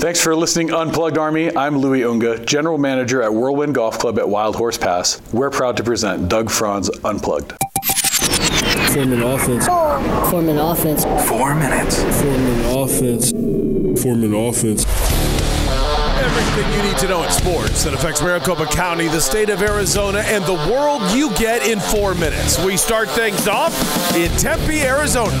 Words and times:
Thanks 0.00 0.18
for 0.18 0.34
listening, 0.34 0.72
Unplugged 0.72 1.18
Army. 1.18 1.54
I'm 1.54 1.76
Louis 1.76 2.04
Unga, 2.04 2.42
General 2.46 2.78
Manager 2.78 3.22
at 3.22 3.34
Whirlwind 3.34 3.74
Golf 3.74 3.98
Club 3.98 4.18
at 4.18 4.26
Wild 4.26 4.56
Horse 4.56 4.78
Pass. 4.78 5.20
We're 5.30 5.50
proud 5.50 5.76
to 5.76 5.84
present 5.84 6.26
Doug 6.26 6.48
Franz 6.48 6.88
Unplugged. 7.04 7.52
Four-minute 8.94 9.22
offense. 9.22 9.66
Four-minute 10.30 10.58
offense. 10.58 11.04
Four 11.28 11.54
minutes. 11.54 12.02
Four-minute 12.02 12.74
offense. 12.74 13.30
Four-minute 14.02 14.36
offense. 14.38 14.86
Everything 16.18 16.72
you 16.72 16.82
need 16.90 16.98
to 16.98 17.06
know 17.06 17.22
in 17.22 17.30
sports 17.30 17.84
that 17.84 17.92
affects 17.92 18.22
Maricopa 18.22 18.64
County, 18.66 19.06
the 19.08 19.20
state 19.20 19.50
of 19.50 19.60
Arizona, 19.60 20.20
and 20.20 20.42
the 20.44 20.54
world 20.72 21.02
you 21.14 21.28
get 21.36 21.66
in 21.66 21.78
four 21.78 22.14
minutes. 22.14 22.58
We 22.64 22.78
start 22.78 23.10
things 23.10 23.46
off 23.46 23.74
in 24.16 24.30
Tempe, 24.38 24.80
Arizona. 24.80 25.38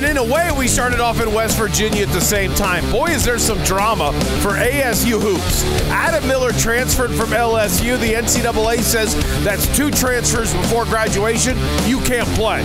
And 0.00 0.08
in 0.08 0.16
a 0.16 0.24
way, 0.24 0.48
we 0.56 0.66
started 0.66 0.98
off 0.98 1.20
in 1.20 1.30
West 1.34 1.58
Virginia 1.58 2.06
at 2.06 2.08
the 2.14 2.22
same 2.22 2.54
time. 2.54 2.90
Boy, 2.90 3.08
is 3.08 3.22
there 3.22 3.38
some 3.38 3.62
drama 3.64 4.14
for 4.40 4.52
ASU 4.52 5.20
hoops. 5.20 5.62
Adam 5.90 6.26
Miller 6.26 6.52
transferred 6.52 7.10
from 7.10 7.28
LSU. 7.28 8.00
The 8.00 8.14
NCAA 8.14 8.80
says 8.80 9.14
that's 9.44 9.66
two 9.76 9.90
transfers 9.90 10.54
before 10.54 10.86
graduation. 10.86 11.54
You 11.84 12.00
can't 12.00 12.26
play. 12.30 12.62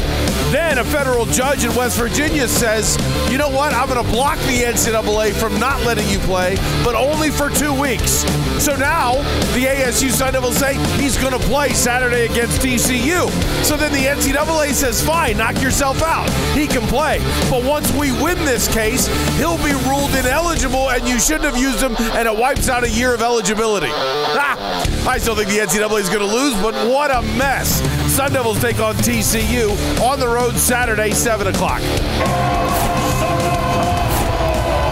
Then 0.50 0.78
a 0.78 0.86
federal 0.86 1.26
judge 1.26 1.66
in 1.66 1.76
West 1.76 1.98
Virginia 1.98 2.48
says, 2.48 2.98
you 3.30 3.38
know 3.38 3.50
what? 3.50 3.74
I'm 3.74 3.90
going 3.90 4.02
to 4.02 4.12
block 4.14 4.38
the 4.48 4.62
NCAA 4.62 5.34
from 5.34 5.60
not 5.60 5.82
letting 5.86 6.08
you 6.08 6.20
play, 6.20 6.56
but 6.86 6.96
only 6.96 7.32
for 7.32 7.50
two 7.50 7.74
weeks. 7.74 8.24
So 8.64 8.78
now 8.78 9.16
the 9.54 9.66
ASU 9.66 10.10
Sun 10.10 10.32
Devils 10.32 10.56
say 10.56 10.76
he's 11.02 11.18
going 11.18 11.34
to 11.34 11.46
play 11.48 11.74
Saturday 11.74 12.28
against 12.28 12.62
TCU. 12.62 13.30
So 13.66 13.76
then 13.76 13.92
the 13.92 14.06
NCAA 14.06 14.72
says, 14.72 15.06
fine, 15.06 15.36
knock 15.36 15.62
yourself 15.62 16.02
out. 16.02 16.30
He 16.56 16.66
can 16.66 16.88
play. 16.88 17.25
But 17.50 17.64
once 17.64 17.92
we 17.94 18.12
win 18.12 18.38
this 18.46 18.68
case, 18.68 19.08
he'll 19.38 19.58
be 19.58 19.74
ruled 19.88 20.14
ineligible 20.16 20.90
and 20.90 21.08
you 21.08 21.20
shouldn't 21.20 21.46
have 21.46 21.58
used 21.58 21.82
him, 21.82 21.96
and 22.14 22.28
it 22.28 22.36
wipes 22.36 22.70
out 22.70 22.84
a 22.84 22.90
year 22.90 23.14
of 23.14 23.22
eligibility. 23.22 23.92
I 23.92 25.18
still 25.20 25.36
think 25.36 25.50
the 25.50 25.60
NCAA 25.60 26.02
is 26.02 26.10
going 26.10 26.28
to 26.28 26.34
lose, 26.34 26.56
but 26.62 26.74
what 26.90 27.12
a 27.12 27.22
mess. 27.38 27.82
Sun 28.14 28.34
Devils 28.34 28.60
take 28.62 28.80
on 28.80 28.96
TCU 28.96 29.70
on 30.02 30.20
the 30.20 30.28
road 30.28 30.56
Saturday, 30.56 31.12
7 31.12 31.48
o'clock. 31.48 31.82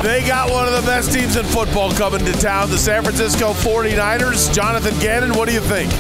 They 0.03 0.21
got 0.27 0.51
one 0.51 0.67
of 0.67 0.73
the 0.73 0.85
best 0.85 1.13
teams 1.13 1.37
in 1.37 1.45
football 1.45 1.91
coming 1.93 2.25
to 2.25 2.33
town, 2.33 2.69
the 2.69 2.77
San 2.77 3.03
Francisco 3.03 3.53
49ers. 3.53 4.53
Jonathan 4.53 4.97
Gannon, 4.99 5.33
what 5.33 5.47
do 5.47 5.53
you 5.53 5.61
think? 5.61 5.91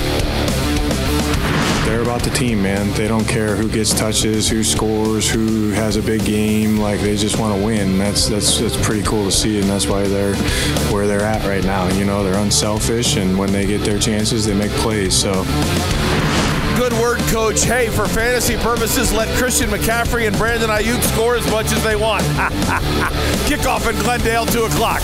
They're 1.93 2.01
about 2.01 2.23
the 2.23 2.31
team, 2.31 2.63
man. 2.63 2.91
They 2.93 3.07
don't 3.07 3.27
care 3.27 3.55
who 3.55 3.69
gets 3.69 3.93
touches, 3.93 4.49
who 4.49 4.63
scores, 4.63 5.29
who 5.29 5.69
has 5.69 5.95
a 5.95 6.01
big 6.01 6.25
game. 6.25 6.77
Like 6.77 6.99
they 7.01 7.15
just 7.15 7.37
want 7.37 7.55
to 7.55 7.63
win. 7.63 7.99
That's 7.99 8.27
that's 8.27 8.57
that's 8.59 8.83
pretty 8.83 9.03
cool 9.03 9.25
to 9.25 9.31
see, 9.31 9.59
and 9.59 9.69
that's 9.69 9.85
why 9.85 10.07
they're 10.07 10.35
where 10.91 11.05
they're 11.05 11.21
at 11.21 11.45
right 11.45 11.63
now. 11.63 11.87
You 11.89 12.03
know, 12.03 12.23
they're 12.23 12.41
unselfish, 12.41 13.17
and 13.17 13.37
when 13.37 13.51
they 13.51 13.67
get 13.67 13.81
their 13.81 13.99
chances, 13.99 14.43
they 14.43 14.55
make 14.55 14.71
plays. 14.71 15.15
So. 15.15 15.43
Good 16.77 16.93
word, 16.93 17.19
coach. 17.27 17.63
Hey, 17.63 17.89
for 17.89 18.07
fantasy 18.07 18.57
purposes, 18.57 19.13
let 19.13 19.29
Christian 19.37 19.69
McCaffrey 19.69 20.25
and 20.25 20.35
Brandon 20.35 20.71
Aiyuk 20.71 20.99
score 21.13 21.35
as 21.35 21.45
much 21.51 21.71
as 21.71 21.83
they 21.83 21.95
want. 21.95 22.23
Kickoff 23.45 23.87
in 23.87 24.01
Glendale, 24.01 24.47
2 24.47 24.63
o'clock. 24.63 25.03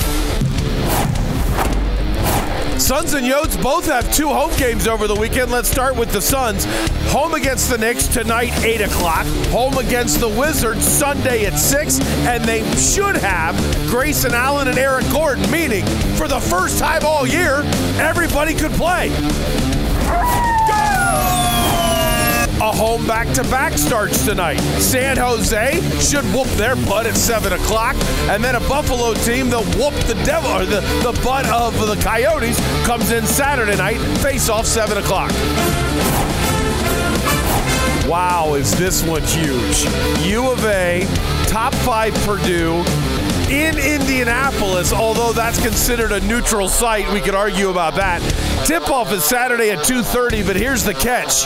Suns 2.79 3.13
and 3.13 3.27
Yotes 3.27 3.61
both 3.61 3.85
have 3.85 4.11
two 4.13 4.29
home 4.29 4.55
games 4.57 4.87
over 4.87 5.07
the 5.07 5.15
weekend. 5.15 5.51
Let's 5.51 5.69
start 5.69 5.95
with 5.95 6.11
the 6.11 6.21
Suns. 6.21 6.65
Home 7.11 7.33
against 7.33 7.69
the 7.69 7.77
Knicks 7.77 8.07
tonight, 8.07 8.51
8 8.63 8.81
o'clock. 8.81 9.25
Home 9.51 9.77
against 9.77 10.19
the 10.19 10.29
Wizards 10.29 10.85
Sunday 10.85 11.45
at 11.45 11.59
6. 11.59 11.99
And 12.25 12.43
they 12.45 12.63
should 12.77 13.17
have 13.17 13.55
Grayson 13.89 14.33
Allen 14.33 14.69
and 14.69 14.77
Eric 14.77 15.05
Gordon, 15.11 15.49
meaning 15.51 15.85
for 16.15 16.27
the 16.27 16.39
first 16.39 16.79
time 16.79 17.05
all 17.05 17.27
year, 17.27 17.63
everybody 17.99 18.53
could 18.53 18.71
play. 18.71 19.09
A 22.61 22.73
home 22.73 23.07
back-to-back 23.07 23.77
starts 23.77 24.25
tonight. 24.25 24.59
San 24.81 25.15
Jose 25.15 25.79
should 26.01 26.25
whoop 26.33 26.47
their 26.57 26.75
butt 26.75 27.05
at 27.07 27.15
7 27.15 27.53
o'clock. 27.53 27.95
And 28.27 28.43
then 28.43 28.55
a 28.55 28.59
Buffalo 28.59 29.13
team 29.13 29.49
that 29.51 29.63
whoop 29.77 29.93
the 30.07 30.21
devil 30.25 30.51
or 30.51 30.65
the, 30.65 30.81
the 31.01 31.17
butt 31.23 31.45
of 31.45 31.73
the 31.87 31.95
Coyotes 32.03 32.59
comes 32.85 33.13
in 33.13 33.25
Saturday 33.25 33.77
night, 33.77 33.97
face 34.17 34.49
off 34.49 34.65
7 34.65 34.97
o'clock. 34.97 35.31
Wow, 38.09 38.55
is 38.55 38.77
this 38.77 39.03
one 39.03 39.23
huge? 39.23 39.85
U 40.25 40.51
of 40.51 40.65
A, 40.65 41.05
top 41.47 41.73
five 41.75 42.13
Purdue, 42.25 42.83
in 43.49 43.77
Indianapolis, 43.77 44.93
although 44.93 45.33
that's 45.33 45.59
considered 45.59 46.11
a 46.11 46.19
neutral 46.21 46.69
site. 46.69 47.11
We 47.11 47.19
could 47.19 47.35
argue 47.35 47.69
about 47.69 47.95
that. 47.95 48.21
Tip-off 48.65 49.11
is 49.11 49.23
Saturday 49.23 49.71
at 49.71 49.79
2:30, 49.79 50.43
but 50.43 50.55
here's 50.55 50.83
the 50.83 50.93
catch. 50.93 51.45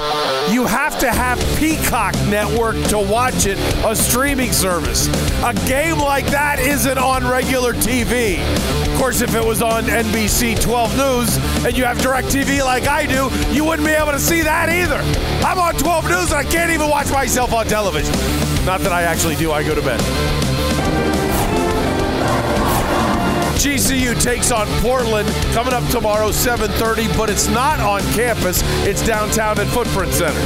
You 0.51 0.65
have 0.65 0.99
to 0.99 1.09
have 1.09 1.39
Peacock 1.57 2.13
Network 2.27 2.75
to 2.87 2.97
watch 2.97 3.45
it, 3.45 3.57
a 3.85 3.95
streaming 3.95 4.51
service. 4.51 5.07
A 5.43 5.53
game 5.65 5.97
like 5.97 6.25
that 6.27 6.59
isn't 6.59 6.97
on 6.97 7.25
regular 7.27 7.73
TV. 7.73 8.41
Of 8.91 8.99
course, 8.99 9.21
if 9.21 9.33
it 9.35 9.43
was 9.43 9.61
on 9.61 9.85
NBC 9.85 10.55
12 10.55 10.97
News 10.97 11.37
and 11.65 11.77
you 11.77 11.85
have 11.85 11.97
DirecTV 11.99 12.63
like 12.65 12.87
I 12.87 13.05
do, 13.05 13.29
you 13.51 13.63
wouldn't 13.63 13.87
be 13.87 13.93
able 13.93 14.11
to 14.11 14.19
see 14.19 14.41
that 14.41 14.69
either. 14.69 14.99
I'm 15.45 15.59
on 15.59 15.75
12 15.75 16.09
News 16.09 16.31
and 16.31 16.39
I 16.39 16.43
can't 16.43 16.71
even 16.71 16.89
watch 16.89 17.09
myself 17.11 17.53
on 17.53 17.65
television. 17.67 18.13
Not 18.65 18.81
that 18.81 18.91
I 18.91 19.03
actually 19.03 19.35
do, 19.35 19.51
I 19.51 19.63
go 19.63 19.73
to 19.73 19.81
bed. 19.81 20.52
GCU 23.63 24.21
takes 24.21 24.51
on 24.51 24.67
Portland 24.81 25.29
coming 25.53 25.73
up 25.73 25.87
tomorrow 25.89 26.31
7:30, 26.31 27.07
but 27.17 27.29
it's 27.29 27.47
not 27.47 27.79
on 27.79 28.01
campus. 28.11 28.61
It's 28.85 29.01
downtown 29.07 29.57
at 29.57 29.67
Footprint 29.67 30.11
Center. 30.11 30.41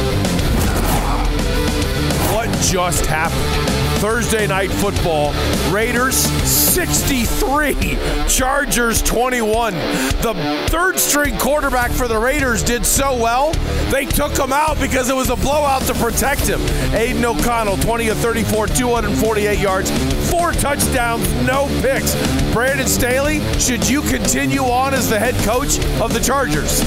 What 2.32 2.52
just 2.62 3.08
happened? 3.08 3.87
Thursday 3.98 4.46
night 4.46 4.72
football. 4.72 5.34
Raiders 5.72 6.16
63, 6.16 7.98
Chargers 8.28 9.02
21. 9.02 9.74
The 9.74 10.34
third 10.70 11.00
string 11.00 11.38
quarterback 11.38 11.90
for 11.92 12.08
the 12.08 12.18
Raiders 12.18 12.64
did 12.64 12.86
so 12.86 13.16
well, 13.16 13.54
they 13.92 14.06
took 14.06 14.38
him 14.38 14.54
out 14.54 14.80
because 14.80 15.10
it 15.10 15.16
was 15.16 15.30
a 15.30 15.36
blowout 15.36 15.82
to 15.84 15.96
protect 15.96 16.42
him. 16.42 16.62
Aidan 16.94 17.26
O'Connell, 17.26 17.78
20 17.78 18.10
of 18.10 18.18
34, 18.18 18.68
248 18.68 19.60
yards, 19.60 20.30
four 20.30 20.52
touchdowns, 20.52 21.28
no 21.44 21.66
picks. 21.82 22.16
Brandon 22.54 22.88
Staley, 22.88 23.40
should 23.60 23.88
you 23.90 24.02
continue 24.04 24.62
on 24.62 24.94
as 24.94 25.10
the 25.10 25.18
head 25.18 25.36
coach 25.44 25.80
of 26.00 26.14
the 26.14 26.20
Chargers? 26.20 26.82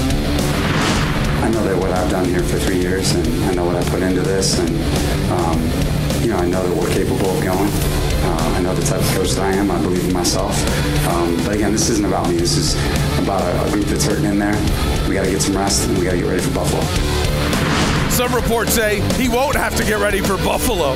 I 1.41 1.49
know 1.49 1.63
that 1.63 1.77
what 1.77 1.91
I've 1.91 2.09
done 2.09 2.25
here 2.25 2.43
for 2.43 2.57
three 2.57 2.79
years, 2.79 3.13
and 3.15 3.27
I 3.45 3.53
know 3.53 3.65
what 3.65 3.75
I 3.75 3.83
put 3.89 4.01
into 4.01 4.21
this, 4.21 4.59
and 4.59 4.69
um, 5.31 5.90
know 6.31 6.37
I 6.37 6.47
know 6.47 6.65
that 6.65 6.77
we're 6.77 6.93
capable 6.93 7.29
of 7.29 7.43
going. 7.43 7.69
Uh, 8.23 8.53
I 8.55 8.61
know 8.61 8.73
the 8.73 8.85
type 8.85 9.01
of 9.01 9.07
coach 9.15 9.31
that 9.31 9.43
I 9.43 9.53
am. 9.53 9.69
I 9.69 9.81
believe 9.81 10.05
in 10.05 10.13
myself. 10.13 10.55
Um, 11.07 11.35
but 11.43 11.55
again, 11.55 11.73
this 11.73 11.89
isn't 11.89 12.05
about 12.05 12.29
me. 12.29 12.37
This 12.37 12.55
is 12.55 12.75
about 13.21 13.41
a, 13.41 13.67
a 13.67 13.71
group 13.71 13.85
that's 13.85 14.05
hurting 14.05 14.25
in 14.25 14.39
there. 14.39 14.55
We 15.09 15.15
got 15.15 15.25
to 15.25 15.31
get 15.31 15.41
some 15.41 15.57
rest, 15.57 15.89
and 15.89 15.97
we 15.97 16.05
got 16.05 16.11
to 16.11 16.17
get 16.17 16.27
ready 16.27 16.41
for 16.41 16.53
Buffalo. 16.53 16.81
Some 18.09 18.33
reports 18.33 18.73
say 18.73 19.01
he 19.21 19.27
won't 19.27 19.55
have 19.55 19.75
to 19.75 19.83
get 19.83 19.99
ready 19.99 20.21
for 20.21 20.37
Buffalo. 20.37 20.93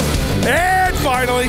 And 0.48 0.96
finally, 0.98 1.48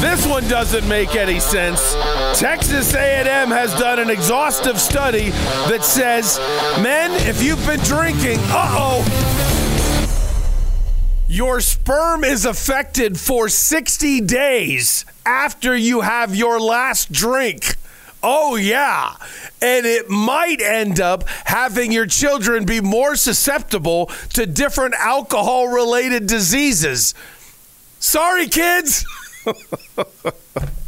this 0.00 0.26
one 0.26 0.46
doesn't 0.46 0.86
make 0.86 1.16
any 1.16 1.40
sense. 1.40 1.94
Texas 2.38 2.94
A&M 2.94 3.48
has 3.48 3.74
done 3.74 3.98
an 3.98 4.10
exhaustive 4.10 4.80
study 4.80 5.30
that 5.70 5.82
says, 5.82 6.38
men, 6.80 7.10
if 7.26 7.42
you've 7.42 7.64
been 7.66 7.80
drinking, 7.80 8.38
uh-oh, 8.50 9.63
your 11.34 11.60
sperm 11.60 12.22
is 12.22 12.44
affected 12.44 13.18
for 13.18 13.48
60 13.48 14.20
days 14.20 15.04
after 15.26 15.76
you 15.76 16.02
have 16.02 16.32
your 16.32 16.60
last 16.60 17.10
drink. 17.10 17.74
Oh, 18.22 18.54
yeah. 18.54 19.16
And 19.60 19.84
it 19.84 20.08
might 20.08 20.60
end 20.60 21.00
up 21.00 21.28
having 21.44 21.90
your 21.90 22.06
children 22.06 22.64
be 22.64 22.80
more 22.80 23.16
susceptible 23.16 24.06
to 24.34 24.46
different 24.46 24.94
alcohol 24.94 25.66
related 25.66 26.28
diseases. 26.28 27.14
Sorry, 27.98 28.46
kids. 28.46 29.04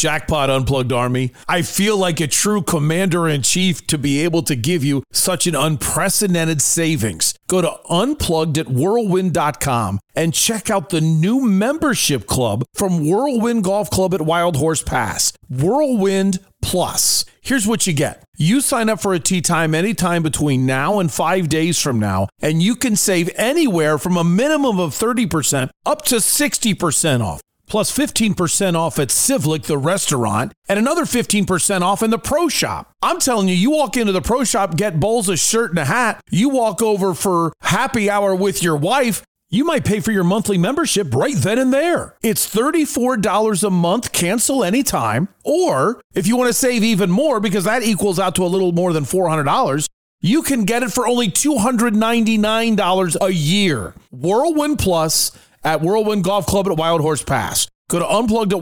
Jackpot 0.00 0.48
Unplugged 0.48 0.94
Army. 0.94 1.30
I 1.46 1.60
feel 1.60 1.94
like 1.94 2.20
a 2.20 2.26
true 2.26 2.62
commander 2.62 3.28
in 3.28 3.42
chief 3.42 3.86
to 3.88 3.98
be 3.98 4.24
able 4.24 4.42
to 4.44 4.56
give 4.56 4.82
you 4.82 5.02
such 5.12 5.46
an 5.46 5.54
unprecedented 5.54 6.62
savings. 6.62 7.34
Go 7.48 7.60
to 7.60 7.78
unplugged 7.90 8.56
at 8.56 8.70
whirlwind.com 8.70 10.00
and 10.14 10.32
check 10.32 10.70
out 10.70 10.88
the 10.88 11.02
new 11.02 11.42
membership 11.42 12.26
club 12.26 12.64
from 12.72 13.06
Whirlwind 13.06 13.62
Golf 13.62 13.90
Club 13.90 14.14
at 14.14 14.22
Wild 14.22 14.56
Horse 14.56 14.82
Pass. 14.82 15.34
Whirlwind 15.50 16.38
Plus. 16.62 17.26
Here's 17.42 17.66
what 17.66 17.86
you 17.86 17.92
get. 17.92 18.24
You 18.38 18.62
sign 18.62 18.88
up 18.88 19.02
for 19.02 19.12
a 19.12 19.20
tee 19.20 19.42
time 19.42 19.74
anytime 19.74 20.22
between 20.22 20.64
now 20.64 20.98
and 20.98 21.12
five 21.12 21.50
days 21.50 21.78
from 21.78 21.98
now, 21.98 22.28
and 22.40 22.62
you 22.62 22.74
can 22.74 22.96
save 22.96 23.28
anywhere 23.36 23.98
from 23.98 24.16
a 24.16 24.24
minimum 24.24 24.80
of 24.80 24.94
30% 24.94 25.68
up 25.84 26.02
to 26.06 26.16
60% 26.16 27.20
off. 27.20 27.42
Plus 27.70 27.96
15% 27.96 28.74
off 28.74 28.98
at 28.98 29.08
Civlik, 29.08 29.62
the 29.62 29.78
restaurant, 29.78 30.52
and 30.68 30.76
another 30.76 31.04
15% 31.04 31.82
off 31.82 32.02
in 32.02 32.10
the 32.10 32.18
pro 32.18 32.48
shop. 32.48 32.92
I'm 33.00 33.20
telling 33.20 33.46
you, 33.46 33.54
you 33.54 33.70
walk 33.70 33.96
into 33.96 34.10
the 34.10 34.20
pro 34.20 34.42
shop, 34.42 34.76
get 34.76 34.98
Bowles 34.98 35.28
a 35.28 35.36
shirt 35.36 35.70
and 35.70 35.78
a 35.78 35.84
hat, 35.84 36.20
you 36.30 36.48
walk 36.48 36.82
over 36.82 37.14
for 37.14 37.52
happy 37.62 38.10
hour 38.10 38.34
with 38.34 38.60
your 38.60 38.76
wife, 38.76 39.22
you 39.50 39.64
might 39.64 39.84
pay 39.84 40.00
for 40.00 40.10
your 40.10 40.24
monthly 40.24 40.58
membership 40.58 41.14
right 41.14 41.36
then 41.36 41.60
and 41.60 41.72
there. 41.72 42.16
It's 42.24 42.52
$34 42.52 43.62
a 43.62 43.70
month, 43.70 44.10
cancel 44.10 44.64
anytime. 44.64 45.28
Or 45.44 46.00
if 46.12 46.26
you 46.26 46.36
want 46.36 46.48
to 46.48 46.54
save 46.54 46.82
even 46.82 47.10
more, 47.10 47.38
because 47.38 47.64
that 47.64 47.84
equals 47.84 48.18
out 48.18 48.34
to 48.34 48.44
a 48.44 48.46
little 48.46 48.72
more 48.72 48.92
than 48.92 49.04
$400, 49.04 49.86
you 50.20 50.42
can 50.42 50.64
get 50.64 50.82
it 50.82 50.92
for 50.92 51.06
only 51.06 51.30
$299 51.30 53.16
a 53.20 53.32
year. 53.32 53.94
Whirlwind 54.10 54.80
Plus 54.80 55.30
at 55.62 55.80
Whirlwind 55.80 56.24
Golf 56.24 56.46
Club 56.46 56.68
at 56.68 56.76
Wild 56.76 57.00
Horse 57.00 57.22
Pass. 57.22 57.68
Go 57.88 57.98
to 57.98 58.08
unplugged 58.08 58.52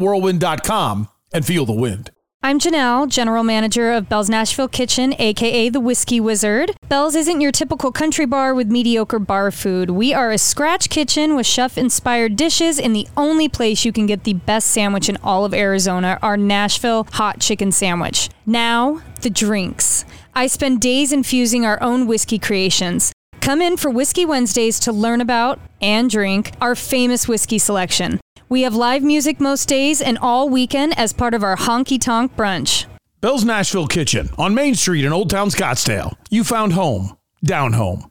and 1.33 1.45
feel 1.45 1.67
the 1.67 1.73
wind. 1.73 2.11
I'm 2.41 2.61
Janelle, 2.61 3.09
General 3.09 3.43
Manager 3.43 3.93
of 3.93 4.09
Belle's 4.09 4.31
Nashville 4.31 4.69
Kitchen, 4.69 5.12
aka 5.19 5.69
the 5.69 5.81
Whiskey 5.81 6.21
Wizard. 6.21 6.71
Belle's 6.89 7.17
isn't 7.17 7.41
your 7.41 7.50
typical 7.50 7.91
country 7.91 8.27
bar 8.27 8.55
with 8.55 8.71
mediocre 8.71 9.19
bar 9.19 9.50
food. 9.50 9.91
We 9.91 10.15
are 10.15 10.31
a 10.31 10.39
scratch 10.39 10.89
kitchen 10.89 11.35
with 11.35 11.47
chef 11.47 11.77
inspired 11.77 12.37
dishes, 12.37 12.79
and 12.79 12.95
the 12.95 13.09
only 13.17 13.49
place 13.49 13.85
you 13.85 13.93
can 13.93 14.06
get 14.06 14.23
the 14.23 14.35
best 14.35 14.69
sandwich 14.69 15.09
in 15.09 15.19
all 15.23 15.44
of 15.44 15.53
Arizona, 15.53 16.17
our 16.23 16.37
Nashville 16.37 17.09
hot 17.12 17.41
chicken 17.41 17.73
sandwich. 17.73 18.31
Now, 18.47 19.03
the 19.21 19.31
drinks. 19.31 20.05
I 20.33 20.47
spend 20.47 20.81
days 20.81 21.12
infusing 21.12 21.67
our 21.67 21.83
own 21.83 22.06
whiskey 22.06 22.39
creations. 22.39 23.12
Come 23.49 23.62
in 23.62 23.79
for 23.79 23.91
Whiskey 23.91 24.27
Wednesdays 24.27 24.79
to 24.81 24.93
learn 24.93 25.23
about 25.23 25.59
and 25.81 26.11
drink 26.11 26.53
our 26.61 26.75
famous 26.75 27.27
whiskey 27.27 27.56
selection. 27.56 28.21
We 28.50 28.61
have 28.61 28.75
live 28.75 29.03
music 29.03 29.41
most 29.41 29.67
days 29.67 30.03
and 30.03 30.19
all 30.19 30.50
weekend 30.50 30.99
as 30.99 31.15
part 31.15 31.33
of 31.33 31.43
our 31.43 31.56
honky 31.56 31.99
tonk 31.99 32.37
brunch. 32.37 32.85
Belle's 33.23 33.47
Nashville 33.47 33.87
Kitchen 33.87 34.29
on 34.37 34.55
Main 34.55 34.75
Street 34.75 35.03
in 35.03 35.15
Old 35.15 35.31
Town 35.31 35.49
Scottsdale. 35.49 36.12
You 36.29 36.45
found 36.45 36.75
home, 36.75 37.17
down 37.43 37.73
home. 37.73 38.11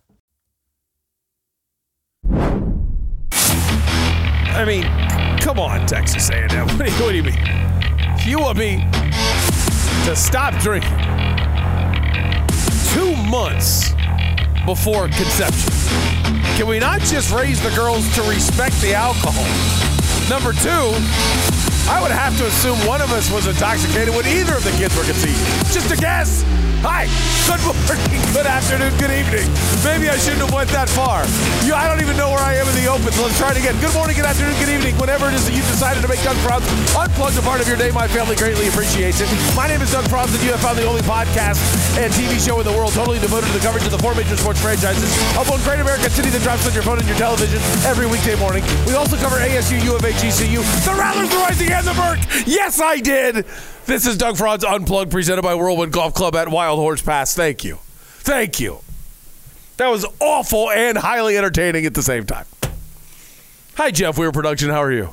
I 2.32 2.64
mean, 4.66 4.86
come 5.40 5.60
on, 5.60 5.86
Texas 5.86 6.32
A&M. 6.32 6.50
What 6.68 6.80
do 6.80 6.86
you, 6.92 7.04
what 7.04 7.12
do 7.12 7.16
you 7.16 7.22
mean? 7.22 7.38
You 8.26 8.40
want 8.40 8.58
me 8.58 8.84
to 10.06 10.16
stop 10.16 10.56
drinking 10.56 10.98
two 12.92 13.16
months 13.30 13.94
before 14.68 15.08
conception? 15.08 15.72
Can 16.58 16.68
we 16.68 16.78
not 16.78 17.00
just 17.00 17.32
raise 17.32 17.64
the 17.64 17.70
girls 17.70 18.04
to 18.16 18.22
respect 18.24 18.76
the 18.82 18.94
alcohol? 18.94 19.48
Number 20.28 20.52
two, 20.52 20.92
I 21.90 22.02
would 22.02 22.12
have 22.12 22.38
to 22.38 22.46
assume 22.46 22.78
one 22.86 23.00
of 23.00 23.12
us 23.12 23.32
was 23.32 23.48
intoxicated 23.48 24.14
when 24.14 24.28
either 24.28 24.56
of 24.56 24.64
the 24.64 24.72
kids 24.72 24.96
were 24.98 25.06
conceived. 25.06 25.40
Just 25.72 25.90
a 25.90 25.96
guess. 25.96 26.44
Hi, 26.86 27.10
good 27.50 27.58
morning, 27.64 28.22
good 28.38 28.46
afternoon, 28.46 28.94
good 29.02 29.10
evening. 29.10 29.50
Maybe 29.82 30.14
I 30.14 30.18
shouldn't 30.20 30.46
have 30.46 30.54
went 30.54 30.70
that 30.78 30.86
far. 30.86 31.26
You, 31.66 31.74
I 31.74 31.90
don't 31.90 32.06
even 32.06 32.14
know 32.14 32.30
where 32.30 32.44
I 32.44 32.54
am 32.54 32.70
in 32.70 32.76
the 32.78 32.86
open, 32.86 33.10
so 33.18 33.26
let's 33.26 33.40
try 33.40 33.50
it 33.50 33.58
again. 33.58 33.74
Good 33.82 33.98
morning, 33.98 34.14
good 34.14 34.30
afternoon, 34.30 34.54
good 34.62 34.70
evening. 34.70 34.94
Whenever 35.02 35.26
it 35.32 35.34
is 35.34 35.50
that 35.50 35.58
you've 35.58 35.68
decided 35.72 36.06
to 36.06 36.10
make 36.12 36.22
Doug 36.22 36.38
Franz 36.46 36.68
unplug 36.94 37.34
a 37.34 37.42
part 37.42 37.64
of 37.64 37.68
your 37.72 37.82
day, 37.82 37.90
my 37.90 38.06
family 38.06 38.38
greatly 38.38 38.70
appreciates 38.70 39.26
it. 39.26 39.28
My 39.58 39.66
name 39.66 39.82
is 39.82 39.90
Doug 39.90 40.06
Franz, 40.06 40.38
and 40.38 40.44
you 40.46 40.54
have 40.54 40.62
found 40.62 40.78
the 40.78 40.86
only 40.86 41.02
podcast 41.02 41.58
and 41.98 42.14
TV 42.14 42.38
show 42.38 42.62
in 42.62 42.66
the 42.68 42.76
world 42.78 42.94
totally 42.94 43.18
devoted 43.18 43.50
to 43.50 43.56
the 43.58 43.64
coverage 43.66 43.84
of 43.90 43.92
the 43.92 44.00
four 44.04 44.14
major 44.14 44.38
sports 44.38 44.62
franchises 44.62 45.10
of 45.34 45.50
one 45.50 45.58
great 45.66 45.82
American 45.82 46.14
city 46.14 46.30
that 46.30 46.46
drops 46.46 46.70
on 46.70 46.78
your 46.78 46.86
phone 46.86 47.02
and 47.02 47.10
your 47.10 47.18
television 47.18 47.58
every 47.90 48.06
weekday 48.06 48.38
morning. 48.38 48.62
We 48.86 48.94
also 48.94 49.18
cover 49.18 49.42
ASU, 49.42 49.82
U 49.82 49.98
of 49.98 50.06
A, 50.06 50.14
GCU, 50.14 50.62
the 50.86 50.94
Rattlers, 50.94 51.34
the 51.34 51.42
Rising, 51.42 51.74
and 51.78 51.88
the 51.88 51.94
Burke. 51.94 52.48
Yes, 52.48 52.82
I 52.82 52.98
did. 53.00 53.46
This 53.86 54.08
is 54.08 54.18
Doug 54.18 54.36
Franz 54.38 54.64
Unplugged, 54.64 55.12
presented 55.12 55.44
by 55.44 55.54
Whirlwind 55.56 55.94
Golf 55.94 56.14
Club 56.14 56.36
at 56.36 56.50
Wild 56.50 56.80
Horse 56.80 57.02
Pass. 57.02 57.36
Thank 57.36 57.64
you. 57.64 57.78
Thank 58.20 58.60
you. 58.60 58.80
That 59.78 59.90
was 59.90 60.06
awful 60.20 60.72
and 60.72 60.98
highly 60.98 61.38
entertaining 61.38 61.86
at 61.86 61.94
the 61.94 62.02
same 62.02 62.26
time. 62.26 62.46
Hi, 63.76 63.92
Jeff 63.92 64.18
Weir 64.18 64.32
Production. 64.32 64.70
How 64.70 64.82
are 64.82 64.92
you? 64.92 65.10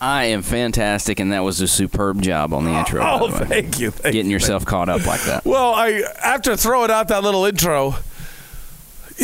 I 0.00 0.24
am 0.24 0.42
fantastic, 0.42 1.20
and 1.20 1.32
that 1.32 1.44
was 1.44 1.60
a 1.60 1.68
superb 1.68 2.20
job 2.22 2.52
on 2.52 2.64
the 2.64 2.72
oh, 2.72 2.78
intro. 2.80 3.00
by 3.00 3.10
Oh, 3.20 3.28
the 3.28 3.46
thank 3.46 3.78
you. 3.78 3.92
Thank 3.92 4.12
Getting 4.14 4.30
you. 4.30 4.34
yourself 4.34 4.64
caught 4.66 4.88
up 4.88 5.06
like 5.06 5.22
that. 5.22 5.44
Well, 5.44 5.72
I 5.76 6.02
after 6.24 6.56
throwing 6.56 6.90
out 6.90 7.06
that 7.08 7.22
little 7.22 7.44
intro, 7.44 7.94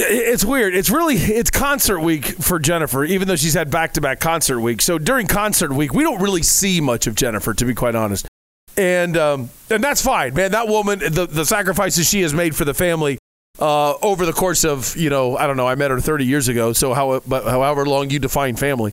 it's 0.01 0.45
weird. 0.45 0.75
It's 0.75 0.91
really 0.91 1.17
it's 1.17 1.51
concert 1.51 2.01
week 2.01 2.27
for 2.27 2.59
Jennifer, 2.59 3.05
even 3.05 3.29
though 3.29 3.37
she's 3.37 3.55
had 3.55 3.71
back 3.71 3.95
to 3.95 4.01
back 4.01 4.21
concert 4.21 4.61
week. 4.61 4.83
So 4.83 4.99
during 4.99 5.27
concert 5.27 5.73
week, 5.73 5.93
we 5.93 6.03
don't 6.03 6.21
really 6.21 6.43
see 6.43 6.81
much 6.81 7.07
of 7.07 7.15
Jennifer, 7.15 7.55
to 7.55 7.65
be 7.65 7.75
quite 7.75 7.95
honest. 7.95 8.29
And 8.77 9.17
um, 9.17 9.51
and 9.71 9.83
that's 9.83 10.03
fine, 10.03 10.35
man. 10.35 10.53
That 10.53 10.69
woman, 10.69 10.99
the 11.01 11.27
the 11.27 11.45
sacrifices 11.45 12.09
she 12.09 12.23
has 12.23 12.33
made 12.33 12.55
for 12.55 12.65
the 12.65 12.75
family. 12.75 13.19
Uh, 13.59 13.95
over 14.03 14.25
the 14.25 14.33
course 14.33 14.65
of 14.65 14.97
you 14.97 15.11
know 15.11 15.37
I 15.37 15.49
don't 15.49 15.57
know 15.57 15.67
I 15.67 15.75
met 15.75 15.91
her 15.91 15.99
30 15.99 16.25
years 16.25 16.47
ago 16.47 16.73
so 16.73 16.95
how 16.95 17.19
but 17.27 17.43
however 17.43 17.85
long 17.87 18.09
you 18.09 18.21
define 18.21 18.55
family 18.55 18.93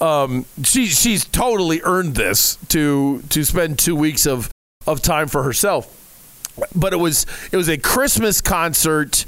um, 0.00 0.46
she 0.64 0.86
she's 0.86 1.26
totally 1.26 1.82
earned 1.84 2.14
this 2.14 2.56
to 2.68 3.20
to 3.28 3.44
spend 3.44 3.78
two 3.78 3.94
weeks 3.94 4.26
of 4.26 4.50
of 4.86 5.02
time 5.02 5.28
for 5.28 5.42
herself 5.42 5.92
but 6.74 6.94
it 6.94 6.96
was 6.96 7.26
it 7.52 7.58
was 7.58 7.68
a 7.68 7.76
Christmas 7.76 8.40
concert 8.40 9.26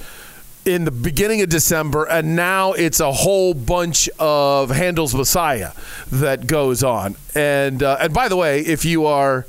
in 0.68 0.84
the 0.84 0.90
beginning 0.90 1.40
of 1.40 1.48
December, 1.48 2.04
and 2.04 2.36
now 2.36 2.72
it's 2.72 3.00
a 3.00 3.10
whole 3.10 3.54
bunch 3.54 4.08
of 4.18 4.70
Handel's 4.70 5.14
Messiah 5.14 5.72
that 6.12 6.46
goes 6.46 6.84
on. 6.84 7.16
And 7.34 7.82
uh, 7.82 7.96
and 8.00 8.12
by 8.12 8.28
the 8.28 8.36
way, 8.36 8.60
if 8.60 8.84
you 8.84 9.06
are, 9.06 9.46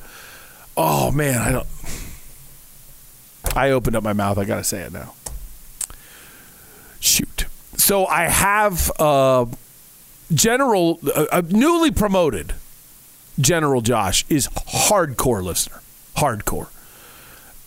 oh 0.77 1.11
man, 1.11 1.41
I 1.41 1.51
don't. 1.51 1.67
I 3.55 3.71
opened 3.71 3.95
up 3.95 4.03
my 4.03 4.13
mouth. 4.13 4.37
I 4.37 4.45
gotta 4.45 4.63
say 4.63 4.81
it 4.81 4.93
now. 4.93 5.13
Shoot. 6.99 7.45
So 7.75 8.05
I 8.05 8.23
have 8.23 8.91
uh, 8.99 9.45
General, 10.33 10.99
uh, 11.03 11.25
uh, 11.31 11.41
newly 11.49 11.91
promoted 11.91 12.53
General 13.39 13.81
Josh 13.81 14.25
is 14.29 14.47
hardcore 14.47 15.43
listener, 15.43 15.81
hardcore 16.17 16.69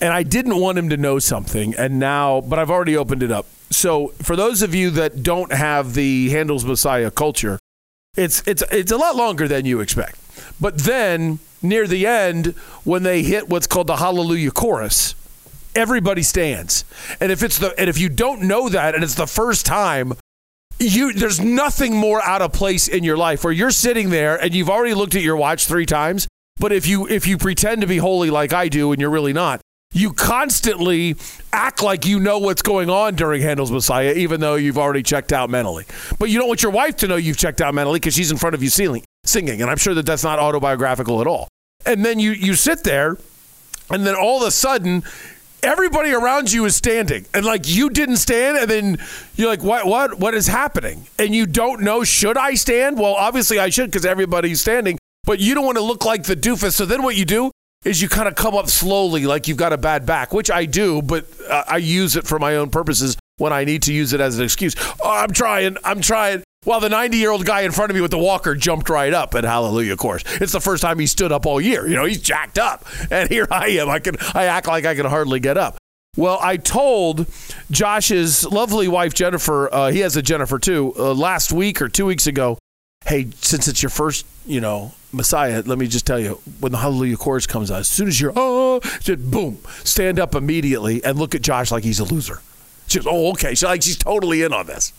and 0.03 0.13
I 0.13 0.25
didn't 0.25 0.57
want 0.57 0.77
him 0.77 0.89
to 0.89 0.97
know 0.97 1.21
something, 1.21 1.77
and 1.77 2.01
now, 2.01 2.41
but 2.41 2.59
I've 2.59 2.71
already 2.71 2.97
opened 2.97 3.23
it 3.23 3.31
up. 3.31 3.47
So 3.71 4.09
for 4.21 4.35
those 4.35 4.61
of 4.61 4.75
you 4.75 4.91
that 4.91 5.23
don't 5.23 5.53
have 5.53 5.95
the 5.95 6.29
Handel's 6.31 6.65
Messiah 6.65 7.11
culture, 7.11 7.61
it's 8.17 8.43
it's 8.47 8.65
it's 8.73 8.91
a 8.91 8.97
lot 8.97 9.15
longer 9.15 9.47
than 9.47 9.65
you 9.65 9.81
expect. 9.81 10.19
But 10.61 10.79
then 10.79 11.39
near 11.63 11.87
the 11.87 12.05
end, 12.07 12.49
when 12.83 13.05
they 13.05 13.23
hit 13.23 13.49
what's 13.49 13.69
called 13.69 13.87
the 13.87 13.97
Hallelujah 13.97 14.51
chorus, 14.51 15.15
everybody 15.77 16.23
stands. 16.23 16.85
And 17.21 17.31
if 17.31 17.45
it's 17.45 17.59
the 17.59 17.73
and 17.79 17.89
if 17.89 17.97
you 17.97 18.09
don't 18.09 18.43
know 18.43 18.69
that, 18.69 18.97
and 18.97 19.05
it's 19.05 19.15
the 19.15 19.29
first 19.29 19.65
time. 19.65 20.15
You, 20.79 21.13
there's 21.13 21.39
nothing 21.39 21.95
more 21.95 22.21
out 22.23 22.43
of 22.43 22.53
place 22.53 22.89
in 22.89 23.05
your 23.05 23.17
life 23.17 23.45
where 23.45 23.53
you're 23.53 23.71
sitting 23.71 24.11
there 24.11 24.43
and 24.43 24.53
you've 24.53 24.71
already 24.71 24.95
looked 24.95 25.15
at 25.15 25.23
your 25.23 25.37
watch 25.37 25.67
three 25.67 25.87
times. 25.87 26.27
But 26.59 26.73
if 26.73 26.89
you 26.89 27.07
if 27.07 27.29
you 27.29 27.39
pretend 27.39 27.83
to 27.83 27.87
be 27.87 27.99
holy 27.99 28.31
like 28.31 28.53
I 28.53 28.69
do 28.69 28.91
and 28.91 29.01
you're 29.01 29.11
really 29.11 29.35
not, 29.35 29.61
you 29.93 30.13
constantly 30.13 31.17
act 31.53 31.83
like 31.83 32.07
you 32.07 32.19
know 32.19 32.39
what's 32.39 32.63
going 32.63 32.89
on 32.89 33.15
during 33.15 33.43
Handel's 33.43 33.71
Messiah, 33.71 34.13
even 34.15 34.41
though 34.41 34.55
you've 34.55 34.79
already 34.79 35.03
checked 35.03 35.33
out 35.33 35.51
mentally. 35.51 35.85
But 36.19 36.31
you 36.31 36.39
don't 36.39 36.49
want 36.49 36.63
your 36.63 36.73
wife 36.73 36.97
to 36.99 37.09
know 37.09 37.17
you've 37.17 37.37
checked 37.37 37.61
out 37.61 37.75
mentally 37.75 38.01
because 38.01 38.15
she's 38.15 38.31
in 38.31 38.39
front 38.39 38.55
of 38.55 38.63
you 38.63 38.71
singing, 38.71 39.05
singing. 39.25 39.61
And 39.61 39.71
I'm 39.71 39.77
sure 39.77 39.95
that 39.95 40.07
that's 40.07 40.25
not 40.25 40.39
autobiographical 40.39 41.21
at 41.21 41.27
all. 41.27 41.49
And 41.85 42.05
then 42.05 42.19
you, 42.19 42.33
you 42.33 42.55
sit 42.55 42.85
there, 42.85 43.19
and 43.91 44.07
then 44.07 44.15
all 44.15 44.43
of 44.43 44.49
a 44.49 44.51
sudden, 44.51 45.03
everybody 45.63 46.13
around 46.13 46.53
you 46.53 46.65
is 46.65 46.75
standing. 46.75 47.27
And 47.35 47.45
like 47.45 47.69
you 47.69 47.91
didn't 47.91 48.17
stand, 48.17 48.57
and 48.57 48.71
then 48.71 48.99
you're 49.37 49.49
like, 49.49 49.63
what, 49.63 49.87
what, 49.87 50.19
what 50.19 50.35
is 50.35 50.47
happening? 50.47 51.07
And 51.19 51.35
you 51.35 51.47
don't 51.47 51.83
know, 51.83 52.05
should 52.05 52.39
I 52.39 52.55
stand? 52.55 52.99
Well, 52.99 53.15
obviously 53.15 53.59
I 53.59 53.69
should 53.69 53.91
because 53.91 54.07
everybody's 54.07 54.61
standing, 54.61 54.99
but 55.25 55.39
you 55.39 55.55
don't 55.55 55.67
want 55.67 55.77
to 55.79 55.85
look 55.85 56.05
like 56.05 56.25
the 56.25 56.37
doofus. 56.37 56.73
So 56.73 56.87
then 56.87 57.03
what 57.03 57.17
you 57.17 57.25
do 57.25 57.51
is 57.85 58.01
you 58.01 58.09
kind 58.09 58.29
of 58.29 58.35
come 58.35 58.55
up 58.55 58.69
slowly 58.69 59.27
like 59.27 59.49
you've 59.49 59.57
got 59.57 59.73
a 59.73 59.79
bad 59.79 60.07
back, 60.07 60.33
which 60.33 60.51
I 60.51 60.67
do, 60.67 61.03
but 61.03 61.27
uh, 61.49 61.65
I 61.69 61.79
use 61.79 62.17
it 62.17 62.27
for 62.27 62.39
my 62.39 62.57
own 62.57 62.71
purposes 62.71 63.17
when 63.39 63.53
I 63.53 63.65
need 63.65 63.83
to 63.83 63.93
use 63.93 64.13
it 64.13 64.21
as 64.21 64.39
an 64.39 64.45
excuse. 64.45 64.75
Oh, 65.03 65.11
I'm 65.11 65.33
trying, 65.33 65.77
I'm 65.85 66.01
trying. 66.01 66.43
While 66.65 66.79
the 66.79 66.89
90 66.89 67.17
year 67.17 67.31
old 67.31 67.45
guy 67.45 67.63
in 67.63 67.73
front 67.73 67.91
of 67.91 67.97
me 67.97 68.01
with 68.01 68.13
the 68.13 68.19
walker 68.19 68.55
jumped 68.55 68.89
right 68.89 69.13
up 69.13 69.35
at 69.35 69.43
Hallelujah, 69.43 69.95
of 69.95 69.99
course. 69.99 70.23
It's 70.41 70.53
the 70.53 70.61
first 70.61 70.81
time 70.81 70.99
he 71.01 71.09
stood 71.09 71.33
up 71.33 71.45
all 71.45 71.61
year. 71.61 71.89
You 71.89 71.97
know, 71.97 72.05
he's 72.05 72.23
jacked 72.23 72.57
up. 72.57 72.87
And 73.11 73.29
here 73.29 73.49
I 73.51 73.69
am. 73.71 73.89
I 73.89 73.99
can 73.99 74.15
I 74.33 74.45
act 74.45 74.69
like 74.69 74.85
I 74.85 74.95
can 74.95 75.07
hardly 75.07 75.41
get 75.41 75.57
up. 75.57 75.77
Well, 76.17 76.39
I 76.43 76.59
told 76.59 77.27
Josh's 77.71 78.45
lovely 78.45 78.87
wife, 78.87 79.15
Jennifer, 79.15 79.73
uh, 79.75 79.91
he 79.91 80.01
has 80.01 80.15
a 80.15 80.21
Jennifer 80.21 80.59
too, 80.59 80.93
uh, 80.99 81.15
last 81.15 81.53
week 81.53 81.81
or 81.81 81.89
two 81.89 82.05
weeks 82.05 82.27
ago, 82.27 82.59
hey, 83.07 83.31
since 83.41 83.69
it's 83.69 83.83
your 83.83 83.91
first, 83.91 84.27
you 84.47 84.61
know, 84.61 84.93
Messiah, 85.13 85.63
let 85.67 85.79
me 85.79 85.87
just 85.87 86.07
tell 86.07 86.19
you, 86.19 86.41
when 86.61 86.73
the 86.73 86.79
Hallelujah 86.79 87.17
chorus 87.17 87.47
comes 87.47 87.71
out, 87.71 87.81
as 87.81 87.89
soon 87.89 88.09
as 88.09 88.21
you're, 88.21 88.33
oh, 88.35 88.81
just 89.01 89.31
boom, 89.31 89.59
stand 89.85 90.19
up 90.19 90.35
immediately 90.35 91.05
and 91.05 91.19
look 91.19 91.35
at 91.35 91.43
Josh 91.43 91.71
like 91.71 91.85
he's 91.85 92.01
a 92.01 92.05
loser. 92.05 92.41
She 92.87 92.99
goes, 92.99 93.07
oh, 93.09 93.31
okay. 93.33 93.51
She's 93.51 93.65
like, 93.65 93.83
she's 93.83 93.97
totally 93.97 94.43
in 94.43 94.53
on 94.53 94.67
this. 94.67 94.93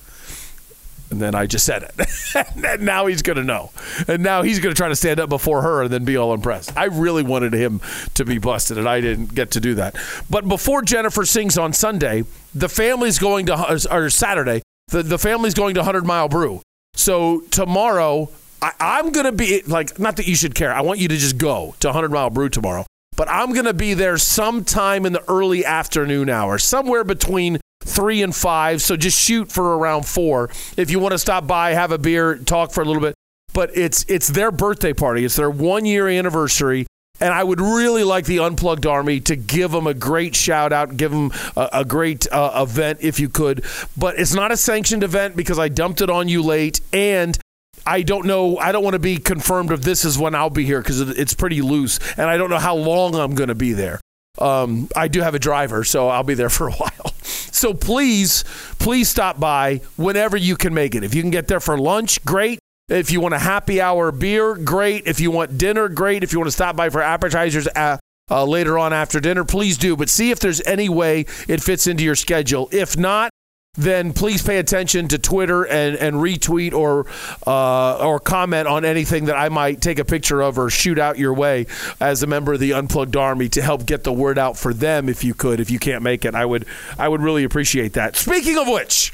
And 1.09 1.21
then 1.21 1.35
I 1.35 1.45
just 1.45 1.65
said 1.65 1.83
it. 1.83 2.55
and 2.65 2.81
now 2.81 3.05
he's 3.05 3.21
going 3.21 3.37
to 3.37 3.43
know. 3.43 3.69
And 4.07 4.23
now 4.23 4.41
he's 4.41 4.59
going 4.59 4.73
to 4.73 4.77
try 4.77 4.87
to 4.87 4.95
stand 4.95 5.19
up 5.19 5.29
before 5.29 5.61
her 5.61 5.83
and 5.83 5.91
then 5.93 6.05
be 6.05 6.17
all 6.17 6.33
impressed. 6.33 6.75
I 6.75 6.85
really 6.85 7.21
wanted 7.21 7.53
him 7.53 7.81
to 8.15 8.25
be 8.25 8.39
busted, 8.39 8.79
and 8.79 8.89
I 8.89 8.99
didn't 8.99 9.35
get 9.35 9.51
to 9.51 9.59
do 9.59 9.75
that. 9.75 9.95
But 10.29 10.47
before 10.47 10.81
Jennifer 10.81 11.23
sings 11.25 11.55
on 11.55 11.71
Sunday, 11.71 12.23
the 12.55 12.67
family's 12.67 13.19
going 13.19 13.45
to, 13.47 13.77
or 13.91 14.09
Saturday, 14.09 14.63
the, 14.87 15.03
the 15.03 15.19
family's 15.19 15.53
going 15.53 15.75
to 15.75 15.81
100 15.81 16.03
Mile 16.03 16.29
Brew. 16.29 16.61
So 16.93 17.41
tomorrow, 17.51 18.29
I, 18.61 18.71
I'm 18.79 19.11
going 19.11 19.25
to 19.25 19.31
be, 19.31 19.61
like, 19.63 19.99
not 19.99 20.17
that 20.17 20.27
you 20.27 20.35
should 20.35 20.55
care. 20.55 20.73
I 20.73 20.81
want 20.81 20.99
you 20.99 21.07
to 21.07 21.17
just 21.17 21.37
go 21.37 21.75
to 21.79 21.87
100 21.87 22.11
Mile 22.11 22.29
Brew 22.29 22.49
tomorrow. 22.49 22.85
But 23.15 23.29
I'm 23.29 23.53
going 23.53 23.65
to 23.65 23.73
be 23.73 23.93
there 23.93 24.17
sometime 24.17 25.05
in 25.05 25.13
the 25.13 25.23
early 25.29 25.65
afternoon 25.65 26.29
hour, 26.29 26.57
somewhere 26.57 27.03
between 27.03 27.59
three 27.83 28.23
and 28.23 28.35
five. 28.35 28.81
So 28.81 28.95
just 28.97 29.19
shoot 29.19 29.51
for 29.51 29.77
around 29.77 30.05
four. 30.05 30.49
If 30.77 30.89
you 30.89 30.99
want 30.99 31.11
to 31.11 31.19
stop 31.19 31.45
by, 31.45 31.73
have 31.73 31.91
a 31.91 31.97
beer, 31.97 32.37
talk 32.37 32.71
for 32.71 32.81
a 32.81 32.85
little 32.85 33.01
bit. 33.01 33.13
But 33.53 33.75
it's 33.77 34.03
it's 34.09 34.29
their 34.29 34.51
birthday 34.51 34.93
party. 34.93 35.25
It's 35.25 35.35
their 35.35 35.49
one 35.49 35.85
year 35.85 36.07
anniversary. 36.07 36.87
And 37.23 37.33
I 37.33 37.41
would 37.41 37.61
really 37.61 38.03
like 38.03 38.25
the 38.25 38.39
Unplugged 38.39 38.85
Army 38.85 39.21
to 39.21 39.37
give 39.37 39.71
them 39.71 39.87
a 39.87 39.93
great 39.93 40.35
shout 40.35 40.73
out, 40.73 40.97
give 40.97 41.11
them 41.11 41.31
a, 41.55 41.69
a 41.71 41.85
great 41.85 42.27
uh, 42.29 42.65
event 42.67 42.99
if 43.01 43.17
you 43.17 43.29
could. 43.29 43.63
But 43.95 44.19
it's 44.19 44.33
not 44.33 44.51
a 44.51 44.57
sanctioned 44.57 45.03
event 45.03 45.37
because 45.37 45.57
I 45.57 45.69
dumped 45.69 46.01
it 46.01 46.09
on 46.09 46.27
you 46.27 46.43
late. 46.43 46.81
And 46.91 47.39
I 47.87 48.01
don't 48.01 48.25
know. 48.25 48.57
I 48.57 48.73
don't 48.73 48.83
want 48.83 48.95
to 48.95 48.99
be 48.99 49.15
confirmed 49.15 49.71
if 49.71 49.83
this 49.83 50.03
is 50.03 50.17
when 50.17 50.35
I'll 50.35 50.49
be 50.49 50.65
here 50.65 50.81
because 50.81 50.99
it's 50.99 51.33
pretty 51.33 51.61
loose. 51.61 51.97
And 52.17 52.29
I 52.29 52.35
don't 52.35 52.49
know 52.49 52.59
how 52.59 52.75
long 52.75 53.15
I'm 53.15 53.35
going 53.35 53.47
to 53.47 53.55
be 53.55 53.71
there. 53.71 54.01
Um, 54.37 54.89
I 54.93 55.07
do 55.07 55.21
have 55.21 55.33
a 55.33 55.39
driver, 55.39 55.85
so 55.85 56.09
I'll 56.09 56.23
be 56.23 56.33
there 56.33 56.49
for 56.49 56.67
a 56.67 56.73
while. 56.73 57.13
So 57.53 57.73
please, 57.73 58.43
please 58.79 59.07
stop 59.07 59.39
by 59.39 59.79
whenever 59.95 60.35
you 60.35 60.57
can 60.57 60.73
make 60.73 60.95
it. 60.95 61.03
If 61.05 61.15
you 61.15 61.21
can 61.21 61.31
get 61.31 61.47
there 61.47 61.61
for 61.61 61.77
lunch, 61.77 62.25
great. 62.25 62.59
If 62.89 63.11
you 63.11 63.21
want 63.21 63.33
a 63.33 63.39
happy 63.39 63.79
hour 63.79 64.11
beer, 64.11 64.55
great. 64.55 65.07
If 65.07 65.21
you 65.21 65.31
want 65.31 65.57
dinner, 65.57 65.87
great. 65.87 66.21
If 66.21 66.33
you 66.33 66.39
want 66.39 66.47
to 66.47 66.51
stop 66.51 66.75
by 66.75 66.89
for 66.89 67.01
appetizers 67.01 67.65
uh, 67.67 67.97
uh, 68.29 68.45
later 68.45 68.77
on 68.77 68.91
after 68.91 69.21
dinner, 69.21 69.45
please 69.45 69.77
do. 69.77 69.95
But 69.95 70.09
see 70.09 70.31
if 70.31 70.39
there's 70.39 70.61
any 70.61 70.89
way 70.89 71.21
it 71.47 71.63
fits 71.63 71.87
into 71.87 72.03
your 72.03 72.15
schedule. 72.15 72.67
If 72.73 72.97
not, 72.97 73.31
then 73.75 74.13
please 74.13 74.43
pay 74.43 74.59
attention 74.59 75.07
to 75.07 75.17
Twitter 75.17 75.63
and, 75.63 75.95
and 75.95 76.17
retweet 76.17 76.73
or 76.73 77.07
uh, 77.47 78.05
or 78.05 78.19
comment 78.19 78.67
on 78.67 78.83
anything 78.85 79.25
that 79.25 79.37
I 79.37 79.49
might 79.49 79.81
take 79.81 79.97
a 79.97 80.05
picture 80.05 80.41
of 80.41 80.59
or 80.59 80.69
shoot 80.69 80.99
out 80.99 81.17
your 81.17 81.33
way 81.33 81.65
as 81.99 82.21
a 82.21 82.27
member 82.27 82.53
of 82.53 82.59
the 82.59 82.73
Unplugged 82.73 83.15
Army 83.15 83.49
to 83.49 83.61
help 83.61 83.85
get 83.85 84.03
the 84.03 84.13
word 84.13 84.37
out 84.37 84.57
for 84.57 84.73
them 84.73 85.07
if 85.07 85.23
you 85.23 85.33
could. 85.33 85.59
If 85.59 85.71
you 85.71 85.79
can't 85.79 86.03
make 86.03 86.25
it, 86.25 86.35
I 86.35 86.45
would 86.45 86.65
I 86.99 87.07
would 87.07 87.21
really 87.21 87.45
appreciate 87.45 87.93
that. 87.93 88.17
Speaking 88.17 88.57
of 88.57 88.67
which. 88.67 89.13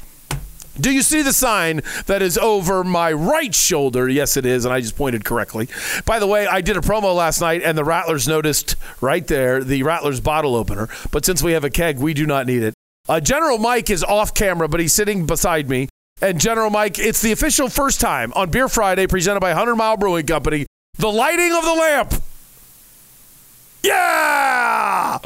Do 0.80 0.90
you 0.90 1.02
see 1.02 1.20
the 1.20 1.32
sign 1.32 1.82
that 2.06 2.22
is 2.22 2.38
over 2.38 2.82
my 2.82 3.12
right 3.12 3.54
shoulder? 3.54 4.08
Yes, 4.08 4.36
it 4.36 4.46
is, 4.46 4.64
and 4.64 4.72
I 4.72 4.80
just 4.80 4.96
pointed 4.96 5.24
correctly. 5.24 5.68
By 6.06 6.18
the 6.18 6.26
way, 6.26 6.46
I 6.46 6.62
did 6.62 6.76
a 6.76 6.80
promo 6.80 7.14
last 7.14 7.40
night, 7.40 7.62
and 7.62 7.76
the 7.76 7.84
Rattlers 7.84 8.26
noticed 8.26 8.76
right 9.00 9.26
there 9.26 9.62
the 9.62 9.82
Rattlers 9.82 10.20
bottle 10.20 10.56
opener. 10.56 10.88
But 11.10 11.26
since 11.26 11.42
we 11.42 11.52
have 11.52 11.64
a 11.64 11.70
keg, 11.70 11.98
we 11.98 12.14
do 12.14 12.24
not 12.24 12.46
need 12.46 12.62
it. 12.62 12.74
Uh, 13.08 13.20
General 13.20 13.58
Mike 13.58 13.90
is 13.90 14.02
off 14.02 14.32
camera, 14.32 14.68
but 14.68 14.80
he's 14.80 14.94
sitting 14.94 15.26
beside 15.26 15.68
me. 15.68 15.88
And 16.22 16.40
General 16.40 16.70
Mike, 16.70 16.98
it's 16.98 17.20
the 17.20 17.32
official 17.32 17.68
first 17.68 18.00
time 18.00 18.32
on 18.34 18.50
Beer 18.50 18.68
Friday 18.68 19.06
presented 19.06 19.40
by 19.40 19.50
100 19.50 19.76
Mile 19.76 19.96
Brewing 19.96 20.26
Company, 20.26 20.66
the 20.96 21.10
lighting 21.10 21.52
of 21.52 21.64
the 21.64 21.74
lamp. 21.74 22.14
Yeah, 23.82 25.18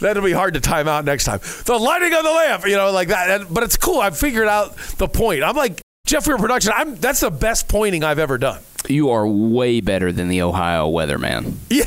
that'll 0.00 0.22
be 0.22 0.32
hard 0.32 0.54
to 0.54 0.60
time 0.60 0.88
out 0.88 1.04
next 1.04 1.24
time. 1.24 1.40
The 1.66 1.76
lighting 1.78 2.14
of 2.14 2.22
the 2.24 2.30
lamp, 2.30 2.66
you 2.66 2.76
know, 2.76 2.90
like 2.90 3.08
that. 3.08 3.40
And, 3.40 3.52
but 3.52 3.62
it's 3.64 3.76
cool. 3.76 4.00
I've 4.00 4.16
figured 4.16 4.48
out 4.48 4.76
the 4.96 5.08
point. 5.08 5.42
I'm 5.42 5.56
like 5.56 5.80
Jeffrey 6.06 6.38
Production. 6.38 6.72
I'm 6.74 6.96
that's 6.96 7.20
the 7.20 7.30
best 7.30 7.68
pointing 7.68 8.04
I've 8.04 8.18
ever 8.18 8.38
done. 8.38 8.62
You 8.88 9.10
are 9.10 9.26
way 9.26 9.80
better 9.80 10.12
than 10.12 10.28
the 10.28 10.42
Ohio 10.42 10.90
weatherman. 10.90 11.54
Yeah. 11.68 11.84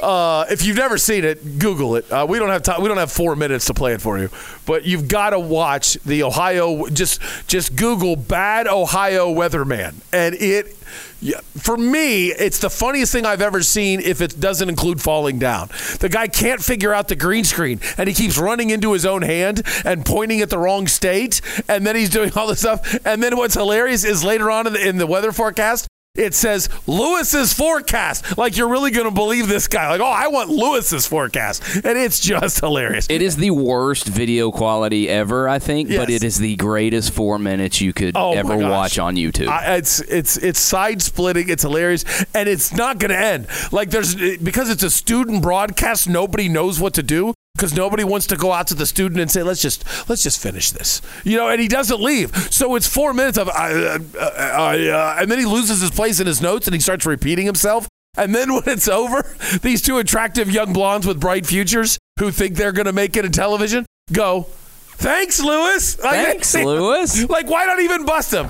uh, 0.00 0.44
if 0.50 0.64
you've 0.64 0.76
never 0.76 0.98
seen 0.98 1.24
it, 1.24 1.58
Google 1.58 1.96
it. 1.96 2.10
Uh, 2.10 2.26
we 2.28 2.38
don't 2.38 2.48
have 2.48 2.62
time. 2.62 2.82
We 2.82 2.88
don't 2.88 2.98
have 2.98 3.12
four 3.12 3.36
minutes 3.36 3.66
to 3.66 3.74
play 3.74 3.94
it 3.94 4.02
for 4.02 4.18
you, 4.18 4.30
but 4.66 4.84
you've 4.84 5.08
got 5.08 5.30
to 5.30 5.38
watch 5.38 5.94
the 6.04 6.24
Ohio. 6.24 6.86
Just 6.88 7.20
just 7.46 7.76
Google 7.76 8.16
"bad 8.16 8.66
Ohio 8.66 9.32
weatherman," 9.32 9.94
and 10.12 10.34
it. 10.34 10.76
For 11.56 11.76
me, 11.76 12.28
it's 12.28 12.58
the 12.58 12.70
funniest 12.70 13.12
thing 13.12 13.26
I've 13.26 13.42
ever 13.42 13.62
seen 13.62 14.00
if 14.00 14.20
it 14.20 14.38
doesn't 14.38 14.68
include 14.68 15.02
falling 15.02 15.38
down. 15.38 15.68
The 15.98 16.08
guy 16.08 16.28
can't 16.28 16.62
figure 16.62 16.94
out 16.94 17.08
the 17.08 17.16
green 17.16 17.44
screen 17.44 17.80
and 17.96 18.08
he 18.08 18.14
keeps 18.14 18.38
running 18.38 18.70
into 18.70 18.92
his 18.92 19.04
own 19.04 19.22
hand 19.22 19.62
and 19.84 20.06
pointing 20.06 20.40
at 20.40 20.50
the 20.50 20.58
wrong 20.58 20.86
state. 20.86 21.40
And 21.68 21.86
then 21.86 21.96
he's 21.96 22.10
doing 22.10 22.32
all 22.36 22.46
this 22.46 22.60
stuff. 22.60 23.04
And 23.04 23.22
then 23.22 23.36
what's 23.36 23.54
hilarious 23.54 24.04
is 24.04 24.22
later 24.22 24.50
on 24.50 24.66
in 24.68 24.72
the, 24.74 24.88
in 24.88 24.98
the 24.98 25.06
weather 25.06 25.32
forecast, 25.32 25.88
it 26.18 26.34
says 26.34 26.68
Lewis's 26.86 27.52
forecast. 27.52 28.36
Like 28.36 28.56
you're 28.56 28.68
really 28.68 28.90
going 28.90 29.06
to 29.06 29.10
believe 29.14 29.48
this 29.48 29.68
guy. 29.68 29.88
Like, 29.90 30.00
oh, 30.00 30.04
I 30.04 30.28
want 30.28 30.50
Lewis's 30.50 31.06
forecast. 31.06 31.62
And 31.84 31.96
it's 31.98 32.20
just 32.20 32.60
hilarious. 32.60 33.06
It 33.08 33.22
is 33.22 33.36
the 33.36 33.50
worst 33.52 34.06
video 34.06 34.50
quality 34.50 35.08
ever, 35.08 35.48
I 35.48 35.58
think, 35.58 35.88
Yes. 35.88 35.98
but 35.98 36.10
it 36.10 36.24
is 36.24 36.38
the 36.38 36.56
greatest 36.56 37.12
four 37.12 37.38
minutes 37.38 37.80
you 37.80 37.92
could 37.92 38.16
Oh, 38.16 38.32
ever 38.32 38.56
watch 38.56 38.98
on 38.98 39.16
YouTube. 39.16 39.48
I, 39.48 39.76
it's 39.76 40.00
it's 40.00 40.36
it's 40.38 40.58
side 40.58 41.00
splitting. 41.02 41.48
It's 41.48 41.62
hilarious, 41.62 42.04
and 42.34 42.48
it's 42.48 42.72
not 42.74 42.98
going 42.98 43.10
to 43.10 43.18
end. 43.18 43.46
Like 43.72 43.90
there's 43.90 44.14
because 44.38 44.70
it's 44.70 44.82
a 44.82 44.90
student 44.90 45.42
broadcast. 45.42 46.08
Nobody 46.08 46.48
knows 46.48 46.80
what 46.80 46.94
to 46.94 47.02
do 47.02 47.34
because 47.58 47.74
nobody 47.74 48.04
wants 48.04 48.28
to 48.28 48.36
go 48.36 48.52
out 48.52 48.68
to 48.68 48.74
the 48.74 48.86
student 48.86 49.20
and 49.20 49.28
say, 49.28 49.42
"Let's 49.42 49.60
just 49.60 49.84
let's 50.08 50.22
just 50.22 50.40
finish 50.40 50.70
this," 50.70 51.02
you 51.24 51.36
know. 51.36 51.48
And 51.48 51.60
he 51.60 51.66
doesn't 51.66 52.00
leave. 52.00 52.34
So 52.52 52.76
it's 52.76 52.86
four 52.86 53.12
minutes 53.12 53.36
of, 53.36 53.48
uh, 53.48 53.98
uh, 54.16 54.20
uh, 54.20 55.16
and 55.18 55.30
then 55.30 55.38
he 55.38 55.44
loses 55.44 55.80
his 55.80 55.90
place 55.90 56.20
in 56.20 56.26
his 56.26 56.40
notes 56.40 56.68
and 56.68 56.74
he 56.74 56.80
starts 56.80 57.04
repeating 57.04 57.46
himself. 57.46 57.88
And 58.16 58.34
then 58.34 58.52
when 58.54 58.62
it's 58.66 58.88
over, 58.88 59.34
these 59.62 59.82
two 59.82 59.98
attractive 59.98 60.50
young 60.50 60.72
blondes 60.72 61.06
with 61.06 61.20
bright 61.20 61.46
futures 61.46 61.98
who 62.20 62.30
think 62.30 62.54
they're 62.54 62.72
going 62.72 62.86
to 62.86 62.92
make 62.92 63.16
it 63.16 63.24
in 63.24 63.32
television 63.32 63.84
go. 64.12 64.46
Thanks, 64.98 65.38
Lewis. 65.40 65.96
Like, 66.02 66.26
Thanks, 66.26 66.54
Lewis. 66.56 67.28
Like, 67.28 67.48
why 67.48 67.66
not 67.66 67.78
even 67.78 68.04
bust 68.04 68.34
him? 68.34 68.48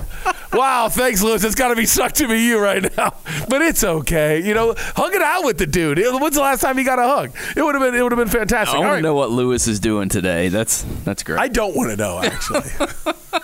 wow, 0.51 0.89
thanks, 0.89 1.21
Lewis. 1.21 1.43
It's 1.43 1.53
got 1.53 1.67
to 1.67 1.75
be 1.75 1.85
sucked 1.85 2.15
to 2.15 2.27
be 2.27 2.39
you 2.41 2.59
right 2.59 2.81
now, 2.97 3.15
but 3.47 3.61
it's 3.61 3.83
okay. 3.83 4.43
You 4.43 4.55
know, 4.55 4.73
hug 4.75 5.13
it 5.13 5.21
out 5.21 5.45
with 5.45 5.59
the 5.59 5.67
dude. 5.67 5.99
When's 5.99 6.35
the 6.35 6.41
last 6.41 6.61
time 6.61 6.75
he 6.79 6.83
got 6.83 6.97
a 6.97 7.03
hug? 7.03 7.35
It 7.55 7.61
would 7.61 7.75
have 7.75 7.83
been. 7.83 7.93
It 7.93 8.01
would 8.01 8.11
have 8.11 8.19
been 8.19 8.29
fantastic. 8.29 8.75
I 8.75 8.79
want 8.79 8.89
right. 8.89 8.95
to 8.97 9.01
know 9.03 9.13
what 9.13 9.29
Lewis 9.29 9.67
is 9.67 9.79
doing 9.79 10.09
today. 10.09 10.49
That's 10.49 10.81
that's 11.03 11.21
great. 11.21 11.39
I 11.39 11.49
don't 11.49 11.75
want 11.75 11.91
to 11.91 11.95
know 11.95 12.19
actually. 12.19 12.69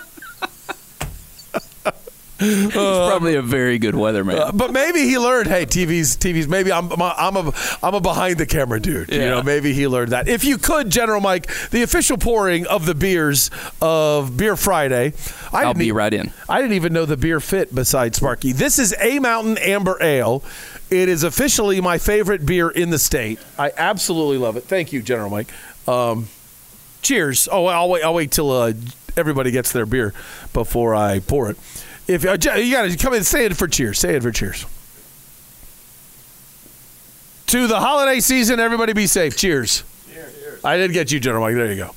He's 2.38 2.72
probably 2.72 3.34
a 3.34 3.42
very 3.42 3.78
good 3.78 3.94
weatherman. 3.94 4.38
Uh, 4.38 4.52
but 4.52 4.70
maybe 4.70 5.00
he 5.00 5.18
learned. 5.18 5.48
Hey, 5.48 5.64
TV's 5.64 6.16
TV's. 6.18 6.46
Maybe 6.46 6.70
I'm 6.70 6.92
I'm 6.92 7.36
a 7.36 7.52
I'm 7.82 7.94
a 7.94 8.00
behind 8.00 8.36
the 8.36 8.44
camera 8.44 8.78
dude. 8.78 9.10
You 9.10 9.20
know, 9.20 9.42
maybe 9.42 9.72
he 9.72 9.88
learned 9.88 10.12
that. 10.12 10.28
If 10.28 10.44
you 10.44 10.58
could, 10.58 10.90
General 10.90 11.20
Mike, 11.22 11.46
the 11.70 11.82
official 11.82 12.18
pouring 12.18 12.66
of 12.66 12.84
the 12.84 12.94
beers 12.94 13.50
of 13.80 14.36
Beer 14.36 14.54
Friday. 14.54 15.14
I 15.50 15.62
I'll 15.62 15.72
didn't 15.72 15.78
be 15.78 15.92
right 15.92 16.12
in. 16.12 16.30
I 16.46 16.60
didn't 16.60 16.74
even 16.74 16.92
know 16.92 17.06
the 17.06 17.16
beer 17.16 17.40
fit 17.40 17.74
beside 17.74 18.14
Sparky. 18.14 18.52
This 18.52 18.78
is 18.78 18.94
A 19.00 19.18
Mountain 19.18 19.56
Amber 19.58 19.96
Ale. 20.02 20.42
It 20.90 21.08
is 21.08 21.22
officially 21.24 21.80
my 21.80 21.96
favorite 21.98 22.44
beer 22.44 22.68
in 22.68 22.90
the 22.90 22.98
state. 22.98 23.40
I 23.58 23.72
absolutely 23.76 24.38
love 24.38 24.56
it. 24.56 24.64
Thank 24.64 24.92
you, 24.92 25.00
General 25.02 25.30
Mike. 25.30 25.48
Um, 25.88 26.28
cheers. 27.02 27.48
Oh, 27.50 27.64
I'll 27.66 27.88
wait. 27.88 28.04
I'll 28.04 28.14
wait 28.14 28.30
till 28.30 28.50
uh, 28.50 28.72
everybody 29.16 29.50
gets 29.50 29.72
their 29.72 29.86
beer 29.86 30.12
before 30.52 30.94
I 30.94 31.20
pour 31.20 31.50
it. 31.50 31.56
If 32.08 32.24
uh, 32.24 32.36
you 32.56 32.72
got 32.72 32.88
to 32.88 32.96
come 32.96 33.14
in, 33.14 33.24
say 33.24 33.46
it 33.46 33.56
for 33.56 33.66
cheers. 33.66 33.98
Say 33.98 34.14
it 34.14 34.22
for 34.22 34.30
cheers. 34.30 34.64
To 37.46 37.66
the 37.66 37.80
holiday 37.80 38.20
season, 38.20 38.60
everybody 38.60 38.92
be 38.92 39.06
safe. 39.06 39.36
Cheers. 39.36 39.82
Cheers. 40.12 40.64
I 40.64 40.76
did 40.76 40.92
get 40.92 41.10
you, 41.12 41.20
General 41.20 41.42
Mike. 41.42 41.54
There 41.54 41.72
you 41.72 41.76
go. 41.76 41.94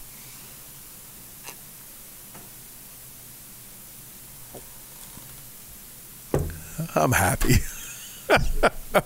I'm 6.96 7.12
happy. 7.12 7.56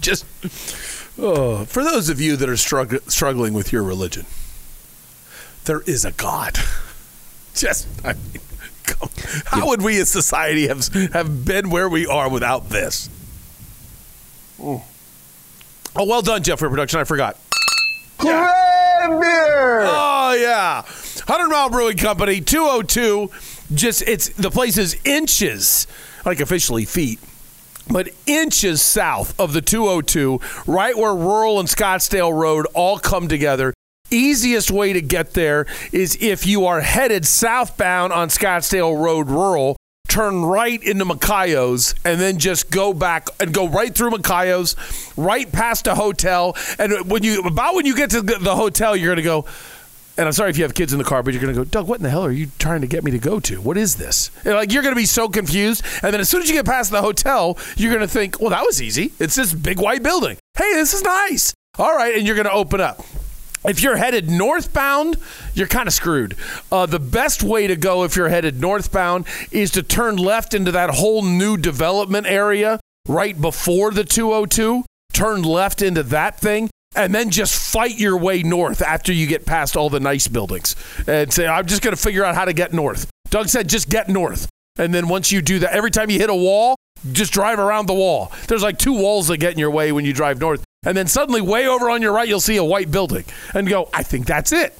Just 0.00 0.24
oh, 1.18 1.64
for 1.64 1.82
those 1.82 2.08
of 2.08 2.20
you 2.20 2.36
that 2.36 2.48
are 2.48 2.52
strugg- 2.54 3.10
struggling 3.10 3.52
with 3.52 3.72
your 3.72 3.82
religion, 3.82 4.26
there 5.64 5.80
is 5.82 6.04
a 6.04 6.12
God. 6.12 6.58
Just, 7.54 7.88
I 8.04 8.12
mean, 8.12 8.40
come, 8.86 9.10
how 9.46 9.66
would 9.68 9.82
we 9.82 9.98
as 10.00 10.08
society 10.08 10.68
have 10.68 10.86
have 11.12 11.44
been 11.44 11.70
where 11.70 11.88
we 11.88 12.06
are 12.06 12.30
without 12.30 12.68
this? 12.70 13.08
Mm. 14.58 14.82
Oh, 15.98 16.04
well 16.04 16.22
done, 16.22 16.42
Jeffrey 16.42 16.68
Production. 16.68 17.00
I 17.00 17.04
forgot. 17.04 17.38
Hooray, 18.18 19.20
beer! 19.20 19.80
Oh 19.82 20.36
yeah. 20.38 20.82
100 20.82 21.48
Mile 21.48 21.70
Brewing 21.70 21.96
Company, 21.96 22.40
202. 22.40 23.30
Just 23.74 24.02
it's 24.02 24.28
the 24.30 24.50
place 24.50 24.78
is 24.78 24.96
inches, 25.04 25.86
like 26.24 26.40
officially 26.40 26.84
feet, 26.84 27.18
but 27.90 28.10
inches 28.26 28.80
south 28.80 29.38
of 29.40 29.52
the 29.52 29.60
202, 29.60 30.40
right 30.66 30.96
where 30.96 31.14
Rural 31.14 31.58
and 31.58 31.68
Scottsdale 31.68 32.32
Road 32.32 32.66
all 32.74 32.98
come 32.98 33.28
together. 33.28 33.74
Easiest 34.10 34.70
way 34.70 34.92
to 34.92 35.00
get 35.00 35.32
there 35.34 35.66
is 35.92 36.16
if 36.20 36.46
you 36.46 36.66
are 36.66 36.80
headed 36.80 37.26
southbound 37.26 38.12
on 38.12 38.28
Scottsdale 38.28 38.98
Road 38.98 39.28
Rural, 39.28 39.76
turn 40.08 40.44
right 40.44 40.82
into 40.82 41.04
Macayos 41.04 41.94
and 42.04 42.20
then 42.20 42.38
just 42.38 42.70
go 42.70 42.94
back 42.94 43.28
and 43.40 43.52
go 43.52 43.68
right 43.68 43.94
through 43.94 44.10
Macayos, 44.10 44.76
right 45.16 45.50
past 45.50 45.86
a 45.86 45.94
hotel. 45.94 46.56
And 46.78 47.10
when 47.10 47.22
you 47.22 47.42
about 47.42 47.74
when 47.74 47.84
you 47.84 47.96
get 47.96 48.10
to 48.10 48.22
the 48.22 48.56
hotel, 48.56 48.96
you're 48.96 49.08
going 49.08 49.16
to 49.16 49.22
go. 49.22 49.44
And 50.18 50.26
I'm 50.26 50.32
sorry 50.32 50.48
if 50.48 50.56
you 50.56 50.64
have 50.64 50.72
kids 50.72 50.94
in 50.94 50.98
the 50.98 51.04
car, 51.04 51.22
but 51.22 51.34
you're 51.34 51.42
going 51.42 51.54
to 51.54 51.60
go, 51.60 51.64
Doug, 51.64 51.86
what 51.86 51.98
in 51.98 52.02
the 52.02 52.08
hell 52.08 52.24
are 52.24 52.30
you 52.30 52.46
trying 52.58 52.80
to 52.80 52.86
get 52.86 53.04
me 53.04 53.10
to 53.10 53.18
go 53.18 53.38
to? 53.40 53.60
What 53.60 53.76
is 53.76 53.96
this? 53.96 54.30
And 54.46 54.54
like 54.54 54.72
you're 54.72 54.82
going 54.82 54.94
to 54.94 55.00
be 55.00 55.04
so 55.04 55.28
confused. 55.28 55.84
And 56.02 56.14
then 56.14 56.20
as 56.20 56.30
soon 56.30 56.40
as 56.40 56.48
you 56.48 56.54
get 56.54 56.64
past 56.64 56.90
the 56.90 57.02
hotel, 57.02 57.58
you're 57.76 57.92
going 57.92 58.06
to 58.06 58.08
think, 58.08 58.40
well, 58.40 58.50
that 58.50 58.64
was 58.64 58.80
easy. 58.80 59.12
It's 59.18 59.34
this 59.34 59.52
big 59.52 59.78
white 59.78 60.02
building. 60.02 60.38
Hey, 60.56 60.72
this 60.72 60.94
is 60.94 61.02
nice. 61.02 61.52
All 61.78 61.94
right, 61.94 62.16
and 62.16 62.26
you're 62.26 62.36
going 62.36 62.46
to 62.46 62.52
open 62.52 62.80
up. 62.80 63.04
If 63.68 63.82
you're 63.82 63.96
headed 63.96 64.30
northbound, 64.30 65.16
you're 65.54 65.66
kind 65.66 65.88
of 65.88 65.92
screwed. 65.92 66.36
Uh, 66.70 66.86
the 66.86 67.00
best 67.00 67.42
way 67.42 67.66
to 67.66 67.76
go 67.76 68.04
if 68.04 68.14
you're 68.14 68.28
headed 68.28 68.60
northbound 68.60 69.26
is 69.50 69.72
to 69.72 69.82
turn 69.82 70.16
left 70.16 70.54
into 70.54 70.70
that 70.72 70.90
whole 70.90 71.22
new 71.22 71.56
development 71.56 72.26
area 72.26 72.78
right 73.08 73.40
before 73.40 73.90
the 73.90 74.04
202. 74.04 74.84
Turn 75.12 75.42
left 75.42 75.82
into 75.82 76.02
that 76.04 76.38
thing 76.38 76.70
and 76.94 77.14
then 77.14 77.30
just 77.30 77.54
fight 77.72 77.98
your 77.98 78.16
way 78.16 78.42
north 78.42 78.82
after 78.82 79.12
you 79.12 79.26
get 79.26 79.46
past 79.46 79.76
all 79.76 79.90
the 79.90 80.00
nice 80.00 80.28
buildings 80.28 80.76
and 81.06 81.32
say, 81.32 81.46
I'm 81.46 81.66
just 81.66 81.82
going 81.82 81.94
to 81.94 82.00
figure 82.00 82.24
out 82.24 82.34
how 82.34 82.44
to 82.44 82.52
get 82.52 82.72
north. 82.72 83.10
Doug 83.30 83.48
said, 83.48 83.68
just 83.68 83.88
get 83.88 84.08
north. 84.08 84.48
And 84.78 84.94
then 84.94 85.08
once 85.08 85.32
you 85.32 85.42
do 85.42 85.58
that, 85.60 85.72
every 85.72 85.90
time 85.90 86.10
you 86.10 86.18
hit 86.18 86.30
a 86.30 86.34
wall, 86.34 86.76
just 87.12 87.32
drive 87.32 87.58
around 87.58 87.86
the 87.86 87.94
wall. 87.94 88.32
There's 88.46 88.62
like 88.62 88.78
two 88.78 88.92
walls 88.92 89.28
that 89.28 89.38
get 89.38 89.52
in 89.52 89.58
your 89.58 89.70
way 89.70 89.90
when 89.92 90.04
you 90.04 90.12
drive 90.12 90.38
north. 90.38 90.65
And 90.86 90.96
then 90.96 91.08
suddenly, 91.08 91.40
way 91.42 91.66
over 91.66 91.90
on 91.90 92.00
your 92.00 92.12
right, 92.12 92.28
you'll 92.28 92.40
see 92.40 92.56
a 92.56 92.64
white 92.64 92.90
building 92.90 93.24
and 93.52 93.68
go, 93.68 93.90
I 93.92 94.02
think 94.04 94.26
that's 94.26 94.52
it. 94.52 94.78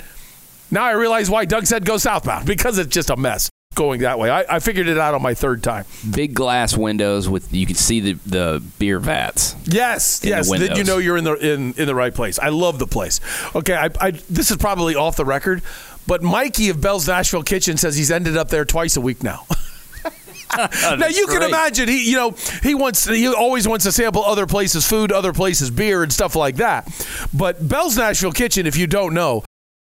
Now 0.71 0.85
I 0.85 0.93
realize 0.93 1.29
why 1.29 1.45
Doug 1.45 1.67
said 1.67 1.85
go 1.85 1.97
southbound 1.97 2.47
because 2.47 2.79
it's 2.79 2.95
just 2.95 3.11
a 3.11 3.17
mess 3.17 3.51
going 3.75 4.01
that 4.01 4.19
way. 4.19 4.31
I, 4.31 4.57
I 4.57 4.59
figured 4.61 4.89
it 4.89 4.99
out 4.99 5.15
on 5.15 5.21
my 5.23 5.35
third 5.35 5.63
time. 5.63 5.85
Big 6.11 6.33
glass 6.33 6.77
windows 6.77 7.29
with 7.29 7.53
you 7.53 7.67
can 7.67 7.75
see 7.75 8.01
the, 8.01 8.13
the 8.25 8.63
beer 8.79 8.99
vats. 8.99 9.55
Yes, 9.67 10.23
In 10.25 10.31
the 10.31 10.37
yes. 10.37 10.51
Then 10.51 10.77
you 10.77 10.85
know 10.85 10.99
you're 10.99 11.17
in 11.17 11.25
the 11.25 11.35
in, 11.35 11.75
in 11.75 11.87
the 11.87 11.95
right 11.95 12.15
place. 12.15 12.39
I 12.39 12.49
love 12.49 12.79
the 12.79 12.87
place. 12.87 13.21
Okay, 13.55 13.75
I, 13.75 13.91
I 14.01 14.11
this 14.13 14.51
is 14.51 14.57
probably 14.57 14.95
off 14.95 15.17
the 15.17 15.25
record, 15.25 15.63
but 16.07 16.23
Mikey 16.23 16.71
of 16.71 16.81
Belle's 16.81 17.07
Nashville 17.07 17.43
Kitchen 17.43 17.77
says 17.77 17.97
he's 17.97 18.11
ended 18.11 18.37
up 18.37 18.49
there 18.49 18.65
twice 18.65 18.97
a 18.97 19.01
week 19.01 19.23
now. 19.23 19.47
now 20.57 21.07
you 21.07 21.27
can 21.27 21.43
imagine 21.43 21.89
he 21.89 22.11
you 22.11 22.17
know 22.17 22.35
he 22.63 22.75
wants 22.75 23.05
he 23.05 23.27
always 23.29 23.67
wants 23.67 23.85
to 23.85 23.93
sample 23.93 24.25
other 24.25 24.47
places 24.47 24.87
food, 24.87 25.13
other 25.13 25.33
places 25.33 25.71
beer 25.71 26.03
and 26.03 26.13
stuff 26.13 26.37
like 26.37 26.57
that. 26.57 26.87
But 27.35 27.67
Belle's 27.67 27.97
Nashville 27.97 28.33
Kitchen, 28.33 28.67
if 28.67 28.77
you 28.77 28.87
don't 28.87 29.15
know, 29.15 29.45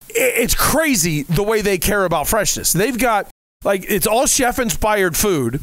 it's 0.10 0.56
crazy 0.56 1.24
the 1.24 1.44
way 1.44 1.62
they 1.62 1.77
care 1.77 2.06
about 2.06 2.27
freshness. 2.27 2.74
They've 2.74 2.98
got 2.98 3.30
like 3.63 3.86
it's 3.89 4.08
all 4.08 4.25
chef 4.25 4.60
inspired 4.60 5.16
food. 5.18 5.62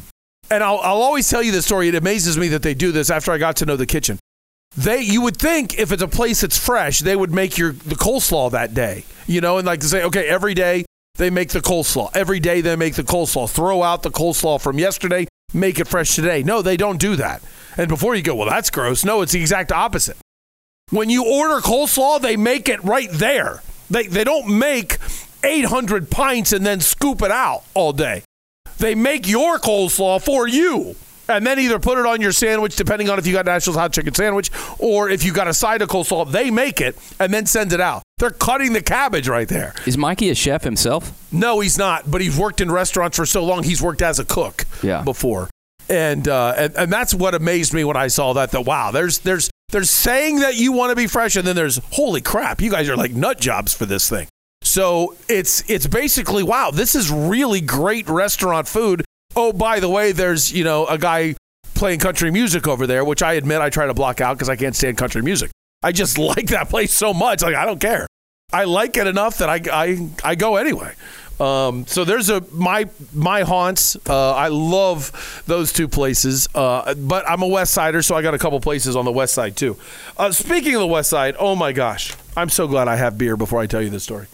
And 0.51 0.63
I'll, 0.63 0.77
I'll 0.77 1.01
always 1.01 1.27
tell 1.27 1.41
you 1.41 1.51
this 1.51 1.65
story. 1.65 1.87
It 1.87 1.95
amazes 1.95 2.37
me 2.37 2.49
that 2.49 2.61
they 2.61 2.75
do 2.75 2.91
this 2.91 3.09
after 3.09 3.31
I 3.31 3.39
got 3.39 3.55
to 3.57 3.65
know 3.65 3.77
the 3.77 3.87
kitchen. 3.87 4.19
They, 4.77 5.01
you 5.01 5.21
would 5.21 5.37
think 5.37 5.79
if 5.79 5.91
it's 5.91 6.03
a 6.03 6.07
place 6.07 6.41
that's 6.41 6.57
fresh, 6.57 6.99
they 6.99 7.15
would 7.15 7.31
make 7.31 7.57
your 7.57 7.71
the 7.71 7.95
coleslaw 7.95 8.51
that 8.51 8.75
day, 8.75 9.05
you 9.25 9.41
know, 9.41 9.57
and 9.57 9.65
like 9.65 9.79
to 9.79 9.87
say, 9.87 10.03
okay, 10.03 10.27
every 10.27 10.53
day 10.53 10.84
they 11.15 11.29
make 11.29 11.49
the 11.49 11.61
coleslaw. 11.61 12.15
Every 12.15 12.39
day 12.39 12.61
they 12.61 12.75
make 12.75 12.95
the 12.95 13.03
coleslaw. 13.03 13.49
Throw 13.49 13.83
out 13.83 14.03
the 14.03 14.11
coleslaw 14.11 14.61
from 14.61 14.79
yesterday, 14.79 15.27
make 15.53 15.79
it 15.79 15.87
fresh 15.87 16.15
today. 16.15 16.43
No, 16.43 16.61
they 16.61 16.77
don't 16.77 16.99
do 16.99 17.15
that. 17.15 17.41
And 17.77 17.87
before 17.87 18.15
you 18.15 18.21
go, 18.21 18.35
well, 18.35 18.49
that's 18.49 18.69
gross. 18.69 19.03
No, 19.05 19.21
it's 19.21 19.31
the 19.31 19.41
exact 19.41 19.71
opposite. 19.71 20.17
When 20.91 21.09
you 21.09 21.25
order 21.25 21.61
coleslaw, 21.61 22.21
they 22.21 22.37
make 22.37 22.69
it 22.69 22.83
right 22.83 23.09
there. 23.11 23.61
They 23.89 24.07
they 24.07 24.23
don't 24.23 24.59
make 24.59 24.97
800 25.43 26.09
pints 26.09 26.53
and 26.53 26.65
then 26.65 26.79
scoop 26.79 27.21
it 27.21 27.31
out 27.31 27.63
all 27.73 27.93
day. 27.93 28.23
They 28.77 28.95
make 28.95 29.27
your 29.27 29.57
coleslaw 29.57 30.23
for 30.23 30.47
you. 30.47 30.95
And 31.27 31.45
then 31.45 31.57
either 31.57 31.79
put 31.79 31.97
it 31.97 32.05
on 32.05 32.21
your 32.21 32.31
sandwich, 32.31 32.75
depending 32.75 33.09
on 33.09 33.17
if 33.17 33.25
you 33.25 33.33
got 33.33 33.45
National's 33.45 33.77
hot 33.77 33.93
chicken 33.93 34.13
sandwich, 34.13 34.51
or 34.77 35.09
if 35.09 35.23
you 35.23 35.33
got 35.33 35.47
a 35.47 35.55
side 35.55 35.81
of 35.81 35.89
coleslaw, 35.89 36.31
they 36.31 36.51
make 36.51 36.81
it 36.81 36.95
and 37.19 37.33
then 37.33 37.47
send 37.47 37.73
it 37.73 37.81
out. 37.81 38.03
They're 38.17 38.29
cutting 38.31 38.71
the 38.73 38.81
cabbage 38.81 39.27
right 39.27 39.47
there. 39.47 39.73
Is 39.85 39.97
Mikey 39.97 40.29
a 40.29 40.35
chef 40.35 40.63
himself? 40.63 41.11
No, 41.33 41.59
he's 41.59 41.77
not. 41.77 42.09
But 42.09 42.21
he's 42.21 42.37
worked 42.37 42.61
in 42.61 42.71
restaurants 42.71 43.17
for 43.17 43.25
so 43.25 43.43
long. 43.43 43.63
He's 43.63 43.81
worked 43.81 44.01
as 44.01 44.19
a 44.19 44.25
cook 44.25 44.65
Yeah. 44.81 45.01
before, 45.01 45.49
and, 45.89 46.25
uh, 46.27 46.53
and 46.57 46.75
and 46.77 46.93
that's 46.93 47.13
what 47.13 47.35
amazed 47.35 47.73
me 47.73 47.83
when 47.83 47.97
I 47.97 48.07
saw 48.07 48.31
that. 48.33 48.51
That 48.51 48.61
wow, 48.65 48.91
there's 48.91 49.19
there's 49.19 49.49
there's 49.69 49.89
saying 49.89 50.39
that 50.39 50.55
you 50.55 50.71
want 50.71 50.91
to 50.91 50.95
be 50.95 51.07
fresh, 51.07 51.35
and 51.35 51.45
then 51.45 51.55
there's 51.57 51.81
holy 51.91 52.21
crap, 52.21 52.61
you 52.61 52.71
guys 52.71 52.87
are 52.89 52.95
like 52.95 53.11
nut 53.11 53.39
jobs 53.41 53.73
for 53.73 53.85
this 53.85 54.09
thing. 54.09 54.27
So 54.61 55.15
it's 55.27 55.69
it's 55.69 55.85
basically 55.87 56.43
wow, 56.43 56.71
this 56.71 56.95
is 56.95 57.11
really 57.11 57.59
great 57.59 58.07
restaurant 58.07 58.67
food. 58.69 59.03
Oh, 59.35 59.51
by 59.51 59.81
the 59.81 59.89
way, 59.89 60.13
there's 60.13 60.53
you 60.53 60.63
know 60.63 60.85
a 60.85 60.97
guy 60.97 61.35
playing 61.73 61.99
country 61.99 62.31
music 62.31 62.65
over 62.65 62.87
there, 62.87 63.03
which 63.03 63.21
I 63.21 63.33
admit 63.33 63.59
I 63.59 63.69
try 63.69 63.87
to 63.87 63.93
block 63.93 64.21
out 64.21 64.37
because 64.37 64.47
I 64.47 64.55
can't 64.55 64.73
stand 64.75 64.97
country 64.97 65.21
music. 65.21 65.51
I 65.85 65.91
just 65.91 66.17
like 66.35 66.47
that 66.47 66.69
place 66.69 66.93
so 66.93 67.13
much, 67.13 67.43
like 67.43 67.55
I 67.55 67.65
don't 67.65 67.79
care. 67.79 68.07
I 68.51 68.63
like 68.63 68.97
it 68.97 69.07
enough 69.07 69.37
that 69.37 69.49
I 69.49 69.61
I, 69.71 70.09
I 70.23 70.35
go 70.35 70.55
anyway. 70.57 70.93
Um, 71.39 71.85
so 71.85 72.05
there's 72.05 72.29
a 72.29 72.41
my 72.51 72.89
my 73.13 73.41
haunts. 73.41 73.95
Uh, 74.09 74.31
I 74.33 74.47
love 74.47 75.43
those 75.45 75.71
two 75.71 75.87
places. 75.87 76.47
Uh, 76.55 76.95
but 76.95 77.29
I'm 77.29 77.41
a 77.41 77.47
West 77.47 77.73
Sider, 77.73 78.01
so 78.01 78.15
I 78.15 78.21
got 78.21 78.33
a 78.33 78.37
couple 78.37 78.59
places 78.61 78.95
on 78.95 79.05
the 79.05 79.11
West 79.11 79.33
Side 79.33 79.55
too. 79.55 79.77
Uh, 80.17 80.31
speaking 80.31 80.73
of 80.75 80.81
the 80.81 80.87
West 80.87 81.09
Side, 81.09 81.35
oh 81.37 81.55
my 81.55 81.71
gosh, 81.71 82.13
I'm 82.35 82.49
so 82.49 82.67
glad 82.67 82.87
I 82.87 82.95
have 82.95 83.17
beer 83.17 83.37
before 83.37 83.59
I 83.59 83.67
tell 83.67 83.81
you 83.81 83.89
this 83.89 84.03
story. 84.03 84.27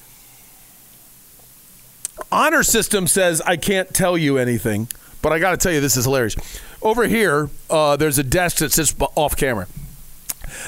Honor 2.32 2.64
System 2.64 3.08
says 3.08 3.42
I 3.42 3.58
can't 3.58 3.94
tell 3.94 4.18
you 4.18 4.38
anything, 4.38 4.88
but 5.22 5.34
I 5.34 5.40
got 5.40 5.52
to 5.52 5.58
tell 5.58 5.74
you 5.74 5.82
this 5.82 5.98
is 5.98 6.06
hilarious. 6.06 6.36
Over 6.82 7.08
here, 7.08 7.50
uh, 7.70 7.98
there's 7.98 8.20
a 8.20 8.24
desk 8.24 8.58
that 8.58 8.72
sits 8.72 8.94
off 9.16 9.36
camera. 9.36 9.68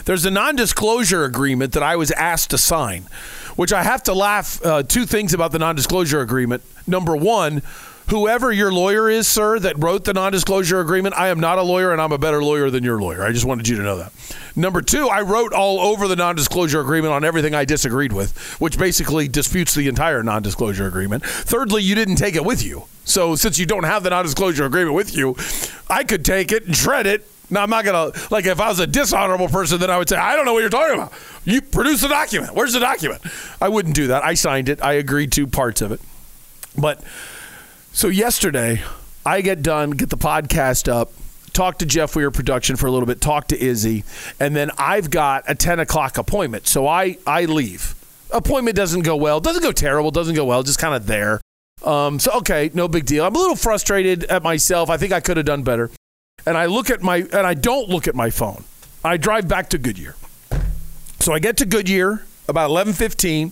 There's 0.06 0.26
a 0.26 0.32
non-disclosure 0.32 1.24
agreement 1.24 1.74
that 1.74 1.84
I 1.84 1.96
was 1.96 2.12
asked 2.12 2.50
to 2.52 2.58
sign, 2.58 3.08
which 3.56 3.74
I 3.74 3.84
have 3.84 4.04
to 4.04 4.14
laugh. 4.14 4.64
Uh, 4.66 4.84
two 4.84 5.06
things 5.06 5.34
about 5.34 5.52
the 5.52 5.60
non-disclosure 5.60 6.22
agreement. 6.22 6.64
Number 6.88 7.16
one, 7.16 7.62
whoever 8.10 8.52
your 8.52 8.72
lawyer 8.72 9.10
is, 9.10 9.28
sir, 9.28 9.60
that 9.60 9.78
wrote 9.82 10.04
the 10.04 10.14
non-disclosure 10.14 10.80
agreement, 10.80 11.16
I 11.18 11.30
am 11.30 11.40
not 11.40 11.58
a 11.58 11.64
lawyer, 11.64 11.92
and 11.92 12.02
I'm 12.02 12.12
a 12.12 12.18
better 12.18 12.44
lawyer 12.44 12.70
than 12.70 12.84
your 12.84 13.00
lawyer. 13.00 13.24
I 13.24 13.32
just 13.32 13.46
wanted 13.46 13.68
you 13.68 13.78
to 13.78 13.84
know 13.84 13.98
that. 13.98 14.12
Number 14.56 14.82
two, 14.82 15.08
I 15.08 15.22
wrote 15.22 15.54
all 15.54 15.80
over 15.80 16.08
the 16.08 16.16
non-disclosure 16.16 16.80
agreement 16.80 17.14
on 17.14 17.24
everything 17.24 17.56
I 17.56 17.66
disagreed 17.66 18.14
with, 18.14 18.38
which 18.60 18.78
basically 18.78 19.28
disputes 19.28 19.74
the 19.74 19.88
entire 19.88 20.22
non-disclosure 20.22 20.86
agreement. 20.86 21.24
Thirdly, 21.24 21.82
you 21.82 21.96
didn't 21.96 22.18
take 22.18 22.36
it 22.36 22.46
with 22.46 22.64
you. 22.64 22.84
So 23.06 23.36
since 23.36 23.58
you 23.58 23.66
don't 23.66 23.84
have 23.84 24.04
the 24.04 24.12
non-disclosure 24.12 24.66
agreement 24.66 24.96
with 24.96 25.16
you, 25.16 25.36
I 25.90 26.04
could 26.04 26.24
take 26.24 26.52
it 26.52 26.66
and 26.66 26.76
shred 26.76 27.08
it 27.08 27.28
now, 27.54 27.64
I'm 27.64 27.70
not 27.70 27.84
to, 27.84 28.28
like, 28.32 28.46
if 28.46 28.60
I 28.60 28.70
was 28.70 28.80
a 28.80 28.88
dishonorable 28.88 29.48
person, 29.48 29.80
then 29.80 29.90
I 29.90 29.98
would 29.98 30.10
say, 30.10 30.18
I 30.18 30.36
don't 30.36 30.46
know 30.46 30.54
what 30.54 30.62
you're 30.62 30.70
talking 30.70 30.96
about. 30.96 31.14
You 31.46 31.62
produce 31.62 32.02
the 32.02 32.08
document. 32.08 32.54
Where's 32.54 32.74
the 32.74 32.80
document? 32.80 33.22
I 33.62 33.70
wouldn't 33.70 33.96
do 33.96 34.08
that. 34.08 34.24
I 34.24 34.34
signed 34.34 34.70
it, 34.70 34.82
I 34.82 34.94
agreed 34.94 35.32
to 35.34 35.46
parts 35.48 35.82
of 35.82 35.92
it. 35.92 36.02
But 36.78 37.04
so 37.92 38.08
yesterday, 38.08 38.82
I 39.26 39.42
get 39.42 39.62
done, 39.62 39.92
get 39.92 40.10
the 40.10 40.18
podcast 40.18 40.92
up, 40.92 41.12
talk 41.54 41.78
to 41.80 41.86
Jeff 41.86 42.16
Weir 42.16 42.32
production 42.32 42.76
for 42.76 42.88
a 42.88 42.92
little 42.92 43.06
bit, 43.06 43.22
talk 43.22 43.50
to 43.50 43.60
Izzy, 43.60 44.04
and 44.40 44.56
then 44.56 44.72
I've 44.78 45.12
got 45.12 45.44
a 45.48 45.54
10 45.54 45.80
o'clock 45.80 46.18
appointment. 46.18 46.68
So 46.68 46.88
I, 46.88 47.18
I 47.28 47.46
leave. 47.46 47.94
Appointment 48.32 48.76
doesn't 48.76 49.02
go 49.02 49.16
well, 49.16 49.40
doesn't 49.40 49.62
go 49.62 49.72
terrible, 49.72 50.10
doesn't 50.10 50.34
go 50.36 50.44
well, 50.44 50.64
just 50.64 50.80
kind 50.80 50.96
of 50.96 51.06
there. 51.06 51.40
Um, 51.84 52.18
so, 52.18 52.32
okay, 52.38 52.72
no 52.74 52.88
big 52.88 53.06
deal. 53.06 53.26
I'm 53.26 53.36
a 53.36 53.38
little 53.38 53.56
frustrated 53.56 54.24
at 54.26 54.42
myself. 54.42 54.90
I 54.90 54.98
think 54.98 55.14
I 55.14 55.20
could 55.20 55.38
have 55.38 55.46
done 55.46 55.62
better 55.64 55.92
and 56.46 56.58
I 56.58 56.66
look 56.66 56.90
at 56.90 57.02
my 57.02 57.18
and 57.18 57.48
I 57.48 57.54
don't 57.54 57.90
look 57.90 58.08
at 58.08 58.16
my 58.16 58.30
phone. 58.30 58.64
I 59.04 59.18
drive 59.18 59.48
back 59.48 59.70
to 59.70 59.78
Goodyear. 59.78 60.16
So 61.20 61.34
I 61.34 61.40
get 61.40 61.58
to 61.58 61.66
Goodyear 61.66 62.26
about 62.48 62.70
11:15 62.70 63.52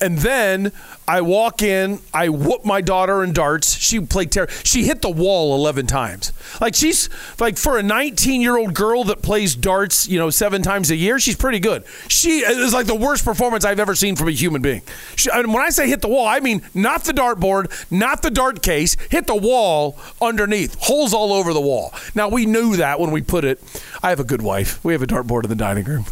and 0.00 0.18
then 0.18 0.72
I 1.06 1.20
walk 1.22 1.62
in, 1.62 2.00
I 2.12 2.28
whoop 2.28 2.64
my 2.64 2.80
daughter 2.80 3.24
in 3.24 3.32
darts. 3.32 3.78
She 3.78 4.00
played 4.00 4.30
ter- 4.30 4.48
she 4.62 4.84
hit 4.84 5.02
the 5.02 5.10
wall 5.10 5.54
11 5.54 5.86
times. 5.86 6.32
Like 6.60 6.74
she's 6.74 7.08
like 7.40 7.56
for 7.56 7.78
a 7.78 7.82
19-year-old 7.82 8.74
girl 8.74 9.04
that 9.04 9.22
plays 9.22 9.54
darts, 9.54 10.08
you 10.08 10.18
know, 10.18 10.30
7 10.30 10.62
times 10.62 10.90
a 10.90 10.96
year, 10.96 11.18
she's 11.18 11.36
pretty 11.36 11.60
good. 11.60 11.84
She 12.08 12.40
is 12.40 12.72
like 12.72 12.86
the 12.86 12.94
worst 12.94 13.24
performance 13.24 13.64
I've 13.64 13.80
ever 13.80 13.94
seen 13.94 14.16
from 14.16 14.28
a 14.28 14.32
human 14.32 14.62
being. 14.62 14.82
She, 15.16 15.30
and 15.32 15.52
when 15.52 15.62
I 15.62 15.70
say 15.70 15.88
hit 15.88 16.00
the 16.02 16.08
wall, 16.08 16.26
I 16.26 16.40
mean 16.40 16.62
not 16.74 17.04
the 17.04 17.12
dartboard, 17.12 17.70
not 17.90 18.22
the 18.22 18.30
dart 18.30 18.62
case, 18.62 18.96
hit 19.10 19.26
the 19.26 19.36
wall 19.36 19.98
underneath. 20.20 20.76
Holes 20.80 21.14
all 21.14 21.32
over 21.32 21.52
the 21.52 21.60
wall. 21.60 21.94
Now 22.14 22.28
we 22.28 22.46
knew 22.46 22.76
that 22.76 23.00
when 23.00 23.10
we 23.10 23.22
put 23.22 23.44
it. 23.44 23.60
I 24.02 24.10
have 24.10 24.20
a 24.20 24.24
good 24.24 24.42
wife. 24.42 24.84
We 24.84 24.92
have 24.92 25.02
a 25.02 25.06
dartboard 25.06 25.44
in 25.44 25.50
the 25.50 25.56
dining 25.56 25.84
room. 25.84 26.04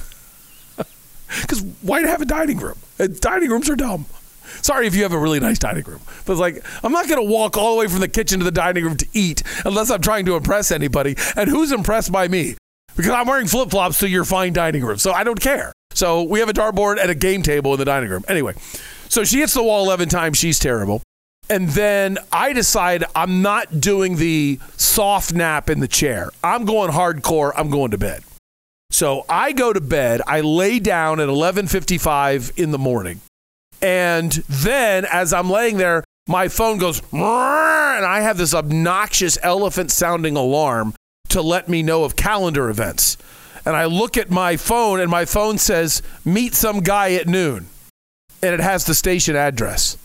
Because 1.43 1.63
why 1.83 2.01
have 2.03 2.21
a 2.21 2.27
dining 2.27 2.59
room? 2.59 2.79
Uh, 2.99 3.09
Dining 3.21 3.51
rooms 3.51 3.69
are 3.69 3.77
dumb. 3.77 4.07
Sorry 4.63 4.87
if 4.87 4.95
you 4.95 5.03
have 5.03 5.13
a 5.13 5.19
really 5.19 5.41
nice 5.41 5.59
dining 5.59 5.85
room, 5.85 6.01
but 6.25 6.37
like 6.37 6.65
I'm 6.83 6.93
not 6.93 7.09
going 7.09 7.25
to 7.25 7.31
walk 7.31 7.57
all 7.57 7.75
the 7.75 7.81
way 7.81 7.89
from 7.89 8.01
the 8.01 8.09
kitchen 8.09 8.39
to 8.39 8.45
the 8.45 8.51
dining 8.51 8.85
room 8.85 8.97
to 8.97 9.07
eat 9.13 9.43
unless 9.65 9.91
I'm 9.91 10.01
trying 10.01 10.25
to 10.27 10.37
impress 10.37 10.71
anybody. 10.71 11.17
And 11.37 11.51
who's 11.51 11.73
impressed 11.73 12.13
by 12.13 12.29
me? 12.29 12.57
Because 12.97 13.13
I'm 13.13 13.27
wearing 13.27 13.47
flip 13.47 13.71
flops 13.71 13.99
to 14.01 14.09
your 14.09 14.25
fine 14.25 14.53
dining 14.53 14.85
room, 14.85 14.99
so 14.99 15.13
I 15.13 15.25
don't 15.25 15.41
care. 15.41 15.73
So 15.93 16.23
we 16.23 16.41
have 16.41 16.49
a 16.49 16.53
dartboard 16.53 16.99
and 17.01 17.11
a 17.11 17.15
game 17.15 17.43
table 17.43 17.73
in 17.73 17.79
the 17.79 17.85
dining 17.85 18.11
room. 18.11 18.25
Anyway, 18.29 18.55
so 19.09 19.25
she 19.25 19.41
hits 19.41 19.55
the 19.55 19.63
wall 19.63 19.85
11 19.85 20.09
times. 20.09 20.39
She's 20.39 20.59
terrible. 20.59 21.03
And 21.49 21.69
then 21.71 22.19
I 22.33 22.53
decide 22.53 23.05
I'm 23.15 23.43
not 23.43 23.81
doing 23.81 24.17
the 24.17 24.59
soft 24.77 25.33
nap 25.33 25.71
in 25.71 25.81
the 25.81 25.89
chair. 25.89 26.31
I'm 26.43 26.65
going 26.65 26.91
hardcore. 26.91 27.53
I'm 27.57 27.71
going 27.71 27.93
to 27.93 27.99
bed. 27.99 28.25
So 28.97 29.27
I 29.29 29.53
go 29.53 29.75
to 29.75 29.81
bed. 29.83 30.23
I 30.27 30.41
lay 30.41 30.79
down 30.79 31.21
at 31.21 31.29
11:55 31.29 32.51
in 32.57 32.71
the 32.71 32.79
morning. 32.79 33.21
And 33.83 34.33
then 34.49 35.05
as 35.05 35.35
I'm 35.35 35.51
laying 35.51 35.77
there, 35.77 36.03
my 36.27 36.49
phone 36.49 36.79
goes 36.79 37.03
and 37.13 37.23
I 37.23 38.21
have 38.23 38.39
this 38.39 38.55
obnoxious 38.55 39.37
elephant 39.43 39.91
sounding 39.91 40.35
alarm 40.35 40.95
to 41.29 41.43
let 41.43 41.69
me 41.69 41.83
know 41.83 42.05
of 42.05 42.17
calendar 42.17 42.71
events. 42.71 43.19
And 43.67 43.77
I 43.77 43.85
look 43.85 44.17
at 44.17 44.31
my 44.31 44.57
phone 44.57 44.99
and 44.99 45.11
my 45.11 45.27
phone 45.27 45.59
says 45.59 46.01
meet 46.25 46.55
some 46.55 46.81
guy 46.81 47.13
at 47.13 47.29
noon. 47.29 47.67
And 48.43 48.55
it 48.55 48.61
has 48.61 48.87
the 48.87 48.95
station 48.95 49.37
address. 49.37 49.99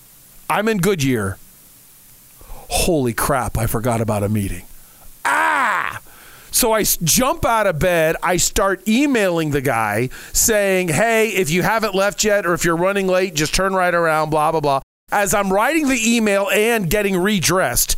I'm 0.49 0.67
in 0.67 0.80
Goodyear. 0.80 1.38
Holy 2.67 3.13
crap, 3.13 3.58
I 3.58 3.67
forgot 3.67 4.01
about 4.01 4.23
a 4.23 4.27
meeting. 4.27 4.65
So 6.52 6.74
I 6.74 6.84
jump 6.84 7.46
out 7.46 7.66
of 7.66 7.80
bed. 7.80 8.18
I 8.22 8.38
start 8.38 8.88
emailing 8.88 9.52
the 9.52 9.62
guy 9.62 10.10
saying, 10.34 10.90
hey, 10.90 11.30
if 11.30 11.50
you 11.50 11.64
haven't 11.64 11.96
left 11.96 12.24
yet 12.24 12.46
or 12.46 12.54
if 12.54 12.66
you're 12.66 12.76
running 12.76 13.08
late, 13.08 13.34
just 13.34 13.56
turn 13.56 13.74
right 13.74 13.94
around, 13.94 14.30
blah, 14.30 14.52
blah, 14.52 14.60
blah. 14.60 14.82
As 15.12 15.34
I'm 15.34 15.52
writing 15.52 15.88
the 15.88 16.00
email 16.16 16.50
and 16.50 16.90
getting 16.90 17.18
redressed, 17.18 17.96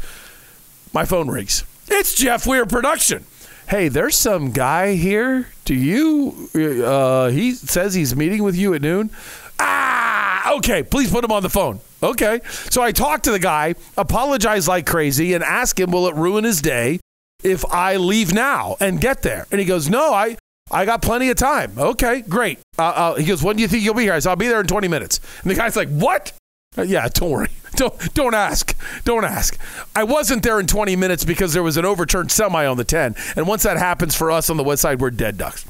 my 0.94 1.04
phone 1.06 1.30
rings. 1.30 1.64
It's 1.88 2.16
Jeff 2.16 2.48
Weir 2.48 2.66
Production. 2.66 3.26
Hey, 3.68 3.88
there's 3.88 4.16
some 4.16 4.52
guy 4.52 4.96
here. 4.96 5.50
Do 5.66 5.74
you? 5.74 6.50
Uh, 6.56 7.30
he 7.30 7.54
says 7.54 7.94
he's 7.94 8.16
meeting 8.16 8.44
with 8.44 8.56
you 8.56 8.74
at 8.74 8.82
noon. 8.82 9.10
Ah, 9.60 10.56
okay. 10.56 10.84
Please 10.84 11.12
put 11.12 11.24
him 11.24 11.32
on 11.32 11.44
the 11.44 11.50
phone. 11.50 11.80
Okay. 12.02 12.42
So 12.70 12.82
I 12.82 12.92
talk 12.92 13.24
to 13.24 13.32
the 13.32 13.40
guy, 13.40 13.76
apologize 13.98 14.68
like 14.68 14.86
crazy, 14.86 15.34
and 15.34 15.44
ask 15.44 15.80
him, 15.80 15.92
will 15.92 16.08
it 16.08 16.16
ruin 16.16 16.44
his 16.44 16.62
day 16.62 17.00
if 17.44 17.66
I 17.66 17.98
leave 17.98 18.34
now 18.34 18.78
and 18.80 19.00
get 19.00 19.22
there? 19.22 19.48
And 19.52 19.60
he 19.60 19.66
goes, 19.66 19.90
no, 19.90 20.14
I. 20.14 20.38
I 20.72 20.86
got 20.86 21.02
plenty 21.02 21.30
of 21.30 21.36
time. 21.36 21.74
Okay, 21.78 22.22
great. 22.22 22.58
Uh, 22.80 22.84
uh, 22.84 23.16
he 23.16 23.26
goes, 23.26 23.44
when 23.44 23.58
do 23.58 23.62
you 23.62 23.68
think 23.68 23.84
you'll 23.84 23.94
be 23.94 24.04
here? 24.04 24.14
I 24.14 24.20
said, 24.20 24.30
I'll 24.30 24.36
be 24.38 24.48
there 24.48 24.62
in 24.62 24.66
20 24.66 24.88
minutes. 24.88 25.20
And 25.42 25.52
the 25.52 25.56
guy's 25.56 25.76
like, 25.76 25.90
what? 25.90 26.32
Uh, 26.78 26.84
yeah, 26.84 27.08
don't 27.10 27.30
worry. 27.30 27.50
Don't 27.76 28.14
don't 28.14 28.36
ask. 28.36 28.78
Don't 29.04 29.26
ask. 29.26 29.58
I 29.96 30.04
wasn't 30.04 30.44
there 30.44 30.60
in 30.60 30.68
20 30.68 30.96
minutes 30.96 31.26
because 31.26 31.54
there 31.54 31.64
was 31.64 31.76
an 31.76 31.86
overturned 31.86 32.32
semi 32.32 32.68
on 32.68 32.78
the 32.78 32.84
10. 32.84 33.16
And 33.36 33.48
once 33.48 33.64
that 33.64 33.78
happens 33.78 34.14
for 34.14 34.30
us 34.30 34.52
on 34.52 34.58
the 34.58 34.64
west 34.64 34.84
side, 34.84 35.02
we're 35.02 35.10
dead 35.10 35.40
ducks. 35.40 35.66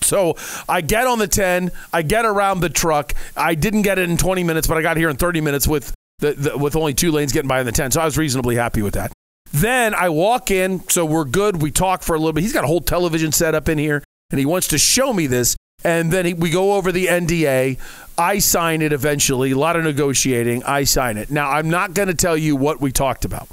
So 0.00 0.36
I 0.68 0.80
get 0.80 1.06
on 1.06 1.20
the 1.20 1.28
10, 1.28 1.70
I 1.92 2.02
get 2.02 2.24
around 2.24 2.58
the 2.58 2.68
truck. 2.68 3.14
I 3.36 3.54
didn't 3.54 3.82
get 3.82 4.00
it 4.00 4.10
in 4.10 4.16
20 4.16 4.42
minutes, 4.42 4.66
but 4.66 4.76
I 4.78 4.82
got 4.82 4.96
here 4.96 5.10
in 5.10 5.16
30 5.16 5.40
minutes 5.40 5.68
with 5.68 5.94
the, 6.18 6.32
the 6.32 6.58
with 6.58 6.74
only 6.74 6.92
two 6.92 7.12
lanes 7.12 7.32
getting 7.32 7.46
by 7.46 7.60
on 7.60 7.66
the 7.66 7.72
10. 7.72 7.92
So 7.92 8.00
I 8.00 8.04
was 8.04 8.18
reasonably 8.18 8.56
happy 8.56 8.82
with 8.82 8.94
that. 8.94 9.12
Then 9.52 9.94
I 9.94 10.08
walk 10.08 10.50
in, 10.50 10.86
so 10.88 11.04
we're 11.04 11.24
good. 11.24 11.62
We 11.62 11.70
talk 11.70 12.02
for 12.02 12.14
a 12.14 12.18
little 12.18 12.32
bit. 12.32 12.42
He's 12.42 12.52
got 12.52 12.64
a 12.64 12.68
whole 12.68 12.80
television 12.80 13.32
set 13.32 13.54
up 13.54 13.68
in 13.68 13.78
here, 13.78 14.02
and 14.30 14.38
he 14.38 14.46
wants 14.46 14.68
to 14.68 14.78
show 14.78 15.12
me 15.12 15.26
this. 15.26 15.56
And 15.84 16.12
then 16.12 16.26
he, 16.26 16.34
we 16.34 16.50
go 16.50 16.74
over 16.74 16.90
the 16.90 17.06
NDA. 17.06 17.78
I 18.18 18.40
sign 18.40 18.82
it 18.82 18.92
eventually. 18.92 19.52
A 19.52 19.58
lot 19.58 19.76
of 19.76 19.84
negotiating. 19.84 20.64
I 20.64 20.84
sign 20.84 21.16
it. 21.16 21.30
Now, 21.30 21.50
I'm 21.50 21.70
not 21.70 21.94
going 21.94 22.08
to 22.08 22.14
tell 22.14 22.36
you 22.36 22.56
what 22.56 22.80
we 22.80 22.90
talked 22.90 23.24
about, 23.24 23.48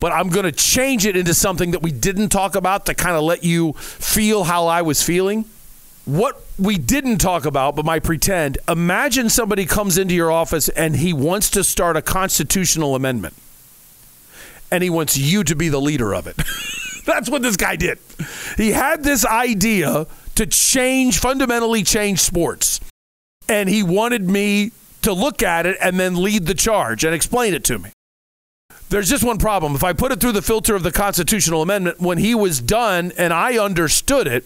but 0.00 0.10
I'm 0.10 0.30
going 0.30 0.44
to 0.44 0.52
change 0.52 1.04
it 1.04 1.16
into 1.16 1.34
something 1.34 1.72
that 1.72 1.82
we 1.82 1.92
didn't 1.92 2.30
talk 2.30 2.54
about 2.54 2.86
to 2.86 2.94
kind 2.94 3.14
of 3.14 3.22
let 3.22 3.44
you 3.44 3.74
feel 3.74 4.44
how 4.44 4.66
I 4.66 4.82
was 4.82 5.02
feeling. 5.02 5.44
What 6.06 6.40
we 6.58 6.78
didn't 6.78 7.18
talk 7.18 7.44
about, 7.44 7.76
but 7.76 7.84
might 7.84 8.04
pretend 8.04 8.58
imagine 8.68 9.28
somebody 9.28 9.66
comes 9.66 9.98
into 9.98 10.14
your 10.14 10.30
office 10.30 10.68
and 10.70 10.96
he 10.96 11.12
wants 11.12 11.50
to 11.50 11.64
start 11.64 11.96
a 11.96 12.02
constitutional 12.02 12.94
amendment, 12.94 13.34
and 14.70 14.82
he 14.82 14.90
wants 14.90 15.16
you 15.16 15.44
to 15.44 15.54
be 15.54 15.68
the 15.68 15.80
leader 15.80 16.14
of 16.14 16.26
it. 16.26 16.36
That's 17.06 17.30
what 17.30 17.42
this 17.42 17.56
guy 17.56 17.76
did. 17.76 17.98
He 18.56 18.72
had 18.72 19.04
this 19.04 19.24
idea 19.24 20.06
to 20.34 20.46
change, 20.46 21.18
fundamentally 21.18 21.82
change 21.82 22.20
sports. 22.20 22.80
And 23.48 23.68
he 23.68 23.82
wanted 23.82 24.28
me 24.28 24.72
to 25.02 25.12
look 25.12 25.42
at 25.42 25.66
it 25.66 25.76
and 25.80 26.00
then 26.00 26.20
lead 26.20 26.46
the 26.46 26.54
charge 26.54 27.04
and 27.04 27.14
explain 27.14 27.54
it 27.54 27.62
to 27.64 27.78
me. 27.78 27.90
There's 28.88 29.08
just 29.08 29.24
one 29.24 29.38
problem. 29.38 29.74
If 29.74 29.84
I 29.84 29.92
put 29.92 30.12
it 30.12 30.20
through 30.20 30.32
the 30.32 30.42
filter 30.42 30.74
of 30.74 30.82
the 30.82 30.92
constitutional 30.92 31.62
amendment, 31.62 32.00
when 32.00 32.18
he 32.18 32.34
was 32.34 32.60
done 32.60 33.12
and 33.16 33.32
I 33.32 33.58
understood 33.58 34.26
it, 34.26 34.44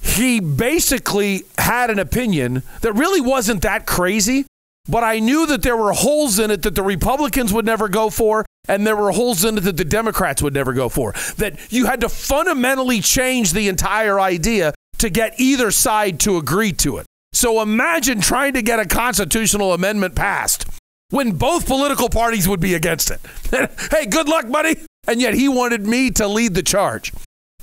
he 0.00 0.40
basically 0.40 1.42
had 1.58 1.90
an 1.90 1.98
opinion 1.98 2.62
that 2.80 2.92
really 2.92 3.20
wasn't 3.20 3.62
that 3.62 3.86
crazy, 3.86 4.46
but 4.88 5.04
I 5.04 5.18
knew 5.18 5.46
that 5.46 5.62
there 5.62 5.76
were 5.76 5.92
holes 5.92 6.38
in 6.38 6.50
it 6.50 6.62
that 6.62 6.74
the 6.74 6.82
Republicans 6.82 7.52
would 7.52 7.66
never 7.66 7.88
go 7.88 8.08
for, 8.08 8.46
and 8.70 8.86
there 8.86 8.94
were 8.94 9.10
holes 9.10 9.44
in 9.44 9.58
it 9.58 9.62
that 9.62 9.76
the 9.76 9.84
Democrats 9.84 10.40
would 10.40 10.54
never 10.54 10.72
go 10.72 10.88
for. 10.88 11.12
That 11.38 11.72
you 11.72 11.86
had 11.86 12.00
to 12.02 12.08
fundamentally 12.08 13.00
change 13.00 13.52
the 13.52 13.68
entire 13.68 14.20
idea 14.20 14.72
to 14.98 15.10
get 15.10 15.34
either 15.38 15.72
side 15.72 16.20
to 16.20 16.36
agree 16.36 16.72
to 16.74 16.98
it. 16.98 17.06
So 17.32 17.60
imagine 17.62 18.20
trying 18.20 18.52
to 18.54 18.62
get 18.62 18.78
a 18.78 18.86
constitutional 18.86 19.72
amendment 19.72 20.14
passed 20.14 20.66
when 21.10 21.32
both 21.32 21.66
political 21.66 22.08
parties 22.08 22.46
would 22.46 22.60
be 22.60 22.74
against 22.74 23.10
it. 23.10 23.20
hey, 23.90 24.06
good 24.06 24.28
luck, 24.28 24.48
buddy. 24.48 24.76
And 25.08 25.20
yet 25.20 25.34
he 25.34 25.48
wanted 25.48 25.84
me 25.84 26.12
to 26.12 26.28
lead 26.28 26.54
the 26.54 26.62
charge. 26.62 27.12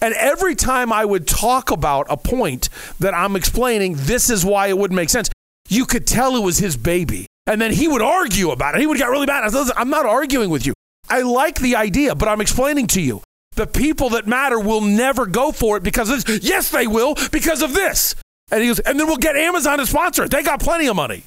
And 0.02 0.14
every 0.14 0.56
time 0.56 0.92
I 0.92 1.06
would 1.06 1.26
talk 1.26 1.72
about 1.72 2.08
a 2.10 2.18
point 2.18 2.68
that 3.00 3.14
I'm 3.14 3.38
explaining, 3.38 3.96
this 3.98 4.30
is 4.30 4.44
why 4.44 4.68
it 4.68 4.78
wouldn't 4.78 4.96
make 4.96 5.10
sense, 5.10 5.30
you 5.70 5.86
could 5.86 6.06
tell 6.06 6.36
it 6.36 6.44
was 6.44 6.58
his 6.58 6.76
baby. 6.76 7.28
And 7.46 7.62
then 7.62 7.72
he 7.72 7.88
would 7.88 8.02
argue 8.02 8.52
about 8.52 8.76
it. 8.76 8.82
He 8.82 8.88
would 8.88 8.98
get 8.98 9.10
really 9.10 9.26
mad. 9.26 9.46
I 9.46 9.50
said, 9.50 9.74
I'm 9.78 9.90
not 9.90 10.06
arguing 10.06 10.50
with 10.50 10.66
you. 10.66 10.74
I 11.10 11.22
like 11.22 11.60
the 11.60 11.76
idea, 11.76 12.16
but 12.16 12.28
I'm 12.28 12.42
explaining 12.42 12.88
to 12.88 13.02
you. 13.02 13.22
The 13.56 13.68
people 13.68 14.10
that 14.10 14.28
matter 14.28 14.60
will 14.60 14.82
never 14.82 15.26
go 15.26 15.52
for 15.52 15.78
it 15.78 15.84
because 15.84 16.10
of 16.10 16.24
this. 16.24 16.44
Yes, 16.44 16.70
they 16.70 16.86
will 16.86 17.16
because 17.32 17.62
of 17.62 17.74
this. 17.74 18.16
And 18.52 18.62
he 18.62 18.68
goes, 18.68 18.80
and 18.80 19.00
then 19.00 19.08
we'll 19.08 19.18
get 19.18 19.36
Amazon 19.36 19.80
to 19.80 19.86
sponsor 19.86 20.24
it. 20.24 20.32
They 20.32 20.44
got 20.44 20.60
plenty 20.60 20.88
of 20.88 20.96
money. 20.96 21.24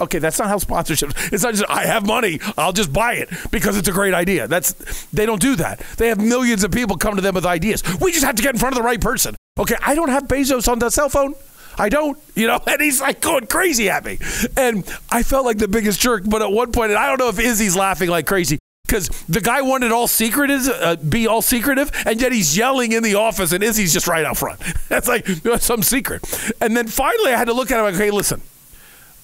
Okay, 0.00 0.18
that's 0.18 0.38
not 0.38 0.48
how 0.48 0.58
sponsorship. 0.58 1.10
It's 1.32 1.42
not 1.42 1.54
just 1.54 1.68
I 1.68 1.86
have 1.86 2.06
money, 2.06 2.38
I'll 2.56 2.72
just 2.72 2.92
buy 2.92 3.14
it 3.14 3.30
because 3.50 3.76
it's 3.76 3.88
a 3.88 3.92
great 3.92 4.14
idea. 4.14 4.46
That's 4.46 4.72
they 5.06 5.26
don't 5.26 5.40
do 5.40 5.56
that. 5.56 5.80
They 5.96 6.08
have 6.08 6.20
millions 6.20 6.62
of 6.62 6.70
people 6.70 6.96
come 6.96 7.16
to 7.16 7.22
them 7.22 7.34
with 7.34 7.46
ideas. 7.46 7.82
We 8.00 8.12
just 8.12 8.24
have 8.24 8.36
to 8.36 8.42
get 8.42 8.54
in 8.54 8.60
front 8.60 8.74
of 8.74 8.82
the 8.82 8.86
right 8.86 9.00
person. 9.00 9.34
Okay, 9.58 9.74
I 9.84 9.96
don't 9.96 10.10
have 10.10 10.24
Bezos 10.28 10.68
on 10.68 10.78
the 10.78 10.90
cell 10.90 11.08
phone. 11.08 11.34
I 11.76 11.88
don't, 11.88 12.18
you 12.34 12.46
know, 12.46 12.60
and 12.66 12.80
he's 12.80 13.00
like 13.00 13.20
going 13.20 13.46
crazy 13.46 13.90
at 13.90 14.04
me. 14.04 14.18
And 14.56 14.84
I 15.10 15.22
felt 15.22 15.44
like 15.44 15.58
the 15.58 15.68
biggest 15.68 15.98
jerk, 15.98 16.24
but 16.26 16.42
at 16.42 16.52
one 16.52 16.70
point, 16.70 16.90
and 16.90 16.98
I 16.98 17.08
don't 17.08 17.18
know 17.18 17.28
if 17.28 17.40
Izzy's 17.40 17.74
laughing 17.74 18.08
like 18.08 18.26
crazy 18.26 18.57
because 18.88 19.08
the 19.28 19.42
guy 19.42 19.60
wanted 19.60 19.92
all 19.92 20.08
secretive, 20.08 20.66
uh, 20.66 20.96
be 20.96 21.26
all 21.26 21.42
secretive, 21.42 21.90
and 22.06 22.20
yet 22.20 22.32
he's 22.32 22.56
yelling 22.56 22.92
in 22.92 23.02
the 23.02 23.14
office, 23.16 23.52
and 23.52 23.62
Izzy's 23.62 23.92
just 23.92 24.08
right 24.08 24.24
out 24.24 24.38
front. 24.38 24.60
That's 24.88 25.06
like 25.06 25.28
some 25.60 25.82
secret. 25.82 26.24
And 26.60 26.74
then 26.74 26.88
finally, 26.88 27.32
I 27.32 27.36
had 27.36 27.48
to 27.48 27.52
look 27.52 27.70
at 27.70 27.78
him. 27.78 27.84
Like, 27.84 27.94
okay, 27.94 28.10
listen, 28.10 28.40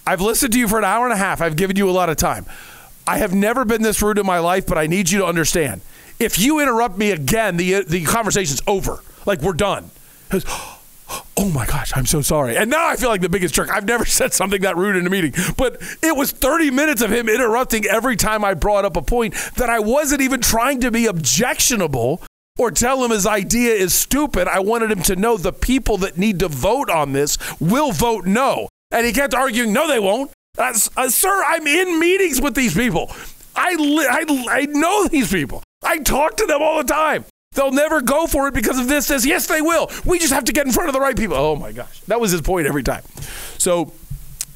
I've 0.06 0.20
listened 0.20 0.52
to 0.52 0.58
you 0.58 0.68
for 0.68 0.78
an 0.78 0.84
hour 0.84 1.04
and 1.04 1.14
a 1.14 1.16
half. 1.16 1.40
I've 1.40 1.56
given 1.56 1.76
you 1.76 1.88
a 1.88 1.92
lot 1.92 2.10
of 2.10 2.16
time. 2.18 2.44
I 3.06 3.18
have 3.18 3.34
never 3.34 3.64
been 3.64 3.82
this 3.82 4.02
rude 4.02 4.18
in 4.18 4.26
my 4.26 4.38
life, 4.38 4.66
but 4.66 4.76
I 4.76 4.86
need 4.86 5.10
you 5.10 5.20
to 5.20 5.26
understand. 5.26 5.80
If 6.20 6.38
you 6.38 6.60
interrupt 6.60 6.98
me 6.98 7.10
again, 7.10 7.56
the 7.56 7.84
the 7.84 8.04
conversation's 8.04 8.62
over. 8.66 9.00
Like 9.24 9.40
we're 9.40 9.54
done. 9.54 9.90
Oh 11.36 11.50
my 11.50 11.66
gosh, 11.66 11.92
I'm 11.94 12.06
so 12.06 12.22
sorry. 12.22 12.56
And 12.56 12.70
now 12.70 12.86
I 12.88 12.96
feel 12.96 13.08
like 13.08 13.20
the 13.20 13.28
biggest 13.28 13.54
jerk. 13.54 13.70
I've 13.70 13.86
never 13.86 14.04
said 14.06 14.32
something 14.32 14.62
that 14.62 14.76
rude 14.76 14.96
in 14.96 15.06
a 15.06 15.10
meeting, 15.10 15.34
but 15.56 15.80
it 16.02 16.16
was 16.16 16.30
30 16.30 16.70
minutes 16.70 17.02
of 17.02 17.10
him 17.12 17.28
interrupting 17.28 17.84
every 17.86 18.16
time 18.16 18.44
I 18.44 18.54
brought 18.54 18.84
up 18.84 18.96
a 18.96 19.02
point 19.02 19.34
that 19.56 19.68
I 19.68 19.80
wasn't 19.80 20.22
even 20.22 20.40
trying 20.40 20.80
to 20.80 20.90
be 20.90 21.06
objectionable 21.06 22.22
or 22.58 22.70
tell 22.70 23.04
him 23.04 23.10
his 23.10 23.26
idea 23.26 23.74
is 23.74 23.92
stupid. 23.92 24.46
I 24.46 24.60
wanted 24.60 24.90
him 24.90 25.02
to 25.02 25.16
know 25.16 25.36
the 25.36 25.52
people 25.52 25.98
that 25.98 26.16
need 26.16 26.38
to 26.38 26.48
vote 26.48 26.88
on 26.88 27.12
this 27.12 27.36
will 27.60 27.92
vote 27.92 28.26
no. 28.26 28.68
And 28.90 29.04
he 29.04 29.12
kept 29.12 29.34
arguing, 29.34 29.72
no, 29.72 29.88
they 29.88 29.98
won't. 29.98 30.30
Uh, 30.56 30.72
uh, 30.96 31.08
sir, 31.08 31.42
I'm 31.44 31.66
in 31.66 31.98
meetings 31.98 32.40
with 32.40 32.54
these 32.54 32.74
people. 32.74 33.10
I, 33.56 33.74
li- 33.74 34.06
I, 34.08 34.46
I 34.48 34.66
know 34.66 35.08
these 35.08 35.32
people. 35.32 35.64
I 35.82 35.98
talk 35.98 36.36
to 36.36 36.46
them 36.46 36.62
all 36.62 36.78
the 36.78 36.84
time. 36.84 37.24
They'll 37.54 37.72
never 37.72 38.00
go 38.00 38.26
for 38.26 38.48
it 38.48 38.54
because 38.54 38.78
of 38.78 38.88
this, 38.88 39.08
this. 39.08 39.24
Yes, 39.24 39.46
they 39.46 39.62
will. 39.62 39.90
We 40.04 40.18
just 40.18 40.32
have 40.32 40.44
to 40.44 40.52
get 40.52 40.66
in 40.66 40.72
front 40.72 40.88
of 40.88 40.92
the 40.92 41.00
right 41.00 41.16
people. 41.16 41.36
Oh 41.36 41.56
my 41.56 41.72
gosh. 41.72 42.00
That 42.02 42.20
was 42.20 42.30
his 42.32 42.42
point 42.42 42.66
every 42.66 42.82
time. 42.82 43.02
So 43.58 43.92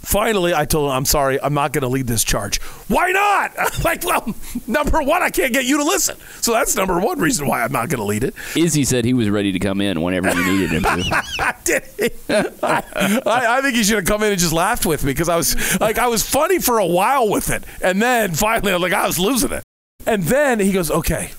finally, 0.09 0.55
I 0.55 0.65
told 0.65 0.91
him, 0.91 0.97
I'm 0.97 1.05
sorry, 1.05 1.41
I'm 1.41 1.55
not 1.55 1.73
going 1.73 1.83
to 1.83 1.89
lead 1.89 2.07
this 2.07 2.25
charge. 2.25 2.61
Why 2.89 3.13
not? 3.13 3.55
like, 3.85 4.05
well, 4.05 4.35
number 4.67 5.03
one, 5.03 5.23
I 5.23 5.31
can't 5.31 5.53
get 5.53 5.65
you 5.65 5.77
to 5.79 5.85
listen. 5.85 6.17
So 6.41 6.53
that's 6.53 6.75
number 6.75 6.99
one 6.99 7.21
reason 7.21 7.47
why 7.47 7.63
I'm 7.63 7.73
not 7.73 7.89
going 7.89 8.01
to 8.01 8.05
lead 8.05 8.25
it. 8.25 8.35
Izzy 8.57 8.85
said 8.85 9.05
he 9.05 9.15
was 9.15 9.29
ready 9.29 9.53
to 9.53 9.59
come 9.59 9.81
in 9.81 10.01
whenever 10.01 10.33
you 10.33 10.45
needed 10.45 10.71
him 10.71 10.83
to. 10.83 11.25
Did 11.65 11.83
he? 11.99 12.11
I, 12.29 12.83
I, 13.27 13.59
I 13.59 13.63
think 13.63 13.77
he 13.77 13.85
should 13.85 13.97
have 13.97 14.07
come 14.07 14.23
in 14.23 14.33
and 14.33 14.41
just 14.41 14.53
laughed 14.53 14.87
with 14.87 15.05
me 15.05 15.13
because 15.13 15.29
I 15.29 15.37
was 15.37 15.79
like, 15.81 15.99
I 15.99 16.07
was 16.09 16.29
funny 16.29 16.59
for 16.59 16.79
a 16.79 16.87
while 16.87 17.29
with 17.29 17.51
it. 17.51 17.65
And 17.83 18.01
then 18.01 18.33
finally, 18.35 18.73
like, 18.75 18.93
I 18.93 19.07
was 19.07 19.19
losing 19.19 19.53
it. 19.53 19.63
And 20.07 20.23
then 20.25 20.59
he 20.59 20.73
goes, 20.73 20.91
okay. 20.91 21.31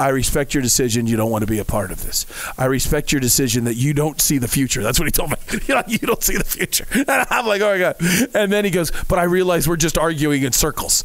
I 0.00 0.08
respect 0.08 0.54
your 0.54 0.62
decision. 0.62 1.06
You 1.06 1.18
don't 1.18 1.30
want 1.30 1.42
to 1.42 1.46
be 1.46 1.58
a 1.58 1.64
part 1.64 1.90
of 1.90 2.02
this. 2.02 2.24
I 2.56 2.64
respect 2.64 3.12
your 3.12 3.20
decision 3.20 3.64
that 3.64 3.74
you 3.74 3.92
don't 3.92 4.18
see 4.18 4.38
the 4.38 4.48
future. 4.48 4.82
That's 4.82 4.98
what 4.98 5.06
he 5.06 5.12
told 5.12 5.30
me. 5.30 5.36
You 5.90 5.98
don't 5.98 6.22
see 6.22 6.36
the 6.36 6.44
future. 6.44 6.86
And 6.94 7.26
I'm 7.30 7.46
like, 7.46 7.60
oh 7.60 7.72
my 7.72 7.78
God. 7.78 7.96
And 8.34 8.50
then 8.52 8.64
he 8.64 8.70
goes, 8.70 8.92
but 9.08 9.18
I 9.18 9.24
realize 9.24 9.68
we're 9.68 9.76
just 9.76 9.98
arguing 9.98 10.42
in 10.42 10.52
circles. 10.52 11.04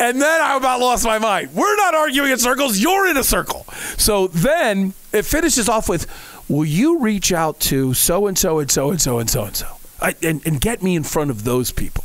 And 0.00 0.20
then 0.20 0.40
I 0.40 0.56
about 0.56 0.80
lost 0.80 1.04
my 1.04 1.18
mind. 1.18 1.54
We're 1.54 1.76
not 1.76 1.94
arguing 1.94 2.32
in 2.32 2.38
circles. 2.38 2.78
You're 2.80 3.08
in 3.08 3.16
a 3.16 3.24
circle. 3.24 3.64
So 3.96 4.26
then 4.28 4.94
it 5.12 5.24
finishes 5.24 5.68
off 5.68 5.88
with, 5.88 6.06
will 6.48 6.64
you 6.64 6.98
reach 6.98 7.32
out 7.32 7.60
to 7.60 7.94
so 7.94 8.26
and 8.26 8.36
so 8.36 8.58
and 8.58 8.70
so 8.70 8.90
and 8.90 9.00
so 9.00 9.18
and 9.18 9.30
so 9.30 9.44
and 9.44 9.56
so 9.56 9.76
and, 10.22 10.60
get 10.60 10.82
me 10.82 10.96
in 10.96 11.04
front 11.04 11.30
of 11.30 11.44
those 11.44 11.70
people? 11.70 12.04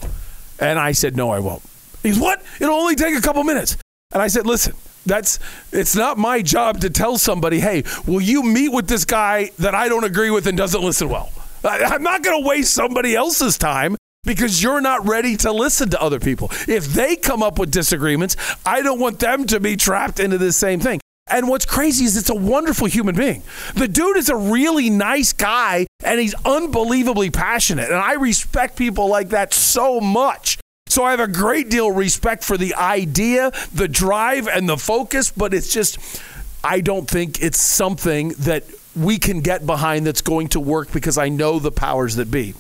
And 0.60 0.78
I 0.78 0.91
said, 0.91 1.15
no, 1.15 1.32
I 1.32 1.39
won't. 1.39 1.63
He 2.04 2.10
goes, 2.10 2.19
what? 2.19 2.43
It'll 2.60 2.76
only 2.76 2.95
take 2.95 3.15
a 3.15 3.21
couple 3.21 3.43
minutes. 3.43 3.78
And 4.12 4.21
I 4.21 4.28
said, 4.28 4.45
listen, 4.45 4.76
that's 5.08 5.39
it's 5.72 5.96
not 5.96 6.17
my 6.17 6.41
job 6.41 6.82
to 6.82 6.89
tell 6.89 7.17
somebody, 7.17 7.60
hey, 7.60 7.84
will 8.06 8.22
you 8.22 8.43
meet 8.43 8.70
with 8.70 8.88
this 8.88 9.06
guy 9.06 9.52
that 9.60 9.74
I 9.74 9.89
don't 9.89 10.04
agree 10.04 10.30
with 10.30 10.48
and 10.48 10.58
doesn't 10.58 10.82
listen 10.82 11.10
well? 11.10 11.32
I, 11.63 11.84
I'm 11.84 12.04
not 12.04 12.24
going 12.24 12.41
to 12.41 12.48
waste 12.48 12.74
somebody 12.74 13.15
else's 13.15 13.58
time 13.58 13.96
because 14.24 14.62
you're 14.62 14.82
not 14.82 15.08
ready 15.08 15.38
to 15.38 15.52
listen 15.52 15.89
to 15.89 16.02
other 16.02 16.20
people. 16.20 16.50
If 16.67 16.88
they 16.88 17.15
come 17.15 17.41
up 17.41 17.58
with 17.58 17.72
disagreements, 17.72 18.36
I 18.65 18.82
don't 18.82 19.00
want 19.00 19.20
them 19.20 19.46
to 19.48 19.60
be 19.60 19.76
trapped 19.76 20.20
into 20.20 20.38
the 20.38 20.52
same 20.52 20.80
thing. 20.80 21.00
And 21.30 21.50
what's 21.50 21.65
crazy 21.65 22.06
is 22.06 22.15
it's 22.15 22.30
a 22.30 22.36
wonderful 22.36 22.88
human 22.88 23.15
being. 23.15 23.43
The 23.76 23.88
dude 23.88 24.17
is 24.17 24.30
a 24.30 24.36
really 24.36 24.89
nice 24.89 25.34
guy 25.34 25.88
and 26.04 26.20
he's 26.20 26.36
unbelievably 26.46 27.32
passionate. 27.32 27.88
And 27.88 27.96
I 27.98 28.13
respect 28.13 28.78
people 28.78 29.10
like 29.10 29.30
that 29.30 29.54
so 29.54 30.00
much. 30.00 30.58
So 30.88 31.04
I 31.04 31.12
have 31.12 31.19
a 31.19 31.28
great 31.28 31.69
deal 31.69 31.89
of 31.89 31.95
respect 31.95 32.43
for 32.43 32.58
the 32.58 32.76
idea, 32.76 33.52
the 33.73 33.88
drive, 33.88 34.47
and 34.47 34.67
the 34.67 34.78
focus, 34.78 35.32
but 35.32 35.54
it's 35.54 35.71
just, 35.71 36.21
I 36.63 36.82
don't 36.82 37.10
think 37.10 37.41
it's 37.41 37.60
something 37.62 38.30
that 38.39 38.63
we 38.95 39.17
can 39.17 39.41
get 39.41 39.65
behind 39.65 40.06
that's 40.06 40.21
going 40.21 40.47
to 40.50 40.60
work 40.60 40.91
because 40.91 41.17
I 41.17 41.30
know 41.30 41.60
the 41.60 41.71
powers 41.71 42.15
that 42.15 42.32
be. 42.32 42.56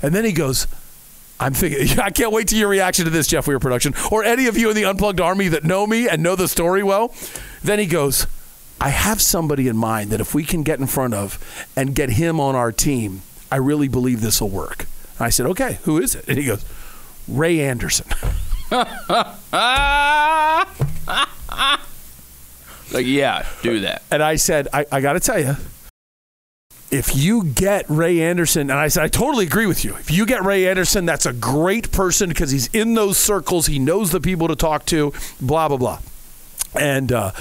And 0.00 0.14
then 0.14 0.24
he 0.24 0.32
goes, 0.32 0.66
I'm 1.38 1.54
thinking, 1.54 1.98
I 2.00 2.10
can't 2.10 2.32
wait 2.32 2.48
to 2.48 2.56
your 2.56 2.68
reaction 2.68 3.04
to 3.04 3.10
this, 3.10 3.26
Jeff 3.26 3.46
Weir 3.46 3.58
production, 3.58 3.94
or 4.10 4.24
any 4.24 4.46
of 4.46 4.56
you 4.56 4.70
in 4.70 4.76
the 4.76 4.84
Unplugged 4.84 5.20
Army 5.20 5.48
that 5.48 5.64
know 5.64 5.86
me 5.86 6.08
and 6.08 6.22
know 6.22 6.36
the 6.36 6.48
story 6.48 6.82
well. 6.82 7.14
Then 7.62 7.78
he 7.78 7.86
goes, 7.86 8.26
I 8.80 8.88
have 8.88 9.20
somebody 9.20 9.68
in 9.68 9.76
mind 9.76 10.10
that 10.10 10.20
if 10.20 10.34
we 10.34 10.44
can 10.44 10.62
get 10.62 10.80
in 10.80 10.86
front 10.86 11.14
of 11.14 11.38
and 11.76 11.94
get 11.94 12.10
him 12.10 12.40
on 12.40 12.56
our 12.56 12.72
team, 12.72 13.22
I 13.50 13.56
really 13.56 13.88
believe 13.88 14.20
this 14.20 14.40
will 14.40 14.48
work. 14.48 14.86
I 15.20 15.28
said, 15.28 15.46
okay, 15.46 15.78
who 15.84 15.98
is 15.98 16.14
it? 16.14 16.24
And 16.26 16.38
he 16.38 16.44
goes, 16.44 16.64
Ray 17.28 17.60
Anderson. 17.60 18.06
like, 18.70 18.88
yeah, 23.06 23.46
do 23.62 23.80
that. 23.80 24.02
And 24.10 24.22
I 24.22 24.36
said, 24.36 24.68
I, 24.72 24.86
I 24.90 25.00
got 25.00 25.14
to 25.14 25.20
tell 25.20 25.38
you, 25.38 25.56
if 26.90 27.16
you 27.16 27.44
get 27.44 27.86
Ray 27.88 28.20
Anderson, 28.20 28.70
and 28.70 28.78
I 28.78 28.88
said, 28.88 29.02
I 29.02 29.08
totally 29.08 29.46
agree 29.46 29.66
with 29.66 29.84
you. 29.84 29.94
If 29.96 30.10
you 30.10 30.26
get 30.26 30.44
Ray 30.44 30.68
Anderson, 30.68 31.06
that's 31.06 31.24
a 31.24 31.32
great 31.32 31.90
person 31.90 32.28
because 32.28 32.50
he's 32.50 32.66
in 32.68 32.94
those 32.94 33.16
circles. 33.16 33.66
He 33.66 33.78
knows 33.78 34.12
the 34.12 34.20
people 34.20 34.48
to 34.48 34.56
talk 34.56 34.84
to, 34.86 35.12
blah, 35.40 35.68
blah, 35.68 35.78
blah. 35.78 36.00
And, 36.78 37.10
uh, 37.10 37.32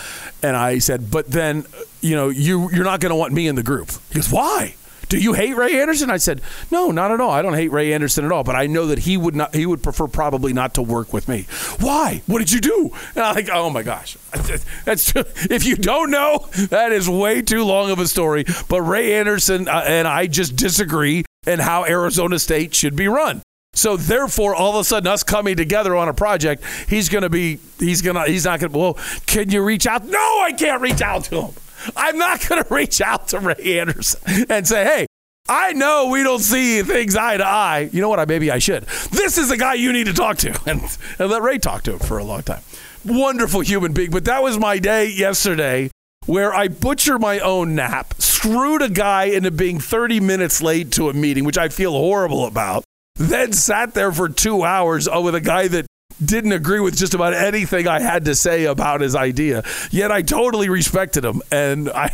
and 0.42 0.56
I 0.56 0.80
said, 0.80 1.12
but 1.12 1.30
then, 1.30 1.66
you 2.02 2.16
know, 2.16 2.30
you, 2.30 2.70
you're 2.72 2.86
not 2.86 3.02
going 3.02 3.12
to 3.12 3.16
want 3.16 3.34
me 3.34 3.48
in 3.48 3.56
the 3.56 3.64
group. 3.64 3.92
He 4.10 4.16
goes, 4.16 4.32
why? 4.32 4.76
Do 5.12 5.18
you 5.18 5.34
hate 5.34 5.58
Ray 5.58 5.78
Anderson? 5.82 6.10
I 6.10 6.16
said, 6.16 6.40
no, 6.72 6.90
not 6.90 7.12
at 7.12 7.20
all. 7.20 7.32
I 7.32 7.42
don't 7.42 7.54
hate 7.54 7.70
Ray 7.70 7.92
Anderson 7.92 8.24
at 8.24 8.32
all, 8.32 8.46
but 8.46 8.56
I 8.56 8.66
know 8.66 8.86
that 8.86 9.00
he 9.00 9.18
would 9.18 9.36
not. 9.36 9.54
He 9.54 9.66
would 9.66 9.84
prefer 9.84 10.08
probably 10.08 10.54
not 10.54 10.74
to 10.76 10.82
work 10.82 11.12
with 11.12 11.28
me. 11.28 11.48
Why? 11.82 12.22
What 12.28 12.40
did 12.40 12.54
you 12.54 12.62
do? 12.62 12.92
And 13.14 13.26
I'm 13.26 13.36
like, 13.36 13.50
oh 13.52 13.70
my 13.70 13.84
gosh, 13.84 14.16
that's 14.86 15.12
if 15.14 15.66
you 15.66 15.76
don't 15.76 16.12
know, 16.12 16.48
that 16.70 16.94
is 16.94 17.10
way 17.10 17.42
too 17.42 17.66
long 17.66 17.92
of 17.92 18.00
a 18.00 18.08
story. 18.08 18.46
But 18.70 18.84
Ray 18.84 19.16
Anderson 19.16 19.68
uh, 19.68 19.84
and 19.86 20.08
I 20.08 20.28
just 20.28 20.56
disagree 20.56 21.26
in 21.46 21.60
how 21.60 21.84
Arizona 21.84 22.40
State 22.40 22.74
should 22.74 22.96
be 22.96 23.10
run. 23.10 23.42
So 23.74 23.98
therefore, 23.98 24.56
all 24.56 24.76
of 24.76 24.80
a 24.80 24.86
sudden, 24.86 25.08
us 25.08 25.24
coming 25.24 25.58
together 25.58 25.94
on 25.94 26.08
a 26.08 26.14
project, 26.14 26.64
he's 26.88 27.10
going 27.10 27.24
to 27.24 27.30
be, 27.30 27.60
he's 27.80 28.02
going 28.02 28.16
to, 28.16 28.32
he's 28.32 28.46
not 28.46 28.62
going 28.62 28.72
to. 28.72 28.78
Well, 28.78 28.98
can 29.26 29.50
you 29.50 29.62
reach 29.62 29.86
out? 29.86 30.06
No, 30.06 30.42
I 30.42 30.54
can't 30.58 30.82
reach 30.82 31.02
out 31.02 31.26
to 31.26 31.42
him. 31.42 31.54
I'm 31.96 32.18
not 32.18 32.48
going 32.48 32.64
to 32.64 32.74
reach 32.74 33.02
out 33.02 33.30
to 33.30 33.40
Ray 33.40 33.80
Anderson 33.80 34.46
and 34.50 34.68
say, 34.68 34.84
hey, 34.84 35.08
I 35.50 35.74
know 35.74 36.10
we 36.10 36.24
don't 36.24 36.40
see 36.40 36.82
things 36.84 37.16
eye 37.16 37.38
to 37.38 37.46
eye. 37.46 37.90
You 37.92 38.02
know 38.02 38.10
what? 38.10 38.20
I 38.20 38.26
maybe 38.26 38.52
I 38.52 38.60
should. 38.60 38.84
This 39.12 39.38
is 39.38 39.50
the 39.50 39.58
guy 39.58 39.74
you 39.74 39.92
need 39.92 40.06
to 40.06 40.14
talk 40.14 40.38
to, 40.38 40.50
and, 40.70 40.82
and 41.20 41.30
let 41.30 41.42
Ray 41.42 41.58
talk 41.58 41.84
to 41.84 41.94
him 41.94 42.00
for 42.00 42.18
a 42.18 42.24
long 42.24 42.44
time. 42.44 42.62
Wonderful 43.04 43.62
human 43.62 43.94
being. 43.94 44.12
But 44.12 44.26
that 44.26 44.44
was 44.44 44.60
my 44.60 44.78
day 44.80 45.10
yesterday 45.10 45.90
where 46.28 46.54
I 46.54 46.68
butcher 46.68 47.18
my 47.18 47.40
own 47.40 47.74
nap, 47.76 48.14
screwed 48.20 48.82
a 48.84 48.90
guy 48.90 49.26
into 49.26 49.50
being 49.50 49.80
30 49.80 50.20
minutes 50.20 50.62
late 50.62 50.92
to 50.94 51.10
a 51.10 51.14
meeting, 51.14 51.44
which 51.44 51.58
I 51.58 51.70
feel 51.70 51.92
horrible 51.92 52.46
about. 52.46 52.84
Then 53.16 53.54
sat 53.54 53.94
there 53.94 54.12
for 54.12 54.30
two 54.30 54.64
hours 54.64 55.08
uh, 55.08 55.20
with 55.22 55.36
a 55.36 55.42
guy 55.42 55.68
that 55.68 55.86
didn't 56.24 56.52
agree 56.52 56.80
with 56.80 56.96
just 56.96 57.14
about 57.14 57.34
anything 57.34 57.88
I 57.88 58.00
had 58.00 58.26
to 58.26 58.36
say 58.36 58.66
about 58.66 59.02
his 59.02 59.16
idea. 59.16 59.64
Yet 59.90 60.12
I 60.12 60.22
totally 60.22 60.70
respected 60.70 61.26
him, 61.26 61.42
and 61.52 61.90
I, 61.90 62.14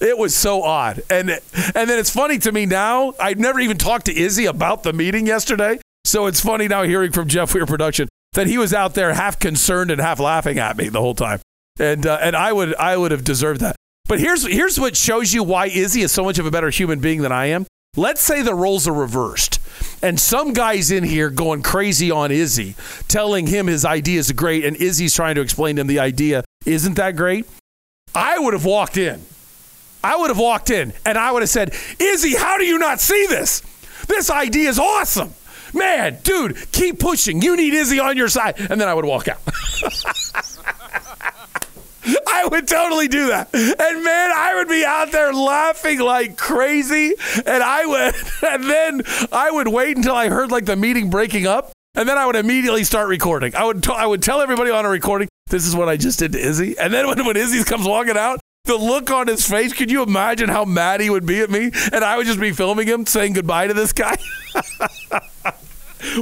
it 0.00 0.18
was 0.18 0.34
so 0.34 0.62
odd. 0.62 1.02
And 1.10 1.30
and 1.30 1.40
then 1.90 1.98
it's 1.98 2.10
funny 2.10 2.38
to 2.38 2.52
me 2.52 2.66
now. 2.66 3.14
I've 3.20 3.38
never 3.38 3.60
even 3.60 3.78
talked 3.78 4.06
to 4.06 4.16
Izzy 4.16 4.46
about 4.46 4.82
the 4.82 4.92
meeting 4.92 5.26
yesterday, 5.26 5.80
so 6.04 6.26
it's 6.26 6.40
funny 6.40 6.68
now 6.68 6.82
hearing 6.82 7.12
from 7.12 7.28
Jeff 7.28 7.54
Weir 7.54 7.66
production 7.66 8.08
that 8.32 8.46
he 8.46 8.58
was 8.58 8.72
out 8.72 8.94
there 8.94 9.14
half 9.14 9.38
concerned 9.38 9.90
and 9.90 10.00
half 10.00 10.20
laughing 10.20 10.58
at 10.58 10.76
me 10.76 10.88
the 10.88 11.00
whole 11.00 11.14
time, 11.14 11.40
and 11.78 12.06
uh, 12.06 12.18
and 12.20 12.36
I 12.36 12.52
would 12.52 12.74
I 12.76 12.96
would 12.96 13.10
have 13.10 13.24
deserved 13.24 13.60
that. 13.60 13.76
But 14.06 14.20
here's 14.20 14.46
here's 14.46 14.80
what 14.80 14.96
shows 14.96 15.34
you 15.34 15.42
why 15.42 15.66
Izzy 15.66 16.02
is 16.02 16.12
so 16.12 16.24
much 16.24 16.38
of 16.38 16.46
a 16.46 16.50
better 16.50 16.70
human 16.70 17.00
being 17.00 17.22
than 17.22 17.32
I 17.32 17.46
am. 17.46 17.66
Let's 17.96 18.20
say 18.20 18.42
the 18.42 18.54
roles 18.54 18.86
are 18.86 18.94
reversed. 18.94 19.60
And 20.02 20.18
some 20.18 20.52
guy's 20.52 20.90
in 20.90 21.04
here 21.04 21.28
going 21.30 21.62
crazy 21.62 22.10
on 22.10 22.30
Izzy, 22.30 22.76
telling 23.08 23.46
him 23.46 23.66
his 23.66 23.84
idea 23.84 24.20
is 24.20 24.30
great, 24.32 24.64
and 24.64 24.76
Izzy's 24.76 25.14
trying 25.14 25.34
to 25.34 25.40
explain 25.40 25.76
to 25.76 25.80
him 25.80 25.86
the 25.86 25.98
idea 25.98 26.44
isn't 26.64 26.94
that 26.94 27.16
great. 27.16 27.46
I 28.14 28.38
would 28.38 28.54
have 28.54 28.64
walked 28.64 28.96
in. 28.96 29.22
I 30.02 30.16
would 30.16 30.30
have 30.30 30.38
walked 30.38 30.70
in 30.70 30.92
and 31.04 31.18
I 31.18 31.32
would 31.32 31.42
have 31.42 31.48
said, 31.48 31.74
Izzy, 31.98 32.36
how 32.36 32.56
do 32.56 32.64
you 32.64 32.78
not 32.78 33.00
see 33.00 33.26
this? 33.26 33.62
This 34.06 34.30
idea 34.30 34.68
is 34.68 34.78
awesome. 34.78 35.34
Man, 35.74 36.18
dude, 36.22 36.56
keep 36.72 36.98
pushing. 36.98 37.42
You 37.42 37.56
need 37.56 37.74
Izzy 37.74 37.98
on 38.00 38.16
your 38.16 38.28
side. 38.28 38.54
And 38.58 38.80
then 38.80 38.88
I 38.88 38.94
would 38.94 39.04
walk 39.04 39.28
out. 39.28 39.40
I 42.26 42.46
would 42.50 42.68
totally 42.68 43.08
do 43.08 43.28
that. 43.28 43.52
And 43.52 44.04
man, 44.04 44.30
I 44.34 44.54
would 44.56 44.68
be 44.68 44.84
out 44.84 45.12
there 45.12 45.32
laughing 45.32 46.00
like 46.00 46.36
crazy. 46.36 47.14
And 47.46 47.62
I 47.62 47.86
would, 47.86 48.14
and 48.50 48.64
then 48.64 49.02
I 49.32 49.50
would 49.50 49.68
wait 49.68 49.96
until 49.96 50.14
I 50.14 50.28
heard 50.28 50.50
like 50.50 50.64
the 50.64 50.76
meeting 50.76 51.10
breaking 51.10 51.46
up. 51.46 51.72
And 51.94 52.08
then 52.08 52.16
I 52.16 52.26
would 52.26 52.36
immediately 52.36 52.84
start 52.84 53.08
recording. 53.08 53.56
I 53.56 53.64
would, 53.64 53.82
t- 53.82 53.92
I 53.92 54.06
would 54.06 54.22
tell 54.22 54.40
everybody 54.40 54.70
on 54.70 54.84
a 54.84 54.88
recording, 54.88 55.28
this 55.48 55.66
is 55.66 55.74
what 55.74 55.88
I 55.88 55.96
just 55.96 56.18
did 56.18 56.32
to 56.32 56.38
Izzy. 56.38 56.78
And 56.78 56.92
then 56.92 57.08
when, 57.08 57.24
when 57.26 57.36
Izzy 57.36 57.64
comes 57.64 57.86
walking 57.86 58.16
out, 58.16 58.38
the 58.66 58.76
look 58.76 59.10
on 59.10 59.26
his 59.26 59.48
face, 59.48 59.72
could 59.72 59.90
you 59.90 60.02
imagine 60.02 60.48
how 60.48 60.64
mad 60.64 61.00
he 61.00 61.10
would 61.10 61.26
be 61.26 61.40
at 61.40 61.50
me? 61.50 61.72
And 61.92 62.04
I 62.04 62.16
would 62.16 62.26
just 62.26 62.38
be 62.38 62.52
filming 62.52 62.86
him 62.86 63.06
saying 63.06 63.32
goodbye 63.32 63.66
to 63.66 63.74
this 63.74 63.92
guy. 63.92 64.16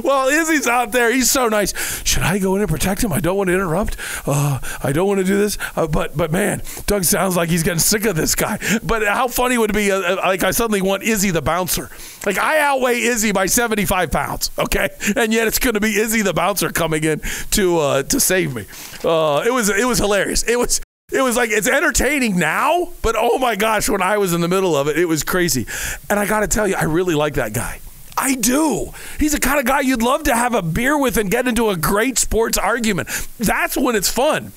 well, 0.03 0.27
Izzy's 0.27 0.67
out 0.67 0.91
there. 0.91 1.11
He's 1.11 1.29
so 1.29 1.47
nice. 1.47 1.73
Should 2.05 2.23
I 2.23 2.39
go 2.39 2.55
in 2.55 2.61
and 2.61 2.69
protect 2.69 3.03
him? 3.03 3.11
I 3.11 3.19
don't 3.19 3.37
want 3.37 3.49
to 3.49 3.53
interrupt. 3.53 3.97
Uh, 4.25 4.59
I 4.83 4.91
don't 4.91 5.07
want 5.07 5.19
to 5.19 5.25
do 5.25 5.37
this. 5.37 5.57
Uh, 5.75 5.87
but 5.87 6.15
but 6.15 6.31
man, 6.31 6.61
Doug 6.85 7.03
sounds 7.03 7.35
like 7.35 7.49
he's 7.49 7.63
getting 7.63 7.79
sick 7.79 8.05
of 8.05 8.15
this 8.15 8.35
guy. 8.35 8.59
But 8.83 9.05
how 9.05 9.27
funny 9.27 9.57
would 9.57 9.69
it 9.69 9.73
be? 9.73 9.91
Uh, 9.91 9.99
uh 9.99 10.15
like 10.25 10.43
I 10.43 10.51
suddenly 10.51 10.81
want 10.81 11.03
Izzy 11.03 11.31
the 11.31 11.41
bouncer. 11.41 11.89
Like 12.25 12.37
I 12.37 12.59
outweigh 12.59 12.99
Izzy 12.99 13.31
by 13.31 13.45
seventy 13.45 13.85
five 13.85 14.11
pounds. 14.11 14.51
Okay, 14.57 14.89
and 15.15 15.33
yet 15.33 15.47
it's 15.47 15.59
going 15.59 15.75
to 15.75 15.79
be 15.79 15.95
Izzy 15.95 16.21
the 16.21 16.33
bouncer 16.33 16.71
coming 16.71 17.03
in 17.03 17.21
to 17.51 17.79
uh, 17.79 18.03
to 18.03 18.19
save 18.19 18.55
me. 18.55 18.65
Uh, 19.03 19.43
it 19.45 19.51
was 19.51 19.69
it 19.69 19.85
was 19.85 19.99
hilarious. 19.99 20.43
It 20.43 20.57
was 20.57 20.81
it 21.11 21.21
was 21.21 21.37
like 21.37 21.51
it's 21.51 21.69
entertaining 21.69 22.37
now, 22.37 22.89
but 23.01 23.15
oh 23.17 23.37
my 23.37 23.55
gosh, 23.55 23.87
when 23.87 24.01
I 24.01 24.17
was 24.17 24.33
in 24.33 24.41
the 24.41 24.49
middle 24.49 24.75
of 24.75 24.89
it, 24.89 24.99
it 24.99 25.05
was 25.05 25.23
crazy. 25.23 25.65
And 26.09 26.19
I 26.19 26.25
got 26.25 26.41
to 26.41 26.47
tell 26.47 26.67
you, 26.67 26.75
I 26.75 26.83
really 26.83 27.15
like 27.15 27.35
that 27.35 27.53
guy. 27.53 27.79
I 28.17 28.33
do. 28.33 28.93
He's 29.19 29.33
the 29.33 29.39
kind 29.39 29.59
of 29.59 29.65
guy 29.65 29.81
you'd 29.81 30.01
love 30.01 30.23
to 30.23 30.35
have 30.35 30.55
a 30.55 30.63
beer 30.63 30.99
with 30.99 31.17
and 31.17 31.29
get 31.29 31.47
into 31.47 31.69
a 31.69 31.77
great 31.77 32.17
sports 32.17 32.57
argument. 32.57 33.09
That's 33.37 33.77
when 33.77 33.95
it's 33.95 34.09
fun. 34.09 34.51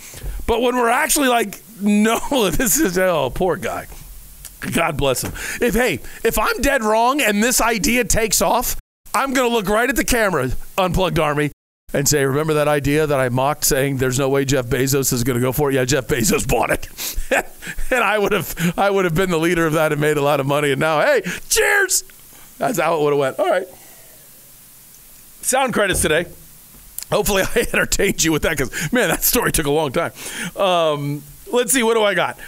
But 0.46 0.62
when 0.62 0.77
we're 0.77 0.88
actually 0.88 1.29
like, 1.29 1.61
no, 1.81 2.51
this 2.51 2.81
is, 2.81 2.96
oh, 2.99 3.31
poor 3.35 3.57
guy. 3.57 3.87
God 4.73 4.96
bless 4.96 5.23
him. 5.23 5.33
If, 5.61 5.75
hey, 5.75 6.01
if 6.25 6.38
I'm 6.38 6.61
dead 6.61 6.83
wrong 6.83 7.20
and 7.20 7.42
this 7.42 7.61
idea 7.61 8.05
takes 8.05 8.42
off, 8.42 8.77
I'm 9.14 9.33
going 9.33 9.49
to 9.49 9.55
look 9.55 9.68
right 9.68 9.88
at 9.88 9.96
the 9.96 10.05
camera, 10.05 10.51
Unplugged 10.77 11.18
Army, 11.18 11.51
and 11.92 12.09
say, 12.09 12.25
remember 12.25 12.55
that 12.55 12.68
idea 12.68 13.07
that 13.07 13.18
I 13.18 13.29
mocked 13.31 13.64
saying 13.64 13.96
there's 13.96 14.18
no 14.18 14.29
way 14.29 14.44
Jeff 14.44 14.66
Bezos 14.66 15.12
is 15.12 15.25
going 15.25 15.38
to 15.38 15.40
go 15.40 15.53
for 15.53 15.70
it? 15.70 15.75
Yeah, 15.75 15.85
Jeff 15.85 16.07
Bezos 16.07 16.46
bought 16.46 16.70
it. 16.70 16.88
and 17.90 18.05
I 18.05 18.18
would 18.18 18.33
have 18.33 18.79
I 18.79 18.90
would 18.90 19.05
have 19.05 19.14
been 19.14 19.31
the 19.31 19.38
leader 19.38 19.66
of 19.66 19.73
that 19.73 19.92
and 19.92 20.01
made 20.01 20.16
a 20.16 20.23
lot 20.23 20.40
of 20.40 20.46
money. 20.46 20.70
And 20.70 20.81
now, 20.81 21.01
hey, 21.01 21.23
cheers. 21.49 22.05
That's 22.61 22.79
how 22.79 22.99
it 22.99 23.03
would 23.03 23.12
have 23.12 23.18
went. 23.18 23.38
All 23.38 23.49
right. 23.49 23.66
Sound 25.40 25.73
credits 25.73 26.03
today. 26.03 26.27
Hopefully 27.11 27.42
I 27.55 27.61
entertained 27.61 28.23
you 28.23 28.33
with 28.33 28.42
that 28.42 28.59
because, 28.59 28.92
man, 28.92 29.09
that 29.09 29.25
story 29.25 29.51
took 29.51 29.64
a 29.64 29.70
long 29.70 29.92
time. 29.92 30.12
Um, 30.55 31.23
let's 31.51 31.73
see, 31.73 31.83
what 31.83 31.94
do 31.94 32.03
I 32.03 32.12
got? 32.12 32.38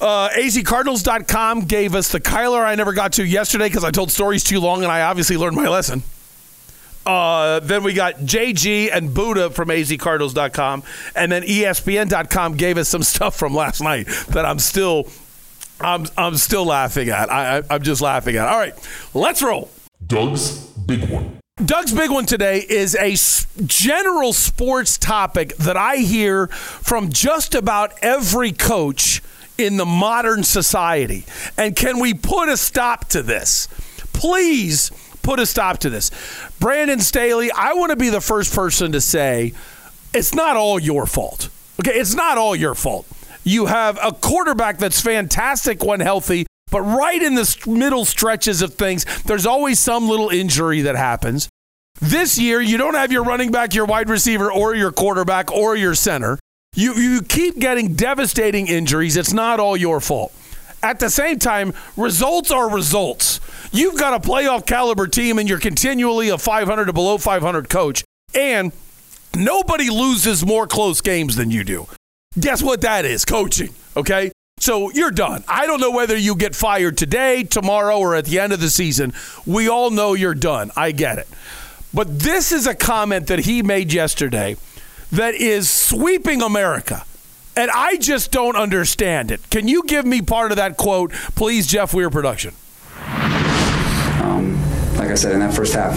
Uh, 0.00 0.30
AZCardinals.com 0.30 1.66
gave 1.66 1.94
us 1.94 2.10
the 2.10 2.20
Kyler 2.20 2.64
I 2.64 2.74
never 2.74 2.94
got 2.94 3.12
to 3.14 3.24
yesterday 3.24 3.66
because 3.66 3.84
I 3.84 3.90
told 3.90 4.10
stories 4.10 4.42
too 4.42 4.60
long 4.60 4.82
and 4.82 4.90
I 4.90 5.02
obviously 5.02 5.36
learned 5.36 5.56
my 5.56 5.68
lesson. 5.68 6.02
Uh, 7.04 7.60
then 7.60 7.82
we 7.82 7.92
got 7.92 8.14
JG 8.20 8.88
and 8.90 9.10
Budda 9.10 9.52
from 9.52 9.68
azcardinals.com. 9.68 10.82
And 11.14 11.30
then 11.30 11.42
ESPN.com 11.42 12.56
gave 12.56 12.78
us 12.78 12.88
some 12.88 13.02
stuff 13.14 13.38
from 13.38 13.54
last 13.54 13.82
night 13.82 14.06
that 14.30 14.46
I'm 14.46 14.58
still. 14.58 15.06
I'm, 15.84 16.06
I'm 16.16 16.36
still 16.36 16.64
laughing 16.64 17.10
at. 17.10 17.30
I, 17.30 17.58
I, 17.58 17.62
I'm 17.70 17.82
just 17.82 18.00
laughing 18.00 18.36
at. 18.36 18.48
All 18.48 18.58
right, 18.58 18.74
let's 19.12 19.42
roll. 19.42 19.70
Doug's 20.06 20.58
Big 20.86 21.08
One. 21.10 21.38
Doug's 21.64 21.92
big 21.92 22.10
one 22.10 22.26
today 22.26 22.66
is 22.68 22.96
a 22.96 23.14
general 23.64 24.32
sports 24.32 24.98
topic 24.98 25.56
that 25.58 25.76
I 25.76 25.98
hear 25.98 26.48
from 26.48 27.10
just 27.10 27.54
about 27.54 27.92
every 28.02 28.50
coach 28.50 29.22
in 29.56 29.76
the 29.76 29.84
modern 29.84 30.42
society. 30.42 31.24
And 31.56 31.76
can 31.76 32.00
we 32.00 32.12
put 32.12 32.48
a 32.48 32.56
stop 32.56 33.08
to 33.10 33.22
this? 33.22 33.68
Please 34.12 34.90
put 35.22 35.38
a 35.38 35.46
stop 35.46 35.78
to 35.78 35.90
this. 35.90 36.10
Brandon 36.58 36.98
Staley, 36.98 37.52
I 37.52 37.74
want 37.74 37.90
to 37.90 37.96
be 37.96 38.08
the 38.08 38.20
first 38.20 38.52
person 38.52 38.90
to 38.90 39.00
say 39.00 39.52
it's 40.12 40.34
not 40.34 40.56
all 40.56 40.80
your 40.80 41.06
fault. 41.06 41.50
Okay, 41.80 41.92
it's 41.98 42.14
not 42.14 42.36
all 42.36 42.56
your 42.56 42.74
fault. 42.74 43.06
You 43.44 43.66
have 43.66 43.98
a 44.02 44.10
quarterback 44.10 44.78
that's 44.78 45.00
fantastic 45.00 45.84
when 45.84 46.00
healthy, 46.00 46.46
but 46.70 46.80
right 46.80 47.22
in 47.22 47.34
the 47.34 47.64
middle 47.66 48.06
stretches 48.06 48.62
of 48.62 48.74
things, 48.74 49.04
there's 49.22 49.44
always 49.46 49.78
some 49.78 50.08
little 50.08 50.30
injury 50.30 50.80
that 50.82 50.96
happens. 50.96 51.48
This 52.00 52.38
year, 52.38 52.60
you 52.60 52.78
don't 52.78 52.94
have 52.94 53.12
your 53.12 53.22
running 53.22 53.52
back, 53.52 53.74
your 53.74 53.84
wide 53.84 54.08
receiver, 54.08 54.50
or 54.50 54.74
your 54.74 54.90
quarterback, 54.90 55.52
or 55.52 55.76
your 55.76 55.94
center. 55.94 56.38
You, 56.74 56.94
you 56.94 57.22
keep 57.22 57.58
getting 57.58 57.94
devastating 57.94 58.66
injuries. 58.66 59.16
It's 59.16 59.32
not 59.32 59.60
all 59.60 59.76
your 59.76 60.00
fault. 60.00 60.32
At 60.82 60.98
the 60.98 61.08
same 61.08 61.38
time, 61.38 61.72
results 61.96 62.50
are 62.50 62.68
results. 62.68 63.40
You've 63.72 63.98
got 63.98 64.14
a 64.14 64.26
playoff 64.26 64.66
caliber 64.66 65.06
team, 65.06 65.38
and 65.38 65.48
you're 65.48 65.60
continually 65.60 66.30
a 66.30 66.38
500 66.38 66.86
to 66.86 66.92
below 66.92 67.18
500 67.18 67.68
coach, 67.68 68.04
and 68.34 68.72
nobody 69.36 69.88
loses 69.90 70.44
more 70.44 70.66
close 70.66 71.00
games 71.00 71.36
than 71.36 71.50
you 71.50 71.62
do. 71.62 71.86
Guess 72.38 72.62
what 72.62 72.80
that 72.80 73.04
is? 73.04 73.24
Coaching. 73.24 73.70
Okay? 73.96 74.32
So 74.58 74.90
you're 74.90 75.10
done. 75.10 75.44
I 75.46 75.66
don't 75.66 75.80
know 75.80 75.90
whether 75.90 76.16
you 76.16 76.36
get 76.36 76.54
fired 76.54 76.96
today, 76.96 77.44
tomorrow, 77.44 77.98
or 77.98 78.14
at 78.14 78.24
the 78.24 78.38
end 78.38 78.52
of 78.52 78.60
the 78.60 78.70
season. 78.70 79.12
We 79.46 79.68
all 79.68 79.90
know 79.90 80.14
you're 80.14 80.34
done. 80.34 80.70
I 80.76 80.92
get 80.92 81.18
it. 81.18 81.28
But 81.92 82.18
this 82.18 82.50
is 82.50 82.66
a 82.66 82.74
comment 82.74 83.28
that 83.28 83.40
he 83.40 83.62
made 83.62 83.92
yesterday 83.92 84.56
that 85.12 85.34
is 85.34 85.70
sweeping 85.70 86.42
America. 86.42 87.04
And 87.56 87.70
I 87.70 87.96
just 87.98 88.32
don't 88.32 88.56
understand 88.56 89.30
it. 89.30 89.48
Can 89.48 89.68
you 89.68 89.84
give 89.84 90.04
me 90.04 90.20
part 90.20 90.50
of 90.50 90.56
that 90.56 90.76
quote, 90.76 91.12
please, 91.36 91.68
Jeff 91.68 91.94
Weir 91.94 92.10
Production? 92.10 92.54
Um, 94.22 94.60
like 94.96 95.10
I 95.10 95.14
said, 95.14 95.32
in 95.32 95.40
that 95.40 95.54
first 95.54 95.74
half, 95.74 95.94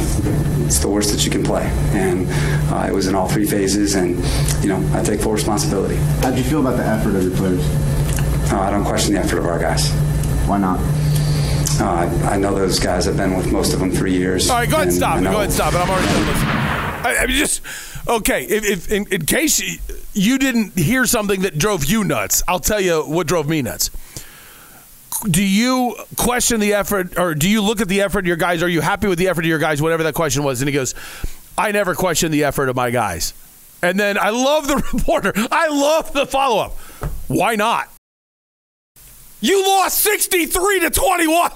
it's 0.67 0.80
the 0.80 0.89
worst 0.89 1.12
that 1.12 1.25
you 1.25 1.32
can 1.32 1.43
play. 1.43 1.63
And 1.93 2.27
uh, 2.71 2.86
it 2.88 2.93
was 2.93 3.08
in 3.08 3.15
all 3.15 3.27
three 3.27 3.45
phases, 3.45 3.95
and, 3.95 4.17
you 4.62 4.69
know, 4.69 4.80
I 4.93 5.01
take 5.01 5.21
full 5.21 5.32
responsibility. 5.32 5.95
How 6.21 6.32
do 6.32 6.38
you 6.38 6.43
feel 6.43 6.60
about 6.60 6.77
the 6.77 6.86
effort 6.86 7.15
of 7.15 7.23
your 7.23 7.36
players? 7.36 7.65
Uh, 8.51 8.60
I 8.60 8.69
don't 8.69 8.86
question 8.86 9.13
the 9.13 9.19
effort 9.19 9.39
of 9.39 9.45
our 9.45 9.58
guys. 9.58 9.89
Why 10.45 10.58
not? 10.58 10.80
Uh, 11.80 11.86
I, 11.86 12.34
I 12.34 12.38
know 12.38 12.53
those 12.53 12.80
guys. 12.80 13.08
I've 13.08 13.17
been 13.17 13.36
with 13.36 13.51
most 13.51 13.73
of 13.73 13.80
them 13.80 13.91
three 13.91 14.13
years. 14.13 14.49
All 14.49 14.58
right, 14.58 14.69
go 14.69 14.75
ahead 14.75 14.88
and 14.88 14.95
and 14.95 14.97
stop 14.97 15.17
I. 15.21 15.23
Go 15.32 15.38
ahead 15.38 15.43
and 15.45 15.53
stop 15.53 15.73
it. 15.73 15.77
I'm 15.77 15.89
already 15.89 16.08
done 16.08 16.27
listening. 16.27 16.49
I, 16.49 17.17
I 17.21 17.25
mean, 17.27 17.38
just 17.38 17.62
okay. 18.08 18.43
If, 18.43 18.65
if 18.65 18.91
in, 18.91 19.06
in 19.12 19.25
case 19.25 19.60
you, 19.60 19.77
you 20.13 20.38
didn't 20.38 20.77
hear 20.77 21.06
something 21.06 21.41
that 21.41 21.58
drove 21.58 21.86
you 21.86 22.03
nuts, 22.03 22.41
I'll 22.47 22.60
tell 22.60 22.82
you 22.82 23.01
what 23.01 23.27
drove 23.27 23.47
me 23.47 23.62
nuts. 23.62 23.91
Do 25.23 25.43
you 25.43 25.95
question 26.15 26.60
the 26.60 26.73
effort, 26.73 27.17
or 27.17 27.34
do 27.34 27.49
you 27.49 27.62
look 27.62 27.82
at 27.82 27.88
the 27.88 28.01
effort 28.01 28.19
of 28.19 28.25
your 28.27 28.36
guys? 28.36 28.62
Are 28.62 28.69
you 28.69 28.82
happy 28.82 29.08
with 29.08 29.17
the 29.17 29.30
effort 29.30 29.41
of 29.41 29.49
your 29.49 29.60
guys? 29.60 29.82
Whatever 29.82 30.03
that 30.03 30.13
question 30.13 30.43
was, 30.43 30.62
and 30.62 30.69
he 30.69 30.73
goes, 30.73 30.93
"I 31.58 31.71
never 31.71 31.95
question 31.95 32.32
the 32.32 32.43
effort 32.43 32.69
of 32.69 32.75
my 32.75 32.91
guys." 32.91 33.34
And 33.82 33.99
then 33.99 34.17
I 34.17 34.30
love 34.30 34.67
the 34.67 34.75
reporter. 34.93 35.34
I 35.51 35.67
love 35.69 36.13
the 36.13 36.25
follow 36.25 36.60
up. 36.60 36.77
Why 37.27 37.56
not? 37.56 37.89
You 39.41 39.65
lost 39.65 39.99
63 39.99 40.82
to 40.82 40.89
21. 40.89 41.51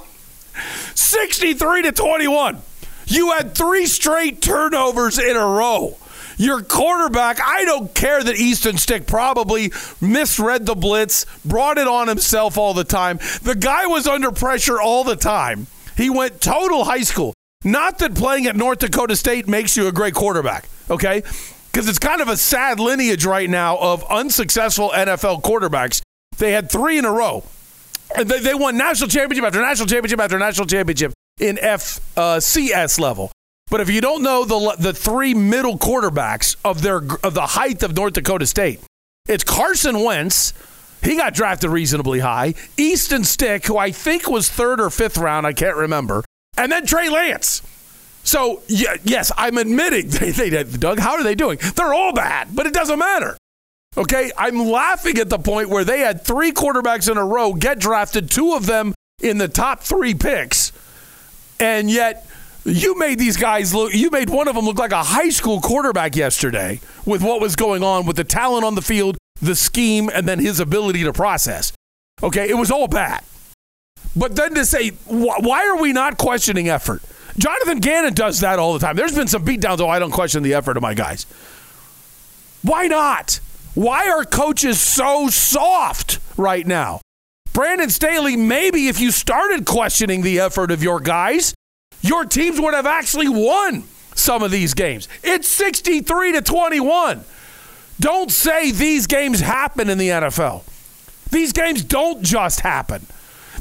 63 0.95 1.81
to 1.83 1.91
21. 1.91 2.61
You 3.07 3.31
had 3.31 3.55
three 3.55 3.85
straight 3.85 4.41
turnovers 4.41 5.17
in 5.17 5.35
a 5.35 5.45
row. 5.45 5.97
Your 6.37 6.61
quarterback, 6.61 7.39
I 7.41 7.65
don't 7.65 7.93
care 7.93 8.23
that 8.23 8.35
Easton 8.35 8.77
Stick 8.77 9.07
probably 9.07 9.71
misread 9.99 10.65
the 10.65 10.75
blitz, 10.75 11.25
brought 11.45 11.77
it 11.77 11.87
on 11.87 12.07
himself 12.07 12.57
all 12.57 12.73
the 12.73 12.83
time. 12.83 13.17
The 13.43 13.55
guy 13.55 13.85
was 13.87 14.07
under 14.07 14.31
pressure 14.31 14.79
all 14.79 15.03
the 15.03 15.15
time. 15.15 15.67
He 15.97 16.09
went 16.09 16.41
total 16.41 16.85
high 16.85 17.01
school. 17.01 17.33
Not 17.63 17.99
that 17.99 18.15
playing 18.15 18.47
at 18.47 18.55
North 18.55 18.79
Dakota 18.79 19.15
State 19.15 19.47
makes 19.47 19.77
you 19.77 19.87
a 19.87 19.91
great 19.91 20.15
quarterback, 20.15 20.67
okay? 20.89 21.21
Because 21.71 21.87
it's 21.87 21.99
kind 21.99 22.21
of 22.21 22.27
a 22.27 22.37
sad 22.37 22.79
lineage 22.79 23.25
right 23.25 23.49
now 23.49 23.77
of 23.77 24.03
unsuccessful 24.09 24.89
NFL 24.89 25.43
quarterbacks. 25.43 26.01
They 26.37 26.53
had 26.53 26.71
three 26.71 26.97
in 26.97 27.05
a 27.05 27.11
row. 27.11 27.43
And 28.17 28.27
they, 28.27 28.39
they 28.39 28.53
won 28.53 28.77
national 28.77 29.09
championship 29.09 29.45
after 29.45 29.61
national 29.61 29.87
championship 29.87 30.19
after 30.19 30.39
national 30.39 30.67
championship 30.67 31.13
in 31.39 31.57
FCS 31.57 32.99
uh, 32.99 33.01
level. 33.01 33.31
But 33.71 33.79
if 33.79 33.89
you 33.89 34.01
don't 34.01 34.21
know 34.21 34.43
the 34.43 34.75
the 34.77 34.93
three 34.93 35.33
middle 35.33 35.77
quarterbacks 35.77 36.57
of 36.63 36.81
their 36.81 36.97
of 37.23 37.33
the 37.33 37.47
height 37.47 37.81
of 37.83 37.95
North 37.95 38.13
Dakota 38.13 38.45
State, 38.45 38.81
it's 39.29 39.45
Carson 39.45 40.03
Wentz. 40.03 40.53
He 41.01 41.15
got 41.15 41.33
drafted 41.33 41.71
reasonably 41.71 42.19
high. 42.19 42.53
Easton 42.77 43.23
Stick, 43.23 43.65
who 43.65 43.77
I 43.77 43.91
think 43.91 44.29
was 44.29 44.49
third 44.49 44.81
or 44.81 44.89
fifth 44.89 45.17
round, 45.17 45.47
I 45.47 45.53
can't 45.53 45.77
remember, 45.77 46.23
and 46.57 46.69
then 46.69 46.85
Trey 46.85 47.09
Lance. 47.09 47.61
So 48.23 48.61
yes, 48.67 49.31
I'm 49.37 49.57
admitting 49.57 50.09
they, 50.09 50.31
they 50.31 50.63
Doug. 50.63 50.99
How 50.99 51.13
are 51.13 51.23
they 51.23 51.33
doing? 51.33 51.57
They're 51.75 51.93
all 51.93 52.11
bad, 52.11 52.49
but 52.53 52.67
it 52.67 52.73
doesn't 52.73 52.99
matter. 52.99 53.37
Okay, 53.95 54.33
I'm 54.37 54.59
laughing 54.59 55.17
at 55.17 55.29
the 55.29 55.39
point 55.39 55.69
where 55.69 55.85
they 55.85 55.99
had 55.99 56.25
three 56.25 56.51
quarterbacks 56.51 57.09
in 57.09 57.17
a 57.17 57.25
row 57.25 57.53
get 57.53 57.79
drafted, 57.79 58.29
two 58.29 58.53
of 58.53 58.65
them 58.65 58.93
in 59.21 59.37
the 59.37 59.47
top 59.47 59.79
three 59.79 60.13
picks, 60.13 60.73
and 61.57 61.89
yet 61.89 62.27
you 62.65 62.97
made 62.97 63.17
these 63.19 63.37
guys 63.37 63.73
look. 63.73 63.93
You 63.93 64.09
made 64.11 64.29
one 64.29 64.47
of 64.47 64.55
them 64.55 64.65
look 64.65 64.77
like 64.77 64.91
a 64.91 65.03
high 65.03 65.29
school 65.29 65.59
quarterback 65.61 66.15
yesterday 66.15 66.79
with 67.05 67.21
what 67.23 67.41
was 67.41 67.55
going 67.55 67.83
on 67.83 68.05
with 68.05 68.15
the 68.17 68.23
talent 68.23 68.63
on 68.63 68.75
the 68.75 68.81
field, 68.81 69.17
the 69.41 69.55
scheme, 69.55 70.09
and 70.13 70.27
then 70.27 70.39
his 70.39 70.59
ability 70.59 71.03
to 71.03 71.13
process. 71.13 71.73
Okay, 72.21 72.49
it 72.49 72.57
was 72.57 72.69
all 72.69 72.87
bad. 72.87 73.23
But 74.15 74.35
then 74.35 74.53
to 74.55 74.65
say, 74.65 74.89
wh- 74.89 75.39
why 75.41 75.67
are 75.67 75.77
we 75.77 75.93
not 75.93 76.17
questioning 76.17 76.69
effort? 76.69 77.01
Jonathan 77.37 77.79
Gannon 77.79 78.13
does 78.13 78.41
that 78.41 78.59
all 78.59 78.73
the 78.73 78.79
time. 78.79 78.95
There's 78.95 79.15
been 79.15 79.27
some 79.27 79.45
beatdowns. 79.45 79.79
Oh, 79.79 79.87
I 79.87 79.99
don't 79.99 80.11
question 80.11 80.43
the 80.43 80.53
effort 80.53 80.77
of 80.77 80.83
my 80.83 80.93
guys. 80.93 81.25
Why 82.61 82.87
not? 82.87 83.39
Why 83.73 84.09
are 84.09 84.25
coaches 84.25 84.79
so 84.79 85.29
soft 85.29 86.19
right 86.37 86.67
now? 86.67 86.99
Brandon 87.53 87.89
Staley, 87.89 88.35
maybe 88.35 88.87
if 88.87 88.99
you 88.99 89.11
started 89.11 89.65
questioning 89.65 90.21
the 90.21 90.39
effort 90.39 90.71
of 90.71 90.83
your 90.83 90.99
guys, 90.99 91.53
your 92.01 92.25
teams 92.25 92.59
would 92.59 92.73
have 92.73 92.85
actually 92.85 93.29
won 93.29 93.83
some 94.15 94.43
of 94.43 94.51
these 94.51 94.73
games. 94.73 95.07
It's 95.23 95.47
63 95.47 96.33
to 96.33 96.41
21. 96.41 97.23
Don't 97.99 98.31
say 98.31 98.71
these 98.71 99.07
games 99.07 99.39
happen 99.39 99.89
in 99.89 99.97
the 99.97 100.09
NFL. 100.09 100.63
These 101.29 101.53
games 101.53 101.83
don't 101.83 102.23
just 102.23 102.61
happen. 102.61 103.05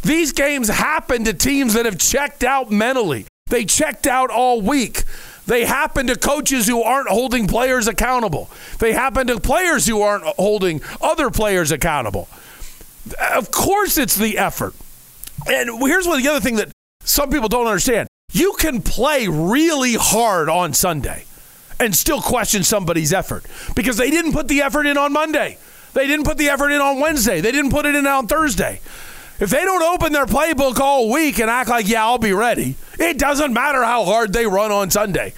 These 0.02 0.32
games 0.32 0.68
happen 0.68 1.24
to 1.24 1.34
teams 1.34 1.74
that 1.74 1.84
have 1.84 1.98
checked 1.98 2.42
out 2.42 2.70
mentally. 2.70 3.26
They 3.48 3.64
checked 3.64 4.06
out 4.06 4.30
all 4.30 4.62
week. 4.62 5.04
They 5.46 5.64
happen 5.64 6.06
to 6.06 6.16
coaches 6.16 6.66
who 6.66 6.82
aren't 6.82 7.08
holding 7.08 7.46
players 7.46 7.88
accountable. 7.88 8.48
They 8.78 8.92
happen 8.92 9.26
to 9.26 9.40
players 9.40 9.86
who 9.86 10.00
aren't 10.00 10.24
holding 10.24 10.80
other 11.00 11.30
players 11.30 11.72
accountable. 11.72 12.28
Of 13.34 13.50
course, 13.50 13.98
it's 13.98 14.16
the 14.16 14.38
effort. 14.38 14.74
And 15.46 15.80
here's 15.82 16.06
one 16.06 16.22
the 16.22 16.28
other 16.28 16.40
thing 16.40 16.56
that 16.56 16.70
some 17.02 17.30
people 17.30 17.48
don't 17.48 17.66
understand. 17.66 18.08
You 18.32 18.54
can 18.58 18.82
play 18.82 19.28
really 19.28 19.94
hard 19.94 20.48
on 20.48 20.72
Sunday 20.72 21.24
and 21.78 21.94
still 21.94 22.20
question 22.20 22.62
somebody's 22.62 23.12
effort 23.12 23.44
because 23.74 23.96
they 23.96 24.10
didn't 24.10 24.32
put 24.32 24.48
the 24.48 24.62
effort 24.62 24.86
in 24.86 24.96
on 24.96 25.12
Monday. 25.12 25.58
They 25.94 26.06
didn't 26.06 26.24
put 26.24 26.38
the 26.38 26.48
effort 26.48 26.70
in 26.70 26.80
on 26.80 27.00
Wednesday. 27.00 27.40
They 27.40 27.52
didn't 27.52 27.70
put 27.70 27.86
it 27.86 27.94
in 27.94 28.06
on 28.06 28.28
Thursday. 28.28 28.80
If 29.40 29.48
they 29.50 29.64
don't 29.64 29.82
open 29.82 30.12
their 30.12 30.26
playbook 30.26 30.78
all 30.78 31.10
week 31.10 31.38
and 31.40 31.50
act 31.50 31.70
like, 31.70 31.88
yeah, 31.88 32.04
I'll 32.04 32.18
be 32.18 32.34
ready, 32.34 32.76
it 32.98 33.18
doesn't 33.18 33.52
matter 33.52 33.82
how 33.82 34.04
hard 34.04 34.32
they 34.32 34.46
run 34.46 34.70
on 34.70 34.90
Sunday. 34.90 35.32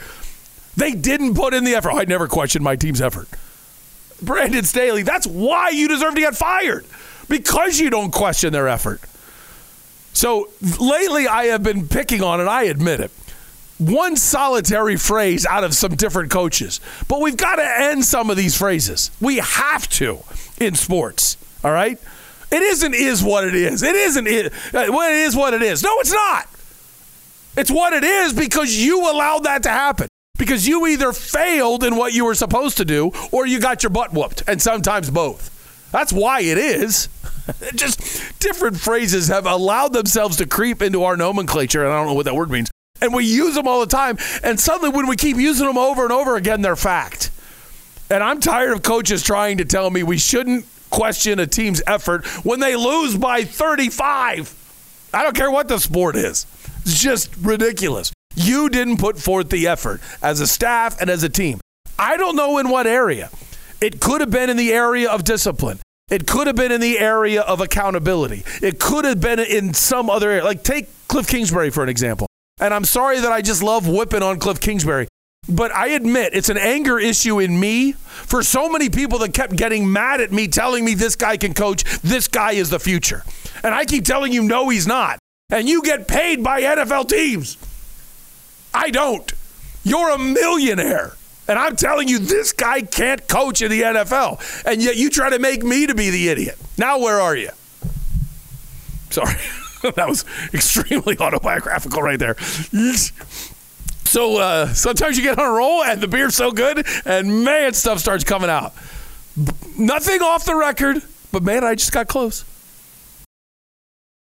They 0.77 0.93
didn't 0.93 1.35
put 1.35 1.55
in 1.55 1.65
the 1.65 1.75
effort. 1.75 1.93
I 1.93 2.05
never 2.05 2.27
questioned 2.27 2.65
my 2.65 2.77
team's 2.77 3.01
effort. 3.01 3.29
Brandon 4.21 4.65
Staley, 4.65 5.03
that's 5.03 5.27
why 5.27 5.71
you 5.71 5.89
deserve 5.89 6.15
to 6.15 6.21
get 6.21 6.37
fired 6.37 6.85
because 7.29 7.79
you 7.79 7.91
don't 7.91 8.13
question 8.13 8.53
their 8.53 8.69
effort. 8.69 9.01
So 10.13 10.51
lately, 10.81 11.27
I 11.27 11.47
have 11.47 11.63
been 11.63 11.89
picking 11.89 12.23
on 12.23 12.41
it, 12.41 12.45
I 12.45 12.65
admit 12.65 13.01
it. 13.01 13.11
One 13.79 14.17
solitary 14.17 14.97
phrase 14.97 15.45
out 15.47 15.65
of 15.65 15.75
some 15.75 15.97
different 15.97 16.31
coaches. 16.31 16.81
But 17.09 17.21
we've 17.21 17.37
got 17.37 17.57
to 17.57 17.65
end 17.65 18.05
some 18.05 18.31
of 18.31 18.37
these 18.37 18.57
phrases. 18.57 19.11
We 19.21 19.39
have 19.39 19.89
to 19.91 20.21
in 20.61 20.75
sports, 20.75 21.37
all 21.65 21.73
right? 21.73 21.99
It 22.53 22.63
isn't 22.63 22.95
is 22.95 23.25
what 23.25 23.45
it 23.45 23.55
is. 23.55 23.83
It 23.83 23.97
isn't 23.97 24.27
it, 24.27 24.53
uh, 24.53 24.87
well, 24.91 25.11
it 25.11 25.17
is 25.17 25.35
what 25.35 25.55
it 25.55 25.63
is. 25.63 25.83
No, 25.83 25.91
it's 26.01 26.13
not. 26.13 26.47
It's 27.57 27.71
what 27.71 27.93
it 27.93 28.05
is 28.05 28.33
because 28.33 28.77
you 28.77 29.11
allowed 29.11 29.45
that 29.45 29.63
to 29.65 29.71
happen. 29.71 30.09
Because 30.39 30.67
you 30.67 30.87
either 30.87 31.13
failed 31.13 31.85
in 31.85 31.97
what 31.97 32.13
you 32.13 32.25
were 32.25 32.35
supposed 32.35 32.77
to 32.79 32.85
do 32.85 33.13
or 33.31 33.47
you 33.47 33.61
got 33.61 33.83
your 33.83 33.91
butt 33.91 34.13
whooped, 34.13 34.43
and 34.47 34.61
sometimes 34.61 35.11
both. 35.11 35.52
That's 35.93 36.13
why 36.13 36.41
it 36.41 36.59
is. 36.59 37.09
Just 37.75 38.41
different 38.41 38.81
phrases 38.81 39.29
have 39.29 39.47
allowed 39.47 39.93
themselves 39.93 40.37
to 40.39 40.47
creep 40.47 40.83
into 40.83 41.05
our 41.05 41.17
nomenclature, 41.17 41.85
and 41.85 41.93
I 41.93 41.99
don't 41.99 42.07
know 42.07 42.15
what 42.15 42.25
that 42.25 42.35
word 42.35 42.51
means. 42.51 42.71
And 43.01 43.15
we 43.15 43.25
use 43.25 43.55
them 43.55 43.69
all 43.69 43.81
the 43.81 43.87
time, 43.87 44.17
and 44.43 44.59
suddenly 44.59 44.91
when 44.91 45.07
we 45.07 45.17
keep 45.17 45.37
using 45.37 45.67
them 45.67 45.79
over 45.79 46.03
and 46.03 46.13
over 46.13 46.37
again, 46.37 46.63
they're 46.63 46.77
fact. 46.77 47.31
And 48.11 48.23
I'm 48.23 48.41
tired 48.41 48.73
of 48.73 48.83
coaches 48.83 49.23
trying 49.23 49.59
to 49.59 49.65
tell 49.65 49.91
me 49.91 50.03
we 50.03 50.19
shouldn't 50.19 50.67
question 50.91 51.39
a 51.39 51.47
team's 51.47 51.83
effort 51.87 52.27
when 52.45 52.61
they 52.61 52.77
lose 52.77 53.17
by 53.17 53.45
35. 53.45 55.11
I 55.15 55.23
don't 55.23 55.37
care 55.37 55.51
what 55.51 55.69
the 55.69 55.79
sport 55.79 56.17
is. 56.17 56.47
It's 56.83 57.01
just 57.01 57.35
ridiculous. 57.37 58.13
You 58.35 58.69
didn't 58.69 58.99
put 58.99 59.19
forth 59.19 59.51
the 59.51 59.67
effort 59.67 60.01
as 60.23 60.41
a 60.41 60.47
staff 60.47 61.01
and 61.01 61.11
as 61.11 61.23
a 61.23 61.29
team. 61.29 61.61
I 61.99 62.17
don't 62.17 62.37
know 62.37 62.59
in 62.59 62.69
what 62.69 62.87
area. 62.87 63.31
It 63.81 64.01
could 64.01 64.21
have 64.21 64.31
been 64.31 64.49
in 64.49 64.57
the 64.57 64.73
area 64.73 65.11
of 65.11 65.25
discipline. 65.25 65.81
It 66.13 66.27
could 66.27 66.47
have 66.47 66.57
been 66.57 66.71
in 66.71 66.83
the 66.83 66.99
area 66.99 67.41
of 67.41 67.63
accountability. 67.63 68.45
It 68.61 68.79
could 68.79 69.07
have 69.07 69.19
been 69.19 69.41
in 69.41 69.73
some 69.73 70.11
other 70.11 70.29
area. 70.29 70.45
Like 70.45 70.63
take 70.63 70.89
Cliff 71.09 71.27
Kingsbury 71.27 71.71
for 71.71 71.83
an 71.83 71.89
example. 71.89 72.27
And 72.61 72.75
I'm 72.75 72.85
sorry 72.85 73.19
that 73.21 73.33
I 73.33 73.41
just 73.41 73.63
love 73.63 73.89
whipping 73.89 74.23
on 74.23 74.39
Cliff 74.39 74.61
Kingsbury. 74.61 75.09
But 75.49 75.73
I 75.73 75.89
admit 75.89 76.35
it's 76.35 76.51
an 76.51 76.59
anger 76.59 76.99
issue 76.99 77.41
in 77.41 77.59
me 77.59 77.93
for 77.93 78.43
so 78.43 78.69
many 78.69 78.91
people 78.91 79.21
that 79.21 79.33
kept 79.33 79.57
getting 79.57 79.91
mad 79.91 80.21
at 80.21 80.31
me, 80.31 80.49
telling 80.49 80.85
me 80.85 80.93
this 80.93 81.17
guy 81.17 81.39
can 81.39 81.55
coach, 81.55 81.83
this 82.03 82.29
guy 82.29 82.53
is 82.53 82.69
the 82.69 82.79
future. 82.79 83.25
And 83.65 83.75
I 83.75 83.87
keep 83.87 84.05
telling 84.05 84.35
you, 84.35 84.43
no, 84.43 84.69
he's 84.69 84.87
not. 84.87 85.19
And 85.49 85.67
you 85.67 85.83
get 85.83 86.07
paid 86.09 86.45
by 86.45 86.61
NFL 86.61 87.09
teams. 87.09 87.57
I 88.75 88.91
don't. 88.91 89.33
You're 89.83 90.11
a 90.11 90.19
millionaire. 90.19 91.15
And 91.49 91.59
I'm 91.59 91.77
telling 91.77 92.09
you, 92.09 92.19
this 92.19 92.53
guy 92.53 92.83
can't 92.83 93.27
coach 93.29 93.63
in 93.63 93.71
the 93.71 93.83
NFL. 93.83 94.65
And 94.65 94.83
yet 94.83 94.97
you 94.97 95.11
try 95.11 95.31
to 95.31 95.39
make 95.39 95.63
me 95.63 95.87
to 95.87 95.95
be 95.95 96.11
the 96.11 96.29
idiot. 96.29 96.57
Now, 96.79 96.99
where 96.99 97.21
are 97.21 97.37
you? 97.37 97.51
Sorry. 99.11 99.35
that 99.97 100.09
was 100.09 100.25
extremely 100.55 101.19
autobiographical 101.21 102.03
right 102.03 102.19
there. 102.19 102.37
So 104.05 104.39
uh, 104.39 104.67
sometimes 104.69 105.17
you 105.17 105.25
get 105.25 105.39
on 105.39 105.47
a 105.47 105.53
roll 105.53 105.83
and 105.83 106.01
the 106.01 106.09
beer's 106.09 106.35
so 106.35 106.53
good, 106.53 106.87
and 107.05 107.45
man, 107.45 107.73
stuff 107.75 107.99
starts 107.99 108.25
coming 108.25 108.51
out. 108.51 108.75
B- 109.37 109.53
nothing 109.79 110.21
off 110.23 110.45
the 110.45 110.55
record, 110.55 111.03
but 111.33 111.43
man, 111.43 111.65
I 111.65 111.75
just 111.75 111.93
got 111.93 112.09
close. 112.09 112.45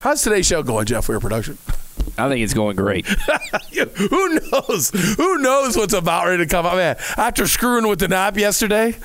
How's 0.01 0.23
today's 0.23 0.47
show 0.47 0.63
going, 0.63 0.87
Jeff? 0.87 1.09
Weir 1.09 1.21
production. 1.21 1.59
I 2.18 2.28
think 2.28 2.42
it's 2.42 2.55
going 2.55 2.76
great. 2.76 3.07
Who 3.97 4.40
knows? 4.40 4.90
Who 5.16 5.38
knows 5.38 5.76
what's 5.76 5.94
about 5.94 6.26
ready 6.26 6.44
to 6.44 6.49
come 6.49 6.64
man? 6.64 6.97
After 7.16 7.47
screwing 7.47 7.88
with 7.88 7.99
the 7.99 8.09
nap 8.09 8.36
yesterday, 8.36 8.97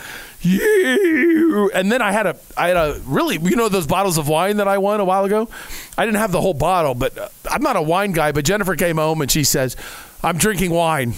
and 0.43 1.91
then 1.91 2.01
I 2.01 2.11
had 2.11 2.25
a, 2.25 2.37
I 2.55 2.69
had 2.69 2.77
a 2.77 3.01
really, 3.05 3.37
you 3.37 3.55
know, 3.55 3.69
those 3.69 3.87
bottles 3.87 4.17
of 4.17 4.27
wine 4.27 4.57
that 4.57 4.67
I 4.67 4.77
won 4.77 4.99
a 4.99 5.05
while 5.05 5.25
ago. 5.25 5.49
I 5.97 6.05
didn't 6.05 6.19
have 6.19 6.31
the 6.31 6.41
whole 6.41 6.53
bottle, 6.53 6.95
but 6.95 7.17
uh, 7.17 7.27
I'm 7.49 7.61
not 7.61 7.75
a 7.75 7.81
wine 7.81 8.11
guy. 8.11 8.31
But 8.31 8.45
Jennifer 8.45 8.75
came 8.75 8.97
home 8.97 9.21
and 9.21 9.29
she 9.29 9.43
says, 9.43 9.75
"I'm 10.23 10.37
drinking 10.37 10.71
wine," 10.71 11.13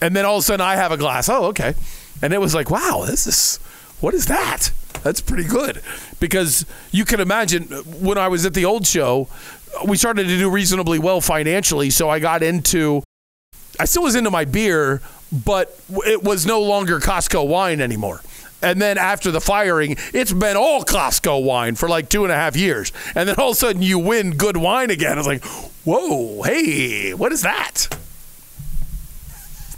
and 0.00 0.14
then 0.14 0.24
all 0.24 0.36
of 0.36 0.40
a 0.40 0.44
sudden 0.44 0.64
I 0.64 0.76
have 0.76 0.92
a 0.92 0.96
glass. 0.96 1.28
Oh, 1.28 1.46
okay, 1.46 1.74
and 2.22 2.32
it 2.32 2.40
was 2.40 2.54
like, 2.54 2.70
wow, 2.70 3.04
this 3.04 3.26
is, 3.26 3.56
what 4.00 4.14
is 4.14 4.26
that? 4.26 4.70
That's 5.02 5.20
pretty 5.20 5.44
good 5.44 5.82
because 6.20 6.64
you 6.92 7.04
can 7.04 7.18
imagine 7.18 7.64
when 7.64 8.16
I 8.16 8.28
was 8.28 8.46
at 8.46 8.54
the 8.54 8.64
old 8.64 8.86
show, 8.86 9.26
we 9.86 9.96
started 9.96 10.24
to 10.28 10.38
do 10.38 10.50
reasonably 10.50 10.98
well 10.98 11.20
financially. 11.20 11.90
So 11.90 12.08
I 12.08 12.18
got 12.18 12.42
into, 12.42 13.02
I 13.78 13.84
still 13.84 14.02
was 14.02 14.14
into 14.14 14.30
my 14.30 14.44
beer, 14.44 15.02
but 15.32 15.78
it 16.06 16.22
was 16.22 16.46
no 16.46 16.60
longer 16.60 17.00
Costco 17.00 17.46
wine 17.46 17.80
anymore. 17.80 18.20
And 18.62 18.80
then 18.80 18.96
after 18.96 19.32
the 19.32 19.40
firing, 19.40 19.96
it's 20.14 20.32
been 20.32 20.56
all 20.56 20.84
Costco 20.84 21.44
wine 21.44 21.74
for 21.74 21.88
like 21.88 22.08
two 22.08 22.24
and 22.24 22.32
a 22.32 22.36
half 22.36 22.56
years. 22.56 22.92
And 23.14 23.28
then 23.28 23.34
all 23.36 23.50
of 23.50 23.56
a 23.56 23.58
sudden 23.58 23.82
you 23.82 23.98
win 23.98 24.36
good 24.36 24.56
wine 24.56 24.90
again. 24.90 25.18
It's 25.18 25.26
like, 25.26 25.44
whoa, 25.84 26.42
hey, 26.42 27.12
what 27.14 27.32
is 27.32 27.42
that? 27.42 27.88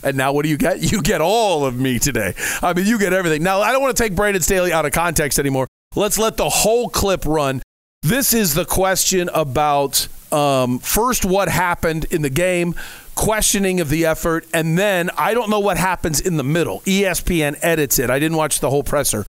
And 0.02 0.18
now 0.18 0.34
what 0.34 0.42
do 0.42 0.50
you 0.50 0.58
get? 0.58 0.92
You 0.92 1.00
get 1.00 1.22
all 1.22 1.64
of 1.64 1.78
me 1.78 1.98
today. 1.98 2.34
I 2.60 2.74
mean, 2.74 2.86
you 2.86 2.98
get 2.98 3.14
everything. 3.14 3.42
Now, 3.42 3.62
I 3.62 3.72
don't 3.72 3.80
want 3.80 3.96
to 3.96 4.02
take 4.02 4.14
Brandon 4.14 4.42
Staley 4.42 4.70
out 4.70 4.84
of 4.84 4.92
context 4.92 5.38
anymore. 5.38 5.66
Let's 5.96 6.18
let 6.18 6.36
the 6.36 6.50
whole 6.50 6.90
clip 6.90 7.24
run. 7.24 7.62
This 8.04 8.34
is 8.34 8.52
the 8.52 8.66
question 8.66 9.30
about 9.32 10.08
um, 10.30 10.78
first 10.78 11.24
what 11.24 11.48
happened 11.48 12.04
in 12.10 12.20
the 12.20 12.28
game, 12.28 12.74
questioning 13.14 13.80
of 13.80 13.88
the 13.88 14.04
effort, 14.04 14.46
and 14.52 14.76
then 14.76 15.08
I 15.16 15.32
don't 15.32 15.48
know 15.48 15.60
what 15.60 15.78
happens 15.78 16.20
in 16.20 16.36
the 16.36 16.44
middle. 16.44 16.80
ESPN 16.80 17.58
edits 17.62 17.98
it. 17.98 18.10
I 18.10 18.18
didn't 18.18 18.36
watch 18.36 18.60
the 18.60 18.68
whole 18.68 18.82
presser. 18.82 19.24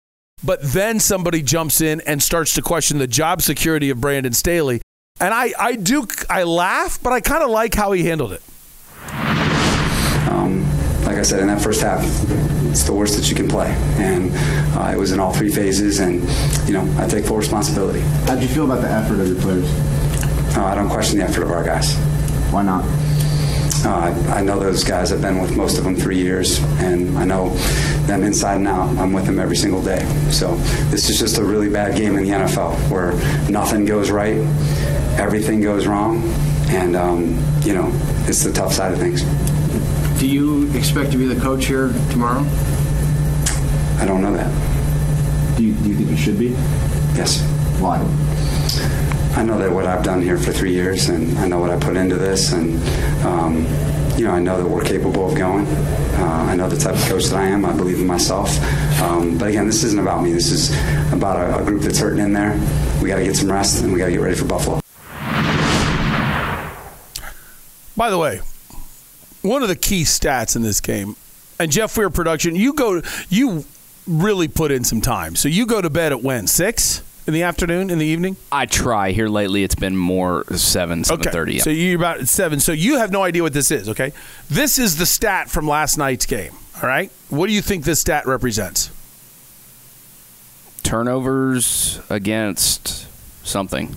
But 0.44 0.64
then 0.64 1.00
somebody 1.00 1.44
jumps 1.44 1.82
in 1.82 2.02
and 2.08 2.24
starts 2.24 2.56
to 2.56 2.64
question 2.64 2.98
the 2.98 3.06
job 3.06 3.44
security 3.44 3.92
of 3.92 4.02
Brandon 4.02 4.34
Staley. 4.34 4.82
And 5.22 5.36
I, 5.36 5.54
I 5.60 5.76
do, 5.76 6.08
I 6.28 6.42
laugh, 6.42 6.98
but 7.04 7.14
I 7.14 7.22
kind 7.22 7.44
of 7.44 7.52
like 7.52 7.76
how 7.76 7.92
he 7.92 8.06
handled 8.06 8.34
it. 8.34 8.42
Um, 10.32 10.68
like 11.06 11.18
I 11.18 11.22
said, 11.22 11.42
in 11.42 11.48
that 11.48 11.62
first 11.62 11.82
half, 11.82 12.02
it's 12.74 12.84
the 12.86 12.94
worst 12.94 13.16
that 13.16 13.30
you 13.30 13.36
can 13.36 13.48
play. 13.48 13.72
And 13.98 14.32
uh, 14.76 14.92
it 14.92 14.98
was 14.98 15.12
in 15.12 15.20
all 15.20 15.32
three 15.32 15.52
phases, 15.52 16.00
and, 16.00 16.24
you 16.68 16.74
know, 16.74 16.84
I 16.98 17.08
take 17.08 17.24
full 17.24 17.38
responsibility. 17.38 18.00
How'd 18.26 18.42
you 18.42 18.48
feel 18.48 18.66
about 18.66 18.82
the 18.82 18.90
effort 18.90 19.20
of 19.20 19.28
your 19.28 19.40
players? 19.40 19.70
Uh, 20.58 20.66
I 20.66 20.74
don't 20.74 20.90
question 20.90 21.20
the 21.20 21.24
effort 21.26 21.44
of 21.44 21.52
our 21.52 21.64
guys. 21.64 21.96
Why 22.52 22.64
not? 22.64 22.84
Uh, 23.86 23.90
I, 23.90 24.40
I 24.40 24.42
know 24.42 24.60
those 24.60 24.84
guys. 24.84 25.12
I've 25.12 25.22
been 25.22 25.40
with 25.40 25.56
most 25.56 25.78
of 25.78 25.84
them 25.84 25.96
three 25.96 26.18
years, 26.18 26.58
and 26.80 27.16
I 27.16 27.26
know 27.26 27.50
them 28.08 28.24
inside 28.24 28.56
and 28.56 28.68
out. 28.68 28.90
I'm 28.98 29.14
with 29.14 29.28
them 29.28 29.38
every 29.40 29.56
single 29.56 29.84
day. 29.84 30.04
So 30.32 30.56
this 30.90 31.12
is 31.12 31.20
just 31.20 31.38
a 31.38 31.44
really 31.44 31.70
bad 31.70 31.96
game 31.96 32.18
in 32.18 32.24
the 32.24 32.32
NFL 32.32 32.76
where 32.90 33.14
nothing 33.52 33.86
goes 33.86 34.10
right, 34.10 34.38
everything 35.20 35.62
goes 35.62 35.86
wrong, 35.86 36.24
and 36.70 36.96
um, 36.96 37.40
you 37.62 37.76
know 37.76 37.92
it's 38.26 38.44
the 38.44 38.52
tough 38.52 38.74
side 38.74 38.94
of 38.94 39.00
things. 39.00 39.22
Do 40.20 40.28
you 40.28 40.72
expect 40.78 41.12
to 41.12 41.18
be 41.18 41.26
the 41.26 41.40
coach 41.40 41.66
here 41.66 41.90
tomorrow? 42.12 42.46
I 44.00 44.06
don't 44.06 44.22
know 44.22 44.34
that. 44.34 45.58
Do 45.58 45.64
you, 45.64 45.74
do 45.74 45.90
you 45.90 45.96
think 45.96 46.10
you 46.10 46.18
should 46.18 46.40
be? 46.40 46.50
Yes. 47.16 47.42
Why? 47.80 47.98
I 49.36 49.44
know 49.44 49.58
that 49.58 49.72
what 49.72 49.86
I've 49.86 50.04
done 50.04 50.22
here 50.22 50.38
for 50.38 50.52
three 50.52 50.74
years, 50.74 51.10
and 51.10 51.38
I 51.40 51.48
know 51.48 51.60
what 51.60 51.72
I 51.72 51.80
put 51.80 51.98
into 51.98 52.16
this, 52.18 52.54
and 52.54 52.82
um, 53.26 53.66
you 54.18 54.26
know, 54.26 54.32
I 54.32 54.40
know 54.40 54.62
that 54.62 54.70
we're 54.70 54.84
capable 54.84 55.28
of 55.30 55.36
going. 55.36 55.66
Uh, 55.66 56.46
I 56.50 56.56
know 56.56 56.70
the 56.70 56.78
type 56.78 56.96
of 56.96 57.02
coach 57.06 57.26
that 57.26 57.40
I 57.40 57.48
am. 57.48 57.66
I 57.66 57.76
believe 57.76 58.00
in 58.00 58.06
myself. 58.06 58.50
Um, 59.02 59.38
but 59.38 59.50
again, 59.50 59.66
this 59.66 59.84
isn't 59.84 60.00
about 60.00 60.24
me. 60.24 60.32
This 60.32 60.52
is 60.52 60.72
about 61.12 61.38
a, 61.38 61.62
a 61.62 61.66
group 61.66 61.82
that's 61.82 61.98
hurting 61.98 62.20
in 62.20 62.32
there. 62.32 62.52
We 63.02 63.10
got 63.10 63.18
to 63.18 63.24
get 63.24 63.36
some 63.36 63.52
rest, 63.52 63.84
and 63.84 63.92
we 63.92 64.00
got 64.00 64.06
to 64.06 64.12
get 64.12 64.22
ready 64.22 64.36
for 64.36 64.46
Buffalo. 64.46 64.80
By 67.98 68.10
the 68.10 68.18
way, 68.18 68.42
one 69.44 69.62
of 69.62 69.70
the 69.70 69.76
key 69.76 70.04
stats 70.04 70.56
in 70.56 70.64
this 70.64 70.82
game, 70.82 71.16
and 71.60 71.72
Jeff 71.72 71.96
Weir 71.98 72.10
production, 72.10 72.56
you 72.56 72.74
go, 72.74 73.02
you 73.30 73.66
really 74.08 74.48
put 74.48 74.72
in 74.72 74.84
some 74.84 75.02
time. 75.02 75.36
So 75.36 75.48
you 75.48 75.66
go 75.66 75.82
to 75.82 75.90
bed 75.90 76.12
at 76.12 76.24
when 76.24 76.48
six 76.48 77.04
in 77.28 77.34
the 77.34 77.44
afternoon, 77.44 77.90
in 77.90 78.00
the 78.00 78.06
evening. 78.06 78.36
I 78.52 78.66
try. 78.66 79.12
Here 79.12 79.30
lately, 79.30 79.64
it's 79.64 79.76
been 79.76 79.96
more 79.96 80.44
seven, 80.56 81.04
seven 81.04 81.32
thirty. 81.32 81.60
So 81.60 81.70
you're 81.70 81.96
about 81.98 82.28
seven. 82.28 82.60
So 82.60 82.72
you 82.72 82.98
have 82.98 83.12
no 83.12 83.24
idea 83.24 83.44
what 83.44 83.54
this 83.54 83.72
is. 83.72 83.88
Okay, 83.90 84.12
this 84.50 84.78
is 84.80 84.98
the 84.98 85.06
stat 85.06 85.50
from 85.50 85.68
last 85.68 85.98
night's 85.98 86.26
game. 86.26 86.54
All 86.82 86.90
right, 86.90 87.12
what 87.30 87.48
do 87.48 87.54
you 87.54 87.62
think 87.62 87.86
this 87.86 88.00
stat 88.00 88.26
represents? 88.26 88.90
Turnovers 90.82 92.02
against 92.10 93.08
something. 93.46 93.96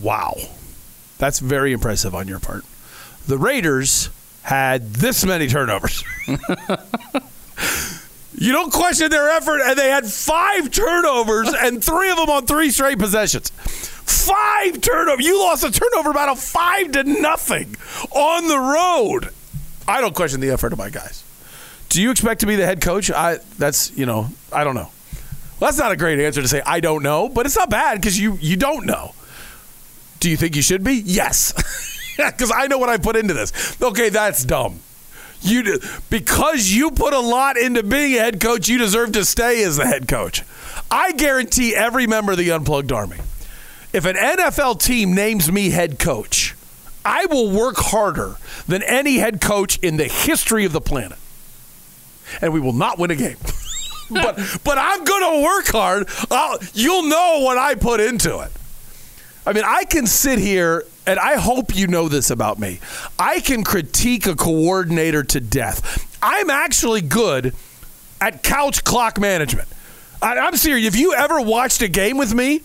Wow, 0.00 0.36
that's 1.18 1.38
very 1.38 1.72
impressive 1.72 2.14
on 2.14 2.28
your 2.28 2.40
part. 2.40 2.64
The 3.26 3.36
Raiders 3.36 4.08
had 4.44 4.92
this 4.92 5.24
many 5.24 5.48
turnovers. 5.48 6.04
you 8.38 8.52
don't 8.52 8.72
question 8.72 9.10
their 9.10 9.30
effort, 9.30 9.60
and 9.62 9.78
they 9.78 9.88
had 9.88 10.04
five 10.06 10.70
turnovers 10.70 11.52
and 11.58 11.82
three 11.82 12.10
of 12.10 12.18
them 12.18 12.28
on 12.28 12.44
three 12.46 12.70
straight 12.70 12.98
possessions. 12.98 13.50
Five 13.50 14.82
turnover. 14.82 15.22
You 15.22 15.38
lost 15.38 15.64
a 15.64 15.70
turnover 15.70 16.12
battle 16.12 16.34
five 16.34 16.92
to 16.92 17.04
nothing 17.04 17.74
on 18.10 18.46
the 18.46 18.58
road. 18.58 19.30
I 19.88 20.02
don't 20.02 20.14
question 20.14 20.40
the 20.40 20.50
effort 20.50 20.72
of 20.72 20.78
my 20.78 20.90
guys. 20.90 21.24
Do 21.88 22.02
you 22.02 22.10
expect 22.10 22.40
to 22.40 22.46
be 22.46 22.56
the 22.56 22.66
head 22.66 22.82
coach? 22.82 23.10
I 23.10 23.38
that's 23.58 23.96
you 23.96 24.04
know 24.04 24.28
I 24.52 24.62
don't 24.64 24.74
know. 24.74 24.90
Well, 25.58 25.70
that's 25.70 25.78
not 25.78 25.92
a 25.92 25.96
great 25.96 26.18
answer 26.20 26.42
to 26.42 26.48
say 26.48 26.60
I 26.66 26.80
don't 26.80 27.02
know, 27.02 27.30
but 27.30 27.46
it's 27.46 27.56
not 27.56 27.70
bad 27.70 27.98
because 28.00 28.20
you 28.20 28.36
you 28.42 28.56
don't 28.56 28.84
know. 28.84 29.14
Do 30.20 30.28
you 30.28 30.36
think 30.36 30.54
you 30.54 30.62
should 30.62 30.84
be? 30.84 30.94
Yes, 31.04 31.52
because 32.16 32.52
I 32.54 32.66
know 32.66 32.78
what 32.78 32.88
I 32.88 32.96
put 32.96 33.16
into 33.16 33.34
this. 33.34 33.80
Okay, 33.80 34.08
that's 34.08 34.44
dumb. 34.44 34.80
You 35.40 35.78
because 36.08 36.72
you 36.72 36.90
put 36.90 37.12
a 37.12 37.20
lot 37.20 37.58
into 37.58 37.82
being 37.82 38.14
a 38.14 38.18
head 38.18 38.40
coach, 38.40 38.66
you 38.68 38.78
deserve 38.78 39.12
to 39.12 39.24
stay 39.26 39.62
as 39.62 39.76
the 39.76 39.86
head 39.86 40.08
coach. 40.08 40.42
I 40.90 41.12
guarantee 41.12 41.74
every 41.74 42.06
member 42.06 42.32
of 42.32 42.38
the 42.38 42.50
Unplugged 42.50 42.90
Army, 42.92 43.18
if 43.92 44.06
an 44.06 44.16
NFL 44.16 44.82
team 44.82 45.14
names 45.14 45.52
me 45.52 45.70
head 45.70 45.98
coach, 45.98 46.54
I 47.04 47.26
will 47.26 47.50
work 47.50 47.76
harder 47.76 48.36
than 48.66 48.82
any 48.84 49.16
head 49.16 49.42
coach 49.42 49.78
in 49.78 49.98
the 49.98 50.04
history 50.04 50.64
of 50.64 50.72
the 50.72 50.80
planet, 50.80 51.18
and 52.40 52.52
we 52.52 52.60
will 52.60 52.72
not 52.72 52.98
win 52.98 53.10
a 53.10 53.16
game. 53.16 53.36
but 54.10 54.38
but 54.64 54.78
I'm 54.78 55.04
going 55.04 55.34
to 55.34 55.44
work 55.44 55.66
hard. 55.66 56.08
I'll, 56.30 56.58
you'll 56.72 57.02
know 57.02 57.40
what 57.42 57.58
I 57.58 57.74
put 57.74 58.00
into 58.00 58.40
it. 58.40 58.50
I 59.46 59.52
mean, 59.52 59.64
I 59.66 59.84
can 59.84 60.06
sit 60.06 60.38
here 60.38 60.84
and 61.06 61.18
I 61.18 61.36
hope 61.36 61.76
you 61.76 61.86
know 61.86 62.08
this 62.08 62.30
about 62.30 62.58
me. 62.58 62.80
I 63.18 63.40
can 63.40 63.62
critique 63.62 64.26
a 64.26 64.34
coordinator 64.34 65.22
to 65.22 65.40
death. 65.40 66.18
I'm 66.22 66.48
actually 66.48 67.02
good 67.02 67.54
at 68.20 68.42
couch 68.42 68.84
clock 68.84 69.20
management. 69.20 69.68
I, 70.22 70.36
am 70.36 70.56
serious. 70.56 70.86
If 70.86 70.96
you 70.98 71.12
ever 71.12 71.40
watched 71.40 71.82
a 71.82 71.88
game 71.88 72.16
with 72.16 72.32
me, 72.32 72.62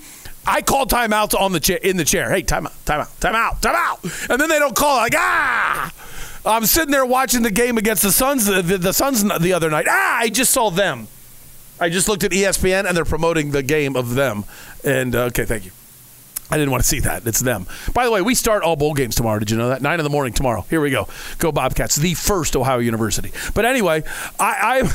I 0.47 0.61
call 0.61 0.85
timeouts 0.85 1.39
on 1.39 1.51
the 1.51 1.59
chair 1.59 1.77
in 1.77 1.97
the 1.97 2.05
chair. 2.05 2.29
Hey, 2.29 2.43
timeout, 2.43 2.73
timeout, 2.85 3.09
timeout, 3.19 3.59
timeout, 3.59 4.29
and 4.29 4.39
then 4.39 4.47
they 4.47 4.59
don't 4.59 4.75
call 4.75 4.95
like 4.97 5.13
ah. 5.15 5.93
I'm 6.45 6.65
sitting 6.65 6.91
there 6.91 7.05
watching 7.05 7.43
the 7.43 7.51
game 7.51 7.77
against 7.77 8.01
the 8.01 8.13
Suns. 8.13 8.45
The, 8.45 8.61
the 8.61 8.93
Suns 8.93 9.23
the 9.23 9.51
other 9.51 9.69
night. 9.69 9.87
Ah, 9.89 10.19
I 10.19 10.29
just 10.29 10.51
saw 10.51 10.71
them. 10.71 11.07
I 11.81 11.89
just 11.89 12.07
looked 12.07 12.23
at 12.23 12.31
ESPN 12.31 12.85
and 12.87 12.95
they're 12.95 13.05
promoting 13.05 13.51
the 13.51 13.63
game 13.63 13.97
of 13.97 14.15
them. 14.15 14.45
And 14.85 15.15
uh, 15.15 15.23
okay, 15.25 15.43
thank 15.43 15.65
you. 15.65 15.71
I 16.51 16.57
didn't 16.57 16.71
want 16.71 16.81
to 16.83 16.87
see 16.89 16.99
that. 17.01 17.27
It's 17.27 17.39
them. 17.39 17.67
By 17.93 18.05
the 18.05 18.11
way, 18.11 18.21
we 18.21 18.33
start 18.33 18.63
all 18.63 18.75
bowl 18.75 18.93
games 18.93 19.15
tomorrow. 19.15 19.37
Did 19.39 19.51
you 19.51 19.57
know 19.57 19.69
that? 19.69 19.81
Nine 19.81 19.99
in 19.99 20.03
the 20.03 20.09
morning 20.09 20.33
tomorrow. 20.33 20.65
Here 20.69 20.81
we 20.81 20.89
go. 20.89 21.07
Go 21.37 21.51
Bobcats, 21.51 21.95
the 21.95 22.15
first 22.15 22.55
Ohio 22.55 22.79
University. 22.79 23.31
But 23.53 23.65
anyway, 23.65 24.03
I, 24.39 24.89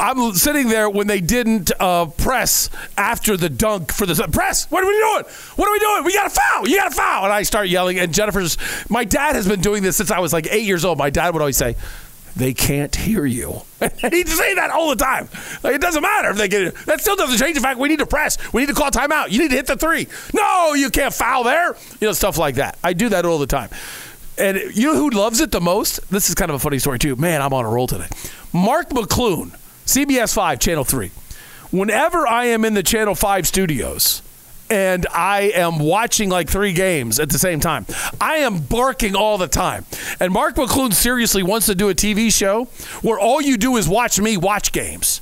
I 0.00 0.10
am 0.10 0.32
sitting 0.32 0.68
there 0.68 0.88
when 0.88 1.06
they 1.06 1.20
didn't 1.20 1.72
uh, 1.78 2.06
press 2.06 2.70
after 2.96 3.36
the 3.36 3.50
dunk 3.50 3.92
for 3.92 4.06
the 4.06 4.14
press. 4.32 4.70
What 4.70 4.82
are 4.82 4.86
we 4.86 4.94
doing? 4.94 5.24
What 5.56 5.68
are 5.68 5.72
we 5.72 5.78
doing? 5.78 6.04
We 6.04 6.14
got 6.14 6.26
a 6.26 6.30
foul. 6.30 6.68
You 6.68 6.78
got 6.78 6.92
a 6.92 6.94
foul. 6.94 7.24
And 7.24 7.32
I 7.32 7.42
start 7.42 7.68
yelling. 7.68 7.98
And 7.98 8.12
Jennifer's. 8.14 8.56
My 8.88 9.04
dad 9.04 9.34
has 9.34 9.46
been 9.46 9.60
doing 9.60 9.82
this 9.82 9.96
since 9.96 10.10
I 10.10 10.20
was 10.20 10.32
like 10.32 10.46
eight 10.50 10.64
years 10.64 10.84
old. 10.84 10.98
My 10.98 11.10
dad 11.10 11.34
would 11.34 11.42
always 11.42 11.56
say, 11.56 11.76
they 12.36 12.52
can't 12.52 12.94
hear 12.94 13.24
you. 13.24 13.62
He'd 13.80 14.28
say 14.28 14.54
that 14.54 14.70
all 14.70 14.90
the 14.90 14.96
time. 14.96 15.28
Like, 15.62 15.74
it 15.74 15.80
doesn't 15.80 16.02
matter 16.02 16.30
if 16.30 16.36
they 16.36 16.48
get 16.48 16.62
it. 16.62 16.74
That 16.86 17.00
still 17.00 17.16
doesn't 17.16 17.38
change 17.38 17.54
the 17.54 17.60
fact 17.60 17.78
we 17.78 17.88
need 17.88 18.00
to 18.00 18.06
press. 18.06 18.38
We 18.52 18.62
need 18.62 18.68
to 18.68 18.74
call 18.74 18.90
timeout. 18.90 19.30
You 19.30 19.40
need 19.40 19.50
to 19.50 19.56
hit 19.56 19.66
the 19.66 19.76
three. 19.76 20.08
No, 20.34 20.74
you 20.74 20.90
can't 20.90 21.14
foul 21.14 21.44
there. 21.44 21.76
You 22.00 22.08
know, 22.08 22.12
stuff 22.12 22.38
like 22.38 22.56
that. 22.56 22.78
I 22.82 22.92
do 22.92 23.08
that 23.10 23.24
all 23.24 23.38
the 23.38 23.46
time. 23.46 23.70
And 24.36 24.58
you 24.74 24.92
know 24.92 24.96
who 24.96 25.10
loves 25.10 25.40
it 25.40 25.52
the 25.52 25.60
most? 25.60 26.10
This 26.10 26.28
is 26.28 26.34
kind 26.34 26.50
of 26.50 26.56
a 26.56 26.58
funny 26.58 26.80
story, 26.80 26.98
too. 26.98 27.14
Man, 27.14 27.40
I'm 27.40 27.52
on 27.52 27.64
a 27.64 27.68
roll 27.68 27.86
today. 27.86 28.08
Mark 28.52 28.90
McClune, 28.90 29.56
CBS 29.86 30.34
5, 30.34 30.58
Channel 30.58 30.84
3. 30.84 31.10
Whenever 31.70 32.26
I 32.26 32.46
am 32.46 32.64
in 32.64 32.74
the 32.74 32.82
Channel 32.82 33.14
5 33.14 33.46
studios, 33.46 34.22
and 34.70 35.06
I 35.12 35.52
am 35.54 35.78
watching 35.78 36.28
like 36.28 36.48
three 36.48 36.72
games 36.72 37.20
at 37.20 37.30
the 37.30 37.38
same 37.38 37.60
time. 37.60 37.86
I 38.20 38.36
am 38.38 38.60
barking 38.60 39.14
all 39.14 39.38
the 39.38 39.48
time. 39.48 39.84
And 40.20 40.32
Mark 40.32 40.56
McClune 40.56 40.92
seriously 40.92 41.42
wants 41.42 41.66
to 41.66 41.74
do 41.74 41.88
a 41.88 41.94
TV 41.94 42.32
show 42.32 42.64
where 43.02 43.18
all 43.18 43.40
you 43.40 43.56
do 43.56 43.76
is 43.76 43.88
watch 43.88 44.18
me 44.18 44.36
watch 44.36 44.72
games. 44.72 45.20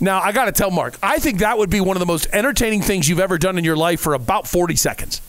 Now, 0.00 0.20
I 0.20 0.32
got 0.32 0.46
to 0.46 0.52
tell 0.52 0.70
Mark, 0.70 0.98
I 1.02 1.18
think 1.18 1.38
that 1.38 1.58
would 1.58 1.70
be 1.70 1.80
one 1.80 1.96
of 1.96 2.00
the 2.00 2.06
most 2.06 2.26
entertaining 2.32 2.82
things 2.82 3.08
you've 3.08 3.20
ever 3.20 3.38
done 3.38 3.56
in 3.56 3.64
your 3.64 3.76
life 3.76 4.00
for 4.00 4.14
about 4.14 4.48
40 4.48 4.74
seconds. 4.74 5.22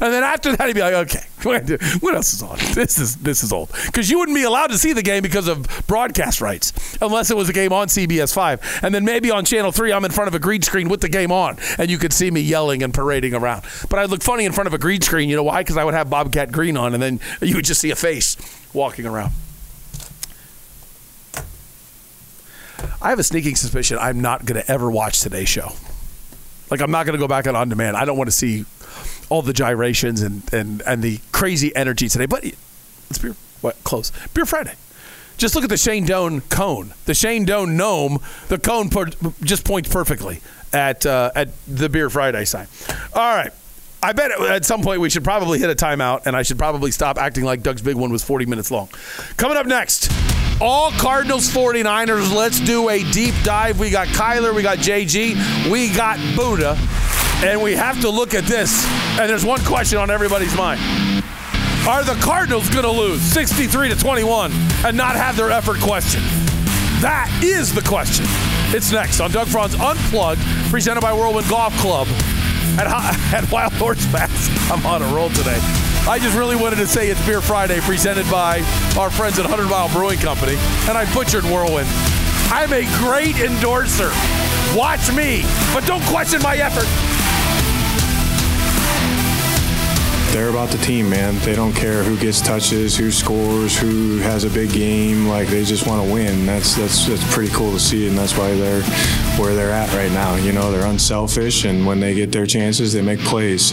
And 0.00 0.12
then 0.12 0.22
after 0.22 0.56
that, 0.56 0.66
he'd 0.66 0.74
be 0.74 0.80
like, 0.80 0.94
okay, 0.94 1.24
what 2.00 2.14
else 2.14 2.34
is 2.34 2.42
on? 2.42 2.56
This 2.74 2.98
is 2.98 3.16
this 3.16 3.42
is 3.42 3.52
old 3.52 3.70
because 3.86 4.10
you 4.10 4.18
wouldn't 4.18 4.36
be 4.36 4.44
allowed 4.44 4.68
to 4.68 4.78
see 4.78 4.92
the 4.92 5.02
game 5.02 5.22
because 5.22 5.48
of 5.48 5.66
broadcast 5.86 6.40
rights 6.40 6.72
unless 7.00 7.30
it 7.30 7.36
was 7.36 7.48
a 7.48 7.52
game 7.52 7.72
on 7.72 7.88
CBS 7.88 8.32
Five, 8.32 8.80
and 8.82 8.94
then 8.94 9.04
maybe 9.04 9.30
on 9.30 9.44
Channel 9.44 9.72
Three, 9.72 9.92
I'm 9.92 10.04
in 10.04 10.10
front 10.10 10.28
of 10.28 10.34
a 10.34 10.38
green 10.38 10.62
screen 10.62 10.88
with 10.88 11.00
the 11.00 11.08
game 11.08 11.32
on, 11.32 11.58
and 11.78 11.90
you 11.90 11.98
could 11.98 12.12
see 12.12 12.30
me 12.30 12.40
yelling 12.40 12.82
and 12.82 12.94
parading 12.94 13.34
around. 13.34 13.64
But 13.90 13.98
I'd 13.98 14.10
look 14.10 14.22
funny 14.22 14.44
in 14.44 14.52
front 14.52 14.66
of 14.66 14.74
a 14.74 14.78
green 14.78 15.00
screen. 15.00 15.28
You 15.28 15.36
know 15.36 15.42
why? 15.42 15.62
Because 15.62 15.76
I 15.76 15.84
would 15.84 15.94
have 15.94 16.08
Bobcat 16.08 16.52
Green 16.52 16.76
on, 16.76 16.94
and 16.94 17.02
then 17.02 17.20
you 17.42 17.56
would 17.56 17.64
just 17.64 17.80
see 17.80 17.90
a 17.90 17.96
face 17.96 18.36
walking 18.72 19.06
around. 19.06 19.32
I 23.00 23.10
have 23.10 23.18
a 23.18 23.24
sneaking 23.24 23.56
suspicion 23.56 23.98
I'm 23.98 24.20
not 24.20 24.44
going 24.44 24.60
to 24.60 24.70
ever 24.70 24.90
watch 24.90 25.20
today's 25.20 25.48
show. 25.48 25.72
Like 26.70 26.80
I'm 26.80 26.90
not 26.90 27.04
going 27.04 27.14
to 27.14 27.18
go 27.18 27.28
back 27.28 27.46
on 27.46 27.56
on 27.56 27.68
demand. 27.68 27.96
I 27.96 28.04
don't 28.04 28.16
want 28.16 28.28
to 28.28 28.32
see 28.32 28.64
all 29.32 29.40
the 29.40 29.54
gyrations 29.54 30.20
and, 30.20 30.42
and, 30.52 30.82
and 30.82 31.02
the 31.02 31.18
crazy 31.32 31.74
energy 31.74 32.06
today. 32.06 32.26
But 32.26 32.44
it's 32.44 33.18
beer 33.18 33.34
what 33.62 33.82
close 33.82 34.12
beer 34.34 34.44
Friday. 34.44 34.74
Just 35.38 35.54
look 35.54 35.64
at 35.64 35.70
the 35.70 35.78
Shane 35.78 36.04
Doan 36.04 36.42
cone. 36.42 36.92
The 37.06 37.14
Shane 37.14 37.46
Doan 37.46 37.74
gnome. 37.74 38.18
The 38.48 38.58
cone 38.58 38.90
just 39.42 39.64
points 39.64 39.88
perfectly 39.88 40.42
at 40.74 41.06
uh, 41.06 41.30
at 41.34 41.48
the 41.66 41.88
beer 41.88 42.10
Friday 42.10 42.44
sign. 42.44 42.66
All 43.14 43.34
right. 43.34 43.50
I 44.04 44.12
bet 44.12 44.32
at 44.32 44.64
some 44.64 44.82
point 44.82 45.00
we 45.00 45.08
should 45.08 45.24
probably 45.24 45.60
hit 45.60 45.70
a 45.70 45.76
timeout, 45.76 46.26
and 46.26 46.34
I 46.36 46.42
should 46.42 46.58
probably 46.58 46.90
stop 46.90 47.18
acting 47.18 47.44
like 47.44 47.62
Doug's 47.62 47.82
big 47.82 47.94
one 47.94 48.10
was 48.10 48.24
40 48.24 48.46
minutes 48.46 48.70
long. 48.70 48.88
Coming 49.36 49.56
up 49.56 49.64
next, 49.64 50.10
all 50.60 50.90
Cardinals 50.90 51.48
49ers. 51.48 52.34
Let's 52.34 52.58
do 52.58 52.88
a 52.88 53.02
deep 53.12 53.34
dive. 53.44 53.78
We 53.78 53.90
got 53.90 54.08
Kyler, 54.08 54.54
we 54.54 54.62
got 54.62 54.78
JG, 54.78 55.70
we 55.70 55.94
got 55.94 56.18
Budda. 56.36 56.76
And 57.42 57.60
we 57.60 57.74
have 57.74 58.00
to 58.02 58.08
look 58.08 58.34
at 58.34 58.44
this. 58.44 58.86
And 59.18 59.28
there's 59.28 59.44
one 59.44 59.64
question 59.64 59.98
on 59.98 60.10
everybody's 60.10 60.56
mind. 60.56 60.80
Are 61.88 62.04
the 62.04 62.16
Cardinals 62.22 62.68
going 62.68 62.84
to 62.84 62.90
lose 62.90 63.20
63 63.20 63.88
to 63.88 63.96
21 63.96 64.52
and 64.86 64.96
not 64.96 65.16
have 65.16 65.36
their 65.36 65.50
effort 65.50 65.80
questioned? 65.80 66.24
That 67.02 67.28
is 67.42 67.74
the 67.74 67.82
question. 67.82 68.26
It's 68.72 68.92
next 68.92 69.18
on 69.18 69.32
Doug 69.32 69.48
Franz 69.48 69.74
Unplugged, 69.74 70.40
presented 70.70 71.00
by 71.00 71.12
Whirlwind 71.12 71.48
Golf 71.48 71.76
Club 71.78 72.06
at, 72.78 72.86
at 73.34 73.50
Wild 73.50 73.72
Horse 73.72 74.06
Pass. 74.12 74.48
I'm 74.70 74.86
on 74.86 75.02
a 75.02 75.12
roll 75.12 75.28
today. 75.30 75.58
I 76.06 76.20
just 76.22 76.36
really 76.38 76.54
wanted 76.54 76.76
to 76.76 76.86
say 76.86 77.10
it's 77.10 77.26
Beer 77.26 77.40
Friday, 77.40 77.80
presented 77.80 78.30
by 78.30 78.60
our 78.96 79.10
friends 79.10 79.40
at 79.40 79.44
100 79.44 79.68
Mile 79.68 79.88
Brewing 79.88 80.20
Company, 80.20 80.54
and 80.88 80.96
I 80.96 81.12
butchered 81.12 81.44
Whirlwind. 81.44 81.88
I'm 82.54 82.72
a 82.72 82.86
great 82.98 83.40
endorser. 83.40 84.10
Watch 84.76 85.12
me, 85.12 85.42
but 85.74 85.84
don't 85.86 86.04
question 86.04 86.40
my 86.42 86.56
effort. 86.56 87.21
They're 90.32 90.48
about 90.48 90.70
the 90.70 90.78
team, 90.78 91.10
man. 91.10 91.38
They 91.40 91.54
don't 91.54 91.74
care 91.74 92.02
who 92.02 92.16
gets 92.18 92.40
touches, 92.40 92.96
who 92.96 93.12
scores, 93.12 93.78
who 93.78 94.18
has 94.18 94.44
a 94.44 94.50
big 94.50 94.72
game. 94.72 95.28
Like 95.28 95.48
they 95.48 95.64
just 95.64 95.86
want 95.86 96.06
to 96.06 96.12
win. 96.12 96.46
That's 96.46 96.74
that's 96.74 97.06
that's 97.06 97.34
pretty 97.34 97.52
cool 97.52 97.72
to 97.72 97.78
see, 97.78 98.08
and 98.08 98.16
that's 98.16 98.36
why 98.36 98.54
they're 98.54 98.82
where 99.38 99.54
they're 99.54 99.72
at 99.72 99.92
right 99.94 100.10
now. 100.10 100.36
You 100.36 100.52
know, 100.52 100.72
they're 100.72 100.86
unselfish, 100.86 101.64
and 101.64 101.86
when 101.86 102.00
they 102.00 102.14
get 102.14 102.32
their 102.32 102.46
chances, 102.46 102.92
they 102.92 103.02
make 103.02 103.20
plays. 103.20 103.72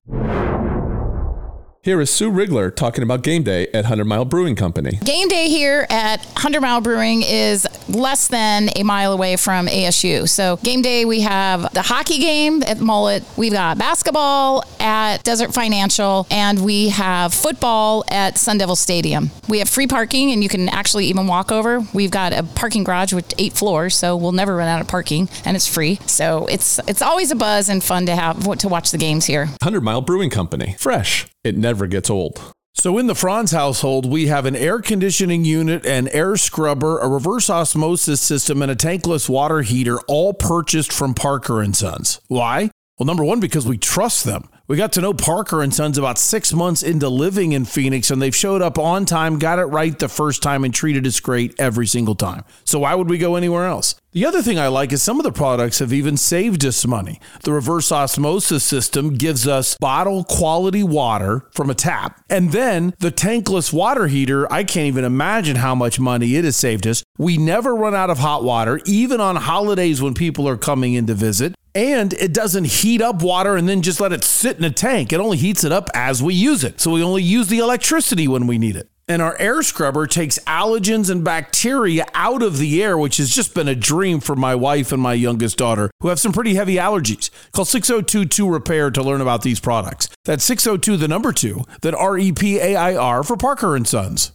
Here 1.81 2.01
is 2.01 2.09
Sue 2.09 2.29
Rigler 2.29 2.75
talking 2.75 3.05
about 3.05 3.23
game 3.23 3.43
day 3.43 3.67
at 3.67 3.85
100 3.85 4.03
Mile 4.03 4.25
Brewing 4.25 4.57
Company. 4.57 4.99
Game 5.05 5.29
day 5.29 5.47
here 5.47 5.87
at 5.89 6.19
100 6.25 6.59
Mile 6.59 6.81
Brewing 6.81 7.23
is 7.23 7.65
less 7.87 8.27
than 8.27 8.69
a 8.75 8.83
mile 8.83 9.13
away 9.13 9.37
from 9.37 9.67
ASU. 9.67 10.27
So, 10.27 10.57
game 10.57 10.81
day, 10.81 11.05
we 11.05 11.21
have 11.21 11.73
the 11.73 11.81
hockey 11.81 12.19
game 12.19 12.63
at 12.63 12.79
Mullett, 12.79 13.23
we've 13.37 13.53
got 13.53 13.77
basketball 13.77 14.65
at 14.81 15.23
Desert 15.23 15.53
Financial, 15.53 16.27
and 16.29 16.65
we 16.65 16.89
have 16.89 17.33
football 17.33 18.03
at 18.09 18.37
Sun 18.37 18.57
Devil 18.57 18.75
Stadium. 18.75 19.31
We 19.47 19.59
have 19.59 19.69
free 19.69 19.87
parking, 19.87 20.31
and 20.31 20.43
you 20.43 20.49
can 20.49 20.67
actually 20.67 21.05
even 21.05 21.27
walk 21.27 21.49
over. 21.49 21.79
We've 21.93 22.11
got 22.11 22.33
a 22.33 22.43
parking 22.43 22.83
garage 22.83 23.13
with 23.13 23.33
eight 23.37 23.53
floors, 23.53 23.95
so 23.95 24.17
we'll 24.17 24.33
never 24.33 24.57
run 24.57 24.67
out 24.67 24.81
of 24.81 24.89
parking, 24.89 25.29
and 25.45 25.55
it's 25.55 25.65
free. 25.65 25.97
So, 26.07 26.45
it's 26.47 26.77
it's 26.89 27.01
always 27.01 27.31
a 27.31 27.37
buzz 27.37 27.69
and 27.69 27.81
fun 27.81 28.05
to 28.07 28.17
have 28.17 28.57
to 28.57 28.67
watch 28.67 28.91
the 28.91 28.97
games 28.97 29.27
here. 29.27 29.45
100 29.61 29.79
Mile 29.79 30.01
Brewing 30.01 30.29
Company. 30.29 30.75
Fresh. 30.77 31.28
It 31.43 31.57
never 31.57 31.87
gets 31.87 32.09
old. 32.09 32.41
So 32.73 32.97
in 32.97 33.07
the 33.07 33.15
Franz 33.15 33.51
household, 33.51 34.09
we 34.09 34.27
have 34.27 34.45
an 34.45 34.55
air 34.55 34.79
conditioning 34.79 35.43
unit, 35.43 35.85
an 35.85 36.07
air 36.09 36.37
scrubber, 36.37 36.99
a 36.99 37.07
reverse 37.07 37.49
osmosis 37.49 38.21
system, 38.21 38.61
and 38.61 38.71
a 38.71 38.75
tankless 38.75 39.27
water 39.27 39.61
heater, 39.61 39.99
all 40.07 40.33
purchased 40.33 40.93
from 40.93 41.13
Parker 41.13 41.61
and 41.61 41.75
Sons. 41.75 42.21
Why? 42.27 42.71
Well, 42.97 43.05
number 43.05 43.23
one, 43.23 43.39
because 43.39 43.65
we 43.65 43.77
trust 43.77 44.25
them. 44.25 44.49
We 44.67 44.77
got 44.77 44.91
to 44.93 45.01
know 45.01 45.13
Parker 45.13 45.63
and 45.63 45.73
Sons 45.73 45.97
about 45.97 46.17
six 46.17 46.53
months 46.53 46.83
into 46.83 47.09
living 47.09 47.53
in 47.53 47.65
Phoenix, 47.65 48.11
and 48.11 48.21
they've 48.21 48.35
showed 48.35 48.61
up 48.61 48.77
on 48.77 49.05
time, 49.05 49.39
got 49.39 49.57
it 49.57 49.63
right 49.63 49.97
the 49.97 50.09
first 50.09 50.43
time, 50.43 50.63
and 50.63 50.73
treated 50.73 51.07
us 51.07 51.19
great 51.19 51.55
every 51.59 51.87
single 51.87 52.15
time. 52.15 52.43
So 52.65 52.79
why 52.79 52.95
would 52.95 53.09
we 53.09 53.17
go 53.17 53.35
anywhere 53.35 53.65
else? 53.65 53.95
The 54.11 54.25
other 54.25 54.41
thing 54.41 54.57
I 54.57 54.69
like 54.69 54.91
is 54.91 55.03
some 55.03 55.19
of 55.19 55.23
the 55.23 55.31
products 55.31 55.77
have 55.77 55.93
even 55.93 56.17
saved 56.17 56.65
us 56.65 56.83
money. 56.87 57.21
The 57.43 57.53
reverse 57.53 57.91
osmosis 57.91 58.63
system 58.63 59.13
gives 59.13 59.47
us 59.47 59.77
bottle 59.79 60.23
quality 60.23 60.81
water 60.81 61.45
from 61.51 61.69
a 61.69 61.75
tap. 61.75 62.19
And 62.27 62.51
then 62.51 62.95
the 62.97 63.11
tankless 63.11 63.71
water 63.71 64.07
heater, 64.07 64.51
I 64.51 64.63
can't 64.63 64.87
even 64.87 65.05
imagine 65.05 65.57
how 65.57 65.75
much 65.75 65.99
money 65.99 66.37
it 66.37 66.43
has 66.43 66.55
saved 66.55 66.87
us. 66.87 67.03
We 67.19 67.37
never 67.37 67.75
run 67.75 67.93
out 67.93 68.09
of 68.09 68.17
hot 68.17 68.43
water, 68.43 68.81
even 68.87 69.21
on 69.21 69.35
holidays 69.35 70.01
when 70.01 70.15
people 70.15 70.49
are 70.49 70.57
coming 70.57 70.95
in 70.95 71.05
to 71.05 71.13
visit. 71.13 71.53
And 71.75 72.13
it 72.13 72.33
doesn't 72.33 72.65
heat 72.65 73.03
up 73.03 73.21
water 73.21 73.55
and 73.55 73.69
then 73.69 73.83
just 73.83 74.01
let 74.01 74.11
it 74.11 74.23
sit 74.23 74.57
in 74.57 74.63
a 74.63 74.71
tank. 74.71 75.13
It 75.13 75.19
only 75.19 75.37
heats 75.37 75.63
it 75.63 75.71
up 75.71 75.87
as 75.93 76.23
we 76.23 76.33
use 76.33 76.63
it. 76.63 76.81
So 76.81 76.89
we 76.89 77.03
only 77.03 77.21
use 77.21 77.47
the 77.47 77.59
electricity 77.59 78.27
when 78.27 78.47
we 78.47 78.57
need 78.57 78.75
it. 78.75 78.89
And 79.09 79.23
our 79.23 79.35
air 79.39 79.63
scrubber 79.63 80.05
takes 80.05 80.37
allergens 80.45 81.09
and 81.09 81.23
bacteria 81.23 82.05
out 82.13 82.43
of 82.43 82.59
the 82.59 82.83
air, 82.83 82.95
which 82.95 83.17
has 83.17 83.31
just 83.33 83.55
been 83.55 83.67
a 83.67 83.73
dream 83.73 84.19
for 84.19 84.35
my 84.35 84.53
wife 84.53 84.91
and 84.91 85.01
my 85.01 85.15
youngest 85.15 85.57
daughter, 85.57 85.89
who 85.99 86.09
have 86.09 86.19
some 86.19 86.31
pretty 86.31 86.53
heavy 86.53 86.75
allergies. 86.75 87.31
Call 87.51 87.65
6022 87.65 88.47
Repair 88.47 88.91
to 88.91 89.01
learn 89.01 89.19
about 89.19 89.41
these 89.41 89.59
products. 89.59 90.09
That's 90.25 90.43
602 90.43 90.95
the 90.95 91.07
number 91.07 91.33
2, 91.33 91.63
then 91.81 91.95
R 91.95 92.19
E 92.19 92.31
P 92.31 92.59
A 92.59 92.75
I 92.75 92.95
R 92.95 93.23
for 93.23 93.35
Parker 93.35 93.75
and 93.75 93.87
Sons. 93.87 94.31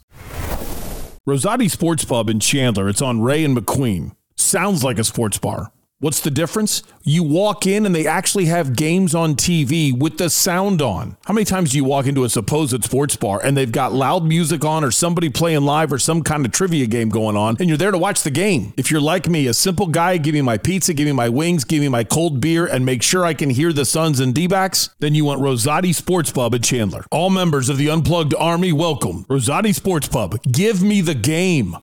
Rosati 1.26 1.70
Sports 1.70 2.04
Pub 2.04 2.28
in 2.28 2.40
Chandler. 2.40 2.88
It's 2.88 3.00
on 3.00 3.22
Ray 3.22 3.44
and 3.44 3.56
McQueen. 3.56 4.16
Sounds 4.36 4.82
like 4.82 4.98
a 4.98 5.04
sports 5.04 5.38
bar. 5.38 5.70
What's 6.04 6.20
the 6.20 6.30
difference? 6.30 6.82
You 7.02 7.22
walk 7.22 7.66
in 7.66 7.86
and 7.86 7.94
they 7.94 8.06
actually 8.06 8.44
have 8.44 8.76
games 8.76 9.14
on 9.14 9.36
TV 9.36 9.98
with 9.98 10.18
the 10.18 10.28
sound 10.28 10.82
on. 10.82 11.16
How 11.24 11.32
many 11.32 11.46
times 11.46 11.70
do 11.70 11.78
you 11.78 11.84
walk 11.84 12.06
into 12.06 12.24
a 12.24 12.28
supposed 12.28 12.84
sports 12.84 13.16
bar 13.16 13.40
and 13.42 13.56
they've 13.56 13.72
got 13.72 13.94
loud 13.94 14.22
music 14.22 14.66
on 14.66 14.84
or 14.84 14.90
somebody 14.90 15.30
playing 15.30 15.62
live 15.62 15.90
or 15.94 15.98
some 15.98 16.22
kind 16.22 16.44
of 16.44 16.52
trivia 16.52 16.86
game 16.86 17.08
going 17.08 17.38
on 17.38 17.56
and 17.58 17.70
you're 17.70 17.78
there 17.78 17.90
to 17.90 17.96
watch 17.96 18.22
the 18.22 18.30
game? 18.30 18.74
If 18.76 18.90
you're 18.90 19.00
like 19.00 19.30
me, 19.30 19.46
a 19.46 19.54
simple 19.54 19.86
guy, 19.86 20.18
give 20.18 20.34
me 20.34 20.42
my 20.42 20.58
pizza, 20.58 20.92
give 20.92 21.06
me 21.06 21.12
my 21.12 21.30
wings, 21.30 21.64
give 21.64 21.80
me 21.80 21.88
my 21.88 22.04
cold 22.04 22.38
beer, 22.38 22.66
and 22.66 22.84
make 22.84 23.02
sure 23.02 23.24
I 23.24 23.32
can 23.32 23.48
hear 23.48 23.72
the 23.72 23.86
Suns 23.86 24.20
and 24.20 24.34
D-backs, 24.34 24.90
then 24.98 25.14
you 25.14 25.24
want 25.24 25.40
Rosati 25.40 25.94
Sports 25.94 26.30
Pub 26.30 26.52
in 26.52 26.60
Chandler. 26.60 27.06
All 27.10 27.30
members 27.30 27.70
of 27.70 27.78
the 27.78 27.88
Unplugged 27.88 28.34
Army, 28.34 28.74
welcome. 28.74 29.24
Rosati 29.24 29.74
Sports 29.74 30.08
Pub. 30.08 30.38
Give 30.42 30.82
me 30.82 31.00
the 31.00 31.14
game. 31.14 31.78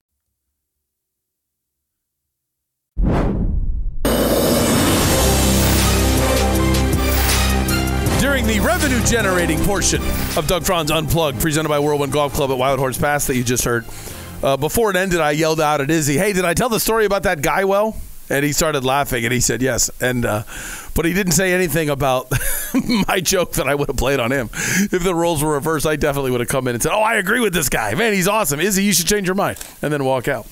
The 8.46 8.60
revenue 8.60 9.02
generating 9.04 9.58
portion 9.60 10.02
of 10.36 10.46
Doug 10.46 10.64
Franz 10.64 10.90
Unplugged, 10.90 11.40
presented 11.40 11.68
by 11.68 11.78
Whirlwind 11.78 12.12
Golf 12.12 12.34
Club 12.34 12.50
at 12.50 12.58
Wild 12.58 12.78
Horse 12.78 12.98
Pass, 12.98 13.26
that 13.28 13.36
you 13.36 13.44
just 13.44 13.64
heard, 13.64 13.86
uh, 14.42 14.56
before 14.56 14.90
it 14.90 14.96
ended, 14.96 15.20
I 15.20 15.30
yelled 15.30 15.60
out 15.60 15.80
at 15.80 15.90
Izzy, 15.90 16.18
Hey, 16.18 16.32
did 16.32 16.44
I 16.44 16.52
tell 16.52 16.68
the 16.68 16.80
story 16.80 17.04
about 17.06 17.22
that 17.22 17.40
guy 17.40 17.64
well? 17.64 17.96
And 18.28 18.44
he 18.44 18.52
started 18.52 18.84
laughing 18.84 19.24
and 19.24 19.32
he 19.32 19.40
said 19.40 19.62
yes. 19.62 19.90
And 20.00 20.24
uh, 20.24 20.42
but 20.94 21.04
he 21.04 21.12
didn't 21.12 21.32
say 21.32 21.52
anything 21.52 21.88
about 21.88 22.30
my 23.08 23.20
joke 23.20 23.52
that 23.52 23.68
I 23.68 23.74
would 23.74 23.88
have 23.88 23.96
played 23.96 24.20
on 24.20 24.32
him. 24.32 24.48
If 24.52 25.02
the 25.02 25.14
roles 25.14 25.42
were 25.42 25.52
reversed, 25.52 25.86
I 25.86 25.96
definitely 25.96 26.30
would 26.30 26.40
have 26.40 26.48
come 26.48 26.66
in 26.66 26.74
and 26.74 26.82
said, 26.82 26.92
"Oh, 26.92 27.00
I 27.00 27.16
agree 27.16 27.40
with 27.40 27.52
this 27.52 27.68
guy. 27.68 27.94
Man, 27.94 28.12
he's 28.12 28.28
awesome. 28.28 28.58
Izzy, 28.60 28.84
you 28.84 28.92
should 28.92 29.06
change 29.06 29.26
your 29.26 29.34
mind." 29.34 29.58
And 29.82 29.92
then 29.92 30.04
walk 30.04 30.28
out. 30.28 30.46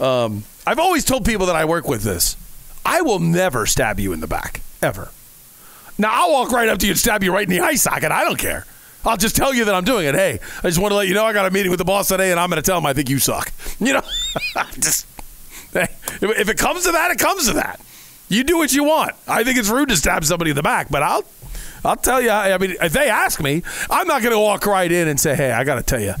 Um, 0.00 0.44
I've 0.66 0.78
always 0.78 1.04
told 1.04 1.24
people 1.24 1.46
that 1.46 1.56
I 1.56 1.64
work 1.66 1.86
with 1.86 2.02
this. 2.02 2.36
I 2.84 3.02
will 3.02 3.20
never 3.20 3.64
stab 3.66 4.00
you 4.00 4.12
in 4.12 4.20
the 4.20 4.26
back 4.26 4.60
ever. 4.82 5.10
Now 5.98 6.10
I'll 6.12 6.32
walk 6.32 6.50
right 6.50 6.68
up 6.68 6.78
to 6.78 6.86
you 6.86 6.92
and 6.92 6.98
stab 6.98 7.22
you 7.22 7.32
right 7.32 7.48
in 7.48 7.50
the 7.50 7.60
eye 7.60 7.74
socket. 7.76 8.10
I 8.10 8.24
don't 8.24 8.38
care. 8.38 8.66
I'll 9.04 9.16
just 9.16 9.36
tell 9.36 9.52
you 9.54 9.66
that 9.66 9.74
I'm 9.74 9.84
doing 9.84 10.06
it. 10.06 10.14
Hey, 10.14 10.38
I 10.58 10.68
just 10.68 10.78
want 10.78 10.92
to 10.92 10.96
let 10.96 11.08
you 11.08 11.14
know 11.14 11.24
I 11.24 11.32
got 11.32 11.46
a 11.46 11.50
meeting 11.50 11.70
with 11.70 11.78
the 11.78 11.84
boss 11.84 12.08
today, 12.08 12.30
and 12.30 12.40
I'm 12.40 12.48
going 12.48 12.60
to 12.60 12.66
tell 12.66 12.78
him 12.78 12.86
I 12.86 12.94
think 12.94 13.10
you 13.10 13.18
suck. 13.18 13.52
You 13.78 13.94
know, 13.94 14.02
just 14.74 15.06
hey, 15.72 15.88
if 16.22 16.48
it 16.48 16.56
comes 16.56 16.84
to 16.84 16.92
that, 16.92 17.10
it 17.10 17.18
comes 17.18 17.46
to 17.48 17.54
that. 17.54 17.80
You 18.28 18.44
do 18.44 18.56
what 18.56 18.72
you 18.72 18.84
want. 18.84 19.14
I 19.28 19.44
think 19.44 19.58
it's 19.58 19.68
rude 19.68 19.90
to 19.90 19.96
stab 19.96 20.24
somebody 20.24 20.50
in 20.50 20.56
the 20.56 20.62
back, 20.62 20.88
but 20.90 21.02
I'll 21.02 21.24
I'll 21.84 21.96
tell 21.96 22.20
you. 22.20 22.30
I 22.30 22.56
mean, 22.56 22.76
if 22.80 22.92
they 22.92 23.10
ask 23.10 23.42
me, 23.42 23.62
I'm 23.90 24.08
not 24.08 24.22
going 24.22 24.32
to 24.32 24.38
walk 24.38 24.64
right 24.66 24.90
in 24.90 25.06
and 25.06 25.20
say, 25.20 25.34
"Hey, 25.34 25.52
I 25.52 25.64
got 25.64 25.74
to 25.74 25.82
tell 25.82 26.00
you, 26.00 26.14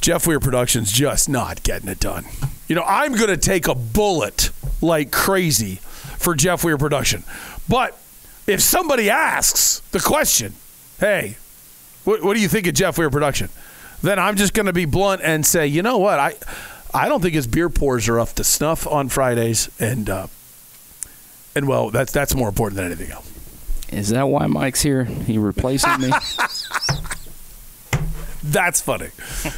Jeff 0.00 0.26
Weir 0.26 0.40
Productions 0.40 0.92
just 0.92 1.28
not 1.28 1.62
getting 1.62 1.88
it 1.88 2.00
done." 2.00 2.26
You 2.68 2.76
know, 2.76 2.84
I'm 2.86 3.14
going 3.14 3.28
to 3.28 3.36
take 3.36 3.66
a 3.66 3.74
bullet 3.74 4.50
like 4.82 5.10
crazy 5.10 5.76
for 6.18 6.34
Jeff 6.34 6.64
Weir 6.64 6.76
Production, 6.76 7.24
but 7.68 7.98
if 8.46 8.60
somebody 8.60 9.10
asks 9.10 9.80
the 9.90 10.00
question, 10.00 10.54
"Hey, 10.98 11.36
what, 12.04 12.22
what 12.22 12.34
do 12.34 12.40
you 12.40 12.48
think 12.48 12.66
of 12.66 12.74
Jeff 12.74 12.98
Weir 12.98 13.10
Production?" 13.10 13.48
Then 14.02 14.18
I'm 14.18 14.36
just 14.36 14.52
going 14.52 14.66
to 14.66 14.72
be 14.72 14.84
blunt 14.84 15.22
and 15.24 15.44
say, 15.46 15.66
"You 15.66 15.82
know 15.82 15.98
what? 15.98 16.18
I 16.18 16.34
I 16.92 17.08
don't 17.08 17.20
think 17.20 17.34
his 17.34 17.46
beer 17.46 17.68
pours 17.70 18.08
are 18.08 18.20
up 18.20 18.32
to 18.34 18.44
snuff 18.44 18.86
on 18.86 19.08
Fridays, 19.08 19.70
and 19.80 20.08
uh, 20.10 20.26
and 21.54 21.66
well, 21.66 21.90
that's 21.90 22.12
that's 22.12 22.34
more 22.34 22.48
important 22.48 22.76
than 22.76 22.86
anything 22.86 23.10
else." 23.10 23.30
Is 23.92 24.08
that 24.08 24.28
why 24.28 24.46
Mike's 24.46 24.82
here? 24.82 25.04
He 25.04 25.38
replacing 25.38 26.00
me? 26.00 26.10
That's 28.42 28.80
funny. 28.80 29.08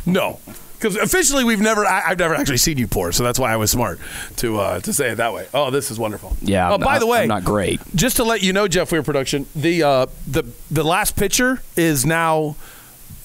No, 0.04 0.40
because 0.78 0.96
officially 0.96 1.44
we've 1.44 1.60
never 1.60 1.84
I, 1.84 2.00
have 2.00 2.18
never 2.18 2.34
actually 2.34 2.56
seen 2.58 2.78
you 2.78 2.86
pour, 2.86 3.12
so 3.12 3.22
that's 3.24 3.38
why 3.38 3.52
I 3.52 3.56
was 3.56 3.70
smart 3.70 3.98
to 4.36 4.58
uh, 4.58 4.80
to 4.80 4.92
say 4.92 5.10
it 5.10 5.16
that 5.16 5.32
way. 5.32 5.46
Oh, 5.52 5.70
this 5.70 5.90
is 5.90 5.98
wonderful. 5.98 6.36
Yeah. 6.42 6.70
Oh, 6.70 6.74
I'm 6.74 6.80
by 6.80 6.94
not- 6.94 6.98
the 7.00 7.06
way, 7.06 7.22
I'm 7.22 7.28
not 7.28 7.44
great. 7.44 7.80
Just 7.94 8.16
to 8.16 8.24
let 8.24 8.42
you 8.42 8.52
know, 8.52 8.68
Jeff 8.68 8.92
Weir 8.92 9.02
Production, 9.02 9.46
the 9.54 9.82
uh, 9.82 10.06
the 10.26 10.44
the 10.70 10.84
last 10.84 11.16
pitcher 11.16 11.62
is 11.76 12.04
now. 12.06 12.56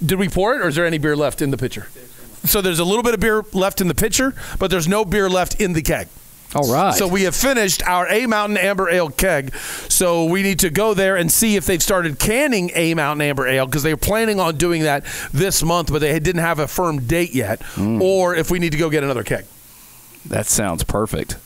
Did 0.04 0.18
we 0.18 0.30
pour 0.30 0.56
it, 0.56 0.62
or 0.62 0.68
is 0.70 0.76
there 0.76 0.86
any 0.88 0.98
beer 0.98 1.16
left 1.16 1.42
in 1.44 1.52
the 1.52 1.58
pitcher? 1.58 1.88
So 2.44 2.60
there's 2.60 2.80
a 2.80 2.84
little 2.84 3.04
bit 3.04 3.14
of 3.14 3.20
beer 3.20 3.44
left 3.54 3.82
in 3.82 3.88
the 3.88 3.94
pitcher, 3.94 4.34
but 4.58 4.72
there's 4.72 4.88
no 4.88 5.06
beer 5.06 5.30
left 5.30 5.62
in 5.62 5.74
the 5.74 5.82
keg. 5.84 6.08
All 6.54 6.72
right. 6.72 6.94
So 6.94 7.08
we 7.08 7.24
have 7.24 7.36
finished 7.36 7.82
our 7.88 8.08
A 8.10 8.26
Mountain 8.26 8.58
Amber 8.58 8.90
Ale 8.90 9.10
keg. 9.10 9.56
So 9.88 10.26
we 10.26 10.44
need 10.44 10.60
to 10.60 10.70
go 10.70 10.94
there 10.94 11.16
and 11.16 11.32
see 11.32 11.56
if 11.56 11.66
they've 11.66 11.82
started 11.82 12.20
canning 12.20 12.72
A 12.76 12.94
Mountain 12.94 13.22
Amber 13.22 13.48
Ale 13.48 13.66
because 13.66 13.84
they 13.84 13.94
were 13.94 13.98
planning 13.98 14.40
on 14.40 14.58
doing 14.58 14.84
that 14.84 15.06
this 15.32 15.64
month, 15.64 15.92
but 15.92 16.00
they 16.00 16.20
didn't 16.20 16.42
have 16.42 16.60
a 16.60 16.68
firm 16.68 17.08
date 17.08 17.34
yet. 17.34 17.62
Hmm. 17.64 18.02
Or 18.02 18.36
if 18.36 18.52
we 18.52 18.60
need 18.60 18.74
to 18.74 18.78
go 18.78 18.90
get 18.90 19.04
another 19.04 19.24
keg. 19.24 19.46
That 20.26 20.46
sounds 20.46 20.84
perfect. 20.84 21.38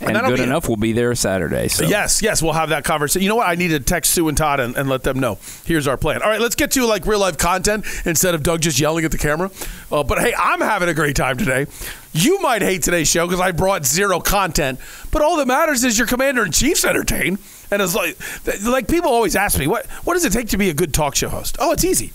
And 0.00 0.16
And, 0.16 0.26
good 0.28 0.40
enough 0.40 0.68
will 0.68 0.76
be 0.76 0.92
there 0.92 1.14
Saturday. 1.14 1.68
So 1.68 1.84
Yes, 1.84 2.22
yes, 2.22 2.42
we'll 2.42 2.52
have 2.52 2.68
that 2.68 2.84
conversation. 2.84 3.22
You 3.22 3.28
know 3.28 3.36
what? 3.36 3.48
I 3.48 3.56
need 3.56 3.68
to 3.68 3.80
text 3.80 4.12
Sue 4.12 4.28
and 4.28 4.36
Todd 4.36 4.60
and, 4.60 4.76
and 4.76 4.88
let 4.88 5.02
them 5.02 5.18
know. 5.18 5.38
Here's 5.64 5.86
our 5.88 5.96
plan. 5.96 6.22
All 6.22 6.28
right, 6.28 6.40
let's 6.40 6.54
get 6.54 6.70
to 6.72 6.86
like 6.86 7.06
real 7.06 7.18
life 7.18 7.36
content 7.36 7.84
instead 8.04 8.34
of 8.34 8.42
Doug 8.42 8.60
just 8.60 8.78
yelling 8.78 9.04
at 9.04 9.10
the 9.10 9.18
camera. 9.18 9.50
Uh, 9.90 10.04
but 10.04 10.18
hey, 10.20 10.34
I'm 10.38 10.60
having 10.60 10.88
a 10.88 10.94
great 10.94 11.16
time 11.16 11.36
today. 11.36 11.66
You 12.12 12.40
might 12.40 12.62
hate 12.62 12.82
today's 12.82 13.08
show 13.08 13.26
because 13.26 13.40
I 13.40 13.52
brought 13.52 13.84
zero 13.84 14.20
content, 14.20 14.78
but 15.10 15.22
all 15.22 15.36
that 15.36 15.46
matters 15.46 15.84
is 15.84 15.98
your 15.98 16.06
commander 16.06 16.44
in 16.44 16.52
chief's 16.52 16.84
entertained. 16.84 17.38
And 17.70 17.82
it's 17.82 17.94
like, 17.94 18.16
like 18.64 18.88
people 18.88 19.10
always 19.10 19.36
ask 19.36 19.58
me, 19.58 19.66
what 19.66 19.86
what 20.04 20.14
does 20.14 20.24
it 20.24 20.32
take 20.32 20.48
to 20.48 20.56
be 20.56 20.70
a 20.70 20.74
good 20.74 20.94
talk 20.94 21.16
show 21.16 21.28
host? 21.28 21.56
Oh, 21.60 21.72
it's 21.72 21.84
easy. 21.84 22.12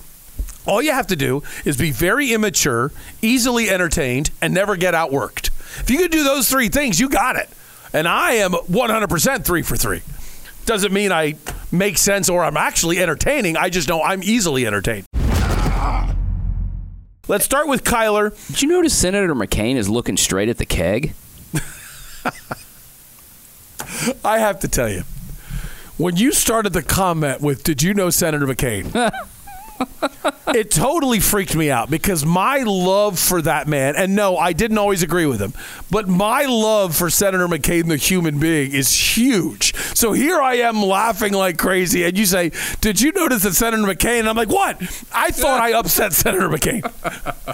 All 0.65 0.81
you 0.81 0.91
have 0.91 1.07
to 1.07 1.15
do 1.15 1.43
is 1.65 1.77
be 1.77 1.91
very 1.91 2.34
immature, 2.34 2.91
easily 3.21 3.69
entertained, 3.69 4.31
and 4.41 4.53
never 4.53 4.77
get 4.77 4.93
outworked. 4.93 5.47
If 5.81 5.89
you 5.89 5.97
can 5.97 6.09
do 6.09 6.23
those 6.23 6.49
three 6.49 6.69
things, 6.69 6.99
you 6.99 7.09
got 7.09 7.36
it. 7.36 7.49
And 7.93 8.07
I 8.07 8.33
am 8.33 8.53
100% 8.53 9.45
three 9.45 9.61
for 9.61 9.77
three. 9.77 10.01
Doesn't 10.65 10.91
mean 10.91 11.11
I 11.11 11.35
make 11.71 11.97
sense 11.97 12.29
or 12.29 12.43
I'm 12.43 12.57
actually 12.57 12.99
entertaining. 12.99 13.57
I 13.57 13.69
just 13.69 13.87
know 13.87 14.01
I'm 14.01 14.23
easily 14.23 14.65
entertained. 14.65 15.05
Let's 17.27 17.45
start 17.45 17.67
with 17.67 17.83
Kyler. 17.83 18.35
Did 18.47 18.61
you 18.63 18.69
notice 18.69 18.97
Senator 18.97 19.33
McCain 19.33 19.75
is 19.75 19.89
looking 19.89 20.17
straight 20.17 20.49
at 20.49 20.57
the 20.57 20.65
keg? 20.65 21.13
I 24.25 24.39
have 24.39 24.59
to 24.61 24.67
tell 24.67 24.89
you, 24.89 25.03
when 25.97 26.17
you 26.17 26.31
started 26.31 26.73
the 26.73 26.83
comment 26.83 27.41
with, 27.41 27.63
Did 27.63 27.81
you 27.81 27.93
know 27.93 28.09
Senator 28.09 28.45
McCain? 28.45 28.93
it 30.47 30.71
totally 30.71 31.19
freaked 31.19 31.55
me 31.55 31.69
out 31.71 31.89
because 31.89 32.26
my 32.26 32.59
love 32.59 33.19
for 33.19 33.41
that 33.41 33.67
man, 33.67 33.95
and 33.95 34.15
no, 34.15 34.38
I 34.38 34.53
didn't 34.53 34.78
always 34.78 35.03
agree 35.03 35.26
with 35.26 35.39
him, 35.41 35.53
but 35.89 36.07
my 36.07 36.45
love 36.45 36.95
for 36.95 37.09
Senator 37.09 37.47
McCain, 37.47 37.88
the 37.88 37.97
human 37.97 38.39
being, 38.39 38.71
is 38.71 39.17
huge. 39.17 39.76
So 39.95 40.13
here 40.13 40.41
I 40.41 40.55
am 40.55 40.82
laughing 40.82 41.34
like 41.34 41.57
crazy, 41.57 42.03
and 42.03 42.17
you 42.17 42.26
say, 42.26 42.51
Did 42.82 43.01
you 43.01 43.11
notice 43.11 43.43
that 43.43 43.53
Senator 43.53 43.84
McCain? 43.84 44.19
And 44.19 44.30
I'm 44.30 44.36
like, 44.36 44.49
What? 44.49 44.82
I 45.13 45.32
thought 45.32 45.61
I 45.61 45.74
upset 45.74 46.13
Senator 46.13 46.49
McCain. 46.49 46.84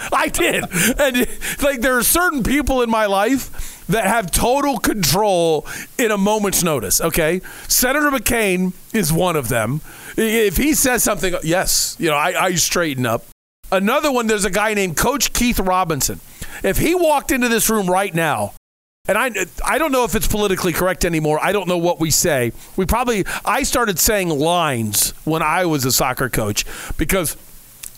I 0.14 0.28
did. 0.28 0.66
And 1.00 1.28
like, 1.64 1.82
there 1.82 1.98
are 1.98 2.04
certain 2.04 2.44
people 2.44 2.82
in 2.82 2.90
my 2.90 3.06
life 3.06 3.86
that 3.88 4.06
have 4.06 4.32
total 4.32 4.78
control 4.78 5.66
in 5.98 6.12
a 6.12 6.18
moment's 6.18 6.64
notice. 6.64 7.02
Okay, 7.02 7.42
Senator 7.68 8.12
McCain 8.12 8.74
is 8.94 9.12
one 9.12 9.36
of 9.36 9.50
them. 9.50 9.82
If 10.18 10.58
he 10.58 10.74
says 10.74 11.04
something, 11.04 11.36
yes, 11.44 11.96
you 12.00 12.10
know, 12.10 12.16
I, 12.16 12.46
I 12.46 12.56
straighten 12.56 13.06
up. 13.06 13.26
Another 13.72 14.12
one, 14.12 14.28
there's 14.28 14.46
a 14.46 14.50
guy 14.50 14.74
named 14.74 14.98
Coach 14.98 15.34
Keith 15.34 15.60
Robinson. 15.60 16.20
If 16.64 16.78
he 16.78 16.96
walked 16.96 17.32
into 17.32 17.48
this 17.48 17.70
room 17.70 17.88
right 17.88 18.14
now, 18.14 18.54
and 19.08 19.18
I, 19.18 19.32
I 19.66 19.78
don't 19.78 19.92
know 19.92 20.04
if 20.04 20.16
it's 20.16 20.28
politically 20.28 20.74
correct 20.74 21.06
anymore. 21.06 21.40
I 21.42 21.52
don't 21.52 21.68
know 21.68 21.78
what 21.78 22.00
we 22.00 22.12
say. 22.12 22.52
We 22.76 22.86
probably, 22.86 23.26
I 23.44 23.64
started 23.64 23.98
saying 23.98 24.30
lines 24.30 25.12
when 25.26 25.42
I 25.42 25.66
was 25.66 25.86
a 25.86 25.92
soccer 25.92 26.30
coach 26.30 26.66
because 26.98 27.38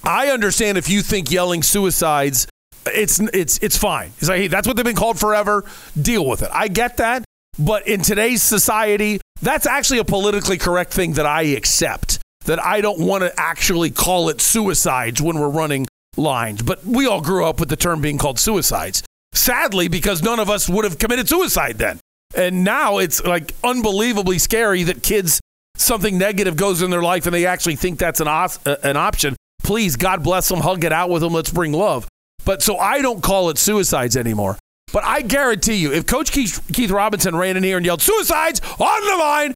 I 0.04 0.30
understand 0.30 0.78
if 0.78 0.90
you 0.90 1.02
think 1.02 1.32
yelling 1.32 1.64
suicides 1.64 2.48
it's 2.88 3.20
it's 3.20 3.60
it's 3.60 3.78
fine. 3.78 4.12
He's 4.20 4.30
like, 4.30 4.40
hey, 4.40 4.48
that's 4.48 4.68
what 4.68 4.76
they've 4.76 4.86
been 4.86 4.96
called 4.96 5.20
forever. 5.20 5.64
Deal 6.00 6.26
with 6.26 6.42
it. 6.42 6.50
I 6.52 6.68
get 6.68 6.98
that, 6.98 7.24
but 7.60 7.88
in 7.88 8.02
today's 8.02 8.42
society, 8.42 9.21
that's 9.42 9.66
actually 9.66 10.00
a 10.00 10.06
politically 10.06 10.58
correct 10.58 10.94
thing 10.94 11.14
that 11.14 11.26
I 11.26 11.44
accept. 11.44 12.20
That 12.46 12.64
I 12.64 12.82
don't 12.82 13.00
want 13.00 13.24
to 13.24 13.34
actually 13.40 13.92
call 13.92 14.30
it 14.30 14.42
suicides 14.42 15.22
when 15.22 15.38
we're 15.38 15.50
running 15.50 15.86
lines, 16.18 16.62
but 16.62 16.84
we 16.86 17.06
all 17.06 17.22
grew 17.22 17.46
up 17.46 17.60
with 17.60 17.70
the 17.70 17.76
term 17.76 18.02
being 18.02 18.18
called 18.18 18.40
suicides. 18.40 19.04
Sadly, 19.34 19.88
because 19.88 20.22
none 20.22 20.40
of 20.40 20.50
us 20.50 20.68
would 20.68 20.84
have 20.84 20.98
committed 20.98 21.30
suicide 21.30 21.78
then. 21.78 22.00
And 22.36 22.64
now 22.64 22.98
it's 22.98 23.24
like 23.24 23.54
unbelievably 23.64 24.40
scary 24.40 24.84
that 24.84 25.04
kids 25.04 25.40
something 25.76 26.18
negative 26.18 26.56
goes 26.56 26.82
in 26.82 26.90
their 26.90 27.02
life 27.02 27.26
and 27.26 27.34
they 27.34 27.46
actually 27.46 27.76
think 27.76 28.00
that's 28.00 28.20
an, 28.20 28.28
op- 28.28 28.66
uh, 28.66 28.78
an 28.84 28.98
option. 28.98 29.36
Please, 29.64 29.96
God 29.96 30.24
bless 30.24 30.50
them, 30.50 30.60
hug 30.60 30.84
it 30.84 30.92
out 30.92 31.10
with 31.10 31.22
them, 31.22 31.34
let's 31.34 31.52
bring 31.52 31.72
love. 31.72 32.08
But 32.46 32.62
so 32.64 32.78
I 32.78 33.02
don't 33.02 33.22
call 33.22 33.50
it 33.50 33.58
suicides 33.58 34.18
anymore. 34.18 34.58
But 34.94 35.04
I 35.04 35.22
guarantee 35.22 35.76
you, 35.76 35.94
if 35.94 36.06
Coach 36.06 36.32
Keith, 36.32 36.62
Keith 36.74 36.92
Robinson 36.92 37.36
ran 37.36 37.58
in 37.58 37.64
here 37.64 37.78
and 37.78 37.86
yelled 37.86 38.02
suicides 38.02 38.62
on 38.80 39.06
the 39.08 39.18
line, 39.18 39.54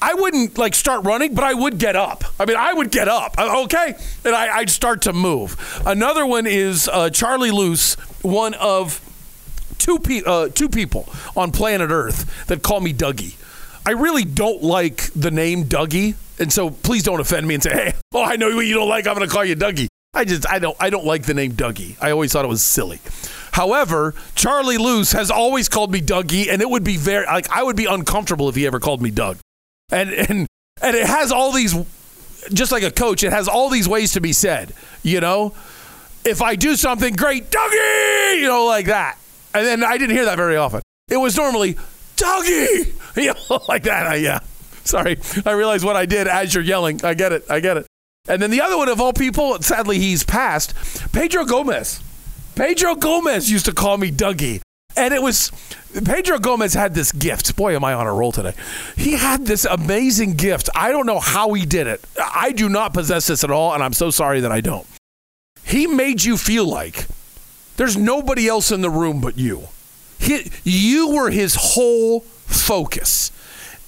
I 0.00 0.14
wouldn't 0.14 0.56
like 0.58 0.74
start 0.74 1.04
running, 1.04 1.34
but 1.34 1.44
I 1.44 1.54
would 1.54 1.78
get 1.78 1.96
up. 1.96 2.24
I 2.38 2.44
mean, 2.44 2.56
I 2.56 2.72
would 2.72 2.90
get 2.90 3.08
up, 3.08 3.34
uh, 3.36 3.62
okay, 3.64 3.94
and 4.24 4.34
I, 4.34 4.60
would 4.60 4.70
start 4.70 5.02
to 5.02 5.12
move. 5.12 5.56
Another 5.84 6.24
one 6.24 6.46
is 6.46 6.88
uh, 6.88 7.10
Charlie 7.10 7.50
Luce, 7.50 7.94
one 8.22 8.54
of 8.54 9.00
two 9.78 9.98
pe- 9.98 10.22
uh, 10.24 10.48
two 10.48 10.68
people 10.68 11.08
on 11.36 11.50
planet 11.50 11.90
Earth 11.90 12.46
that 12.46 12.62
call 12.62 12.80
me 12.80 12.92
Dougie. 12.92 13.34
I 13.84 13.92
really 13.92 14.24
don't 14.24 14.62
like 14.62 15.10
the 15.14 15.32
name 15.32 15.64
Dougie, 15.64 16.14
and 16.38 16.52
so 16.52 16.70
please 16.70 17.02
don't 17.02 17.20
offend 17.20 17.48
me 17.48 17.54
and 17.54 17.62
say, 17.62 17.72
"Hey, 17.72 17.94
oh, 18.12 18.22
I 18.22 18.36
know 18.36 18.60
you 18.60 18.74
don't 18.74 18.88
like. 18.88 19.08
I'm 19.08 19.16
going 19.16 19.26
to 19.26 19.32
call 19.32 19.44
you 19.44 19.56
Dougie." 19.56 19.88
I 20.14 20.24
just 20.24 20.48
I 20.48 20.58
don't 20.58 20.76
I 20.78 20.90
don't 20.90 21.04
like 21.04 21.24
the 21.24 21.34
name 21.34 21.52
Dougie. 21.52 21.96
I 22.00 22.10
always 22.12 22.32
thought 22.32 22.44
it 22.44 22.48
was 22.48 22.62
silly. 22.62 23.00
However, 23.52 24.14
Charlie 24.34 24.78
Luce 24.78 25.12
has 25.12 25.30
always 25.30 25.68
called 25.68 25.92
me 25.92 26.00
Dougie, 26.00 26.50
and 26.50 26.62
it 26.62 26.70
would 26.70 26.84
be 26.84 26.96
very 26.96 27.26
like 27.26 27.50
I 27.50 27.62
would 27.62 27.76
be 27.76 27.86
uncomfortable 27.86 28.48
if 28.48 28.54
he 28.54 28.66
ever 28.66 28.80
called 28.80 29.02
me 29.02 29.10
Doug. 29.10 29.38
And 29.90 30.10
and 30.10 30.46
and 30.80 30.96
it 30.96 31.06
has 31.06 31.32
all 31.32 31.52
these 31.52 31.74
just 32.52 32.72
like 32.72 32.82
a 32.82 32.90
coach, 32.90 33.22
it 33.22 33.32
has 33.32 33.48
all 33.48 33.68
these 33.68 33.88
ways 33.88 34.12
to 34.12 34.20
be 34.20 34.32
said, 34.32 34.72
you 35.02 35.20
know? 35.20 35.54
If 36.24 36.42
I 36.42 36.56
do 36.56 36.76
something 36.76 37.14
great, 37.14 37.50
Dougie, 37.50 38.40
you 38.40 38.48
know, 38.48 38.66
like 38.66 38.86
that. 38.86 39.18
And 39.54 39.66
then 39.66 39.84
I 39.84 39.96
didn't 39.98 40.14
hear 40.14 40.26
that 40.26 40.36
very 40.36 40.56
often. 40.56 40.82
It 41.08 41.16
was 41.16 41.36
normally 41.36 41.74
Dougie, 42.16 43.16
you 43.16 43.32
know, 43.32 43.62
like 43.68 43.84
that. 43.84 44.06
I, 44.06 44.16
yeah. 44.16 44.40
Sorry. 44.84 45.18
I 45.44 45.52
realize 45.52 45.84
what 45.84 45.96
I 45.96 46.06
did 46.06 46.28
as 46.28 46.54
you're 46.54 46.64
yelling. 46.64 47.04
I 47.04 47.14
get 47.14 47.32
it. 47.32 47.44
I 47.48 47.60
get 47.60 47.76
it. 47.76 47.86
And 48.28 48.42
then 48.42 48.50
the 48.50 48.60
other 48.60 48.76
one 48.76 48.88
of 48.88 49.00
all 49.00 49.12
people, 49.12 49.60
sadly 49.62 49.98
he's 49.98 50.22
passed, 50.22 50.74
Pedro 51.12 51.44
Gomez. 51.44 52.02
Pedro 52.58 52.96
Gomez 52.96 53.48
used 53.48 53.66
to 53.66 53.72
call 53.72 53.98
me 53.98 54.10
Dougie. 54.10 54.60
And 54.96 55.14
it 55.14 55.22
was 55.22 55.52
Pedro 56.04 56.40
Gomez 56.40 56.74
had 56.74 56.92
this 56.92 57.12
gift. 57.12 57.54
Boy, 57.54 57.76
am 57.76 57.84
I 57.84 57.92
on 57.92 58.08
a 58.08 58.12
roll 58.12 58.32
today. 58.32 58.52
He 58.96 59.12
had 59.12 59.46
this 59.46 59.64
amazing 59.64 60.34
gift. 60.34 60.68
I 60.74 60.90
don't 60.90 61.06
know 61.06 61.20
how 61.20 61.52
he 61.52 61.64
did 61.64 61.86
it. 61.86 62.04
I 62.20 62.50
do 62.50 62.68
not 62.68 62.92
possess 62.92 63.28
this 63.28 63.44
at 63.44 63.52
all, 63.52 63.74
and 63.74 63.82
I'm 63.84 63.92
so 63.92 64.10
sorry 64.10 64.40
that 64.40 64.50
I 64.50 64.60
don't. 64.60 64.84
He 65.64 65.86
made 65.86 66.24
you 66.24 66.36
feel 66.36 66.66
like 66.66 67.06
there's 67.76 67.96
nobody 67.96 68.48
else 68.48 68.72
in 68.72 68.80
the 68.80 68.90
room 68.90 69.20
but 69.20 69.38
you. 69.38 69.68
He, 70.18 70.50
you 70.64 71.10
were 71.10 71.30
his 71.30 71.54
whole 71.54 72.22
focus. 72.22 73.30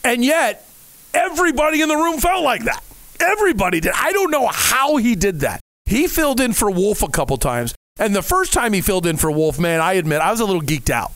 And 0.04 0.24
yet, 0.24 0.64
everybody 1.12 1.82
in 1.82 1.88
the 1.88 1.96
room 1.96 2.20
felt 2.20 2.44
like 2.44 2.62
that. 2.66 2.84
Everybody 3.18 3.80
did. 3.80 3.94
I 3.96 4.12
don't 4.12 4.30
know 4.30 4.46
how 4.46 4.94
he 4.96 5.16
did 5.16 5.40
that. 5.40 5.60
He 5.86 6.06
filled 6.06 6.40
in 6.40 6.52
for 6.52 6.70
Wolf 6.70 7.02
a 7.02 7.08
couple 7.08 7.36
times. 7.36 7.74
And 7.98 8.14
the 8.14 8.22
first 8.22 8.52
time 8.52 8.72
he 8.72 8.80
filled 8.80 9.06
in 9.06 9.16
for 9.16 9.30
Wolf, 9.30 9.58
man, 9.58 9.80
I 9.80 9.94
admit 9.94 10.20
I 10.20 10.30
was 10.30 10.40
a 10.40 10.44
little 10.44 10.62
geeked 10.62 10.90
out 10.90 11.12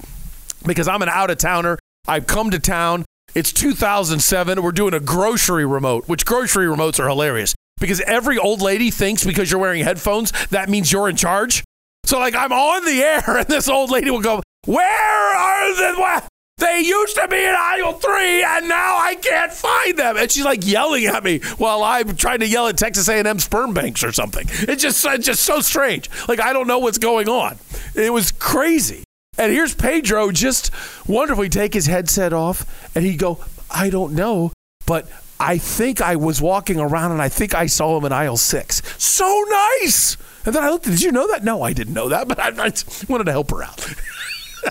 because 0.67 0.89
I'm 0.89 1.03
an 1.03 1.09
out 1.09 1.31
of 1.31 1.39
towner. 1.39 1.79
I've 2.07 2.27
come 2.27 2.51
to 2.51 2.59
town. 2.59 3.05
It's 3.35 3.53
2007. 3.53 4.63
We're 4.63 4.73
doing 4.73 4.95
a 4.95 5.01
grocery 5.01 5.65
remote, 5.65 6.09
which 6.09 6.25
grocery 6.27 6.67
remotes 6.67 7.03
are 7.03 7.09
hilarious 7.09 7.55
because 7.81 8.01
every 8.03 8.39
old 8.39 8.63
lady 8.63 8.91
thinks 8.91 9.25
because 9.25 9.51
you're 9.51 9.61
wearing 9.61 9.83
headphones, 9.83 10.33
that 10.49 10.69
means 10.69 10.93
you're 10.93 11.09
in 11.09 11.17
charge. 11.17 11.65
So, 12.05 12.19
like, 12.19 12.35
I'm 12.35 12.53
on 12.53 12.85
the 12.85 13.01
air, 13.03 13.23
and 13.39 13.47
this 13.49 13.69
old 13.69 13.91
lady 13.91 14.11
will 14.11 14.21
go, 14.21 14.43
Where 14.67 15.37
are 15.37 15.75
the. 15.75 16.01
What? 16.01 16.29
They 16.59 16.81
used 16.81 17.17
to 17.17 17.27
be 17.27 17.43
in 17.43 17.55
aisle 17.57 17.95
three, 17.95 18.45
and 18.45 18.69
now 18.69 18.97
I 18.97 19.17
can't 19.17 19.53
find 19.53 19.99
them. 19.99 20.17
And 20.17 20.31
she's 20.31 20.45
like 20.45 20.65
yelling 20.65 21.07
at 21.07 21.25
me 21.25 21.41
while 21.59 21.83
I'm 21.83 22.15
trying 22.17 22.41
to 22.41 22.47
yell 22.47 22.69
at 22.69 22.77
Texas 22.77 23.09
A&M 23.09 23.39
sperm 23.41 23.75
banks 23.75 24.05
or 24.05 24.13
something. 24.13 24.47
It's 24.49 24.83
just, 24.83 25.05
it's 25.05 25.27
just 25.27 25.43
so 25.43 25.61
strange. 25.61 26.09
Like 26.29 26.41
I 26.41 26.53
don't 26.53 26.69
know 26.69 26.79
what's 26.79 26.99
going 26.99 27.29
on. 27.29 27.59
It 27.95 28.13
was 28.13 28.31
crazy. 28.31 29.03
And 29.37 29.51
here's 29.51 29.75
Pedro 29.75 30.31
just 30.31 30.71
wonderfully 31.09 31.49
take 31.49 31.75
his 31.75 31.87
headset 31.87 32.33
off, 32.33 32.65
and 32.95 33.05
he 33.05 33.17
go, 33.17 33.45
I 33.69 33.91
don't 33.91 34.13
know, 34.13 34.53
but 34.87 35.09
I 35.41 35.59
think 35.59 36.01
I 36.01 36.15
was 36.15 36.41
walking 36.41 36.79
around 36.79 37.11
and 37.13 37.21
I 37.21 37.29
think 37.29 37.55
I 37.55 37.67
saw 37.67 37.99
him 37.99 38.05
in 38.05 38.13
aisle 38.13 38.37
six. 38.37 38.81
So 39.03 39.45
nice. 39.49 40.17
And 40.47 40.55
then 40.55 40.63
I 40.63 40.71
looked, 40.71 40.85
did 40.85 41.03
you 41.03 41.11
know 41.11 41.27
that? 41.29 41.43
No, 41.43 41.63
I 41.63 41.73
didn't 41.73 41.95
know 41.95 42.09
that, 42.11 42.29
but 42.29 42.39
I, 42.39 42.49
I 42.49 42.73
wanted 43.09 43.25
to 43.25 43.33
help 43.33 43.51
her 43.51 43.63
out. 43.63 43.87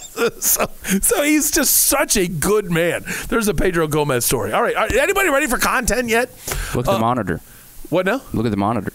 so, 0.40 0.70
so 1.02 1.24
he's 1.24 1.52
just 1.52 1.76
such 1.76 2.18
a 2.18 2.28
good 2.28 2.72
man. 2.72 3.04
There's 3.28 3.48
a 3.48 3.54
Pedro 3.54 3.88
Gomez 3.88 4.26
story. 4.26 4.54
All 4.54 4.62
right, 4.62 4.76
anybody 4.96 5.30
ready 5.30 5.48
for 5.48 5.58
content 5.58 6.10
yet? 6.10 6.30
Look 6.76 6.88
at 6.88 6.92
uh, 6.92 6.94
the 6.94 7.00
monitor. 7.00 7.42
What 7.90 8.06
now? 8.06 8.22
Look 8.34 8.46
at 8.46 8.52
the 8.52 8.58
monitor. 8.58 8.92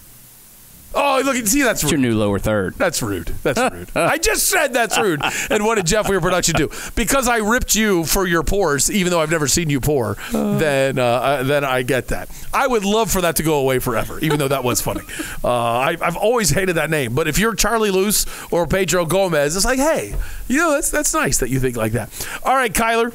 Oh, 0.95 1.21
look! 1.25 1.37
See, 1.47 1.63
that's 1.63 1.85
rude. 1.85 1.93
your 1.93 2.01
new 2.01 2.17
lower 2.17 2.39
third. 2.39 2.75
That's 2.75 3.03
rude. 3.03 3.29
That's 3.43 3.59
rude. 3.73 3.91
I 3.95 4.17
just 4.17 4.49
said 4.49 4.73
that's 4.73 4.99
rude. 4.99 5.21
And 5.51 5.65
what 5.65 5.75
did 5.75 5.87
Jeff 5.87 6.09
Weir 6.09 6.21
Production 6.21 6.55
do? 6.55 6.71
Because 6.95 7.29
I 7.29 7.39
ripped 7.39 7.75
you 7.75 8.05
for 8.05 8.27
your 8.27 8.43
pours, 8.43 8.91
even 8.91 9.11
though 9.11 9.21
I've 9.21 9.31
never 9.31 9.47
seen 9.49 9.69
you 9.69 9.81
pour. 9.81 10.17
Then, 10.33 10.99
uh, 10.99 11.43
then 11.45 11.65
I 11.65 11.83
get 11.83 12.09
that. 12.09 12.31
I 12.55 12.67
would 12.67 12.85
love 12.85 13.11
for 13.11 13.21
that 13.21 13.37
to 13.37 13.43
go 13.43 13.61
away 13.61 13.79
forever, 13.79 14.19
even 14.21 14.39
though 14.39 14.49
that 14.49 14.65
was 14.65 14.81
funny. 14.81 15.03
Uh, 15.45 15.51
I, 15.53 15.97
have 16.01 16.17
always 16.17 16.51
hated 16.51 16.75
that 16.77 16.91
name. 16.91 17.15
But 17.15 17.29
if 17.29 17.39
you're 17.39 17.55
Charlie 17.55 17.91
Luce 17.91 18.27
or 18.51 18.67
Pedro 18.67 19.05
Gomez, 19.05 19.57
it's 19.57 19.65
like, 19.65 19.79
hey, 19.79 20.15
you 20.49 20.59
know, 20.59 20.73
that's 20.73 20.91
that's 20.91 21.13
nice 21.13 21.39
that 21.39 21.51
you 21.51 21.61
think 21.61 21.77
like 21.77 21.93
that. 21.93 22.11
All 22.45 22.55
right, 22.55 22.73
Kyler. 22.73 23.15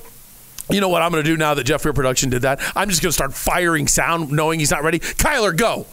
You 0.70 0.80
know 0.80 0.90
what 0.90 1.02
I'm 1.02 1.12
going 1.12 1.24
to 1.24 1.30
do 1.30 1.36
now 1.36 1.54
that 1.56 1.66
Jeff 1.66 1.84
Weir 1.84 1.94
Production 1.94 2.30
did 2.30 2.44
that? 2.44 2.62
I'm 2.76 2.90
just 2.90 3.02
going 3.02 3.10
to 3.10 3.14
start 3.14 3.34
firing 3.34 3.88
sound, 3.88 4.32
knowing 4.32 4.60
he's 4.60 4.72
not 4.72 4.84
ready. 4.84 5.00
Kyler, 5.00 5.56
go. 5.56 5.86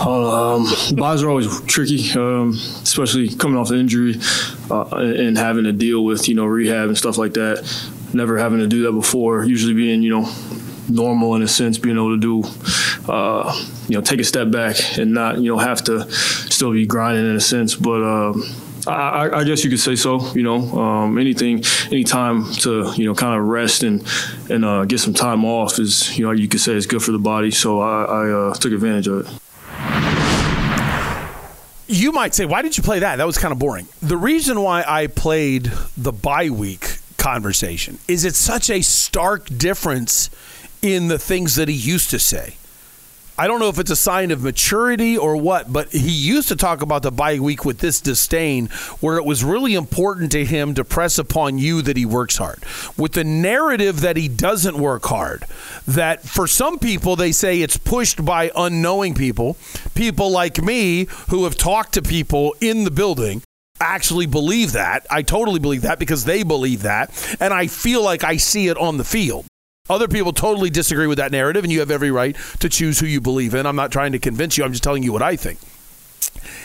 Oh, 0.00 0.56
um, 0.56 0.96
byes 0.96 1.22
are 1.22 1.28
always 1.28 1.60
tricky, 1.62 2.12
um, 2.12 2.50
especially 2.52 3.28
coming 3.34 3.58
off 3.58 3.68
the 3.68 3.76
injury 3.76 4.14
uh, 4.70 4.84
and 4.96 5.36
having 5.36 5.64
to 5.64 5.72
deal 5.72 6.04
with 6.04 6.28
you 6.28 6.34
know 6.34 6.46
rehab 6.46 6.88
and 6.88 6.96
stuff 6.96 7.18
like 7.18 7.34
that. 7.34 7.68
Never 8.14 8.38
having 8.38 8.60
to 8.60 8.68
do 8.68 8.82
that 8.84 8.92
before. 8.92 9.44
Usually 9.44 9.74
being 9.74 10.02
you 10.02 10.10
know 10.10 10.32
normal 10.88 11.34
in 11.34 11.42
a 11.42 11.48
sense, 11.48 11.78
being 11.78 11.96
able 11.96 12.18
to 12.18 12.20
do 12.20 12.48
uh, 13.12 13.52
you 13.88 13.96
know 13.96 14.00
take 14.00 14.20
a 14.20 14.24
step 14.24 14.50
back 14.50 14.76
and 14.98 15.12
not 15.12 15.38
you 15.38 15.50
know 15.50 15.58
have 15.58 15.82
to 15.84 16.08
still 16.12 16.72
be 16.72 16.86
grinding 16.86 17.28
in 17.28 17.36
a 17.36 17.40
sense, 17.40 17.74
but. 17.74 18.02
Um, 18.02 18.44
I, 18.88 19.40
I, 19.40 19.44
guess 19.44 19.64
you 19.64 19.70
could 19.70 19.80
say 19.80 19.96
so. 19.96 20.32
You 20.32 20.42
know, 20.42 20.56
um, 20.78 21.18
anything, 21.18 21.62
any 21.86 22.04
time 22.04 22.50
to 22.60 22.92
you 22.96 23.04
know 23.04 23.14
kind 23.14 23.38
of 23.38 23.46
rest 23.46 23.82
and 23.82 24.06
and 24.50 24.64
uh, 24.64 24.84
get 24.84 25.00
some 25.00 25.14
time 25.14 25.44
off 25.44 25.78
is 25.78 26.16
you 26.18 26.24
know 26.24 26.32
you 26.32 26.48
could 26.48 26.60
say 26.60 26.74
is 26.74 26.86
good 26.86 27.02
for 27.02 27.12
the 27.12 27.18
body. 27.18 27.50
So 27.50 27.80
I, 27.80 28.04
I 28.04 28.30
uh, 28.30 28.54
took 28.54 28.72
advantage 28.72 29.08
of 29.08 29.26
it. 29.26 29.32
You 31.90 32.12
might 32.12 32.34
say, 32.34 32.44
why 32.44 32.60
did 32.60 32.76
you 32.76 32.82
play 32.82 32.98
that? 32.98 33.16
That 33.16 33.26
was 33.26 33.38
kind 33.38 33.50
of 33.50 33.58
boring. 33.58 33.88
The 34.02 34.18
reason 34.18 34.60
why 34.60 34.84
I 34.86 35.06
played 35.06 35.72
the 35.96 36.12
bye 36.12 36.50
week 36.50 36.98
conversation 37.16 37.98
is 38.06 38.26
it's 38.26 38.38
such 38.38 38.68
a 38.68 38.82
stark 38.82 39.46
difference 39.56 40.28
in 40.82 41.08
the 41.08 41.18
things 41.18 41.54
that 41.56 41.68
he 41.68 41.74
used 41.74 42.10
to 42.10 42.18
say. 42.18 42.56
I 43.38 43.46
don't 43.46 43.60
know 43.60 43.68
if 43.68 43.78
it's 43.78 43.92
a 43.92 43.96
sign 43.96 44.32
of 44.32 44.42
maturity 44.42 45.16
or 45.16 45.36
what, 45.36 45.72
but 45.72 45.92
he 45.92 46.10
used 46.10 46.48
to 46.48 46.56
talk 46.56 46.82
about 46.82 47.02
the 47.02 47.12
bye 47.12 47.38
week 47.38 47.64
with 47.64 47.78
this 47.78 48.00
disdain, 48.00 48.66
where 49.00 49.16
it 49.16 49.24
was 49.24 49.44
really 49.44 49.74
important 49.74 50.32
to 50.32 50.44
him 50.44 50.74
to 50.74 50.84
press 50.84 51.18
upon 51.18 51.56
you 51.56 51.80
that 51.82 51.96
he 51.96 52.04
works 52.04 52.38
hard. 52.38 52.64
With 52.96 53.12
the 53.12 53.22
narrative 53.22 54.00
that 54.00 54.16
he 54.16 54.26
doesn't 54.26 54.76
work 54.76 55.04
hard, 55.04 55.44
that 55.86 56.24
for 56.24 56.48
some 56.48 56.80
people, 56.80 57.14
they 57.14 57.30
say 57.30 57.62
it's 57.62 57.76
pushed 57.76 58.24
by 58.24 58.50
unknowing 58.56 59.14
people, 59.14 59.56
people 59.94 60.32
like 60.32 60.60
me 60.60 61.06
who 61.28 61.44
have 61.44 61.56
talked 61.56 61.94
to 61.94 62.02
people 62.02 62.56
in 62.60 62.82
the 62.82 62.90
building 62.90 63.42
actually 63.80 64.26
believe 64.26 64.72
that. 64.72 65.06
I 65.10 65.22
totally 65.22 65.60
believe 65.60 65.82
that 65.82 66.00
because 66.00 66.24
they 66.24 66.42
believe 66.42 66.82
that. 66.82 67.36
And 67.38 67.54
I 67.54 67.68
feel 67.68 68.02
like 68.02 68.24
I 68.24 68.36
see 68.36 68.66
it 68.66 68.76
on 68.76 68.96
the 68.96 69.04
field. 69.04 69.46
Other 69.90 70.08
people 70.08 70.32
totally 70.32 70.70
disagree 70.70 71.06
with 71.06 71.18
that 71.18 71.32
narrative, 71.32 71.64
and 71.64 71.72
you 71.72 71.80
have 71.80 71.90
every 71.90 72.10
right 72.10 72.36
to 72.60 72.68
choose 72.68 72.98
who 73.00 73.06
you 73.06 73.20
believe 73.20 73.54
in. 73.54 73.66
I'm 73.66 73.76
not 73.76 73.90
trying 73.90 74.12
to 74.12 74.18
convince 74.18 74.58
you, 74.58 74.64
I'm 74.64 74.72
just 74.72 74.84
telling 74.84 75.02
you 75.02 75.12
what 75.12 75.22
I 75.22 75.36
think. 75.36 75.58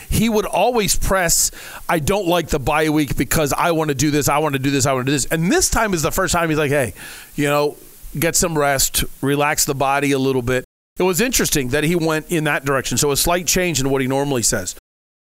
He 0.10 0.30
would 0.30 0.46
always 0.46 0.96
press, 0.96 1.50
I 1.90 2.00
don't 2.00 2.28
like 2.28 2.50
the 2.50 2.60
bye 2.60 2.90
week 2.90 3.18
because 3.18 3.52
I 3.54 3.72
want 3.72 3.90
to 3.90 3.96
do 3.96 4.12
this, 4.12 4.30
I 4.30 4.38
want 4.38 4.54
to 4.54 4.60
do 4.60 4.70
this, 4.70 4.86
I 4.86 4.94
want 4.94 5.06
to 5.06 5.12
do 5.12 5.16
this. 5.16 5.26
And 5.26 5.52
this 5.52 5.70
time 5.70 5.94
is 5.94 6.02
the 6.02 6.12
first 6.12 6.34
time 6.34 6.50
he's 6.50 6.58
like, 6.58 6.70
hey, 6.70 6.94
you 7.36 7.46
know, 7.46 7.78
get 8.20 8.36
some 8.36 8.58
rest, 8.58 9.04
relax 9.22 9.66
the 9.66 9.74
body 9.74 10.12
a 10.12 10.20
little 10.20 10.44
bit. 10.44 10.66
It 11.00 11.04
was 11.04 11.20
interesting 11.20 11.70
that 11.70 11.84
he 11.84 11.96
went 11.96 12.32
in 12.32 12.44
that 12.44 12.66
direction. 12.66 12.98
So 12.98 13.12
a 13.12 13.18
slight 13.18 13.48
change 13.48 13.80
in 13.80 13.90
what 13.90 14.02
he 14.02 14.08
normally 14.08 14.44
says. 14.44 14.76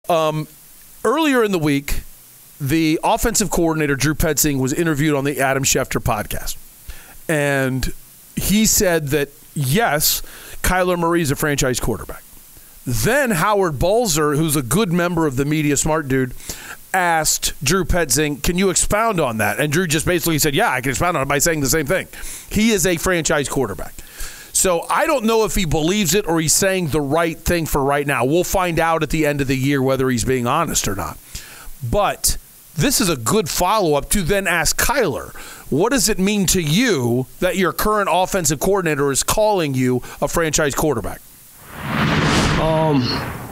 Um, 0.09 0.47
earlier 1.05 1.43
in 1.43 1.53
the 1.53 1.59
week, 1.59 2.01
the 2.59 2.99
offensive 3.03 3.49
coordinator 3.49 3.95
Drew 3.95 4.13
Petzing 4.13 4.59
was 4.59 4.73
interviewed 4.73 5.15
on 5.15 5.23
the 5.23 5.39
Adam 5.39 5.63
Schefter 5.63 6.01
podcast, 6.01 6.57
and 7.27 7.93
he 8.35 8.65
said 8.65 9.09
that 9.09 9.29
yes, 9.53 10.21
Kyler 10.61 10.97
Murray 10.97 11.21
is 11.21 11.31
a 11.31 11.35
franchise 11.35 11.79
quarterback. 11.79 12.23
Then 12.85 13.31
Howard 13.31 13.77
Balzer, 13.77 14.35
who's 14.35 14.55
a 14.55 14.63
good 14.63 14.91
member 14.91 15.27
of 15.27 15.35
the 15.35 15.45
media, 15.45 15.77
smart 15.77 16.07
dude, 16.07 16.33
asked 16.93 17.53
Drew 17.63 17.85
Petzing, 17.85 18.41
"Can 18.41 18.57
you 18.57 18.69
expound 18.69 19.19
on 19.19 19.37
that?" 19.37 19.59
And 19.59 19.71
Drew 19.71 19.87
just 19.87 20.05
basically 20.05 20.39
said, 20.39 20.55
"Yeah, 20.55 20.71
I 20.71 20.81
can 20.81 20.89
expound 20.89 21.15
on 21.15 21.23
it 21.23 21.29
by 21.29 21.37
saying 21.39 21.61
the 21.61 21.69
same 21.69 21.85
thing. 21.85 22.07
He 22.49 22.71
is 22.71 22.85
a 22.85 22.97
franchise 22.97 23.47
quarterback." 23.47 23.93
So 24.53 24.85
I 24.89 25.05
don't 25.05 25.25
know 25.25 25.45
if 25.45 25.55
he 25.55 25.65
believes 25.65 26.13
it 26.13 26.27
or 26.27 26.41
he's 26.41 26.53
saying 26.53 26.87
the 26.87 27.01
right 27.01 27.39
thing 27.39 27.65
for 27.65 27.83
right 27.83 28.05
now. 28.05 28.25
We'll 28.25 28.43
find 28.43 28.79
out 28.79 29.03
at 29.03 29.09
the 29.09 29.25
end 29.25 29.41
of 29.41 29.47
the 29.47 29.57
year 29.57 29.81
whether 29.81 30.09
he's 30.09 30.25
being 30.25 30.45
honest 30.45 30.87
or 30.87 30.95
not. 30.95 31.17
But 31.81 32.37
this 32.75 33.01
is 33.01 33.09
a 33.09 33.17
good 33.17 33.49
follow 33.49 33.95
up 33.95 34.09
to 34.09 34.21
then 34.21 34.47
ask 34.47 34.79
Kyler, 34.79 35.35
what 35.69 35.91
does 35.91 36.09
it 36.09 36.19
mean 36.19 36.45
to 36.47 36.61
you 36.61 37.27
that 37.39 37.57
your 37.57 37.73
current 37.73 38.09
offensive 38.11 38.59
coordinator 38.59 39.11
is 39.11 39.23
calling 39.23 39.73
you 39.73 40.01
a 40.21 40.27
franchise 40.27 40.75
quarterback? 40.75 41.21
Um, 42.61 43.01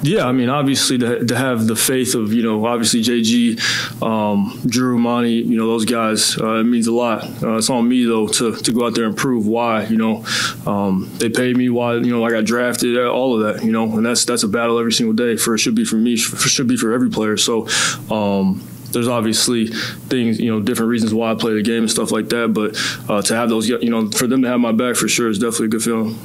yeah, 0.02 0.26
I 0.26 0.32
mean, 0.32 0.50
obviously 0.50 0.98
to, 1.00 1.26
to 1.26 1.36
have 1.36 1.68
the 1.68 1.76
faith 1.76 2.16
of 2.16 2.32
you 2.32 2.44
know, 2.44 2.66
obviously 2.66 3.02
JG, 3.02 4.02
um, 4.02 4.62
Drew, 4.66 4.98
Monty, 4.98 5.34
you 5.34 5.58
know, 5.58 5.68
those 5.68 5.86
guys, 5.86 6.38
uh, 6.40 6.56
it 6.56 6.64
means 6.64 6.88
a 6.88 6.94
lot. 6.94 7.24
Uh, 7.42 7.58
it's 7.58 7.70
on 7.70 7.88
me 7.90 8.06
though 8.06 8.28
to, 8.28 8.56
to 8.56 8.72
go 8.72 8.86
out 8.86 8.96
there 8.96 9.06
and 9.06 9.18
prove 9.18 9.48
why. 9.48 9.86
You 9.86 9.98
know, 9.98 10.26
um, 10.66 11.10
they 11.18 11.30
paid 11.30 11.58
me 11.58 11.70
why 11.70 11.96
you 11.96 12.12
know 12.12 12.24
I 12.24 12.32
got 12.32 12.46
drafted, 12.46 12.98
uh, 12.98 13.12
all 13.12 13.36
of 13.36 13.42
that. 13.56 13.66
You 13.66 13.72
know, 13.72 13.84
and 13.98 14.06
that's 14.06 14.26
that's 14.26 14.44
a 14.44 14.48
battle 14.48 14.80
every 14.80 14.94
single 14.94 15.16
day. 15.16 15.36
For 15.36 15.56
it 15.56 15.60
should 15.60 15.76
be 15.76 15.86
for 15.86 15.96
me, 15.96 16.16
for, 16.18 16.38
should 16.38 16.68
be 16.68 16.78
for 16.78 16.94
every 16.94 17.10
player. 17.10 17.38
So. 17.38 17.68
Um, 18.10 18.64
there's 18.92 19.08
obviously 19.08 19.68
things, 19.68 20.40
you 20.40 20.52
know, 20.52 20.62
different 20.62 20.90
reasons 20.90 21.14
why 21.14 21.32
I 21.32 21.36
play 21.36 21.54
the 21.54 21.62
game 21.62 21.84
and 21.84 21.92
stuff 21.92 22.12
like 22.12 22.30
that. 22.30 22.54
But 22.54 22.78
uh, 23.10 23.22
to 23.24 23.36
have 23.36 23.50
those, 23.50 23.70
you 23.70 23.90
know, 23.90 24.10
for 24.12 24.28
them 24.28 24.42
to 24.42 24.48
have 24.48 24.60
my 24.60 24.72
back 24.72 24.96
for 24.96 25.08
sure 25.08 25.30
is 25.30 25.40
definitely 25.40 25.68
a 25.68 25.70
good 25.70 25.84
feeling. 25.84 26.20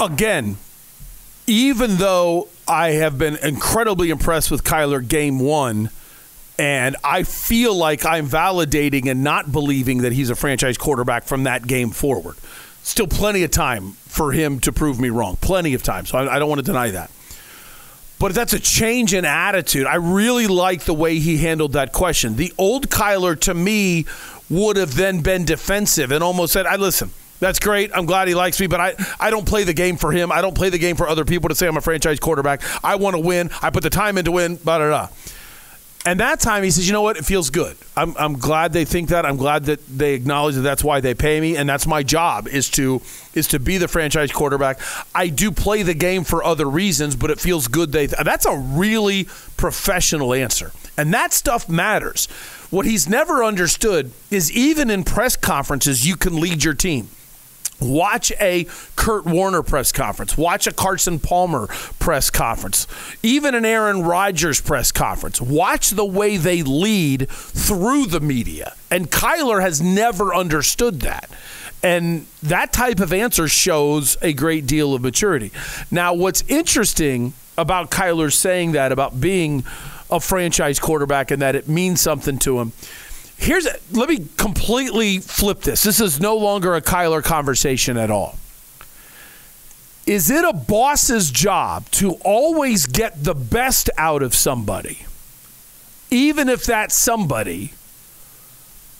Again, 0.00 0.56
even 1.46 1.96
though 1.96 2.48
I 2.68 2.92
have 2.92 3.18
been 3.18 3.36
incredibly 3.36 4.10
impressed 4.10 4.50
with 4.50 4.64
Kyler 4.64 5.06
game 5.06 5.38
one, 5.38 5.90
and 6.58 6.96
I 7.04 7.22
feel 7.22 7.74
like 7.74 8.04
I'm 8.04 8.26
validating 8.26 9.10
and 9.10 9.22
not 9.22 9.52
believing 9.52 9.98
that 9.98 10.12
he's 10.12 10.30
a 10.30 10.36
franchise 10.36 10.78
quarterback 10.78 11.24
from 11.24 11.44
that 11.44 11.66
game 11.66 11.90
forward. 11.90 12.36
Still 12.82 13.06
plenty 13.06 13.42
of 13.42 13.50
time 13.50 13.92
for 14.06 14.32
him 14.32 14.60
to 14.60 14.72
prove 14.72 14.98
me 14.98 15.10
wrong. 15.10 15.36
Plenty 15.40 15.74
of 15.74 15.82
time. 15.82 16.06
So 16.06 16.18
I, 16.18 16.36
I 16.36 16.38
don't 16.38 16.48
want 16.48 16.60
to 16.60 16.64
deny 16.64 16.90
that. 16.92 17.10
But 18.18 18.34
that's 18.34 18.54
a 18.54 18.60
change 18.60 19.12
in 19.12 19.24
attitude. 19.24 19.86
I 19.86 19.96
really 19.96 20.46
like 20.46 20.84
the 20.84 20.94
way 20.94 21.18
he 21.18 21.36
handled 21.38 21.72
that 21.72 21.92
question. 21.92 22.36
The 22.36 22.52
old 22.56 22.88
Kyler, 22.88 23.38
to 23.40 23.52
me, 23.52 24.06
would 24.48 24.76
have 24.76 24.94
then 24.94 25.20
been 25.20 25.44
defensive 25.44 26.10
and 26.12 26.24
almost 26.24 26.52
said, 26.52 26.66
I 26.66 26.76
listen, 26.76 27.10
that's 27.40 27.58
great. 27.58 27.90
I'm 27.94 28.06
glad 28.06 28.28
he 28.28 28.34
likes 28.34 28.58
me, 28.58 28.66
but 28.66 28.80
I, 28.80 28.94
I 29.20 29.30
don't 29.30 29.46
play 29.46 29.64
the 29.64 29.74
game 29.74 29.96
for 29.96 30.12
him. 30.12 30.32
I 30.32 30.40
don't 30.40 30.54
play 30.54 30.70
the 30.70 30.78
game 30.78 30.96
for 30.96 31.08
other 31.08 31.24
people 31.24 31.48
to 31.50 31.54
say 31.54 31.66
I'm 31.66 31.76
a 31.76 31.82
franchise 31.82 32.18
quarterback. 32.18 32.62
I 32.82 32.96
want 32.96 33.14
to 33.16 33.20
win. 33.20 33.50
I 33.60 33.70
put 33.70 33.82
the 33.82 33.90
time 33.90 34.16
in 34.16 34.24
to 34.24 34.32
win, 34.32 34.56
blah, 34.56 34.78
blah, 34.78 34.88
blah. 34.88 35.08
And 36.06 36.20
that 36.20 36.38
time 36.38 36.62
he 36.62 36.70
says, 36.70 36.86
you 36.86 36.92
know 36.92 37.02
what? 37.02 37.16
It 37.16 37.24
feels 37.24 37.50
good. 37.50 37.76
I'm, 37.96 38.14
I'm 38.16 38.38
glad 38.38 38.72
they 38.72 38.84
think 38.84 39.08
that. 39.08 39.26
I'm 39.26 39.36
glad 39.36 39.64
that 39.64 39.84
they 39.88 40.14
acknowledge 40.14 40.54
that 40.54 40.60
that's 40.60 40.84
why 40.84 41.00
they 41.00 41.14
pay 41.14 41.40
me, 41.40 41.56
and 41.56 41.68
that's 41.68 41.84
my 41.84 42.04
job 42.04 42.46
is 42.46 42.70
to 42.70 43.02
is 43.34 43.48
to 43.48 43.58
be 43.58 43.76
the 43.76 43.88
franchise 43.88 44.30
quarterback. 44.30 44.78
I 45.14 45.26
do 45.26 45.50
play 45.50 45.82
the 45.82 45.94
game 45.94 46.22
for 46.22 46.44
other 46.44 46.70
reasons, 46.70 47.16
but 47.16 47.32
it 47.32 47.40
feels 47.40 47.66
good. 47.66 47.90
They 47.90 48.06
that's 48.06 48.46
a 48.46 48.56
really 48.56 49.24
professional 49.56 50.32
answer, 50.32 50.70
and 50.96 51.12
that 51.12 51.32
stuff 51.32 51.68
matters. 51.68 52.26
What 52.70 52.86
he's 52.86 53.08
never 53.08 53.42
understood 53.42 54.12
is 54.30 54.52
even 54.52 54.90
in 54.90 55.02
press 55.02 55.34
conferences, 55.34 56.06
you 56.06 56.16
can 56.16 56.40
lead 56.40 56.62
your 56.62 56.74
team. 56.74 57.08
Watch 57.80 58.32
a 58.40 58.66
Kurt 58.96 59.26
Warner 59.26 59.62
press 59.62 59.92
conference. 59.92 60.36
Watch 60.36 60.66
a 60.66 60.72
Carson 60.72 61.18
Palmer 61.18 61.66
press 61.98 62.30
conference. 62.30 62.86
Even 63.22 63.54
an 63.54 63.64
Aaron 63.64 64.02
Rodgers 64.02 64.60
press 64.60 64.92
conference. 64.92 65.40
Watch 65.40 65.90
the 65.90 66.04
way 66.04 66.36
they 66.36 66.62
lead 66.62 67.28
through 67.28 68.06
the 68.06 68.20
media. 68.20 68.74
And 68.90 69.10
Kyler 69.10 69.60
has 69.60 69.82
never 69.82 70.34
understood 70.34 71.00
that. 71.00 71.28
And 71.82 72.26
that 72.42 72.72
type 72.72 73.00
of 73.00 73.12
answer 73.12 73.46
shows 73.48 74.16
a 74.22 74.32
great 74.32 74.66
deal 74.66 74.94
of 74.94 75.02
maturity. 75.02 75.52
Now, 75.90 76.14
what's 76.14 76.42
interesting 76.48 77.34
about 77.58 77.90
Kyler 77.90 78.32
saying 78.32 78.72
that, 78.72 78.92
about 78.92 79.20
being 79.20 79.64
a 80.10 80.20
franchise 80.20 80.78
quarterback, 80.78 81.30
and 81.30 81.42
that 81.42 81.54
it 81.54 81.68
means 81.68 82.00
something 82.00 82.38
to 82.38 82.60
him 82.60 82.72
Here's 83.36 83.68
let 83.92 84.08
me 84.08 84.26
completely 84.36 85.18
flip 85.18 85.60
this. 85.60 85.82
This 85.82 86.00
is 86.00 86.20
no 86.20 86.36
longer 86.36 86.74
a 86.74 86.82
Kyler 86.82 87.22
conversation 87.22 87.96
at 87.96 88.10
all. 88.10 88.38
Is 90.06 90.30
it 90.30 90.44
a 90.44 90.52
boss's 90.52 91.30
job 91.30 91.90
to 91.92 92.12
always 92.24 92.86
get 92.86 93.24
the 93.24 93.34
best 93.34 93.90
out 93.98 94.22
of 94.22 94.34
somebody, 94.34 95.04
even 96.10 96.48
if 96.48 96.64
that 96.66 96.92
somebody 96.92 97.72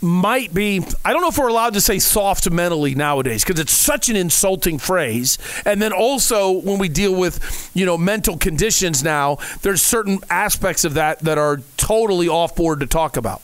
might 0.02 0.52
be 0.52 0.84
I 1.04 1.12
don't 1.12 1.22
know 1.22 1.28
if 1.28 1.38
we're 1.38 1.48
allowed 1.48 1.74
to 1.74 1.80
say 1.80 1.98
soft 1.98 2.50
mentally 2.50 2.94
nowadays 2.94 3.42
because 3.44 3.58
it's 3.58 3.72
such 3.72 4.08
an 4.08 4.16
insulting 4.16 4.78
phrase. 4.78 5.38
And 5.64 5.80
then 5.80 5.92
also 5.92 6.50
when 6.50 6.78
we 6.78 6.88
deal 6.88 7.14
with, 7.14 7.70
you 7.74 7.86
know, 7.86 7.96
mental 7.96 8.36
conditions 8.36 9.02
now, 9.02 9.38
there's 9.62 9.82
certain 9.82 10.18
aspects 10.28 10.84
of 10.84 10.94
that 10.94 11.20
that 11.20 11.38
are 11.38 11.62
totally 11.76 12.28
off 12.28 12.54
board 12.54 12.80
to 12.80 12.86
talk 12.86 13.16
about 13.16 13.42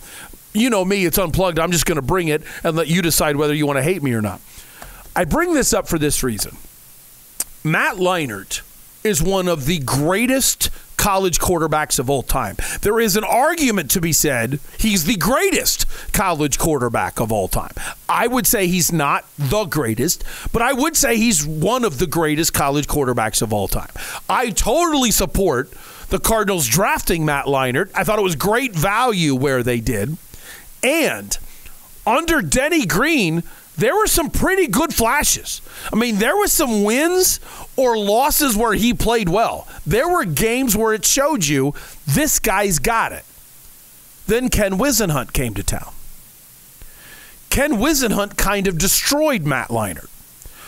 you 0.52 0.70
know 0.70 0.84
me, 0.84 1.04
it's 1.04 1.18
unplugged. 1.18 1.58
I'm 1.58 1.72
just 1.72 1.86
going 1.86 1.96
to 1.96 2.02
bring 2.02 2.28
it 2.28 2.42
and 2.62 2.76
let 2.76 2.88
you 2.88 3.02
decide 3.02 3.36
whether 3.36 3.54
you 3.54 3.66
want 3.66 3.78
to 3.78 3.82
hate 3.82 4.02
me 4.02 4.12
or 4.12 4.20
not. 4.22 4.40
I 5.14 5.24
bring 5.24 5.54
this 5.54 5.72
up 5.72 5.88
for 5.88 5.98
this 5.98 6.22
reason. 6.22 6.56
Matt 7.64 7.96
Leinart 7.96 8.62
is 9.04 9.22
one 9.22 9.48
of 9.48 9.66
the 9.66 9.78
greatest 9.80 10.70
college 10.96 11.40
quarterbacks 11.40 11.98
of 11.98 12.08
all 12.08 12.22
time. 12.22 12.56
There 12.82 13.00
is 13.00 13.16
an 13.16 13.24
argument 13.24 13.90
to 13.90 14.00
be 14.00 14.12
said 14.12 14.60
he's 14.78 15.04
the 15.04 15.16
greatest 15.16 15.84
college 16.12 16.58
quarterback 16.58 17.18
of 17.18 17.32
all 17.32 17.48
time. 17.48 17.72
I 18.08 18.28
would 18.28 18.46
say 18.46 18.68
he's 18.68 18.92
not 18.92 19.24
the 19.36 19.64
greatest, 19.64 20.22
but 20.52 20.62
I 20.62 20.72
would 20.72 20.96
say 20.96 21.16
he's 21.16 21.44
one 21.44 21.84
of 21.84 21.98
the 21.98 22.06
greatest 22.06 22.54
college 22.54 22.86
quarterbacks 22.86 23.42
of 23.42 23.52
all 23.52 23.66
time. 23.66 23.90
I 24.28 24.50
totally 24.50 25.10
support 25.10 25.72
the 26.10 26.20
Cardinals 26.20 26.68
drafting 26.68 27.24
Matt 27.24 27.46
Leinart. 27.46 27.90
I 27.96 28.04
thought 28.04 28.20
it 28.20 28.22
was 28.22 28.36
great 28.36 28.72
value 28.72 29.34
where 29.34 29.64
they 29.64 29.80
did. 29.80 30.16
And 30.82 31.36
under 32.06 32.42
Denny 32.42 32.86
Green, 32.86 33.42
there 33.76 33.96
were 33.96 34.06
some 34.06 34.30
pretty 34.30 34.66
good 34.66 34.92
flashes. 34.94 35.62
I 35.92 35.96
mean, 35.96 36.16
there 36.16 36.36
was 36.36 36.52
some 36.52 36.84
wins 36.84 37.40
or 37.76 37.96
losses 37.96 38.56
where 38.56 38.74
he 38.74 38.92
played 38.92 39.28
well. 39.28 39.66
There 39.86 40.08
were 40.08 40.24
games 40.24 40.76
where 40.76 40.92
it 40.92 41.04
showed 41.04 41.46
you 41.46 41.74
this 42.06 42.38
guy's 42.38 42.78
got 42.78 43.12
it. 43.12 43.24
Then 44.26 44.50
Ken 44.50 44.72
Whisenhunt 44.78 45.32
came 45.32 45.54
to 45.54 45.62
town. 45.62 45.92
Ken 47.50 47.72
Whisenhunt 47.72 48.36
kind 48.36 48.66
of 48.66 48.78
destroyed 48.78 49.44
Matt 49.44 49.68
Leinart. 49.68 50.08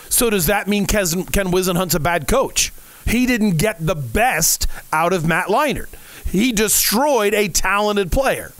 So 0.09 0.29
does 0.29 0.47
that 0.47 0.67
mean 0.67 0.85
Ken, 0.85 1.25
Ken 1.25 1.47
Whisenhunt's 1.47 1.95
a 1.95 1.99
bad 1.99 2.27
coach? 2.27 2.71
He 3.05 3.25
didn't 3.25 3.57
get 3.57 3.85
the 3.85 3.95
best 3.95 4.67
out 4.91 5.13
of 5.13 5.25
Matt 5.25 5.47
Leinart. 5.47 5.89
He 6.27 6.51
destroyed 6.51 7.33
a 7.33 7.47
talented 7.47 8.11
player. 8.11 8.51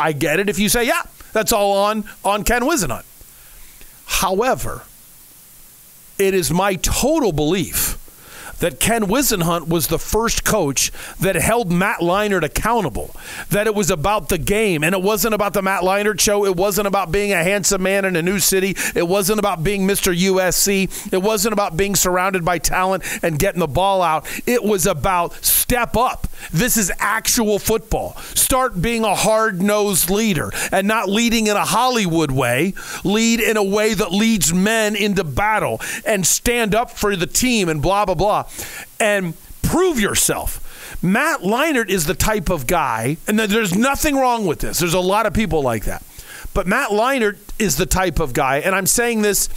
I 0.00 0.12
get 0.12 0.40
it 0.40 0.48
if 0.48 0.58
you 0.58 0.68
say, 0.70 0.86
yeah, 0.86 1.02
that's 1.32 1.52
all 1.52 1.72
on, 1.72 2.04
on 2.24 2.42
Ken 2.42 2.62
Whisenhunt. 2.62 3.04
However, 4.06 4.82
it 6.18 6.34
is 6.34 6.50
my 6.50 6.74
total 6.76 7.32
belief 7.32 7.98
that 8.60 8.78
Ken 8.78 9.06
Whisenhunt 9.06 9.68
was 9.68 9.88
the 9.88 9.98
first 9.98 10.44
coach 10.44 10.92
that 11.18 11.34
held 11.34 11.72
Matt 11.72 12.00
Leinart 12.00 12.44
accountable. 12.44 13.14
That 13.50 13.66
it 13.66 13.74
was 13.74 13.90
about 13.90 14.28
the 14.28 14.38
game, 14.38 14.84
and 14.84 14.94
it 14.94 15.02
wasn't 15.02 15.34
about 15.34 15.52
the 15.52 15.62
Matt 15.62 15.82
Leinart 15.82 16.20
show. 16.20 16.46
It 16.46 16.56
wasn't 16.56 16.86
about 16.86 17.10
being 17.10 17.32
a 17.32 17.42
handsome 17.42 17.82
man 17.82 18.04
in 18.04 18.16
a 18.16 18.22
new 18.22 18.38
city. 18.38 18.76
It 18.94 19.08
wasn't 19.08 19.38
about 19.38 19.64
being 19.64 19.86
Mr. 19.86 20.16
USC. 20.16 21.12
It 21.12 21.22
wasn't 21.22 21.52
about 21.52 21.76
being 21.76 21.96
surrounded 21.96 22.44
by 22.44 22.58
talent 22.58 23.02
and 23.22 23.38
getting 23.38 23.60
the 23.60 23.66
ball 23.66 24.02
out. 24.02 24.26
It 24.46 24.62
was 24.62 24.86
about 24.86 25.44
step 25.44 25.96
up. 25.96 26.26
This 26.52 26.76
is 26.76 26.92
actual 26.98 27.58
football. 27.58 28.16
Start 28.34 28.80
being 28.80 29.04
a 29.04 29.14
hard 29.14 29.62
nosed 29.62 30.10
leader 30.10 30.50
and 30.72 30.86
not 30.86 31.08
leading 31.08 31.46
in 31.46 31.56
a 31.56 31.64
Hollywood 31.64 32.30
way. 32.30 32.74
Lead 33.04 33.40
in 33.40 33.56
a 33.56 33.62
way 33.62 33.94
that 33.94 34.12
leads 34.12 34.52
men 34.52 34.96
into 34.96 35.24
battle 35.24 35.80
and 36.04 36.26
stand 36.26 36.74
up 36.74 36.90
for 36.90 37.14
the 37.16 37.26
team 37.26 37.68
and 37.68 37.80
blah, 37.80 38.04
blah, 38.04 38.14
blah 38.14 38.49
and 38.98 39.34
prove 39.62 40.00
yourself. 40.00 40.66
Matt 41.02 41.40
Leinart 41.40 41.88
is 41.88 42.06
the 42.06 42.14
type 42.14 42.50
of 42.50 42.66
guy, 42.66 43.16
and 43.26 43.38
there's 43.38 43.74
nothing 43.74 44.16
wrong 44.16 44.46
with 44.46 44.58
this. 44.58 44.78
There's 44.78 44.94
a 44.94 45.00
lot 45.00 45.26
of 45.26 45.32
people 45.32 45.62
like 45.62 45.84
that. 45.84 46.02
But 46.52 46.66
Matt 46.66 46.90
Leinart 46.90 47.38
is 47.58 47.76
the 47.76 47.86
type 47.86 48.18
of 48.18 48.32
guy, 48.32 48.58
and 48.58 48.74
I'm 48.74 48.86
saying 48.86 49.22
this, 49.22 49.48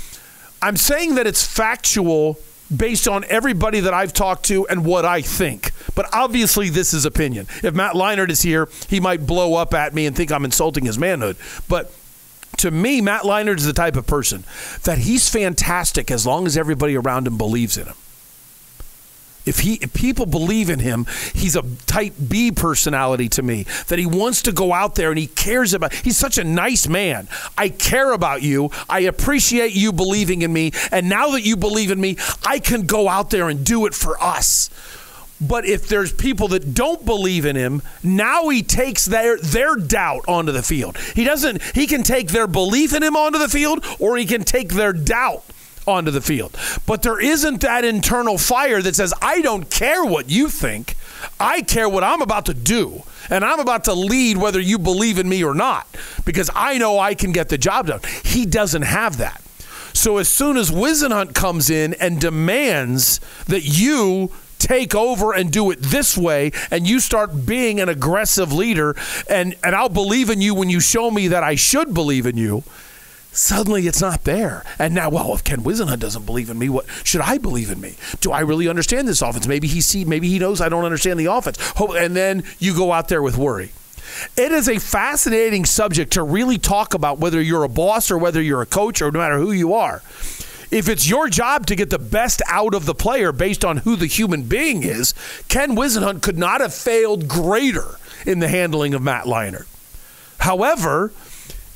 I'm 0.61 0.77
saying 0.77 1.15
that 1.15 1.27
it's 1.27 1.45
factual 1.45 2.37
based 2.75 3.07
on 3.07 3.25
everybody 3.25 3.81
that 3.81 3.93
I've 3.93 4.13
talked 4.13 4.45
to 4.45 4.67
and 4.67 4.85
what 4.85 5.05
I 5.05 5.21
think. 5.21 5.71
But 5.95 6.07
obviously, 6.13 6.69
this 6.69 6.93
is 6.93 7.05
opinion. 7.05 7.47
If 7.61 7.73
Matt 7.73 7.93
Leinart 7.93 8.29
is 8.29 8.41
here, 8.41 8.69
he 8.89 8.99
might 8.99 9.27
blow 9.27 9.55
up 9.55 9.73
at 9.73 9.93
me 9.93 10.05
and 10.05 10.15
think 10.15 10.31
I'm 10.31 10.45
insulting 10.45 10.85
his 10.85 10.97
manhood. 10.97 11.37
But 11.67 11.93
to 12.57 12.71
me, 12.71 13.01
Matt 13.01 13.23
Leinart 13.23 13.57
is 13.57 13.65
the 13.65 13.73
type 13.73 13.95
of 13.95 14.07
person 14.07 14.45
that 14.83 14.99
he's 14.99 15.29
fantastic 15.29 16.09
as 16.09 16.25
long 16.25 16.45
as 16.45 16.57
everybody 16.57 16.95
around 16.95 17.27
him 17.27 17.37
believes 17.37 17.77
in 17.77 17.87
him. 17.87 17.95
If 19.45 19.59
he 19.59 19.75
if 19.75 19.93
people 19.93 20.25
believe 20.25 20.69
in 20.69 20.79
him, 20.79 21.05
he's 21.33 21.55
a 21.55 21.63
type 21.85 22.13
B 22.27 22.51
personality 22.51 23.27
to 23.29 23.41
me. 23.41 23.65
That 23.87 23.99
he 23.99 24.05
wants 24.05 24.41
to 24.43 24.51
go 24.51 24.73
out 24.73 24.95
there 24.95 25.09
and 25.09 25.19
he 25.19 25.27
cares 25.27 25.73
about. 25.73 25.93
He's 25.93 26.17
such 26.17 26.37
a 26.37 26.43
nice 26.43 26.87
man. 26.87 27.27
I 27.57 27.69
care 27.69 28.13
about 28.13 28.41
you. 28.41 28.71
I 28.89 29.01
appreciate 29.01 29.73
you 29.73 29.91
believing 29.91 30.41
in 30.41 30.53
me. 30.53 30.71
And 30.91 31.09
now 31.09 31.31
that 31.31 31.41
you 31.41 31.57
believe 31.57 31.91
in 31.91 31.99
me, 31.99 32.17
I 32.45 32.59
can 32.59 32.85
go 32.85 33.09
out 33.09 33.29
there 33.29 33.49
and 33.49 33.65
do 33.65 33.85
it 33.85 33.93
for 33.93 34.21
us. 34.21 34.69
But 35.41 35.65
if 35.65 35.87
there's 35.89 36.13
people 36.13 36.47
that 36.49 36.73
don't 36.73 37.05
believe 37.05 37.45
in 37.45 37.57
him, 37.57 37.81
now 38.01 38.47
he 38.47 38.63
takes 38.63 39.05
their 39.05 39.37
their 39.37 39.75
doubt 39.75 40.23
onto 40.27 40.53
the 40.53 40.63
field. 40.63 40.97
He 41.15 41.25
doesn't 41.25 41.61
he 41.75 41.85
can 41.85 42.03
take 42.03 42.29
their 42.29 42.47
belief 42.47 42.93
in 42.93 43.03
him 43.03 43.17
onto 43.17 43.39
the 43.39 43.49
field 43.49 43.85
or 43.99 44.15
he 44.15 44.25
can 44.25 44.43
take 44.43 44.69
their 44.69 44.93
doubt 44.93 45.43
onto 45.88 46.11
the 46.11 46.21
field. 46.21 46.57
But 46.86 47.01
there 47.01 47.19
isn't 47.19 47.61
that 47.61 47.86
internal 47.86 48.38
fire 48.38 48.81
that 48.81 48.95
says, 48.95 49.13
I 49.21 49.41
don't 49.41 49.69
care 49.69 50.03
what 50.03 50.29
you 50.29 50.49
think. 50.49 50.95
I 51.39 51.61
care 51.61 51.88
what 51.88 52.03
I'm 52.03 52.21
about 52.21 52.45
to 52.47 52.53
do. 52.53 53.03
And 53.29 53.45
I'm 53.45 53.59
about 53.59 53.86
to 53.86 53.93
lead 53.93 54.38
whether 54.38 54.59
you 54.59 54.77
believe 54.77 55.17
in 55.17 55.29
me 55.29 55.43
or 55.43 55.53
not 55.53 55.88
because 56.25 56.49
I 56.53 56.77
know 56.77 56.99
I 56.99 57.15
can 57.15 57.31
get 57.31 57.49
the 57.49 57.57
job 57.57 57.88
done. 57.88 58.01
He 58.23 58.45
doesn't 58.45 58.81
have 58.81 59.17
that. 59.17 59.41
So 59.93 60.17
as 60.17 60.27
soon 60.27 60.57
as 60.57 60.71
Whisenhunt 60.71 61.34
comes 61.34 61.69
in 61.69 61.93
and 61.95 62.19
demands 62.19 63.19
that 63.45 63.61
you 63.61 64.31
take 64.57 64.95
over 64.95 65.34
and 65.34 65.51
do 65.51 65.71
it 65.71 65.79
this 65.81 66.17
way 66.17 66.51
and 66.71 66.88
you 66.88 66.99
start 66.99 67.45
being 67.45 67.79
an 67.79 67.89
aggressive 67.89 68.53
leader 68.53 68.95
and 69.29 69.55
and 69.61 69.75
I'll 69.75 69.89
believe 69.89 70.29
in 70.29 70.39
you 70.39 70.55
when 70.55 70.69
you 70.69 70.79
show 70.79 71.11
me 71.11 71.27
that 71.27 71.43
I 71.43 71.55
should 71.55 71.93
believe 71.93 72.25
in 72.25 72.38
you 72.38 72.63
suddenly 73.34 73.88
it's 73.88 74.01
not 74.01 74.23
there. 74.23 74.63
And 74.79 74.93
now, 74.95 75.09
well, 75.09 75.34
if 75.34 75.43
Ken 75.43 75.61
Whisenhunt 75.61 75.99
doesn't 75.99 76.25
believe 76.25 76.49
in 76.49 76.57
me, 76.57 76.69
what 76.69 76.86
should 77.03 77.21
I 77.21 77.38
believe 77.38 77.71
in 77.71 77.81
me? 77.81 77.95
Do 78.21 78.31
I 78.31 78.39
really 78.39 78.67
understand 78.67 79.07
this 79.07 79.21
offense? 79.21 79.47
Maybe 79.47 79.67
he 79.67 79.81
see, 79.81 80.05
maybe 80.05 80.29
he 80.29 80.39
knows 80.39 80.61
I 80.61 80.69
don't 80.69 80.86
understand 80.86 81.19
the 81.19 81.31
offense. 81.31 81.57
And 81.77 82.15
then 82.15 82.43
you 82.59 82.75
go 82.75 82.91
out 82.91 83.09
there 83.09 83.21
with 83.21 83.38
worry. 83.38 83.71
It 84.38 84.51
is 84.51 84.69
a 84.69 84.79
fascinating 84.79 85.65
subject 85.65 86.13
to 86.13 86.23
really 86.23 86.57
talk 86.57 86.93
about 86.93 87.19
whether 87.19 87.41
you're 87.41 87.63
a 87.63 87.69
boss 87.69 88.11
or 88.11 88.17
whether 88.17 88.41
you're 88.41 88.61
a 88.61 88.67
coach 88.67 89.01
or 89.01 89.11
no 89.11 89.19
matter 89.19 89.39
who 89.39 89.51
you 89.51 89.73
are. 89.73 90.03
If 90.69 90.89
it's 90.89 91.07
your 91.07 91.29
job 91.29 91.67
to 91.67 91.75
get 91.75 91.89
the 91.91 91.99
best 91.99 92.41
out 92.47 92.73
of 92.73 92.86
the 92.86 92.95
player 92.95 93.31
based 93.31 93.63
on 93.63 93.77
who 93.77 93.95
the 93.95 94.07
human 94.07 94.43
being 94.43 94.84
is, 94.84 95.13
Ken 95.47 95.75
Whisenhunt 95.75 96.21
could 96.21 96.38
not 96.38 96.61
have 96.61 96.73
failed 96.73 97.27
greater 97.27 97.97
in 98.25 98.39
the 98.39 98.47
handling 98.47 98.93
of 98.93 99.01
Matt 99.01 99.25
Leinart. 99.25 99.67
However, 100.39 101.11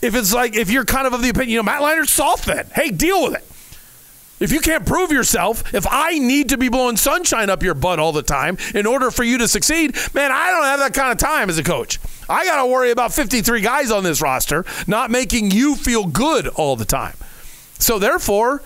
if 0.01 0.15
it's 0.15 0.33
like 0.33 0.55
if 0.55 0.69
you're 0.69 0.85
kind 0.85 1.07
of 1.07 1.13
of 1.13 1.21
the 1.21 1.29
opinion, 1.29 1.49
you 1.49 1.57
know, 1.57 1.63
Matt 1.63 1.81
Leinart's 1.81 2.11
soft 2.11 2.45
then. 2.45 2.67
Hey, 2.73 2.89
deal 2.89 3.23
with 3.23 3.35
it. 3.35 3.43
If 4.39 4.51
you 4.51 4.59
can't 4.59 4.85
prove 4.85 5.11
yourself, 5.11 5.73
if 5.73 5.87
I 5.89 6.19
need 6.19 6.49
to 6.49 6.57
be 6.57 6.69
blowing 6.69 6.95
sunshine 6.95 7.49
up 7.49 7.63
your 7.63 7.73
butt 7.73 7.97
all 7.97 8.11
the 8.11 8.21
time 8.21 8.57
in 8.75 8.85
order 8.85 9.09
for 9.09 9.23
you 9.23 9.39
to 9.39 9.47
succeed, 9.47 9.95
man, 10.13 10.31
I 10.31 10.51
don't 10.51 10.63
have 10.65 10.79
that 10.79 10.93
kind 10.93 11.11
of 11.11 11.17
time 11.17 11.49
as 11.49 11.57
a 11.57 11.63
coach. 11.63 11.99
I 12.29 12.45
got 12.45 12.61
to 12.61 12.67
worry 12.67 12.91
about 12.91 13.13
53 13.13 13.61
guys 13.61 13.89
on 13.89 14.03
this 14.03 14.21
roster 14.21 14.63
not 14.85 15.09
making 15.09 15.51
you 15.51 15.75
feel 15.75 16.05
good 16.05 16.47
all 16.49 16.75
the 16.75 16.85
time. 16.85 17.15
So 17.79 17.97
therefore, 17.97 18.61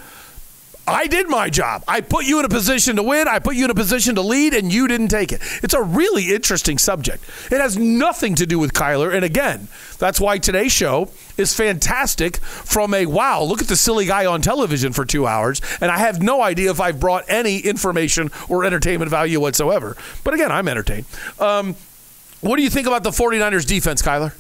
I 0.92 1.08
did 1.08 1.30
my 1.30 1.50
job. 1.50 1.84
I 1.88 2.02
put 2.02 2.26
you 2.26 2.40
in 2.40 2.46
a 2.46 2.50
position 2.50 2.98
to 2.98 3.04
win. 3.04 3.28
I 3.28 3.40
put 3.40 3.56
you 3.56 3.66
in 3.66 3.72
a 3.72 3.76
position 3.76 4.16
to 4.16 4.22
lead, 4.22 4.54
and 4.54 4.74
you 4.74 4.88
didn't 4.88 5.08
take 5.08 5.32
it. 5.32 5.42
It's 5.64 5.74
a 5.74 5.82
really 5.82 6.34
interesting 6.34 6.78
subject. 6.78 7.24
It 7.52 7.62
has 7.62 7.78
nothing 7.78 8.36
to 8.36 8.46
do 8.46 8.60
with 8.60 8.74
Kyler. 8.74 9.14
And 9.14 9.24
again, 9.24 9.70
that's 10.00 10.20
why 10.20 10.38
today's 10.38 10.72
show 10.72 11.10
is 11.38 11.56
fantastic 11.56 12.38
from 12.38 12.94
a 12.94 13.06
wow, 13.06 13.42
look 13.42 13.62
at 13.62 13.68
the 13.68 13.76
silly 13.76 14.06
guy 14.06 14.26
on 14.26 14.42
television 14.42 14.92
for 14.92 15.06
two 15.06 15.26
hours. 15.26 15.62
And 15.80 15.92
I 15.92 15.98
have 15.98 16.22
no 16.22 16.42
idea 16.42 16.72
if 16.72 16.82
I've 16.82 17.00
brought 17.00 17.24
any 17.28 17.60
information 17.60 18.30
or 18.50 18.66
entertainment 18.66 19.10
value 19.10 19.40
whatsoever. 19.40 19.96
But 20.24 20.34
again, 20.34 20.52
I'm 20.52 20.68
entertained. 20.68 21.06
Um, 21.40 21.76
what 22.42 22.58
do 22.58 22.64
you 22.64 22.70
think 22.70 22.88
about 22.88 23.04
the 23.04 23.12
49ers 23.12 23.66
defense, 23.66 24.02
Kyler? 24.02 24.34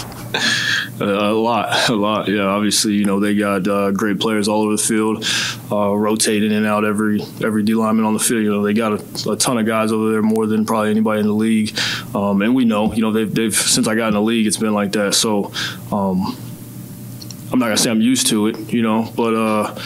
a 1.00 1.32
lot, 1.32 1.88
a 1.88 1.94
lot. 1.94 2.28
Yeah, 2.28 2.42
obviously, 2.42 2.92
you 2.94 3.04
know 3.04 3.20
they 3.20 3.34
got 3.34 3.66
uh, 3.66 3.90
great 3.90 4.20
players 4.20 4.48
all 4.48 4.62
over 4.62 4.76
the 4.76 4.82
field, 4.82 5.24
uh, 5.72 5.94
rotating 5.94 6.52
in 6.52 6.58
and 6.58 6.66
out 6.66 6.84
every 6.84 7.22
every 7.42 7.62
D 7.62 7.74
lineman 7.74 8.04
on 8.04 8.14
the 8.14 8.20
field. 8.20 8.42
You 8.42 8.50
know 8.50 8.62
they 8.62 8.74
got 8.74 8.92
a, 8.92 9.30
a, 9.30 9.36
ton 9.36 9.58
of 9.58 9.66
guys 9.66 9.92
over 9.92 10.10
there, 10.10 10.22
more 10.22 10.46
than 10.46 10.64
probably 10.64 10.90
anybody 10.90 11.20
in 11.20 11.26
the 11.26 11.32
league. 11.32 11.76
Um, 12.14 12.42
and 12.42 12.54
we 12.54 12.64
know, 12.64 12.92
you 12.92 13.02
know, 13.02 13.12
they've, 13.12 13.32
they've 13.32 13.54
since 13.54 13.88
I 13.88 13.94
got 13.94 14.08
in 14.08 14.14
the 14.14 14.22
league, 14.22 14.46
it's 14.46 14.56
been 14.56 14.74
like 14.74 14.92
that. 14.92 15.14
So 15.14 15.52
um, 15.90 16.36
I'm 17.52 17.58
not 17.58 17.66
gonna 17.66 17.76
say 17.76 17.90
I'm 17.90 18.00
used 18.00 18.28
to 18.28 18.46
it, 18.48 18.72
you 18.72 18.82
know, 18.82 19.10
but. 19.16 19.34
Uh, 19.34 19.80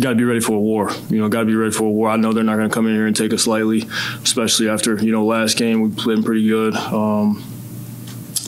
got 0.00 0.10
to 0.10 0.14
be 0.14 0.22
ready 0.22 0.38
for 0.38 0.52
a 0.52 0.60
war. 0.60 0.92
You 1.10 1.20
know, 1.20 1.28
got 1.28 1.40
to 1.40 1.46
be 1.46 1.56
ready 1.56 1.72
for 1.72 1.82
a 1.82 1.90
war. 1.90 2.08
I 2.08 2.16
know 2.16 2.32
they're 2.32 2.44
not 2.44 2.54
going 2.54 2.68
to 2.68 2.74
come 2.74 2.86
in 2.86 2.94
here 2.94 3.08
and 3.08 3.16
take 3.16 3.32
us 3.32 3.48
lightly, 3.48 3.82
especially 4.22 4.68
after 4.68 4.94
you 4.94 5.10
know 5.10 5.24
last 5.24 5.56
game 5.56 5.80
we 5.80 5.90
played 5.90 6.24
pretty 6.24 6.46
good. 6.46 6.76
Um, 6.76 7.42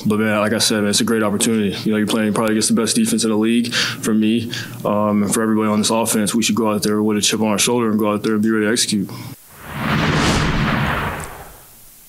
but 0.07 0.18
man, 0.18 0.38
like 0.40 0.53
I 0.53 0.59
said, 0.59 0.80
man, 0.80 0.90
it's 0.90 1.01
a 1.01 1.05
great 1.05 1.22
opportunity. 1.22 1.76
You 1.84 1.92
know, 1.92 1.98
you're 1.98 2.07
playing 2.07 2.34
probably 2.34 2.55
against 2.55 2.68
the 2.68 2.74
best 2.74 2.96
defense 2.96 3.24
in 3.24 3.30
the 3.30 3.36
league. 3.36 3.72
For 3.72 4.14
me, 4.14 4.51
um, 4.84 5.22
and 5.22 5.32
for 5.32 5.42
everybody 5.42 5.68
on 5.68 5.78
this 5.78 5.90
offense, 5.90 6.34
we 6.34 6.42
should 6.42 6.57
go 6.57 6.72
out 6.72 6.82
there 6.82 7.03
with 7.03 7.16
a 7.18 7.20
chip 7.20 7.40
on 7.40 7.48
our 7.48 7.59
shoulder 7.59 7.90
and 7.90 7.98
go 7.98 8.12
out 8.12 8.22
there 8.22 8.34
and 8.34 8.42
be 8.42 8.51
ready 8.51 8.66
to 8.66 8.72
execute. 8.72 9.11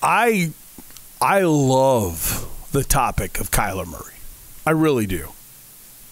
I 0.02 0.52
I 1.20 1.42
love 1.42 2.48
the 2.72 2.82
topic 2.82 3.38
of 3.38 3.50
Kyler 3.50 3.86
Murray. 3.86 4.14
I 4.66 4.70
really 4.70 5.06
do. 5.06 5.28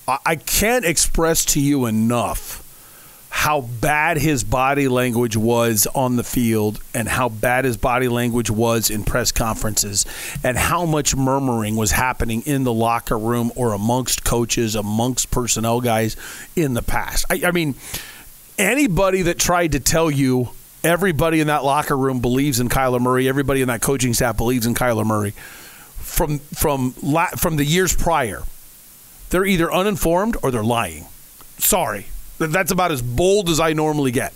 I, 0.06 0.18
I 0.24 0.36
can't 0.36 0.84
express 0.84 1.44
to 1.46 1.60
you 1.60 1.86
enough 1.86 2.64
how 3.30 3.62
bad 3.62 4.18
his 4.18 4.44
body 4.44 4.88
language 4.88 5.36
was 5.36 5.86
on 5.94 6.16
the 6.16 6.24
field 6.24 6.80
and 6.92 7.08
how 7.08 7.28
bad 7.28 7.64
his 7.64 7.76
body 7.76 8.08
language 8.08 8.50
was 8.50 8.90
in 8.90 9.04
press 9.04 9.32
conferences 9.32 10.04
and 10.44 10.58
how 10.58 10.84
much 10.84 11.16
murmuring 11.16 11.76
was 11.76 11.92
happening 11.92 12.42
in 12.42 12.64
the 12.64 12.72
locker 12.72 13.18
room 13.18 13.50
or 13.56 13.72
amongst 13.72 14.24
coaches, 14.24 14.74
amongst 14.74 15.30
personnel 15.30 15.80
guys 15.80 16.16
in 16.56 16.74
the 16.74 16.82
past. 16.82 17.24
I, 17.30 17.42
I 17.46 17.50
mean, 17.52 17.76
anybody 18.58 19.22
that 19.22 19.38
tried 19.38 19.72
to 19.72 19.80
tell 19.80 20.10
you 20.10 20.50
everybody 20.84 21.40
in 21.40 21.46
that 21.46 21.64
locker 21.64 21.96
room 21.96 22.20
believes 22.20 22.60
in 22.60 22.68
Kyler 22.68 23.00
Murray, 23.00 23.28
everybody 23.28 23.62
in 23.62 23.68
that 23.68 23.80
coaching 23.80 24.12
staff 24.12 24.36
believes 24.36 24.66
in 24.66 24.74
Kyler 24.74 25.06
Murray 25.06 25.34
from 26.10 26.38
from 26.38 26.90
from 26.90 27.56
the 27.56 27.64
years 27.64 27.94
prior, 27.94 28.42
they're 29.30 29.44
either 29.44 29.72
uninformed 29.72 30.36
or 30.42 30.50
they're 30.50 30.62
lying. 30.64 31.06
Sorry, 31.58 32.06
that's 32.48 32.72
about 32.72 32.90
as 32.90 33.02
bold 33.02 33.48
as 33.48 33.60
I 33.60 33.72
normally 33.72 34.10
get. 34.10 34.34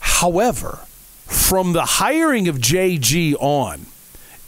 However, 0.00 0.80
from 1.26 1.72
the 1.72 1.84
hiring 1.84 2.48
of 2.48 2.56
JG 2.56 3.34
on, 3.40 3.86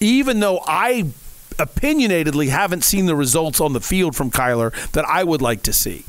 even 0.00 0.40
though 0.40 0.62
I 0.66 1.06
opinionatedly 1.56 2.48
haven't 2.48 2.84
seen 2.84 3.06
the 3.06 3.16
results 3.16 3.60
on 3.60 3.72
the 3.72 3.80
field 3.80 4.14
from 4.14 4.30
Kyler 4.30 4.72
that 4.92 5.04
I 5.06 5.24
would 5.24 5.42
like 5.42 5.62
to 5.64 5.72
see, 5.72 6.04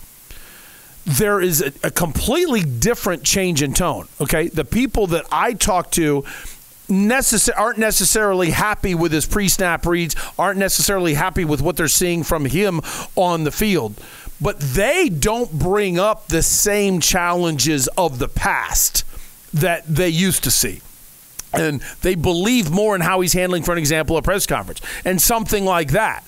there 1.05 1.41
is 1.41 1.61
a, 1.61 1.73
a 1.83 1.89
completely 1.89 2.61
different 2.61 3.23
change 3.23 3.63
in 3.63 3.73
tone. 3.73 4.07
Okay. 4.21 4.47
The 4.47 4.65
people 4.65 5.07
that 5.07 5.25
I 5.31 5.53
talk 5.53 5.91
to 5.91 6.23
aren't 7.55 7.77
necessarily 7.77 8.49
happy 8.51 8.95
with 8.95 9.11
his 9.11 9.25
pre-snap 9.25 9.85
reads, 9.85 10.15
aren't 10.37 10.59
necessarily 10.59 11.13
happy 11.13 11.45
with 11.45 11.61
what 11.61 11.77
they're 11.77 11.87
seeing 11.87 12.23
from 12.23 12.45
him 12.45 12.81
on 13.15 13.43
the 13.43 13.51
field 13.51 13.95
but 14.41 14.59
they 14.59 15.09
don't 15.09 15.51
bring 15.51 15.99
up 15.99 16.27
the 16.27 16.41
same 16.41 16.99
challenges 16.99 17.87
of 17.97 18.19
the 18.19 18.27
past 18.27 19.03
that 19.53 19.85
they 19.87 20.09
used 20.09 20.43
to 20.43 20.51
see. 20.51 20.81
And 21.53 21.81
they 22.01 22.15
believe 22.15 22.69
more 22.69 22.95
in 22.95 23.01
how 23.01 23.21
he's 23.21 23.33
handling, 23.33 23.63
for 23.63 23.71
an 23.71 23.79
example, 23.79 24.17
a 24.17 24.21
press 24.21 24.45
conference 24.45 24.81
and 25.03 25.21
something 25.21 25.65
like 25.65 25.91
that. 25.91 26.23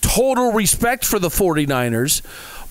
Total 0.00 0.52
respect 0.52 1.04
for 1.04 1.18
the 1.18 1.28
49ers, 1.28 2.22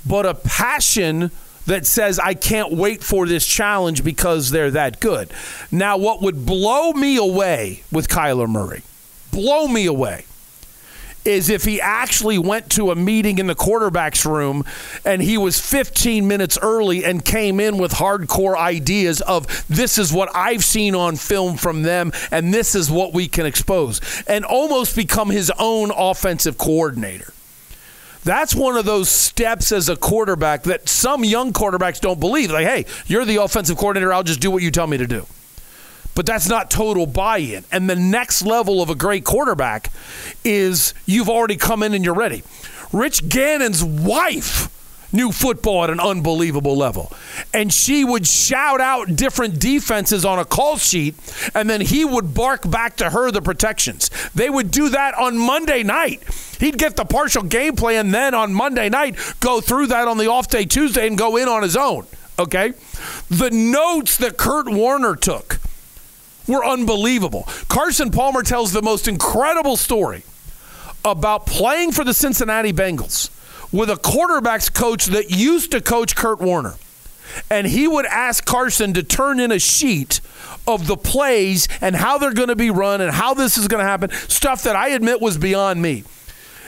but 0.05 0.25
a 0.25 0.33
passion 0.33 1.29
that 1.65 1.85
says, 1.85 2.17
I 2.17 2.33
can't 2.33 2.71
wait 2.71 3.03
for 3.03 3.27
this 3.27 3.45
challenge 3.45 4.03
because 4.03 4.49
they're 4.51 4.71
that 4.71 5.01
good. 5.01 5.31
Now, 5.69 5.97
what 5.97 6.21
would 6.21 6.45
blow 6.45 6.93
me 6.93 7.17
away 7.17 7.83
with 7.91 8.07
Kyler 8.07 8.47
Murray, 8.47 8.83
blow 9.31 9.67
me 9.67 9.85
away, 9.85 10.23
is 11.27 11.49
if 11.49 11.65
he 11.65 11.81
actually 11.81 12.37
went 12.37 12.71
to 12.71 12.89
a 12.89 12.95
meeting 12.95 13.37
in 13.37 13.47
the 13.47 13.55
quarterback's 13.55 14.25
room 14.25 14.63
and 15.03 15.21
he 15.21 15.37
was 15.37 15.59
15 15.59 16.27
minutes 16.27 16.57
early 16.61 17.03
and 17.03 17.23
came 17.23 17.59
in 17.59 17.77
with 17.77 17.91
hardcore 17.91 18.57
ideas 18.57 19.21
of 19.21 19.65
this 19.67 19.97
is 19.97 20.13
what 20.13 20.29
I've 20.33 20.63
seen 20.63 20.95
on 20.95 21.17
film 21.17 21.57
from 21.57 21.83
them 21.83 22.13
and 22.31 22.53
this 22.53 22.73
is 22.73 22.89
what 22.89 23.13
we 23.13 23.27
can 23.27 23.45
expose 23.45 24.01
and 24.27 24.45
almost 24.45 24.95
become 24.95 25.29
his 25.29 25.51
own 25.59 25.91
offensive 25.91 26.57
coordinator. 26.57 27.33
That's 28.23 28.55
one 28.55 28.75
of 28.75 28.85
those 28.85 29.09
steps 29.09 29.71
as 29.71 29.89
a 29.89 29.95
quarterback 29.95 30.63
that 30.63 30.89
some 30.89 31.23
young 31.23 31.53
quarterbacks 31.53 32.01
don't 32.01 32.19
believe. 32.19 32.51
Like, 32.51 32.67
hey, 32.67 32.85
you're 33.05 33.23
the 33.23 33.37
offensive 33.37 33.77
coordinator. 33.77 34.11
I'll 34.13 34.23
just 34.23 34.41
do 34.41 34.51
what 34.51 34.61
you 34.63 34.71
tell 34.71 34.87
me 34.87 34.97
to 34.97 35.07
do. 35.07 35.25
But 36.17 36.25
that's 36.25 36.49
not 36.49 36.71
total 36.71 37.05
buy 37.05 37.37
in. 37.37 37.63
And 37.71 37.87
the 37.87 37.95
next 37.95 38.41
level 38.41 38.81
of 38.81 38.89
a 38.89 38.95
great 38.95 39.23
quarterback 39.23 39.91
is 40.43 40.95
you've 41.05 41.29
already 41.29 41.57
come 41.57 41.83
in 41.83 41.93
and 41.93 42.03
you're 42.03 42.15
ready. 42.15 42.41
Rich 42.91 43.29
Gannon's 43.29 43.83
wife 43.83 44.73
knew 45.13 45.31
football 45.31 45.83
at 45.83 45.91
an 45.91 45.99
unbelievable 45.99 46.75
level. 46.75 47.11
And 47.53 47.71
she 47.71 48.03
would 48.03 48.25
shout 48.25 48.81
out 48.81 49.15
different 49.15 49.59
defenses 49.59 50.25
on 50.25 50.39
a 50.39 50.43
call 50.43 50.77
sheet, 50.77 51.13
and 51.53 51.69
then 51.69 51.81
he 51.81 52.03
would 52.03 52.33
bark 52.33 52.67
back 52.67 52.95
to 52.97 53.11
her 53.11 53.29
the 53.29 53.43
protections. 53.43 54.09
They 54.33 54.49
would 54.49 54.71
do 54.71 54.89
that 54.89 55.13
on 55.13 55.37
Monday 55.37 55.83
night. 55.83 56.23
He'd 56.59 56.79
get 56.79 56.95
the 56.95 57.05
partial 57.05 57.43
game 57.43 57.75
plan, 57.75 58.09
then 58.09 58.33
on 58.33 58.55
Monday 58.55 58.89
night, 58.89 59.17
go 59.39 59.61
through 59.61 59.87
that 59.87 60.07
on 60.07 60.17
the 60.17 60.31
off 60.31 60.47
day 60.47 60.65
Tuesday 60.65 61.05
and 61.05 61.15
go 61.15 61.37
in 61.37 61.47
on 61.47 61.61
his 61.61 61.77
own. 61.77 62.07
Okay? 62.39 62.73
The 63.29 63.51
notes 63.51 64.17
that 64.17 64.37
Kurt 64.37 64.67
Warner 64.67 65.15
took 65.15 65.59
were 66.47 66.65
unbelievable. 66.65 67.47
Carson 67.67 68.11
Palmer 68.11 68.43
tells 68.43 68.71
the 68.71 68.81
most 68.81 69.07
incredible 69.07 69.77
story 69.77 70.23
about 71.03 71.45
playing 71.45 71.91
for 71.91 72.03
the 72.03 72.13
Cincinnati 72.13 72.73
Bengals 72.73 73.29
with 73.71 73.89
a 73.89 73.95
quarterbacks 73.95 74.73
coach 74.73 75.05
that 75.07 75.29
used 75.29 75.71
to 75.71 75.81
coach 75.81 76.15
Kurt 76.15 76.39
Warner. 76.39 76.75
And 77.49 77.67
he 77.67 77.87
would 77.87 78.05
ask 78.05 78.45
Carson 78.45 78.93
to 78.93 79.03
turn 79.03 79.39
in 79.39 79.51
a 79.51 79.59
sheet 79.59 80.21
of 80.67 80.87
the 80.87 80.97
plays 80.97 81.67
and 81.81 81.95
how 81.95 82.17
they're 82.17 82.33
going 82.33 82.49
to 82.49 82.55
be 82.55 82.69
run 82.69 83.01
and 83.01 83.11
how 83.11 83.33
this 83.33 83.57
is 83.57 83.67
going 83.67 83.83
to 83.83 83.89
happen, 83.89 84.09
stuff 84.11 84.63
that 84.63 84.75
I 84.75 84.89
admit 84.89 85.21
was 85.21 85.37
beyond 85.37 85.81
me. 85.81 86.03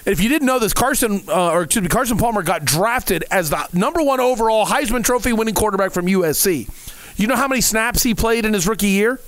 If 0.06 0.22
you 0.22 0.30
didn't 0.30 0.46
know 0.46 0.60
this, 0.60 0.74
Carson 0.74 1.24
uh, 1.28 1.52
or 1.52 1.64
excuse 1.64 1.84
me, 1.84 1.90
Carson 1.90 2.18
Palmer 2.18 2.42
got 2.42 2.66
drafted 2.66 3.26
as 3.32 3.50
the 3.50 3.68
number 3.74 4.02
one 4.02 4.20
overall 4.20 4.66
Heisman 4.66 5.04
Trophy 5.04 5.34
winning 5.34 5.54
quarterback 5.54 5.92
from 5.92 6.06
USC. 6.06 6.70
You 7.18 7.28
know 7.28 7.36
how 7.36 7.48
many 7.48 7.62
snaps 7.62 8.04
he 8.04 8.16
played 8.16 8.46
in 8.46 8.54
his 8.54 8.68
rookie 8.68 8.88
year? 8.88 9.20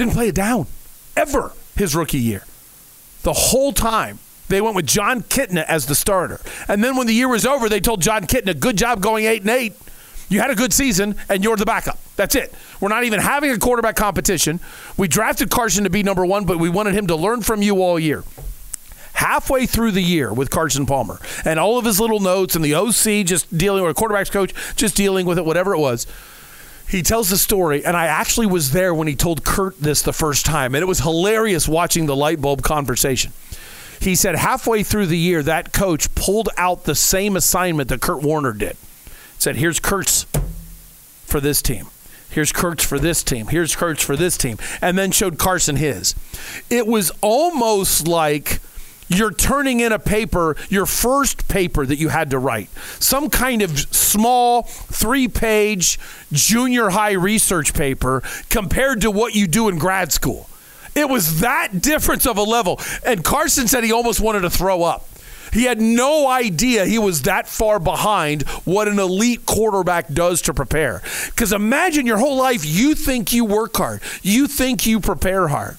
Didn't 0.00 0.14
play 0.14 0.28
it 0.28 0.34
down 0.34 0.66
ever 1.14 1.52
his 1.76 1.94
rookie 1.94 2.16
year. 2.16 2.46
The 3.22 3.34
whole 3.34 3.70
time 3.70 4.18
they 4.48 4.62
went 4.62 4.74
with 4.74 4.86
Jon 4.86 5.20
Kitna 5.20 5.62
as 5.64 5.84
the 5.84 5.94
starter. 5.94 6.40
And 6.68 6.82
then 6.82 6.96
when 6.96 7.06
the 7.06 7.12
year 7.12 7.28
was 7.28 7.44
over, 7.44 7.68
they 7.68 7.80
told 7.80 8.00
Jon 8.00 8.26
Kitna, 8.26 8.58
"Good 8.58 8.78
job 8.78 9.02
going 9.02 9.26
8 9.26 9.42
and 9.42 9.50
8. 9.50 9.74
You 10.30 10.40
had 10.40 10.48
a 10.48 10.54
good 10.54 10.72
season 10.72 11.16
and 11.28 11.44
you're 11.44 11.56
the 11.56 11.66
backup." 11.66 11.98
That's 12.16 12.34
it. 12.34 12.54
We're 12.80 12.88
not 12.88 13.04
even 13.04 13.20
having 13.20 13.50
a 13.50 13.58
quarterback 13.58 13.96
competition. 13.96 14.60
We 14.96 15.06
drafted 15.06 15.50
Carson 15.50 15.84
to 15.84 15.90
be 15.90 16.02
number 16.02 16.24
1, 16.24 16.46
but 16.46 16.58
we 16.58 16.70
wanted 16.70 16.94
him 16.94 17.06
to 17.08 17.14
learn 17.14 17.42
from 17.42 17.60
you 17.60 17.82
all 17.82 17.98
year. 17.98 18.24
Halfway 19.12 19.66
through 19.66 19.90
the 19.90 20.02
year 20.02 20.32
with 20.32 20.48
Carson 20.48 20.86
Palmer 20.86 21.20
and 21.44 21.60
all 21.60 21.76
of 21.76 21.84
his 21.84 22.00
little 22.00 22.20
notes 22.20 22.56
and 22.56 22.64
the 22.64 22.74
OC 22.74 23.22
just 23.22 23.54
dealing 23.58 23.82
with 23.82 23.90
a 23.90 23.94
quarterback's 23.94 24.30
coach 24.30 24.54
just 24.76 24.96
dealing 24.96 25.26
with 25.26 25.36
it 25.36 25.44
whatever 25.44 25.74
it 25.74 25.78
was 25.78 26.06
he 26.90 27.02
tells 27.02 27.30
the 27.30 27.38
story, 27.38 27.84
and 27.84 27.96
I 27.96 28.06
actually 28.06 28.46
was 28.46 28.72
there 28.72 28.92
when 28.92 29.06
he 29.06 29.14
told 29.14 29.44
Kurt 29.44 29.80
this 29.80 30.02
the 30.02 30.12
first 30.12 30.44
time, 30.44 30.74
and 30.74 30.82
it 30.82 30.86
was 30.86 31.00
hilarious 31.00 31.68
watching 31.68 32.06
the 32.06 32.16
light 32.16 32.40
bulb 32.40 32.62
conversation. 32.62 33.32
He 34.00 34.14
said 34.14 34.34
halfway 34.34 34.82
through 34.82 35.06
the 35.06 35.18
year, 35.18 35.42
that 35.42 35.72
coach 35.72 36.12
pulled 36.14 36.48
out 36.56 36.84
the 36.84 36.94
same 36.94 37.36
assignment 37.36 37.88
that 37.90 38.00
Kurt 38.00 38.22
Warner 38.22 38.52
did. 38.52 38.76
Said, 39.38 39.56
"Here's 39.56 39.78
Kurt's 39.78 40.26
for 41.26 41.40
this 41.40 41.62
team. 41.62 41.86
Here's 42.30 42.52
Kurt's 42.52 42.84
for 42.84 42.98
this 42.98 43.22
team. 43.22 43.48
Here's 43.48 43.76
Kurt's 43.76 44.02
for 44.02 44.16
this 44.16 44.36
team," 44.36 44.58
and 44.80 44.98
then 44.98 45.12
showed 45.12 45.38
Carson 45.38 45.76
his. 45.76 46.14
It 46.70 46.86
was 46.86 47.12
almost 47.20 48.08
like 48.08 48.60
you're 49.10 49.32
turning 49.32 49.80
in 49.80 49.92
a 49.92 49.98
paper, 49.98 50.56
your 50.68 50.86
first 50.86 51.48
paper 51.48 51.84
that 51.84 51.98
you 51.98 52.08
had 52.08 52.30
to 52.30 52.38
write, 52.38 52.70
some 53.00 53.28
kind 53.28 53.60
of 53.60 53.78
small 53.94 54.62
three 54.62 55.28
page 55.28 55.98
junior 56.32 56.90
high 56.90 57.12
research 57.12 57.74
paper 57.74 58.22
compared 58.48 59.00
to 59.02 59.10
what 59.10 59.34
you 59.34 59.46
do 59.46 59.68
in 59.68 59.78
grad 59.78 60.12
school. 60.12 60.48
It 60.94 61.08
was 61.08 61.40
that 61.40 61.82
difference 61.82 62.26
of 62.26 62.38
a 62.38 62.42
level. 62.42 62.80
And 63.04 63.22
Carson 63.24 63.68
said 63.68 63.84
he 63.84 63.92
almost 63.92 64.20
wanted 64.20 64.40
to 64.40 64.50
throw 64.50 64.82
up. 64.82 65.06
He 65.52 65.64
had 65.64 65.80
no 65.80 66.28
idea 66.28 66.86
he 66.86 66.98
was 66.98 67.22
that 67.22 67.48
far 67.48 67.80
behind 67.80 68.42
what 68.64 68.86
an 68.86 69.00
elite 69.00 69.46
quarterback 69.46 70.08
does 70.12 70.42
to 70.42 70.54
prepare. 70.54 71.02
Because 71.26 71.52
imagine 71.52 72.06
your 72.06 72.18
whole 72.18 72.36
life, 72.36 72.64
you 72.64 72.94
think 72.94 73.32
you 73.32 73.44
work 73.44 73.76
hard, 73.76 74.00
you 74.22 74.46
think 74.46 74.86
you 74.86 75.00
prepare 75.00 75.48
hard, 75.48 75.78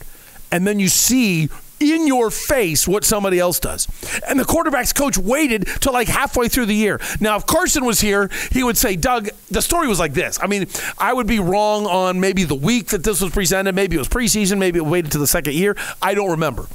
and 0.51 0.67
then 0.67 0.79
you 0.79 0.89
see 0.89 1.49
in 1.82 2.07
your 2.07 2.29
face 2.29 2.88
what 2.88 3.03
somebody 3.03 3.39
else 3.39 3.59
does. 3.59 3.88
And 4.27 4.39
the 4.39 4.45
quarterback's 4.45 4.93
coach 4.93 5.17
waited 5.17 5.67
till 5.79 5.93
like 5.93 6.07
halfway 6.07 6.47
through 6.47 6.67
the 6.67 6.75
year. 6.75 6.99
Now, 7.19 7.38
if 7.38 7.45
Carson 7.45 7.86
was 7.86 7.99
here, 7.99 8.29
he 8.51 8.63
would 8.63 8.77
say, 8.77 8.95
Doug, 8.95 9.29
the 9.49 9.61
story 9.61 9.88
was 9.88 9.99
like 9.99 10.13
this. 10.13 10.39
I 10.41 10.47
mean, 10.47 10.67
I 10.97 11.13
would 11.13 11.27
be 11.27 11.39
wrong 11.39 11.86
on 11.86 12.19
maybe 12.19 12.43
the 12.43 12.55
week 12.55 12.88
that 12.88 13.03
this 13.03 13.21
was 13.21 13.32
presented. 13.32 13.75
Maybe 13.75 13.95
it 13.95 13.99
was 13.99 14.09
preseason. 14.09 14.57
Maybe 14.57 14.79
it 14.79 14.86
waited 14.86 15.11
to 15.13 15.17
the 15.17 15.27
second 15.27 15.53
year. 15.53 15.75
I 16.01 16.13
don't 16.13 16.32
remember. 16.32 16.67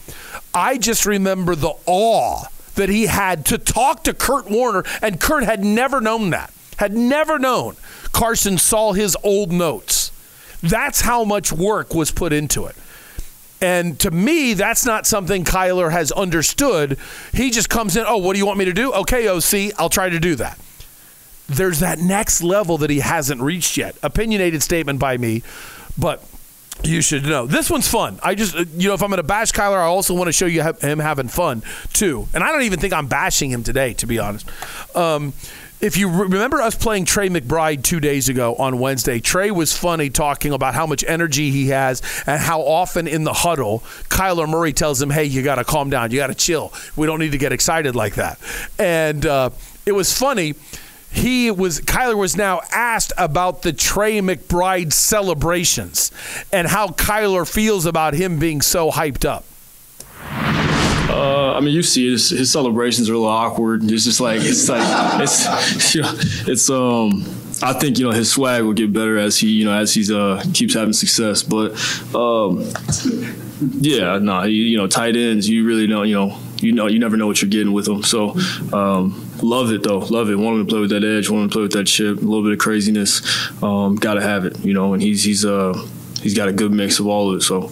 I 0.54 0.78
just 0.78 1.06
remember 1.06 1.54
the 1.54 1.74
awe 1.86 2.44
that 2.74 2.88
he 2.88 3.06
had 3.06 3.44
to 3.46 3.58
talk 3.58 4.04
to 4.04 4.14
Kurt 4.14 4.50
Warner, 4.50 4.84
and 5.02 5.20
Kurt 5.20 5.44
had 5.44 5.64
never 5.64 6.00
known 6.00 6.30
that, 6.30 6.52
had 6.78 6.92
never 6.92 7.38
known 7.38 7.76
Carson 8.12 8.56
saw 8.56 8.92
his 8.92 9.16
old 9.22 9.52
notes. 9.52 10.10
That's 10.62 11.02
how 11.02 11.24
much 11.24 11.52
work 11.52 11.94
was 11.94 12.10
put 12.10 12.32
into 12.32 12.64
it. 12.64 12.74
And 13.60 13.98
to 14.00 14.10
me, 14.10 14.52
that's 14.54 14.84
not 14.84 15.06
something 15.06 15.44
Kyler 15.44 15.90
has 15.90 16.12
understood. 16.12 16.98
He 17.32 17.50
just 17.50 17.70
comes 17.70 17.96
in, 17.96 18.04
oh, 18.06 18.18
what 18.18 18.34
do 18.34 18.38
you 18.38 18.46
want 18.46 18.58
me 18.58 18.66
to 18.66 18.72
do? 18.72 18.92
Okay, 18.92 19.28
OC, 19.28 19.72
I'll 19.78 19.88
try 19.88 20.10
to 20.10 20.20
do 20.20 20.34
that. 20.36 20.58
There's 21.48 21.80
that 21.80 21.98
next 21.98 22.42
level 22.42 22.78
that 22.78 22.90
he 22.90 23.00
hasn't 23.00 23.40
reached 23.40 23.76
yet. 23.76 23.96
Opinionated 24.02 24.62
statement 24.62 24.98
by 24.98 25.16
me, 25.16 25.42
but 25.96 26.22
you 26.82 27.00
should 27.00 27.24
know. 27.24 27.46
This 27.46 27.70
one's 27.70 27.88
fun. 27.88 28.18
I 28.22 28.34
just, 28.34 28.54
you 28.54 28.88
know, 28.88 28.94
if 28.94 29.02
I'm 29.02 29.08
going 29.08 29.18
to 29.18 29.22
bash 29.22 29.52
Kyler, 29.52 29.78
I 29.78 29.86
also 29.86 30.14
want 30.14 30.28
to 30.28 30.32
show 30.32 30.46
you 30.46 30.62
him 30.62 30.98
having 30.98 31.28
fun 31.28 31.62
too. 31.92 32.28
And 32.34 32.42
I 32.44 32.52
don't 32.52 32.62
even 32.62 32.78
think 32.80 32.92
I'm 32.92 33.06
bashing 33.06 33.50
him 33.50 33.62
today, 33.62 33.94
to 33.94 34.06
be 34.06 34.18
honest. 34.18 34.46
Um, 34.94 35.32
if 35.80 35.96
you 35.96 36.08
remember 36.08 36.60
us 36.62 36.74
playing 36.74 37.04
Trey 37.04 37.28
McBride 37.28 37.82
two 37.82 38.00
days 38.00 38.28
ago 38.28 38.54
on 38.56 38.78
Wednesday, 38.78 39.20
Trey 39.20 39.50
was 39.50 39.76
funny 39.76 40.08
talking 40.08 40.52
about 40.52 40.74
how 40.74 40.86
much 40.86 41.04
energy 41.06 41.50
he 41.50 41.68
has 41.68 42.02
and 42.26 42.40
how 42.40 42.62
often 42.62 43.06
in 43.06 43.24
the 43.24 43.32
huddle, 43.32 43.80
Kyler 44.08 44.48
Murray 44.48 44.72
tells 44.72 45.00
him, 45.00 45.10
hey, 45.10 45.24
you 45.24 45.42
got 45.42 45.56
to 45.56 45.64
calm 45.64 45.90
down. 45.90 46.10
You 46.10 46.18
got 46.18 46.28
to 46.28 46.34
chill. 46.34 46.72
We 46.96 47.06
don't 47.06 47.20
need 47.20 47.32
to 47.32 47.38
get 47.38 47.52
excited 47.52 47.94
like 47.94 48.14
that. 48.14 48.38
And 48.78 49.26
uh, 49.26 49.50
it 49.84 49.92
was 49.92 50.16
funny. 50.16 50.54
He 51.10 51.50
was 51.50 51.80
Kyler 51.80 52.16
was 52.16 52.36
now 52.36 52.60
asked 52.72 53.12
about 53.16 53.62
the 53.62 53.72
Trey 53.72 54.20
McBride 54.20 54.92
celebrations 54.92 56.10
and 56.52 56.66
how 56.68 56.88
Kyler 56.88 57.50
feels 57.50 57.86
about 57.86 58.14
him 58.14 58.38
being 58.38 58.60
so 58.60 58.90
hyped 58.90 59.24
up. 59.24 59.44
Uh, 61.08 61.52
I 61.52 61.60
mean, 61.60 61.74
you 61.74 61.82
see 61.82 62.10
his, 62.10 62.30
his 62.30 62.50
celebrations 62.50 63.08
are 63.08 63.14
a 63.14 63.18
little 63.18 63.32
awkward. 63.32 63.90
It's 63.90 64.04
just 64.04 64.20
like 64.20 64.40
it's 64.42 64.68
like 64.68 64.82
it's 65.20 65.94
you 65.94 66.02
know, 66.02 66.12
it's 66.46 66.70
um. 66.70 67.24
I 67.62 67.72
think 67.72 67.98
you 67.98 68.04
know 68.04 68.10
his 68.10 68.30
swag 68.30 68.64
will 68.64 68.74
get 68.74 68.92
better 68.92 69.16
as 69.16 69.38
he 69.38 69.48
you 69.48 69.64
know 69.64 69.72
as 69.72 69.94
he's 69.94 70.10
uh 70.10 70.44
keeps 70.52 70.74
having 70.74 70.92
success. 70.92 71.42
But 71.42 71.72
um, 72.14 72.64
yeah, 73.80 74.18
no, 74.18 74.18
nah, 74.18 74.42
you, 74.44 74.62
you 74.62 74.76
know 74.76 74.86
tight 74.86 75.16
ends. 75.16 75.48
You 75.48 75.66
really 75.66 75.86
don't 75.86 76.06
you 76.06 76.14
know 76.14 76.38
you 76.58 76.72
know 76.72 76.86
you 76.86 76.98
never 76.98 77.16
know 77.16 77.26
what 77.26 77.40
you're 77.40 77.50
getting 77.50 77.72
with 77.72 77.86
them. 77.86 78.02
So 78.02 78.36
um, 78.74 79.30
love 79.42 79.72
it 79.72 79.82
though, 79.82 80.00
love 80.00 80.28
it. 80.28 80.36
Want 80.36 80.60
him 80.60 80.66
to 80.66 80.70
play 80.70 80.80
with 80.80 80.90
that 80.90 81.04
edge, 81.04 81.30
want 81.30 81.44
him 81.44 81.48
to 81.48 81.52
play 81.52 81.62
with 81.62 81.72
that 81.72 81.86
chip, 81.86 82.18
a 82.18 82.20
little 82.20 82.42
bit 82.42 82.52
of 82.52 82.58
craziness. 82.58 83.22
Um, 83.62 83.96
Got 83.96 84.14
to 84.14 84.22
have 84.22 84.44
it, 84.44 84.58
you 84.60 84.74
know. 84.74 84.92
And 84.92 85.02
he's 85.02 85.24
he's 85.24 85.44
uh 85.44 85.72
he's 86.20 86.34
got 86.36 86.48
a 86.48 86.52
good 86.52 86.72
mix 86.72 86.98
of 86.98 87.06
all 87.06 87.30
of 87.30 87.38
it. 87.38 87.42
So 87.42 87.70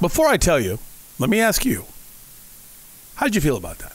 before 0.00 0.26
I 0.26 0.36
tell 0.36 0.58
you 0.58 0.78
let 1.18 1.30
me 1.30 1.40
ask 1.40 1.64
you, 1.64 1.84
how 3.16 3.26
did 3.26 3.34
you 3.34 3.40
feel 3.40 3.56
about 3.56 3.78
that? 3.78 3.92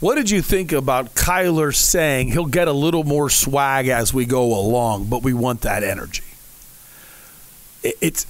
What 0.00 0.16
did 0.16 0.30
you 0.30 0.42
think 0.42 0.72
about 0.72 1.14
Kyler 1.14 1.74
saying 1.74 2.32
he'll 2.32 2.44
get 2.44 2.68
a 2.68 2.72
little 2.72 3.04
more 3.04 3.30
swag 3.30 3.88
as 3.88 4.12
we 4.12 4.26
go 4.26 4.44
along, 4.54 5.06
but 5.06 5.22
we 5.22 5.32
want 5.32 5.62
that 5.62 5.82
energy? 5.82 6.24
It's 7.82 8.26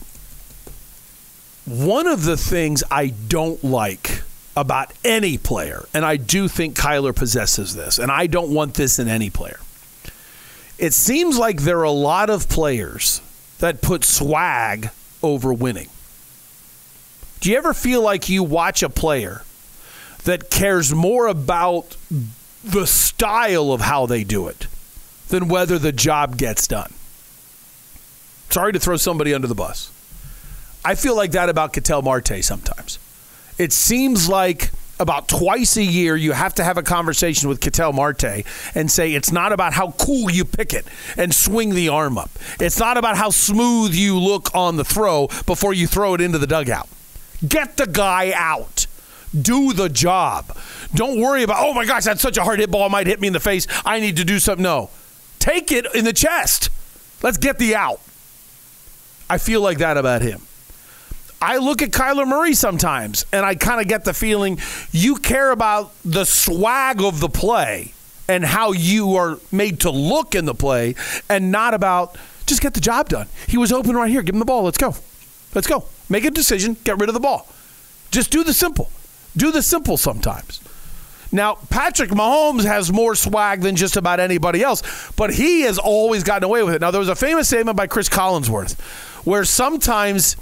one 1.64 2.06
of 2.06 2.24
the 2.24 2.36
things 2.36 2.84
I 2.90 3.08
don't 3.08 3.64
like 3.64 4.22
about 4.56 4.92
any 5.04 5.36
player, 5.36 5.86
and 5.92 6.04
I 6.04 6.16
do 6.16 6.46
think 6.46 6.76
Kyler 6.76 7.14
possesses 7.14 7.74
this, 7.74 7.98
and 7.98 8.10
I 8.10 8.28
don't 8.28 8.52
want 8.52 8.74
this 8.74 8.98
in 8.98 9.08
any 9.08 9.30
player. 9.30 9.58
It 10.78 10.92
seems 10.92 11.38
like 11.38 11.62
there 11.62 11.78
are 11.78 11.84
a 11.84 11.90
lot 11.90 12.30
of 12.30 12.48
players 12.48 13.20
that 13.58 13.82
put 13.82 14.04
swag 14.04 14.90
over 15.22 15.52
winning. 15.52 15.88
Do 17.44 17.50
you 17.50 17.58
ever 17.58 17.74
feel 17.74 18.00
like 18.00 18.30
you 18.30 18.42
watch 18.42 18.82
a 18.82 18.88
player 18.88 19.42
that 20.24 20.48
cares 20.48 20.94
more 20.94 21.26
about 21.26 21.94
the 22.64 22.86
style 22.86 23.70
of 23.70 23.82
how 23.82 24.06
they 24.06 24.24
do 24.24 24.48
it 24.48 24.66
than 25.28 25.48
whether 25.48 25.78
the 25.78 25.92
job 25.92 26.38
gets 26.38 26.66
done? 26.66 26.94
Sorry 28.48 28.72
to 28.72 28.80
throw 28.80 28.96
somebody 28.96 29.34
under 29.34 29.46
the 29.46 29.54
bus. 29.54 29.92
I 30.86 30.94
feel 30.94 31.14
like 31.14 31.32
that 31.32 31.50
about 31.50 31.74
Ketel 31.74 32.00
Marte 32.00 32.42
sometimes. 32.42 32.98
It 33.58 33.74
seems 33.74 34.26
like 34.26 34.70
about 34.98 35.28
twice 35.28 35.76
a 35.76 35.84
year 35.84 36.16
you 36.16 36.32
have 36.32 36.54
to 36.54 36.64
have 36.64 36.78
a 36.78 36.82
conversation 36.82 37.50
with 37.50 37.60
Ketel 37.60 37.92
Marte 37.92 38.46
and 38.74 38.90
say 38.90 39.12
it's 39.12 39.30
not 39.30 39.52
about 39.52 39.74
how 39.74 39.90
cool 39.98 40.30
you 40.30 40.46
pick 40.46 40.72
it 40.72 40.86
and 41.18 41.34
swing 41.34 41.74
the 41.74 41.90
arm 41.90 42.16
up. 42.16 42.30
It's 42.58 42.78
not 42.78 42.96
about 42.96 43.18
how 43.18 43.28
smooth 43.28 43.92
you 43.92 44.18
look 44.18 44.48
on 44.54 44.76
the 44.76 44.84
throw 44.84 45.28
before 45.44 45.74
you 45.74 45.86
throw 45.86 46.14
it 46.14 46.22
into 46.22 46.38
the 46.38 46.46
dugout. 46.46 46.88
Get 47.46 47.76
the 47.76 47.86
guy 47.86 48.32
out. 48.34 48.86
Do 49.38 49.72
the 49.72 49.88
job. 49.88 50.56
Don't 50.94 51.20
worry 51.20 51.42
about, 51.42 51.64
oh 51.64 51.74
my 51.74 51.84
gosh, 51.84 52.04
that's 52.04 52.22
such 52.22 52.36
a 52.36 52.44
hard 52.44 52.60
hit 52.60 52.70
ball. 52.70 52.86
It 52.86 52.90
might 52.90 53.06
hit 53.06 53.20
me 53.20 53.26
in 53.26 53.32
the 53.32 53.40
face. 53.40 53.66
I 53.84 53.98
need 54.00 54.16
to 54.16 54.24
do 54.24 54.38
something. 54.38 54.62
No. 54.62 54.90
Take 55.38 55.72
it 55.72 55.86
in 55.94 56.04
the 56.04 56.12
chest. 56.12 56.70
Let's 57.22 57.38
get 57.38 57.58
the 57.58 57.74
out. 57.74 58.00
I 59.28 59.38
feel 59.38 59.60
like 59.60 59.78
that 59.78 59.96
about 59.96 60.22
him. 60.22 60.42
I 61.40 61.58
look 61.58 61.82
at 61.82 61.90
Kyler 61.90 62.26
Murray 62.26 62.54
sometimes 62.54 63.26
and 63.32 63.44
I 63.44 63.54
kind 63.54 63.80
of 63.80 63.88
get 63.88 64.04
the 64.04 64.14
feeling 64.14 64.58
you 64.92 65.16
care 65.16 65.50
about 65.50 65.92
the 66.04 66.24
swag 66.24 67.02
of 67.02 67.20
the 67.20 67.28
play 67.28 67.92
and 68.28 68.44
how 68.44 68.72
you 68.72 69.16
are 69.16 69.38
made 69.52 69.80
to 69.80 69.90
look 69.90 70.34
in 70.34 70.46
the 70.46 70.54
play 70.54 70.94
and 71.28 71.52
not 71.52 71.74
about 71.74 72.16
just 72.46 72.62
get 72.62 72.74
the 72.74 72.80
job 72.80 73.08
done. 73.08 73.26
He 73.46 73.58
was 73.58 73.72
open 73.72 73.96
right 73.96 74.10
here. 74.10 74.22
Give 74.22 74.34
him 74.34 74.38
the 74.38 74.44
ball. 74.44 74.62
Let's 74.62 74.78
go. 74.78 74.94
Let's 75.54 75.66
go. 75.66 75.84
Make 76.08 76.24
a 76.24 76.30
decision. 76.30 76.76
Get 76.84 76.98
rid 76.98 77.08
of 77.08 77.14
the 77.14 77.20
ball. 77.20 77.46
Just 78.10 78.30
do 78.30 78.44
the 78.44 78.52
simple. 78.52 78.90
Do 79.36 79.50
the 79.50 79.62
simple 79.62 79.96
sometimes. 79.96 80.60
Now, 81.32 81.56
Patrick 81.68 82.10
Mahomes 82.10 82.64
has 82.64 82.92
more 82.92 83.16
swag 83.16 83.62
than 83.62 83.74
just 83.74 83.96
about 83.96 84.20
anybody 84.20 84.62
else, 84.62 84.82
but 85.16 85.34
he 85.34 85.62
has 85.62 85.78
always 85.78 86.22
gotten 86.22 86.44
away 86.44 86.62
with 86.62 86.74
it. 86.74 86.80
Now, 86.80 86.92
there 86.92 87.00
was 87.00 87.08
a 87.08 87.16
famous 87.16 87.48
statement 87.48 87.76
by 87.76 87.88
Chris 87.88 88.08
Collinsworth 88.08 88.78
where 89.26 89.44
sometimes 89.44 90.36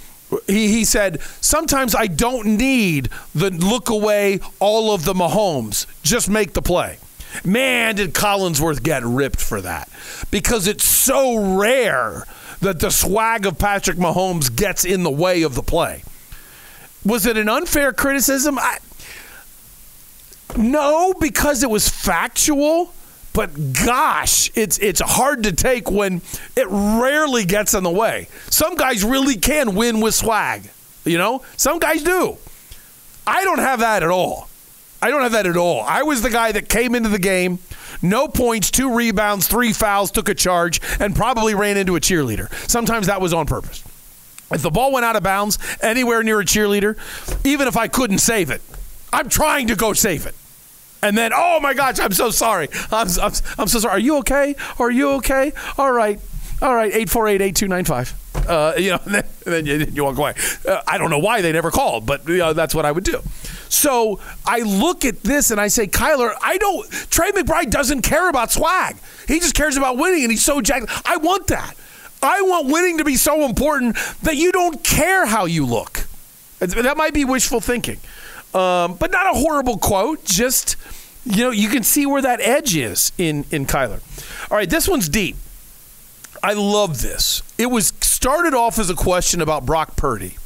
he, 0.47 0.69
he 0.69 0.85
said, 0.85 1.23
Sometimes 1.41 1.95
I 1.95 2.09
don't 2.09 2.59
need 2.59 3.09
the 3.35 3.51
look 3.51 3.89
away 3.89 4.41
all 4.59 4.93
of 4.95 5.05
the 5.05 5.15
Mahomes, 5.15 5.87
just 6.03 6.29
make 6.29 6.53
the 6.53 6.63
play. 6.63 6.99
Man, 7.45 7.95
did 7.95 8.13
Collinsworth 8.13 8.83
get 8.83 9.03
ripped 9.03 9.41
for 9.41 9.63
that 9.63 9.89
because 10.31 10.67
it's 10.67 10.85
so 10.85 11.59
rare 11.59 12.27
that 12.63 12.81
the 12.81 12.91
swag 12.91 13.45
of 13.45 13.59
Patrick 13.59 13.99
Mahomes 13.99 14.55
gets 14.55 14.85
in 14.85 15.03
the 15.03 15.11
way 15.11 15.43
of 15.43 15.55
the 15.55 15.63
play. 15.63 16.03
Was 17.05 17.27
it 17.27 17.37
an 17.37 17.49
unfair 17.49 17.93
criticism? 17.93 18.59
I, 18.59 18.79
no, 20.57 21.13
because 21.15 21.63
it 21.63 21.71
was 21.71 21.89
factual. 21.89 22.95
But 23.35 23.73
gosh, 23.73 24.51
it's 24.55 24.79
it's 24.79 25.01
hard 25.01 25.45
to 25.45 25.53
take 25.53 25.91
when 25.91 26.21
it 26.55 26.67
rarely 26.69 27.47
gets 27.47 27.73
in 27.73 27.83
the 27.83 27.91
way. 27.91 28.29
Some 28.51 28.75
guys 28.75 29.03
really 29.03 29.37
can 29.37 29.75
win 29.75 30.01
with 30.01 30.15
swag. 30.15 30.69
You 31.05 31.17
know, 31.17 31.43
some 31.57 31.79
guys 31.79 32.03
do. 32.03 32.37
I 33.27 33.43
don't 33.45 33.59
have 33.59 33.81
that 33.81 34.03
at 34.03 34.11
all. 34.11 34.49
I 35.03 35.11
don't 35.11 35.23
have 35.23 35.33
that 35.33 35.47
at 35.47 35.57
all. 35.57 35.83
I 35.83 36.05
was 36.05 36.23
the 36.23 36.31
guy 36.31 36.53
that 36.53 36.69
came 36.69 36.95
into 36.95 37.09
the 37.09 37.19
game, 37.19 37.59
no 38.01 38.29
points, 38.29 38.71
two 38.71 38.95
rebounds, 38.95 39.49
three 39.49 39.73
fouls, 39.73 40.13
took 40.13 40.29
a 40.29 40.35
charge, 40.35 40.81
and 41.01 41.15
probably 41.15 41.55
ran 41.55 41.77
into 41.77 41.97
a 41.97 42.01
cheerleader. 42.01 42.51
Sometimes 42.71 43.09
that 43.09 43.21
was 43.21 43.35
on 43.35 43.47
purpose. 43.47 43.83
If 44.53 44.63
the 44.63 44.71
ball 44.71 44.93
went 44.93 45.05
out 45.05 45.17
of 45.17 45.23
bounds 45.23 45.59
anywhere 45.81 46.23
near 46.23 46.41
a 46.41 46.45
cheerleader, 46.45 46.97
even 47.45 47.67
if 47.67 47.77
I 47.77 47.89
couldn't 47.89 48.19
save 48.19 48.51
it, 48.51 48.63
I'm 49.13 49.29
trying 49.29 49.67
to 49.69 49.75
go 49.75 49.93
save 49.93 50.25
it. 50.25 50.37
And 51.03 51.19
then, 51.19 51.33
oh 51.35 51.59
my 51.61 51.75
gosh, 51.75 51.99
I'm 51.99 52.13
so 52.13 52.31
sorry. 52.31 52.69
I'm, 52.93 53.09
I'm, 53.21 53.33
I'm 53.59 53.67
so 53.67 53.81
sorry. 53.81 53.95
Are 53.95 53.99
you 53.99 54.19
okay? 54.19 54.55
Are 54.79 54.91
you 54.91 55.11
okay? 55.15 55.53
All 55.77 55.91
right. 55.91 56.21
All 56.63 56.75
right. 56.75 56.93
848 56.93 57.41
8295. 57.43 58.23
Uh, 58.49 58.75
you 58.77 58.91
know, 58.91 58.99
then, 59.07 59.25
then 59.45 59.67
you, 59.67 59.87
you 59.93 60.05
walk 60.05 60.17
away. 60.17 60.35
Uh, 60.67 60.81
I 60.87 60.97
don't 60.99 61.11
know 61.11 61.19
why 61.19 61.43
they 61.43 61.53
never 61.53 61.71
called, 61.71 62.07
but 62.07 62.27
you 62.29 62.39
know, 62.39 62.53
that's 62.53 62.75
what 62.75 62.85
I 62.85 62.93
would 62.93 63.05
do. 63.05 63.21
So 63.69 64.21
I 64.47 64.61
look 64.61 65.05
at 65.05 65.23
this 65.23 65.51
and 65.51 65.61
I 65.61 65.69
say, 65.69 65.87
Kyler, 65.87 66.35
I 66.41 66.59
don't. 66.59 66.89
Trey 67.11 67.33
McBride 67.33 67.71
doesn't 67.71 68.03
care 68.03 68.29
about 68.29 68.53
swag. 68.53 68.97
He 69.27 69.41
just 69.41 69.55
cares 69.55 69.77
about 69.77 69.97
winning, 69.97 70.23
and 70.23 70.31
he's 70.31 70.45
so 70.45 70.61
jacked. 70.61 70.87
I 71.07 71.17
want 71.17 71.47
that. 71.49 71.75
I 72.23 72.43
want 72.43 72.69
winning 72.69 72.99
to 72.99 73.05
be 73.05 73.17
so 73.17 73.45
important 73.45 73.97
that 74.23 74.37
you 74.37 74.53
don't 74.53 74.85
care 74.85 75.27
how 75.27 75.47
you 75.47 75.67
look. 75.67 76.07
That 76.61 76.97
might 76.97 77.15
be 77.15 77.25
wishful 77.25 77.61
thinking, 77.61 77.99
um, 78.55 78.95
but 78.95 79.11
not 79.11 79.35
a 79.35 79.39
horrible 79.39 79.79
quote. 79.79 80.25
Just 80.25 80.77
you 81.25 81.45
know, 81.45 81.51
you 81.51 81.69
can 81.69 81.83
see 81.83 82.07
where 82.07 82.23
that 82.23 82.41
edge 82.41 82.77
is 82.77 83.11
in 83.19 83.45
in 83.51 83.67
Kyler. 83.67 84.01
All 84.51 84.57
right, 84.57 84.71
this 84.71 84.89
one's 84.89 85.09
deep. 85.09 85.37
I 86.43 86.55
love 86.55 87.03
this. 87.03 87.43
It 87.57 87.67
was 87.67 87.93
started 88.01 88.53
off 88.55 88.79
as 88.79 88.91
a 88.91 88.95
question 88.95 89.41
about 89.41 89.65
Brock 89.65 89.97
Purdy. 89.97 90.37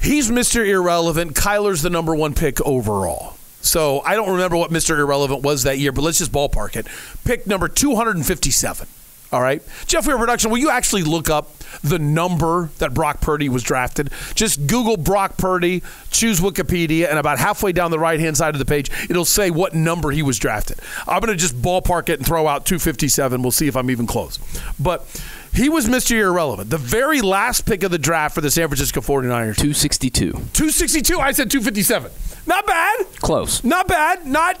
He's 0.00 0.30
Mr. 0.30 0.66
Irrelevant. 0.66 1.34
Kyler's 1.34 1.82
the 1.82 1.90
number 1.90 2.14
one 2.14 2.34
pick 2.34 2.60
overall. 2.62 3.36
So 3.60 4.00
I 4.00 4.14
don't 4.14 4.30
remember 4.30 4.56
what 4.56 4.70
Mr. 4.70 4.98
Irrelevant 4.98 5.42
was 5.42 5.62
that 5.62 5.78
year, 5.78 5.92
but 5.92 6.02
let's 6.02 6.18
just 6.18 6.32
ballpark 6.32 6.76
it. 6.76 6.86
Pick 7.24 7.46
number 7.46 7.68
257. 7.68 8.88
All 9.32 9.40
right. 9.40 9.62
Jeff 9.86 10.06
Weir 10.06 10.18
Production, 10.18 10.50
will 10.50 10.58
you 10.58 10.68
actually 10.68 11.04
look 11.04 11.30
up 11.30 11.56
the 11.82 11.98
number 11.98 12.70
that 12.78 12.92
Brock 12.92 13.22
Purdy 13.22 13.48
was 13.48 13.62
drafted? 13.62 14.10
Just 14.34 14.66
Google 14.66 14.98
Brock 14.98 15.38
Purdy, 15.38 15.82
choose 16.10 16.38
Wikipedia, 16.38 17.08
and 17.08 17.18
about 17.18 17.38
halfway 17.38 17.72
down 17.72 17.90
the 17.90 17.98
right 17.98 18.20
hand 18.20 18.36
side 18.36 18.54
of 18.54 18.58
the 18.58 18.66
page, 18.66 18.90
it'll 19.08 19.24
say 19.24 19.50
what 19.50 19.74
number 19.74 20.10
he 20.10 20.22
was 20.22 20.38
drafted. 20.38 20.78
I'm 21.06 21.20
going 21.20 21.32
to 21.32 21.40
just 21.40 21.60
ballpark 21.60 22.10
it 22.10 22.18
and 22.18 22.26
throw 22.26 22.46
out 22.46 22.66
257. 22.66 23.40
We'll 23.40 23.50
see 23.50 23.68
if 23.68 23.76
I'm 23.76 23.90
even 23.90 24.06
close. 24.06 24.38
But 24.78 25.06
he 25.54 25.70
was 25.70 25.86
Mr. 25.86 26.18
Irrelevant. 26.18 26.68
The 26.68 26.78
very 26.78 27.22
last 27.22 27.64
pick 27.64 27.82
of 27.82 27.90
the 27.90 27.98
draft 27.98 28.34
for 28.34 28.42
the 28.42 28.50
San 28.50 28.68
Francisco 28.68 29.00
49ers. 29.00 29.56
262. 29.56 30.30
262. 30.30 31.18
I 31.18 31.32
said 31.32 31.50
257. 31.50 32.10
Not 32.46 32.66
bad. 32.66 33.06
Close. 33.20 33.64
Not 33.64 33.88
bad. 33.88 34.26
Not 34.26 34.60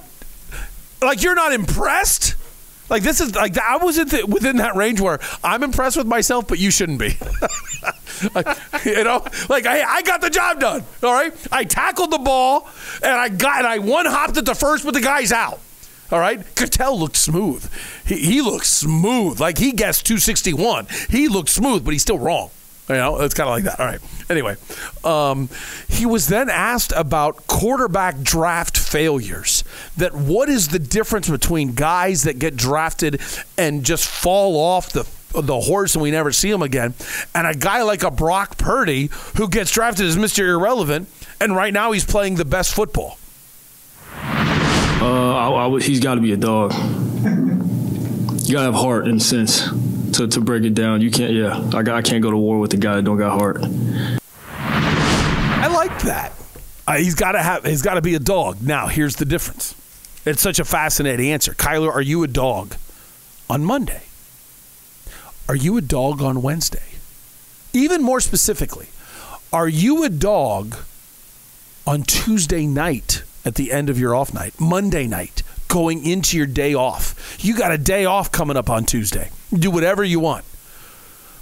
like 1.02 1.22
you're 1.22 1.34
not 1.34 1.52
impressed. 1.52 2.36
Like 2.88 3.02
this 3.02 3.20
is 3.20 3.34
like 3.34 3.56
I 3.58 3.76
was 3.76 3.96
the, 3.96 4.24
within 4.26 4.56
that 4.56 4.76
range 4.76 5.00
where 5.00 5.18
I'm 5.42 5.62
impressed 5.62 5.96
with 5.96 6.06
myself, 6.06 6.46
but 6.46 6.58
you 6.58 6.70
shouldn't 6.70 6.98
be. 6.98 7.16
like, 8.34 8.46
you 8.84 9.04
know, 9.04 9.24
like 9.48 9.66
I, 9.66 9.82
I 9.82 10.02
got 10.02 10.20
the 10.20 10.30
job 10.30 10.60
done. 10.60 10.84
All 11.02 11.12
right, 11.12 11.34
I 11.50 11.64
tackled 11.64 12.10
the 12.10 12.18
ball 12.18 12.68
and 13.02 13.12
I 13.12 13.28
got 13.28 13.58
and 13.58 13.66
I 13.66 13.78
one 13.78 14.06
hopped 14.06 14.36
at 14.36 14.44
the 14.44 14.54
first, 14.54 14.84
but 14.84 14.94
the 14.94 15.00
guy's 15.00 15.32
out. 15.32 15.60
All 16.10 16.20
right, 16.20 16.42
Ketel 16.54 16.98
looked 16.98 17.16
smooth. 17.16 17.66
He, 18.04 18.16
he 18.16 18.42
looked 18.42 18.66
smooth. 18.66 19.40
Like 19.40 19.56
he 19.56 19.72
guessed 19.72 20.04
261. 20.04 20.86
He 21.08 21.28
looked 21.28 21.48
smooth, 21.48 21.84
but 21.84 21.92
he's 21.92 22.02
still 22.02 22.18
wrong. 22.18 22.50
You 22.88 22.96
know, 22.96 23.20
it's 23.20 23.34
kind 23.34 23.48
of 23.48 23.54
like 23.54 23.64
that. 23.64 23.78
All 23.78 23.86
right. 23.86 24.00
Anyway, 24.28 24.56
um, 25.04 25.48
he 25.88 26.04
was 26.04 26.26
then 26.28 26.50
asked 26.50 26.92
about 26.96 27.46
quarterback 27.46 28.20
draft 28.22 28.76
failures. 28.76 29.62
That 29.96 30.14
what 30.14 30.48
is 30.48 30.68
the 30.68 30.78
difference 30.78 31.28
between 31.28 31.74
guys 31.74 32.24
that 32.24 32.38
get 32.38 32.56
drafted 32.56 33.20
and 33.56 33.84
just 33.84 34.06
fall 34.08 34.56
off 34.58 34.90
the 34.90 35.08
the 35.40 35.60
horse 35.60 35.94
and 35.94 36.02
we 36.02 36.10
never 36.10 36.30
see 36.30 36.50
him 36.50 36.60
again, 36.60 36.92
and 37.34 37.46
a 37.46 37.54
guy 37.54 37.82
like 37.82 38.02
a 38.02 38.10
Brock 38.10 38.58
Purdy 38.58 39.08
who 39.36 39.48
gets 39.48 39.70
drafted 39.70 40.06
as 40.06 40.16
Mr. 40.16 40.46
Irrelevant, 40.46 41.08
and 41.40 41.56
right 41.56 41.72
now 41.72 41.92
he's 41.92 42.04
playing 42.04 42.34
the 42.34 42.44
best 42.44 42.74
football. 42.74 43.18
Uh, 44.14 45.34
I, 45.34 45.66
I, 45.66 45.80
he's 45.80 46.00
got 46.00 46.16
to 46.16 46.20
be 46.20 46.32
a 46.32 46.36
dog. 46.36 46.74
You 46.74 48.54
gotta 48.54 48.64
have 48.64 48.74
heart 48.74 49.06
and 49.06 49.22
sense 49.22 49.70
to, 50.14 50.28
to 50.28 50.40
break 50.40 50.64
it 50.64 50.74
down. 50.74 51.00
You 51.00 51.10
can't, 51.10 51.32
yeah. 51.32 51.58
I, 51.74 51.82
got, 51.82 51.96
I 51.96 52.02
can't 52.02 52.22
go 52.22 52.30
to 52.30 52.36
war 52.36 52.58
with 52.58 52.72
a 52.74 52.76
guy 52.76 52.96
that 52.96 53.04
don't 53.04 53.18
got 53.18 53.38
heart. 53.38 53.58
I 54.54 55.68
like 55.68 56.02
that. 56.02 56.32
Uh, 56.86 56.96
he's 56.96 57.14
got 57.14 57.32
to 57.32 57.42
have. 57.42 57.64
He's 57.64 57.82
got 57.82 57.94
to 57.94 58.02
be 58.02 58.14
a 58.14 58.18
dog. 58.18 58.60
Now, 58.62 58.88
here's 58.88 59.16
the 59.16 59.24
difference. 59.24 59.74
It's 60.24 60.42
such 60.42 60.58
a 60.58 60.64
fascinating 60.64 61.30
answer. 61.30 61.52
Kyler, 61.54 61.92
are 61.92 62.02
you 62.02 62.22
a 62.22 62.28
dog 62.28 62.76
on 63.48 63.64
Monday? 63.64 64.02
Are 65.48 65.56
you 65.56 65.76
a 65.76 65.80
dog 65.80 66.22
on 66.22 66.42
Wednesday? 66.42 66.82
Even 67.72 68.02
more 68.02 68.20
specifically, 68.20 68.88
are 69.52 69.68
you 69.68 70.04
a 70.04 70.08
dog 70.08 70.76
on 71.86 72.02
Tuesday 72.02 72.66
night 72.66 73.22
at 73.44 73.56
the 73.56 73.72
end 73.72 73.90
of 73.90 73.98
your 73.98 74.14
off 74.14 74.32
night, 74.32 74.60
Monday 74.60 75.06
night, 75.06 75.42
going 75.68 76.04
into 76.06 76.36
your 76.36 76.46
day 76.46 76.74
off? 76.74 77.36
You 77.40 77.56
got 77.56 77.72
a 77.72 77.78
day 77.78 78.04
off 78.04 78.30
coming 78.30 78.56
up 78.56 78.70
on 78.70 78.84
Tuesday. 78.84 79.30
Do 79.52 79.70
whatever 79.70 80.02
you 80.02 80.20
want. 80.20 80.44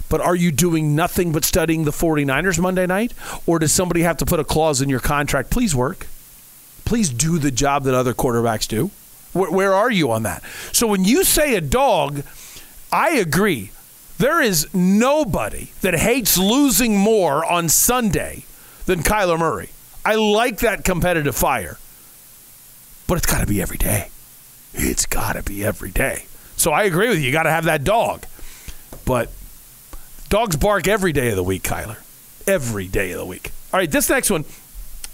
But 0.09 0.19
are 0.19 0.35
you 0.35 0.51
doing 0.51 0.95
nothing 0.95 1.31
but 1.31 1.45
studying 1.45 1.85
the 1.85 1.91
49ers 1.91 2.59
Monday 2.59 2.85
night? 2.85 3.13
Or 3.45 3.59
does 3.59 3.71
somebody 3.71 4.01
have 4.01 4.17
to 4.17 4.25
put 4.25 4.41
a 4.41 4.43
clause 4.43 4.81
in 4.81 4.89
your 4.89 4.99
contract? 4.99 5.49
Please 5.49 5.73
work. 5.73 6.07
Please 6.83 7.09
do 7.09 7.39
the 7.39 7.51
job 7.51 7.85
that 7.85 7.93
other 7.93 8.13
quarterbacks 8.13 8.67
do. 8.67 8.91
Where, 9.31 9.49
where 9.49 9.73
are 9.73 9.89
you 9.89 10.11
on 10.11 10.23
that? 10.23 10.43
So 10.73 10.85
when 10.87 11.05
you 11.05 11.23
say 11.23 11.55
a 11.55 11.61
dog, 11.61 12.23
I 12.91 13.11
agree. 13.11 13.71
There 14.17 14.41
is 14.41 14.71
nobody 14.73 15.69
that 15.79 15.97
hates 15.97 16.37
losing 16.37 16.97
more 16.97 17.45
on 17.45 17.69
Sunday 17.69 18.43
than 18.85 19.03
Kyler 19.03 19.39
Murray. 19.39 19.69
I 20.03 20.15
like 20.15 20.59
that 20.59 20.83
competitive 20.83 21.35
fire. 21.35 21.77
But 23.07 23.17
it's 23.17 23.25
got 23.25 23.39
to 23.39 23.47
be 23.47 23.61
every 23.61 23.77
day. 23.77 24.09
It's 24.73 25.05
got 25.05 25.33
to 25.33 25.43
be 25.43 25.63
every 25.63 25.91
day. 25.91 26.25
So 26.61 26.71
I 26.71 26.83
agree 26.83 27.09
with 27.09 27.17
you. 27.17 27.23
You 27.23 27.31
got 27.31 27.43
to 27.43 27.49
have 27.49 27.63
that 27.63 27.83
dog. 27.83 28.23
But 29.03 29.31
dogs 30.29 30.55
bark 30.55 30.87
every 30.87 31.11
day 31.11 31.31
of 31.31 31.35
the 31.35 31.43
week, 31.43 31.63
Kyler. 31.63 31.97
every 32.45 32.87
day 32.87 33.11
of 33.13 33.17
the 33.17 33.25
week. 33.25 33.51
All 33.73 33.79
right, 33.79 33.89
this 33.89 34.11
next 34.11 34.29
one, 34.29 34.45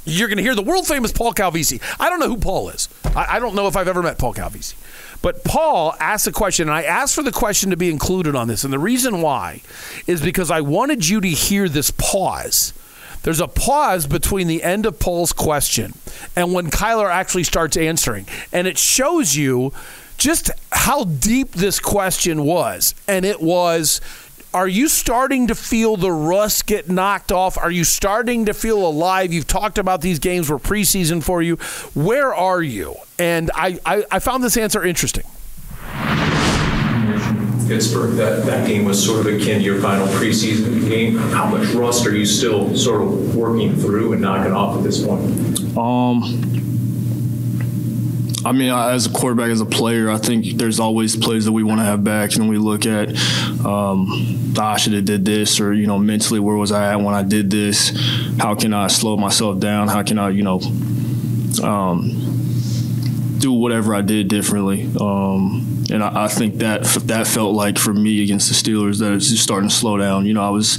you're 0.03 0.27
going 0.27 0.39
to 0.39 0.43
hear 0.43 0.55
the 0.55 0.61
world 0.61 0.85
famous 0.85 1.13
Paul 1.13 1.33
Calvisi. 1.33 1.81
I 2.01 2.09
don't 2.09 2.19
know 2.19 2.27
who 2.27 2.35
Paul 2.35 2.67
is. 2.67 2.89
I, 3.15 3.37
I 3.37 3.39
don't 3.39 3.55
know 3.55 3.67
if 3.67 3.77
I've 3.77 3.87
ever 3.87 4.03
met 4.03 4.19
Paul 4.19 4.33
Calvisi. 4.33 4.75
But 5.21 5.45
Paul 5.45 5.95
asked 6.01 6.27
a 6.27 6.33
question, 6.33 6.67
and 6.67 6.75
I 6.75 6.83
asked 6.83 7.15
for 7.15 7.23
the 7.23 7.31
question 7.31 7.69
to 7.69 7.77
be 7.77 7.89
included 7.89 8.35
on 8.35 8.49
this. 8.49 8.65
And 8.65 8.73
the 8.73 8.79
reason 8.79 9.21
why 9.21 9.61
is 10.05 10.21
because 10.21 10.51
I 10.51 10.59
wanted 10.59 11.07
you 11.07 11.21
to 11.21 11.29
hear 11.29 11.69
this 11.69 11.91
pause. 11.91 12.73
There's 13.23 13.39
a 13.39 13.47
pause 13.47 14.05
between 14.05 14.47
the 14.47 14.63
end 14.63 14.85
of 14.85 14.99
Paul's 14.99 15.31
question 15.31 15.93
and 16.35 16.53
when 16.53 16.69
Kyler 16.69 17.09
actually 17.09 17.43
starts 17.45 17.77
answering. 17.77 18.25
And 18.51 18.67
it 18.67 18.77
shows 18.77 19.37
you 19.37 19.71
just 20.17 20.51
how 20.71 21.03
deep 21.03 21.51
this 21.51 21.79
question 21.79 22.43
was. 22.43 22.95
And 23.07 23.25
it 23.25 23.41
was 23.41 24.01
are 24.53 24.67
you 24.67 24.87
starting 24.87 25.47
to 25.47 25.55
feel 25.55 25.97
the 25.97 26.11
rust 26.11 26.65
get 26.65 26.89
knocked 26.89 27.31
off? 27.31 27.57
Are 27.57 27.69
you 27.69 27.83
starting 27.83 28.45
to 28.45 28.53
feel 28.53 28.87
alive? 28.87 29.31
You've 29.31 29.45
talked 29.45 29.77
about 29.77 30.01
these 30.01 30.19
games 30.19 30.49
were 30.49 30.57
preseason 30.57 31.21
for 31.21 31.41
you. 31.41 31.57
Where 31.93 32.33
are 32.33 32.61
you? 32.61 32.95
And 33.19 33.51
I, 33.53 33.77
I, 33.85 34.03
I 34.09 34.19
found 34.19 34.43
this 34.43 34.57
answer 34.57 34.83
interesting. 34.83 35.25
Pittsburgh, 37.67 38.15
that, 38.15 38.45
that 38.45 38.65
game 38.65 38.85
was 38.85 39.05
sort 39.05 39.27
of 39.27 39.27
akin 39.27 39.59
to 39.59 39.63
your 39.63 39.81
final 39.81 40.07
preseason 40.07 40.87
game. 40.89 41.17
How 41.17 41.45
much 41.45 41.67
rust 41.73 42.07
are 42.07 42.15
you 42.15 42.25
still 42.25 42.75
sort 42.75 43.01
of 43.01 43.35
working 43.35 43.75
through 43.75 44.13
and 44.13 44.21
knocking 44.21 44.53
off 44.53 44.77
at 44.77 44.83
this 44.83 45.05
point? 45.05 45.77
Um, 45.77 46.96
I 48.47 48.53
mean, 48.53 48.71
as 48.71 49.07
a 49.07 49.09
quarterback, 49.09 49.49
as 49.49 49.59
a 49.59 49.65
player, 49.65 50.09
I 50.09 50.17
think 50.17 50.57
there's 50.57 50.79
always 50.79 51.17
plays 51.17 51.43
that 51.43 51.51
we 51.51 51.63
want 51.63 51.81
to 51.81 51.83
have 51.83 52.01
back, 52.01 52.33
and 52.37 52.47
we 52.47 52.57
look 52.57 52.85
at, 52.85 53.09
um, 53.65 54.53
I 54.57 54.77
should 54.77 54.93
have 54.93 55.03
did 55.03 55.25
this, 55.25 55.59
or 55.59 55.73
you 55.73 55.85
know, 55.85 55.99
mentally, 55.99 56.39
where 56.39 56.55
was 56.55 56.71
I 56.71 56.93
at 56.93 57.01
when 57.01 57.13
I 57.13 57.23
did 57.23 57.51
this? 57.51 57.91
How 58.39 58.55
can 58.55 58.73
I 58.73 58.87
slow 58.87 59.17
myself 59.17 59.59
down? 59.59 59.89
How 59.89 60.01
can 60.01 60.17
I, 60.17 60.29
you 60.29 60.43
know, 60.43 60.61
um, 61.61 63.35
do 63.39 63.51
whatever 63.51 63.93
I 63.93 64.01
did 64.01 64.29
differently? 64.29 64.89
Um, 64.97 65.83
and 65.91 66.01
I, 66.01 66.23
I, 66.23 66.27
think 66.29 66.55
that 66.55 66.83
that 66.83 67.27
felt 67.27 67.53
like 67.53 67.77
for 67.77 67.93
me 67.93 68.23
against 68.23 68.47
the 68.47 68.55
Steelers 68.55 68.99
that 68.99 69.11
it's 69.11 69.29
just 69.29 69.43
starting 69.43 69.67
to 69.67 69.75
slow 69.75 69.97
down. 69.97 70.25
You 70.25 70.33
know, 70.33 70.43
I 70.43 70.51
was 70.51 70.69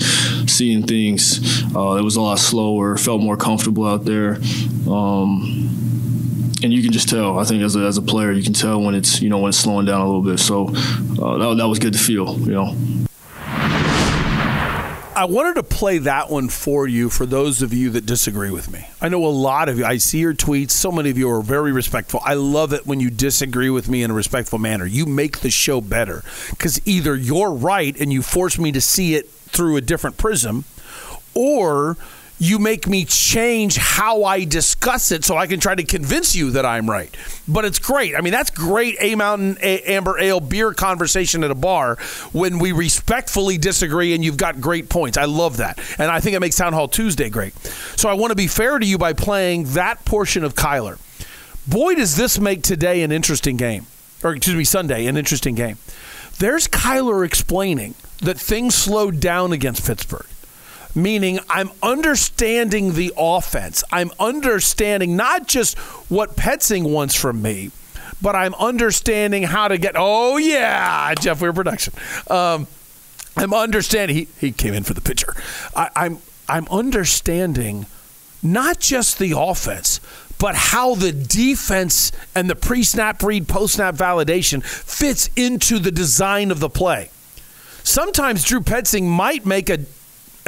seeing 0.51 0.87
things. 0.87 1.65
Uh, 1.77 1.97
it 1.97 2.03
was 2.03 2.17
a 2.17 2.23
lot 2.23 2.39
slower. 2.39 2.97
Felt 2.97 3.21
more 3.21 3.37
comfortable 3.37 3.85
out 3.85 4.07
there. 4.07 4.39
Um, 4.91 5.88
and 6.63 6.73
you 6.73 6.83
can 6.83 6.93
just 6.93 7.09
tell. 7.09 7.39
I 7.39 7.45
think 7.45 7.63
as 7.63 7.77
a, 7.77 7.81
as 7.81 7.99
a 7.99 8.03
player, 8.03 8.33
you 8.33 8.43
can 8.43 8.53
tell 8.53 8.81
when 8.81 8.95
it's 8.95 9.21
you 9.21 9.29
know 9.29 9.39
when 9.39 9.51
it's 9.51 9.59
slowing 9.59 9.87
down 9.87 10.01
a 10.01 10.07
little 10.07 10.23
bit. 10.23 10.39
So 10.39 10.69
uh, 10.69 11.39
that, 11.39 11.55
that 11.59 11.69
was 11.69 11.79
good 11.79 11.93
to 11.93 11.99
feel. 11.99 12.39
You 12.41 12.53
know. 12.53 13.07
I 15.19 15.25
wanted 15.25 15.55
to 15.55 15.65
play 15.65 15.99
that 15.99 16.31
one 16.31 16.49
for 16.49 16.87
you 16.87 17.11
for 17.11 17.27
those 17.27 17.61
of 17.61 17.75
you 17.75 17.91
that 17.91 18.07
disagree 18.07 18.53
with 18.53 18.71
me. 18.71 18.87
I 19.01 19.09
know 19.09 19.25
a 19.25 19.27
lot 19.27 19.69
of 19.69 19.77
you, 19.77 19.85
I 19.85 19.97
see 19.97 20.21
your 20.21 20.33
tweets. 20.33 20.71
So 20.71 20.93
many 20.93 21.11
of 21.11 21.19
you 21.19 21.29
are 21.29 21.43
very 21.43 21.73
respectful. 21.73 22.21
I 22.25 22.35
love 22.35 22.73
it 22.73 22.87
when 22.87 23.01
you 23.01 23.11
disagree 23.11 23.69
with 23.69 23.89
me 23.89 24.05
in 24.05 24.13
a 24.13 24.15
respectful 24.15 24.61
manner. 24.61 24.87
You 24.87 25.07
make 25.07 25.41
the 25.41 25.51
show 25.51 25.81
better 25.81 26.23
because 26.51 26.81
either 26.87 27.17
you're 27.17 27.51
right 27.51 28.01
and 28.01 28.13
you 28.13 28.23
force 28.23 28.61
me 28.61 28.71
to 28.71 28.81
see 28.81 29.17
it 29.17 29.29
through 29.29 29.77
a 29.77 29.81
different 29.81 30.19
prism, 30.19 30.67
or 31.35 31.97
you 32.39 32.59
make 32.59 32.87
me 32.87 33.05
change 33.05 33.77
how 33.77 34.25
I 34.25 34.45
discuss 34.45 35.11
it 35.11 35.25
so 35.25 35.37
I 35.37 35.47
can 35.47 35.59
try 35.59 35.75
to 35.75 35.83
convince 35.83 36.37
you 36.37 36.53
that 36.53 36.65
I'm 36.65 36.89
right. 36.89 37.15
But 37.49 37.65
it's 37.65 37.79
great. 37.79 38.15
I 38.15 38.21
mean, 38.21 38.33
that's 38.33 38.51
great 38.51 38.97
A 39.01 39.15
Mountain 39.17 39.59
a- 39.61 39.83
Amber 39.93 40.19
Ale 40.19 40.41
beer 40.41 40.73
conversation 40.73 41.43
at 41.43 41.51
a 41.51 41.55
bar 41.57 41.97
when 42.33 42.59
we 42.59 42.73
respectfully 42.73 43.59
disagree 43.59 44.15
and 44.15 44.25
you've 44.25 44.37
got 44.37 44.61
great 44.61 44.89
points. 44.89 45.19
I 45.19 45.25
love 45.25 45.57
that. 45.57 45.79
And 45.99 46.11
I 46.11 46.21
think 46.21 46.37
it 46.37 46.41
makes 46.41 46.57
Town 46.57 46.73
Hall 46.73 46.87
Tuesday 46.89 47.29
great. 47.29 47.57
So 47.97 48.09
I 48.09 48.15
want 48.15 48.31
to 48.31 48.37
be 48.37 48.47
fair 48.47 48.79
to 48.79 48.87
you 48.87 48.99
by 48.99 49.13
playing 49.15 49.65
that 49.75 50.05
portion 50.05 50.45
of 50.45 50.55
Kyler. 50.55 50.99
Boy, 51.67 51.97
does 51.97 52.17
this 52.17 52.39
make 52.39 52.63
today 52.63 53.03
an 53.03 53.11
interesting 53.13 53.57
game. 53.57 53.87
Or, 54.23 54.35
excuse 54.35 54.57
me, 54.57 54.65
Sunday, 54.65 55.07
an 55.07 55.17
interesting 55.17 55.55
game. 55.55 55.79
There's 56.39 56.67
Kyler 56.69 57.27
explaining 57.27 57.95
that 58.23 58.39
things 58.39 58.75
slowed 58.75 59.21
down 59.21 59.53
against 59.53 59.87
Pittsburgh 59.87 60.27
meaning 61.03 61.39
I'm 61.49 61.71
understanding 61.83 62.95
the 62.95 63.13
offense. 63.17 63.85
I'm 63.91 64.11
understanding 64.19 65.17
not 65.17 65.47
just 65.47 65.79
what 66.11 66.37
Petzing 66.37 66.91
wants 66.91 67.15
from 67.15 67.41
me, 67.41 67.71
but 68.21 68.35
I'm 68.35 68.55
understanding 68.55 69.45
how 69.45 69.69
to 69.69 69.79
get. 69.79 69.95
Oh 69.97 70.37
yeah, 70.37 71.15
Jeff 71.15 71.41
Weir 71.41 71.53
production. 71.53 71.95
Um, 72.29 72.67
I'm 73.37 73.55
understanding. 73.55 74.17
He 74.17 74.29
he 74.39 74.53
came 74.53 74.75
in 74.75 74.83
for 74.83 74.95
the 74.95 75.01
pitcher. 75.01 75.35
I, 75.75 75.91
I'm 75.95 76.19
I'm 76.49 76.67
understanding 76.71 77.87
not 78.43 78.81
just 78.81 79.19
the 79.19 79.35
offense, 79.37 80.01
but 80.39 80.55
how 80.55 80.95
the 80.95 81.13
defense 81.13 82.13
and 82.35 82.49
the 82.49 82.55
pre-snap 82.55 83.23
read, 83.23 83.49
post-snap 83.49 83.95
validation 83.97 84.63
fits 84.63 85.29
into 85.37 85.79
the 85.79 85.91
design 85.91 86.51
of 86.51 86.61
the 86.61 86.69
play. 86.69 87.11
Sometimes 87.83 88.45
Drew 88.45 88.61
Petzing 88.61 89.05
might 89.05 89.45
make 89.45 89.69
a 89.69 89.79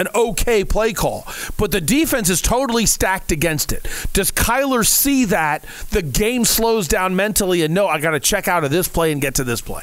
an 0.00 0.08
okay 0.14 0.64
play 0.64 0.92
call, 0.92 1.26
but 1.56 1.70
the 1.70 1.80
defense 1.80 2.30
is 2.30 2.40
totally 2.40 2.86
stacked 2.86 3.30
against 3.30 3.72
it. 3.72 3.82
Does 4.12 4.32
Kyler 4.32 4.86
see 4.86 5.26
that 5.26 5.64
the 5.90 6.02
game 6.02 6.44
slows 6.44 6.88
down 6.88 7.14
mentally 7.14 7.62
and 7.62 7.74
no, 7.74 7.86
I 7.86 8.00
got 8.00 8.12
to 8.12 8.20
check 8.20 8.48
out 8.48 8.64
of 8.64 8.70
this 8.70 8.88
play 8.88 9.12
and 9.12 9.20
get 9.20 9.34
to 9.36 9.44
this 9.44 9.60
play? 9.60 9.82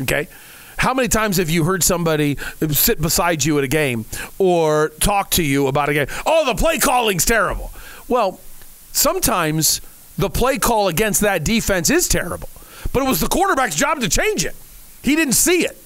Okay. 0.00 0.28
How 0.78 0.92
many 0.94 1.08
times 1.08 1.38
have 1.38 1.50
you 1.50 1.64
heard 1.64 1.82
somebody 1.82 2.36
sit 2.70 3.00
beside 3.00 3.44
you 3.44 3.58
at 3.58 3.64
a 3.64 3.68
game 3.68 4.04
or 4.38 4.90
talk 5.00 5.30
to 5.32 5.42
you 5.42 5.66
about 5.66 5.88
a 5.88 5.94
game? 5.94 6.06
Oh, 6.24 6.44
the 6.44 6.54
play 6.54 6.78
calling's 6.78 7.24
terrible. 7.24 7.72
Well, 8.08 8.40
sometimes 8.92 9.80
the 10.18 10.30
play 10.30 10.58
call 10.58 10.88
against 10.88 11.22
that 11.22 11.44
defense 11.44 11.90
is 11.90 12.08
terrible, 12.08 12.48
but 12.92 13.02
it 13.02 13.08
was 13.08 13.20
the 13.20 13.28
quarterback's 13.28 13.74
job 13.74 14.00
to 14.00 14.08
change 14.08 14.44
it. 14.44 14.54
He 15.02 15.16
didn't 15.16 15.34
see 15.34 15.64
it. 15.64 15.82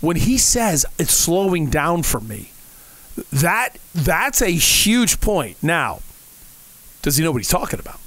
When 0.00 0.16
he 0.16 0.38
says 0.38 0.86
it's 0.98 1.12
slowing 1.12 1.68
down 1.68 2.02
for 2.02 2.20
me, 2.20 2.50
that 3.32 3.76
that's 3.94 4.42
a 4.42 4.50
huge 4.50 5.20
point. 5.20 5.56
Now, 5.62 6.00
does 7.02 7.16
he 7.16 7.24
know 7.24 7.32
what 7.32 7.38
he's 7.38 7.48
talking 7.48 7.80
about? 7.80 7.98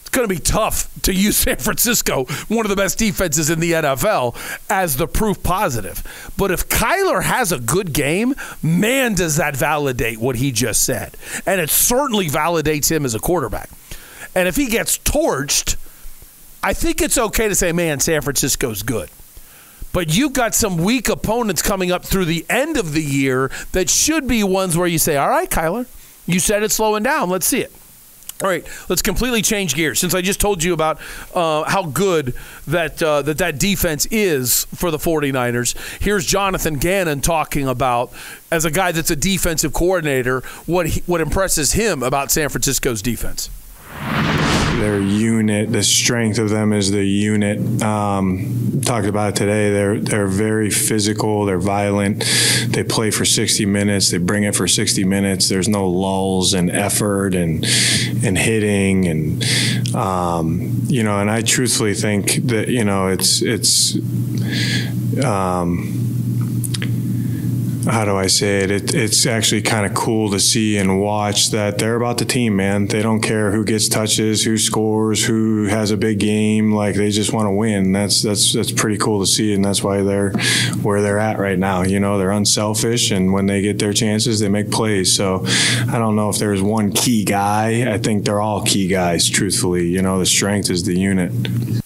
It's 0.00 0.10
going 0.10 0.28
to 0.28 0.34
be 0.34 0.40
tough 0.40 0.88
to 1.02 1.14
use 1.14 1.36
San 1.38 1.56
Francisco, 1.56 2.24
one 2.48 2.66
of 2.66 2.70
the 2.70 2.76
best 2.76 2.98
defenses 2.98 3.50
in 3.50 3.60
the 3.60 3.72
NFL, 3.72 4.36
as 4.68 4.96
the 4.96 5.06
proof 5.06 5.42
positive. 5.42 6.32
But 6.36 6.50
if 6.50 6.68
Kyler 6.68 7.22
has 7.22 7.52
a 7.52 7.58
good 7.58 7.92
game, 7.92 8.34
man, 8.62 9.14
does 9.14 9.36
that 9.36 9.56
validate 9.56 10.18
what 10.18 10.36
he 10.36 10.52
just 10.52 10.84
said. 10.84 11.16
And 11.46 11.60
it 11.60 11.70
certainly 11.70 12.28
validates 12.28 12.90
him 12.90 13.04
as 13.04 13.14
a 13.14 13.20
quarterback. 13.20 13.70
And 14.34 14.48
if 14.48 14.56
he 14.56 14.66
gets 14.66 14.98
torched, 14.98 15.76
I 16.62 16.72
think 16.74 17.02
it's 17.02 17.18
okay 17.18 17.48
to 17.48 17.54
say, 17.54 17.72
man, 17.72 18.00
San 18.00 18.22
Francisco's 18.22 18.82
good. 18.82 19.10
But 19.92 20.14
you've 20.14 20.32
got 20.32 20.54
some 20.54 20.78
weak 20.78 21.08
opponents 21.08 21.62
coming 21.62 21.92
up 21.92 22.04
through 22.04 22.24
the 22.24 22.46
end 22.48 22.76
of 22.76 22.92
the 22.92 23.02
year 23.02 23.50
that 23.72 23.90
should 23.90 24.26
be 24.26 24.42
ones 24.42 24.76
where 24.76 24.86
you 24.86 24.98
say, 24.98 25.16
all 25.16 25.28
right, 25.28 25.50
Kyler, 25.50 25.86
you 26.26 26.40
said 26.40 26.62
it's 26.62 26.74
slowing 26.74 27.02
down. 27.02 27.28
Let's 27.28 27.46
see 27.46 27.60
it. 27.60 27.72
All 28.42 28.48
right, 28.48 28.66
let's 28.88 29.02
completely 29.02 29.40
change 29.40 29.76
gears. 29.76 30.00
Since 30.00 30.14
I 30.14 30.20
just 30.20 30.40
told 30.40 30.64
you 30.64 30.72
about 30.72 30.98
uh, 31.32 31.62
how 31.62 31.86
good 31.86 32.34
that, 32.66 33.00
uh, 33.00 33.22
that 33.22 33.38
that 33.38 33.60
defense 33.60 34.04
is 34.06 34.64
for 34.74 34.90
the 34.90 34.98
49ers, 34.98 35.76
here's 36.02 36.26
Jonathan 36.26 36.78
Gannon 36.78 37.20
talking 37.20 37.68
about, 37.68 38.12
as 38.50 38.64
a 38.64 38.70
guy 38.72 38.90
that's 38.90 39.12
a 39.12 39.16
defensive 39.16 39.72
coordinator, 39.72 40.40
what, 40.66 40.88
he, 40.88 41.02
what 41.06 41.20
impresses 41.20 41.74
him 41.74 42.02
about 42.02 42.32
San 42.32 42.48
Francisco's 42.48 43.00
defense 43.00 43.48
their 44.82 45.00
unit. 45.00 45.70
The 45.70 45.82
strength 45.82 46.38
of 46.38 46.50
them 46.50 46.72
is 46.72 46.90
the 46.90 47.04
unit. 47.04 47.82
Um, 47.82 48.80
talked 48.84 49.06
about 49.06 49.30
it 49.30 49.36
today. 49.36 49.70
They're 49.70 49.98
they're 50.00 50.26
very 50.26 50.70
physical. 50.70 51.44
They're 51.44 51.58
violent. 51.58 52.24
They 52.68 52.82
play 52.82 53.10
for 53.10 53.24
60 53.24 53.64
minutes. 53.66 54.10
They 54.10 54.18
bring 54.18 54.44
it 54.44 54.54
for 54.54 54.66
60 54.66 55.04
minutes. 55.04 55.48
There's 55.48 55.68
no 55.68 55.88
lulls 55.88 56.52
and 56.52 56.70
effort 56.70 57.34
and 57.34 57.64
and 58.24 58.36
hitting 58.36 59.06
and 59.06 59.94
um, 59.94 60.82
you 60.86 61.02
know. 61.02 61.20
And 61.20 61.30
I 61.30 61.42
truthfully 61.42 61.94
think 61.94 62.34
that 62.48 62.68
you 62.68 62.84
know 62.84 63.08
it's 63.08 63.42
it's. 63.42 63.96
Um, 65.22 65.98
how 67.84 68.04
do 68.04 68.16
I 68.16 68.26
say 68.26 68.60
it? 68.60 68.70
it 68.70 68.94
it's 68.94 69.26
actually 69.26 69.62
kind 69.62 69.86
of 69.86 69.94
cool 69.94 70.30
to 70.30 70.40
see 70.40 70.76
and 70.76 71.00
watch 71.00 71.50
that 71.50 71.78
they're 71.78 71.96
about 71.96 72.18
the 72.18 72.24
team, 72.24 72.56
man. 72.56 72.86
They 72.86 73.02
don't 73.02 73.20
care 73.20 73.50
who 73.50 73.64
gets 73.64 73.88
touches, 73.88 74.44
who 74.44 74.56
scores, 74.58 75.24
who 75.24 75.66
has 75.66 75.90
a 75.90 75.96
big 75.96 76.18
game. 76.18 76.72
Like 76.72 76.94
they 76.94 77.10
just 77.10 77.32
want 77.32 77.46
to 77.46 77.50
win. 77.50 77.92
That's 77.92 78.22
that's 78.22 78.52
that's 78.52 78.72
pretty 78.72 78.98
cool 78.98 79.20
to 79.20 79.26
see, 79.26 79.52
and 79.52 79.64
that's 79.64 79.82
why 79.82 80.02
they're 80.02 80.30
where 80.82 81.02
they're 81.02 81.18
at 81.18 81.38
right 81.38 81.58
now. 81.58 81.82
You 81.82 82.00
know, 82.00 82.18
they're 82.18 82.30
unselfish, 82.30 83.10
and 83.10 83.32
when 83.32 83.46
they 83.46 83.62
get 83.62 83.78
their 83.78 83.92
chances, 83.92 84.40
they 84.40 84.48
make 84.48 84.70
plays. 84.70 85.14
So 85.14 85.44
I 85.88 85.98
don't 85.98 86.16
know 86.16 86.28
if 86.28 86.38
there's 86.38 86.62
one 86.62 86.92
key 86.92 87.24
guy. 87.24 87.92
I 87.92 87.98
think 87.98 88.24
they're 88.24 88.40
all 88.40 88.62
key 88.64 88.86
guys. 88.88 89.28
Truthfully, 89.28 89.88
you 89.88 90.02
know, 90.02 90.18
the 90.18 90.26
strength 90.26 90.70
is 90.70 90.84
the 90.84 90.98
unit. 90.98 91.81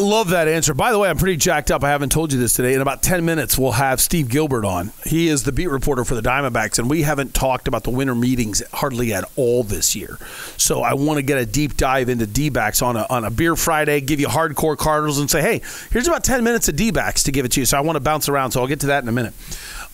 Love 0.00 0.30
that 0.30 0.48
answer. 0.48 0.72
By 0.72 0.92
the 0.92 0.98
way, 0.98 1.10
I'm 1.10 1.18
pretty 1.18 1.36
jacked 1.36 1.70
up. 1.70 1.84
I 1.84 1.90
haven't 1.90 2.10
told 2.10 2.32
you 2.32 2.38
this 2.38 2.54
today. 2.54 2.72
In 2.72 2.80
about 2.80 3.02
10 3.02 3.22
minutes, 3.22 3.58
we'll 3.58 3.72
have 3.72 4.00
Steve 4.00 4.30
Gilbert 4.30 4.64
on. 4.64 4.92
He 5.04 5.28
is 5.28 5.42
the 5.42 5.52
beat 5.52 5.66
reporter 5.66 6.06
for 6.06 6.14
the 6.14 6.22
Diamondbacks, 6.22 6.78
and 6.78 6.88
we 6.88 7.02
haven't 7.02 7.34
talked 7.34 7.68
about 7.68 7.84
the 7.84 7.90
winter 7.90 8.14
meetings 8.14 8.62
hardly 8.72 9.12
at 9.12 9.24
all 9.36 9.62
this 9.62 9.94
year. 9.94 10.16
So 10.56 10.80
I 10.80 10.94
want 10.94 11.18
to 11.18 11.22
get 11.22 11.36
a 11.36 11.44
deep 11.44 11.76
dive 11.76 12.08
into 12.08 12.26
D 12.26 12.48
backs 12.48 12.80
on 12.80 12.96
a, 12.96 13.06
on 13.10 13.24
a 13.26 13.30
Beer 13.30 13.54
Friday, 13.56 14.00
give 14.00 14.20
you 14.20 14.28
hardcore 14.28 14.78
Cardinals, 14.78 15.18
and 15.18 15.30
say, 15.30 15.42
hey, 15.42 15.60
here's 15.90 16.08
about 16.08 16.24
10 16.24 16.42
minutes 16.44 16.66
of 16.70 16.76
D 16.76 16.90
backs 16.90 17.24
to 17.24 17.32
give 17.32 17.44
it 17.44 17.52
to 17.52 17.60
you. 17.60 17.66
So 17.66 17.76
I 17.76 17.82
want 17.82 17.96
to 17.96 18.00
bounce 18.00 18.26
around, 18.26 18.52
so 18.52 18.62
I'll 18.62 18.68
get 18.68 18.80
to 18.80 18.86
that 18.86 19.02
in 19.02 19.08
a 19.10 19.12
minute. 19.12 19.34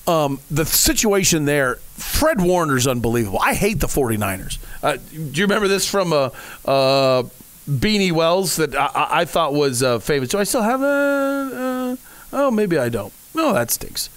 Um, 0.07 0.39
the 0.53 0.65
situation 0.65 1.47
there, 1.47 1.77
Fred 1.95 2.41
Warner's 2.41 2.87
unbelievable. 2.87 3.41
I 3.43 3.55
hate 3.55 3.81
the 3.81 3.89
49ers. 3.89 4.59
Uh, 4.85 4.99
do 5.11 5.41
you 5.41 5.47
remember 5.47 5.66
this 5.66 5.91
from 5.91 6.12
uh, 6.12 6.31
uh, 6.65 7.24
Beanie 7.68 8.12
Wells 8.12 8.56
that 8.56 8.74
I, 8.74 9.09
I 9.10 9.24
thought 9.24 9.52
was 9.52 9.82
uh, 9.82 9.98
famous? 9.98 10.28
Do 10.28 10.38
I 10.38 10.44
still 10.44 10.62
have 10.62 10.82
a? 10.82 10.86
Uh, 10.86 11.97
oh, 12.32 12.51
maybe 12.51 12.78
I 12.78 12.88
don't. 12.88 13.12
No, 13.34 13.52
that 13.52 13.70
stinks. 13.70 14.09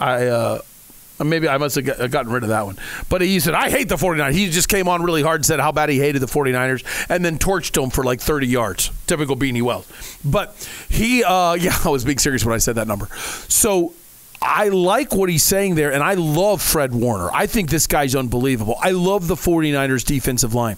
I 0.00 0.26
uh, 0.26 0.60
maybe 1.22 1.48
I 1.48 1.58
must 1.58 1.76
have 1.76 2.10
gotten 2.10 2.32
rid 2.32 2.42
of 2.42 2.48
that 2.48 2.64
one. 2.66 2.78
But 3.08 3.20
he 3.20 3.38
said, 3.40 3.54
I 3.54 3.70
hate 3.70 3.88
the 3.88 3.96
49ers. 3.96 4.32
He 4.32 4.50
just 4.50 4.68
came 4.68 4.88
on 4.88 5.02
really 5.02 5.22
hard 5.22 5.40
and 5.40 5.46
said 5.46 5.60
how 5.60 5.72
bad 5.72 5.88
he 5.88 5.98
hated 5.98 6.20
the 6.20 6.26
49ers 6.26 6.84
and 7.08 7.24
then 7.24 7.38
torched 7.38 7.72
them 7.72 7.90
for 7.90 8.02
like 8.04 8.20
30 8.20 8.46
yards. 8.46 8.90
Typical 9.06 9.36
Beanie 9.36 9.62
Wells. 9.62 9.86
But 10.24 10.54
he, 10.88 11.22
uh, 11.22 11.54
yeah, 11.60 11.76
I 11.84 11.88
was 11.88 12.04
being 12.04 12.18
serious 12.18 12.44
when 12.44 12.54
I 12.54 12.58
said 12.58 12.76
that 12.76 12.88
number. 12.88 13.06
So 13.48 13.94
I 14.42 14.68
like 14.68 15.14
what 15.14 15.28
he's 15.28 15.42
saying 15.42 15.76
there, 15.76 15.92
and 15.92 16.02
I 16.02 16.14
love 16.14 16.60
Fred 16.60 16.92
Warner. 16.92 17.30
I 17.32 17.46
think 17.46 17.70
this 17.70 17.86
guy's 17.86 18.14
unbelievable. 18.14 18.76
I 18.80 18.90
love 18.90 19.26
the 19.26 19.36
49ers 19.36 20.04
defensive 20.04 20.54
line. 20.54 20.76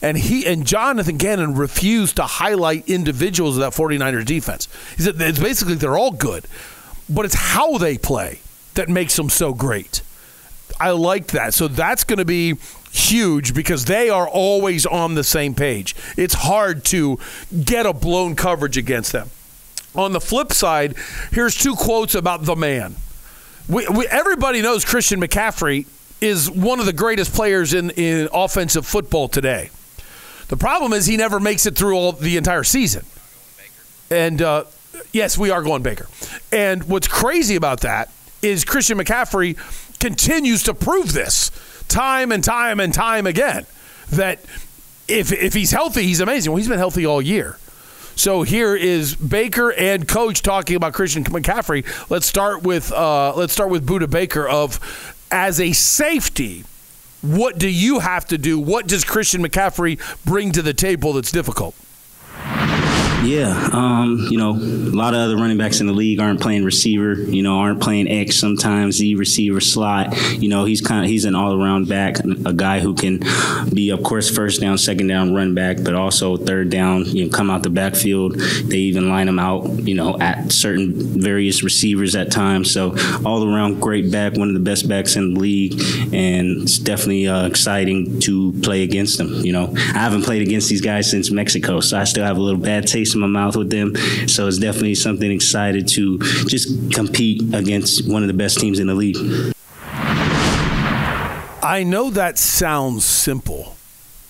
And 0.00 0.16
he 0.16 0.46
and 0.46 0.66
Jonathan 0.66 1.16
Gannon 1.16 1.54
refused 1.54 2.16
to 2.16 2.22
highlight 2.22 2.88
individuals 2.88 3.56
of 3.56 3.60
that 3.60 3.72
49ers 3.72 4.24
defense. 4.24 4.68
He 4.96 5.02
said 5.02 5.20
it's 5.20 5.38
basically 5.38 5.74
they're 5.74 5.98
all 5.98 6.12
good, 6.12 6.46
but 7.08 7.24
it's 7.24 7.34
how 7.34 7.78
they 7.78 7.98
play 7.98 8.40
that 8.74 8.88
makes 8.88 9.16
them 9.16 9.28
so 9.28 9.52
great. 9.52 10.02
I 10.80 10.90
like 10.90 11.28
that. 11.28 11.54
So 11.54 11.68
that's 11.68 12.04
going 12.04 12.18
to 12.18 12.24
be 12.24 12.56
huge 12.90 13.54
because 13.54 13.84
they 13.84 14.10
are 14.10 14.28
always 14.28 14.84
on 14.86 15.14
the 15.14 15.24
same 15.24 15.54
page. 15.54 15.94
It's 16.16 16.34
hard 16.34 16.84
to 16.86 17.18
get 17.64 17.86
a 17.86 17.92
blown 17.92 18.36
coverage 18.36 18.76
against 18.76 19.12
them. 19.12 19.30
On 19.94 20.12
the 20.12 20.20
flip 20.20 20.52
side, 20.52 20.94
here's 21.30 21.54
two 21.56 21.74
quotes 21.74 22.14
about 22.14 22.44
the 22.44 22.56
man. 22.56 22.96
We, 23.68 23.86
we, 23.88 24.06
everybody 24.08 24.62
knows 24.62 24.84
Christian 24.84 25.20
McCaffrey 25.20 25.86
is 26.20 26.50
one 26.50 26.80
of 26.80 26.86
the 26.86 26.92
greatest 26.92 27.32
players 27.32 27.74
in, 27.74 27.90
in 27.90 28.28
offensive 28.32 28.86
football 28.86 29.28
today. 29.28 29.70
The 30.52 30.58
problem 30.58 30.92
is 30.92 31.06
he 31.06 31.16
never 31.16 31.40
makes 31.40 31.64
it 31.64 31.76
through 31.76 31.96
all 31.96 32.12
the 32.12 32.36
entire 32.36 32.62
season. 32.62 33.06
And 34.10 34.42
uh, 34.42 34.64
yes, 35.10 35.38
we 35.38 35.48
are 35.48 35.62
going 35.62 35.82
Baker. 35.82 36.08
And 36.52 36.84
what's 36.84 37.08
crazy 37.08 37.56
about 37.56 37.80
that 37.80 38.10
is 38.42 38.62
Christian 38.62 38.98
McCaffrey 38.98 39.56
continues 39.98 40.62
to 40.64 40.74
prove 40.74 41.14
this 41.14 41.50
time 41.88 42.30
and 42.30 42.44
time 42.44 42.80
and 42.80 42.92
time 42.92 43.26
again 43.26 43.64
that 44.10 44.40
if 45.08 45.32
if 45.32 45.54
he's 45.54 45.70
healthy, 45.70 46.02
he's 46.02 46.20
amazing. 46.20 46.52
Well, 46.52 46.58
he's 46.58 46.68
been 46.68 46.76
healthy 46.76 47.06
all 47.06 47.22
year. 47.22 47.56
So 48.14 48.42
here 48.42 48.76
is 48.76 49.14
Baker 49.14 49.72
and 49.72 50.06
coach 50.06 50.42
talking 50.42 50.76
about 50.76 50.92
Christian 50.92 51.24
McCaffrey. 51.24 51.86
Let's 52.10 52.26
start 52.26 52.62
with 52.62 52.92
uh, 52.92 53.34
let's 53.36 53.54
start 53.54 53.70
with 53.70 53.86
Budda 53.86 54.10
Baker 54.10 54.46
of 54.46 54.78
as 55.30 55.58
a 55.58 55.72
safety. 55.72 56.64
What 57.22 57.58
do 57.58 57.68
you 57.68 58.00
have 58.00 58.26
to 58.26 58.38
do? 58.38 58.58
What 58.58 58.88
does 58.88 59.04
Christian 59.04 59.42
McCaffrey 59.42 59.98
bring 60.24 60.52
to 60.52 60.62
the 60.62 60.74
table 60.74 61.12
that's 61.12 61.30
difficult? 61.30 61.74
Yeah, 63.24 63.68
um, 63.72 64.26
you 64.30 64.36
know, 64.36 64.50
a 64.50 64.94
lot 64.96 65.14
of 65.14 65.20
other 65.20 65.36
running 65.36 65.56
backs 65.56 65.80
in 65.80 65.86
the 65.86 65.92
league 65.92 66.18
aren't 66.18 66.40
playing 66.40 66.64
receiver. 66.64 67.14
You 67.14 67.42
know, 67.42 67.58
aren't 67.58 67.80
playing 67.80 68.08
X 68.08 68.36
sometimes, 68.36 68.96
Z 68.96 69.14
receiver 69.14 69.60
slot. 69.60 70.16
You 70.32 70.48
know, 70.48 70.64
he's 70.64 70.80
kind 70.80 71.04
of 71.04 71.10
he's 71.10 71.24
an 71.24 71.36
all 71.36 71.54
around 71.54 71.88
back, 71.88 72.18
a 72.18 72.52
guy 72.52 72.80
who 72.80 72.94
can 72.94 73.20
be, 73.72 73.90
of 73.90 74.02
course, 74.02 74.28
first 74.28 74.60
down, 74.60 74.76
second 74.76 75.06
down, 75.06 75.34
run 75.34 75.54
back, 75.54 75.78
but 75.84 75.94
also 75.94 76.36
third 76.36 76.70
down. 76.70 77.04
You 77.04 77.26
know, 77.26 77.30
come 77.30 77.48
out 77.48 77.62
the 77.62 77.70
backfield. 77.70 78.34
They 78.34 78.78
even 78.78 79.08
line 79.08 79.28
him 79.28 79.38
out. 79.38 79.66
You 79.66 79.94
know, 79.94 80.18
at 80.18 80.50
certain 80.50 80.92
various 81.20 81.62
receivers 81.62 82.16
at 82.16 82.32
times. 82.32 82.72
So 82.72 82.96
all 83.24 83.48
around 83.48 83.80
great 83.80 84.10
back, 84.10 84.34
one 84.34 84.48
of 84.48 84.54
the 84.54 84.60
best 84.60 84.88
backs 84.88 85.14
in 85.14 85.34
the 85.34 85.40
league, 85.40 85.80
and 86.12 86.62
it's 86.62 86.78
definitely 86.78 87.28
uh, 87.28 87.46
exciting 87.46 88.18
to 88.20 88.52
play 88.62 88.82
against 88.82 89.20
him. 89.20 89.32
You 89.44 89.52
know, 89.52 89.72
I 89.76 89.98
haven't 89.98 90.22
played 90.22 90.42
against 90.42 90.68
these 90.68 90.80
guys 90.80 91.08
since 91.08 91.30
Mexico, 91.30 91.78
so 91.78 91.98
I 91.98 92.04
still 92.04 92.24
have 92.24 92.36
a 92.36 92.40
little 92.40 92.60
bad 92.60 92.88
taste 92.88 93.11
my 93.20 93.26
mouth 93.26 93.56
with 93.56 93.70
them. 93.70 93.94
So 94.28 94.46
it's 94.46 94.58
definitely 94.58 94.94
something 94.94 95.30
excited 95.30 95.88
to 95.88 96.18
just 96.46 96.92
compete 96.92 97.42
against 97.54 98.08
one 98.08 98.22
of 98.22 98.28
the 98.28 98.34
best 98.34 98.58
teams 98.58 98.78
in 98.78 98.86
the 98.86 98.94
league. 98.94 99.16
I 101.64 101.84
know 101.84 102.10
that 102.10 102.38
sounds 102.38 103.04
simple, 103.04 103.76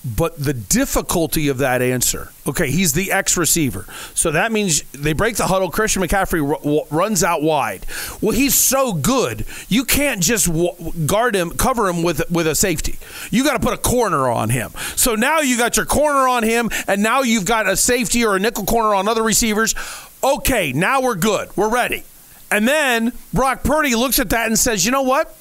but 0.03 0.37
the 0.43 0.53
difficulty 0.53 1.47
of 1.47 1.59
that 1.59 1.81
answer. 1.81 2.29
Okay, 2.45 2.69
he's 2.69 2.91
the 2.91 3.11
X 3.11 3.37
receiver, 3.37 3.85
so 4.13 4.31
that 4.31 4.51
means 4.51 4.81
they 4.91 5.13
break 5.13 5.37
the 5.37 5.47
huddle. 5.47 5.69
Christian 5.71 6.01
McCaffrey 6.01 6.45
r- 6.45 6.57
w- 6.57 6.81
runs 6.91 7.23
out 7.23 7.41
wide. 7.41 7.85
Well, 8.19 8.35
he's 8.35 8.53
so 8.53 8.91
good, 8.93 9.45
you 9.69 9.85
can't 9.85 10.21
just 10.21 10.47
w- 10.47 10.73
guard 11.05 11.35
him, 11.35 11.51
cover 11.51 11.87
him 11.87 12.03
with 12.03 12.29
with 12.29 12.47
a 12.47 12.55
safety. 12.55 12.99
You 13.31 13.45
got 13.45 13.53
to 13.53 13.59
put 13.59 13.73
a 13.73 13.77
corner 13.77 14.27
on 14.27 14.49
him. 14.49 14.71
So 14.97 15.15
now 15.15 15.39
you 15.39 15.57
got 15.57 15.77
your 15.77 15.85
corner 15.85 16.27
on 16.27 16.43
him, 16.43 16.69
and 16.87 17.01
now 17.01 17.21
you've 17.21 17.45
got 17.45 17.67
a 17.69 17.77
safety 17.77 18.25
or 18.25 18.35
a 18.35 18.39
nickel 18.39 18.65
corner 18.65 18.93
on 18.93 19.07
other 19.07 19.23
receivers. 19.23 19.73
Okay, 20.21 20.73
now 20.73 21.01
we're 21.01 21.15
good. 21.15 21.49
We're 21.55 21.69
ready. 21.69 22.03
And 22.51 22.67
then 22.67 23.13
Brock 23.33 23.63
Purdy 23.63 23.95
looks 23.95 24.19
at 24.19 24.29
that 24.31 24.47
and 24.47 24.59
says, 24.59 24.85
"You 24.85 24.91
know 24.91 25.01
what?" 25.01 25.35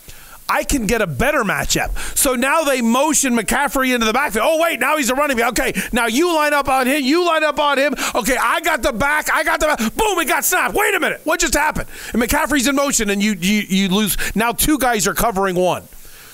I 0.53 0.65
can 0.65 0.87
get 0.87 1.01
a 1.01 1.07
better 1.07 1.45
matchup. 1.45 1.97
So 2.17 2.35
now 2.35 2.63
they 2.63 2.83
motion 2.83 3.35
McCaffrey 3.35 3.95
into 3.95 4.05
the 4.05 4.13
backfield. 4.13 4.45
Oh, 4.47 4.61
wait, 4.61 4.79
now 4.81 4.99
he's 4.99 5.09
a 5.09 5.15
running 5.15 5.39
back. 5.39 5.59
Okay, 5.59 5.81
now 5.93 6.07
you 6.07 6.35
line 6.35 6.53
up 6.53 6.69
on 6.69 6.87
him. 6.87 7.03
You 7.03 7.25
line 7.27 7.43
up 7.43 7.59
on 7.59 7.79
him. 7.79 7.95
Okay, 8.15 8.37
I 8.39 8.61
got 8.61 8.83
the 8.83 8.93
back. 8.93 9.33
I 9.33 9.45
got 9.45 9.61
the 9.61 9.67
back. 9.67 9.79
Boom, 9.79 10.19
it 10.19 10.29
got 10.29 10.45
snapped. 10.45 10.75
Wait 10.75 10.95
a 10.95 11.01
minute. 11.01 11.23
What 11.25 11.41
just 11.41 11.55
happened? 11.55 11.89
And 12.13 12.23
McCaffrey's 12.23 12.69
in 12.69 12.77
motion, 12.77 13.09
and 13.09 13.23
you, 13.23 13.33
you, 13.33 13.63
you 13.63 13.89
lose. 13.89 14.17
Now 14.37 14.53
two 14.53 14.79
guys 14.79 15.07
are 15.07 15.15
covering 15.15 15.57
one. 15.57 15.85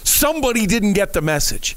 Somebody 0.03 0.67
didn't 0.67 0.95
get 0.95 1.13
the 1.13 1.23
message. 1.23 1.77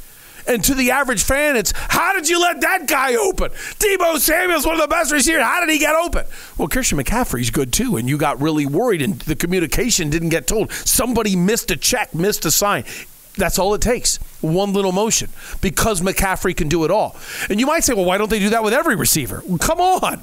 And 0.52 0.62
to 0.66 0.76
the 0.76 0.92
average 0.92 1.24
fan, 1.24 1.56
it's 1.56 1.72
how 1.76 2.12
did 2.12 2.28
you 2.28 2.42
let 2.42 2.60
that 2.60 2.86
guy 2.86 3.16
open? 3.16 3.52
Deebo 3.52 4.18
Samuel's 4.18 4.66
one 4.66 4.76
of 4.76 4.82
the 4.82 4.88
best 4.88 5.10
receivers. 5.10 5.44
How 5.44 5.62
did 5.62 5.70
he 5.70 5.80
get 5.80 5.96
open? 5.96 6.26
Well, 6.58 6.68
Christian 6.68 6.98
McCaffrey's 6.98 7.50
good 7.50 7.72
too, 7.72 7.96
and 7.96 8.10
you 8.10 8.18
got 8.18 8.42
really 8.42 8.66
worried, 8.66 9.02
and 9.02 9.18
the 9.22 9.36
communication 9.38 10.10
didn't 10.10 10.28
get 10.28 10.48
told. 10.48 10.74
Somebody 10.74 11.38
missed 11.38 11.72
a 11.72 11.78
check, 11.78 12.14
missed 12.14 12.44
a 12.44 12.52
sign. 12.52 12.84
That's 13.38 13.58
all 13.58 13.74
it 13.76 13.82
takes. 13.82 14.18
One 14.42 14.74
little 14.74 14.92
motion 14.92 15.30
because 15.62 16.02
McCaffrey 16.02 16.54
can 16.54 16.68
do 16.68 16.84
it 16.84 16.92
all. 16.92 17.16
And 17.50 17.62
you 17.62 17.66
might 17.66 17.86
say, 17.86 17.94
well, 17.94 18.04
why 18.04 18.18
don't 18.18 18.30
they 18.30 18.40
do 18.40 18.50
that 18.50 18.62
with 18.62 18.74
every 18.74 18.98
receiver? 18.98 19.42
Well, 19.46 19.58
come 19.58 19.80
on. 19.80 20.22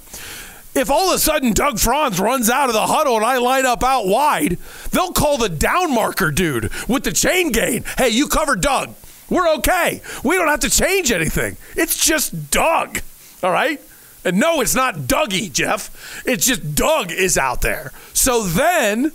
If 0.75 0.91
all 0.91 1.09
of 1.09 1.17
a 1.17 1.19
sudden 1.19 1.55
Doug 1.55 1.79
Franz 1.79 2.21
runs 2.21 2.51
out 2.51 2.69
of 2.69 2.75
the 2.75 2.87
huddle 2.87 3.17
and 3.17 3.25
I 3.25 3.39
line 3.39 3.65
up 3.65 3.83
out 3.83 4.07
wide, 4.07 4.59
they'll 4.91 5.13
call 5.13 5.39
the 5.39 5.49
down 5.49 5.95
marker 5.95 6.31
dude 6.31 6.71
with 6.87 7.05
the 7.05 7.13
chain 7.13 7.51
gain. 7.51 7.85
Hey, 7.97 8.11
you 8.11 8.29
covered 8.29 8.61
Doug. 8.61 8.95
We're 9.31 9.49
okay. 9.57 10.01
We 10.25 10.37
don't 10.37 10.49
have 10.49 10.61
to 10.61 10.71
change 10.71 11.13
anything. 11.13 11.57
It's 11.77 12.05
just 12.05 12.51
Doug. 12.51 13.01
All 13.43 13.51
right? 13.51 13.81
And 14.25 14.39
no, 14.39 14.61
it's 14.61 14.75
not 14.75 14.97
Dougie, 14.97 15.53
Jeff. 15.53 16.23
It's 16.27 16.45
just 16.47 16.75
Doug 16.75 17.13
is 17.13 17.39
out 17.39 17.63
there. 17.63 17.93
So 18.13 18.43
then 18.43 19.13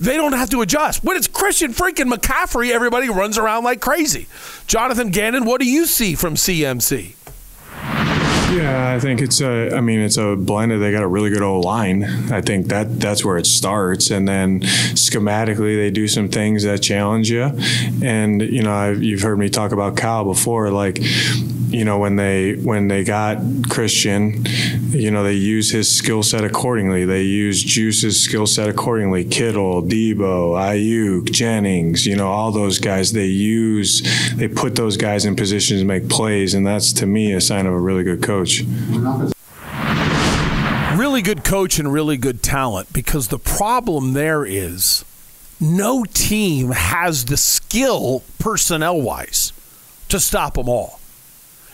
they 0.00 0.16
don't 0.16 0.32
have 0.32 0.50
to 0.50 0.62
adjust. 0.62 1.04
When 1.04 1.16
it's 1.16 1.28
Christian 1.28 1.72
freaking 1.72 2.12
McCaffrey, 2.12 2.70
everybody 2.70 3.08
runs 3.08 3.38
around 3.38 3.64
like 3.64 3.80
crazy. 3.80 4.26
Jonathan 4.66 5.10
Gannon, 5.10 5.44
what 5.44 5.60
do 5.60 5.70
you 5.70 5.86
see 5.86 6.14
from 6.14 6.34
CMC? 6.34 7.14
Yeah, 8.52 8.92
I 8.92 8.98
think 8.98 9.20
it's 9.20 9.40
a. 9.40 9.74
I 9.74 9.80
mean, 9.80 10.00
it's 10.00 10.16
a 10.16 10.34
blend. 10.34 10.72
They 10.72 10.90
got 10.90 11.04
a 11.04 11.06
really 11.06 11.30
good 11.30 11.42
old 11.42 11.64
line. 11.64 12.02
I 12.32 12.40
think 12.40 12.66
that 12.66 12.98
that's 12.98 13.24
where 13.24 13.36
it 13.38 13.46
starts, 13.46 14.10
and 14.10 14.26
then 14.26 14.60
schematically 14.60 15.76
they 15.76 15.90
do 15.90 16.08
some 16.08 16.28
things 16.28 16.64
that 16.64 16.82
challenge 16.82 17.30
you. 17.30 17.52
And 18.02 18.42
you 18.42 18.62
know, 18.62 18.72
I've, 18.72 19.02
you've 19.02 19.22
heard 19.22 19.38
me 19.38 19.50
talk 19.50 19.70
about 19.70 19.96
Kyle 19.96 20.24
before. 20.24 20.70
Like, 20.70 20.98
you 21.70 21.84
know, 21.84 21.98
when 21.98 22.16
they 22.16 22.54
when 22.54 22.88
they 22.88 23.04
got 23.04 23.38
Christian, 23.68 24.44
you 24.90 25.10
know, 25.10 25.22
they 25.22 25.34
use 25.34 25.70
his 25.70 25.94
skill 25.94 26.22
set 26.22 26.44
accordingly. 26.44 27.04
They 27.04 27.22
use 27.22 27.62
Juice's 27.62 28.20
skill 28.22 28.46
set 28.46 28.68
accordingly. 28.68 29.24
Kittle, 29.24 29.82
Deebo, 29.82 30.54
Aiyuk, 30.54 31.30
Jennings. 31.30 32.06
You 32.06 32.16
know, 32.16 32.28
all 32.28 32.50
those 32.50 32.78
guys. 32.78 33.12
They 33.12 33.26
use. 33.26 34.02
They 34.34 34.48
put 34.48 34.74
those 34.74 34.96
guys 34.96 35.24
in 35.24 35.36
positions 35.36 35.80
to 35.80 35.86
make 35.86 36.08
plays, 36.08 36.54
and 36.54 36.66
that's 36.66 36.92
to 36.94 37.06
me 37.06 37.32
a 37.32 37.40
sign 37.40 37.66
of 37.66 37.72
a 37.72 37.78
really 37.78 38.02
good 38.02 38.22
coach. 38.22 38.62
Really 40.96 41.22
good 41.22 41.44
coach 41.44 41.78
and 41.78 41.92
really 41.92 42.16
good 42.16 42.42
talent 42.42 42.92
because 42.92 43.28
the 43.28 43.38
problem 43.38 44.12
there 44.12 44.44
is 44.44 45.04
no 45.60 46.04
team 46.04 46.70
has 46.70 47.26
the 47.26 47.36
skill 47.36 48.22
personnel 48.38 49.00
wise 49.00 49.52
to 50.08 50.18
stop 50.18 50.54
them 50.54 50.68
all. 50.68 50.99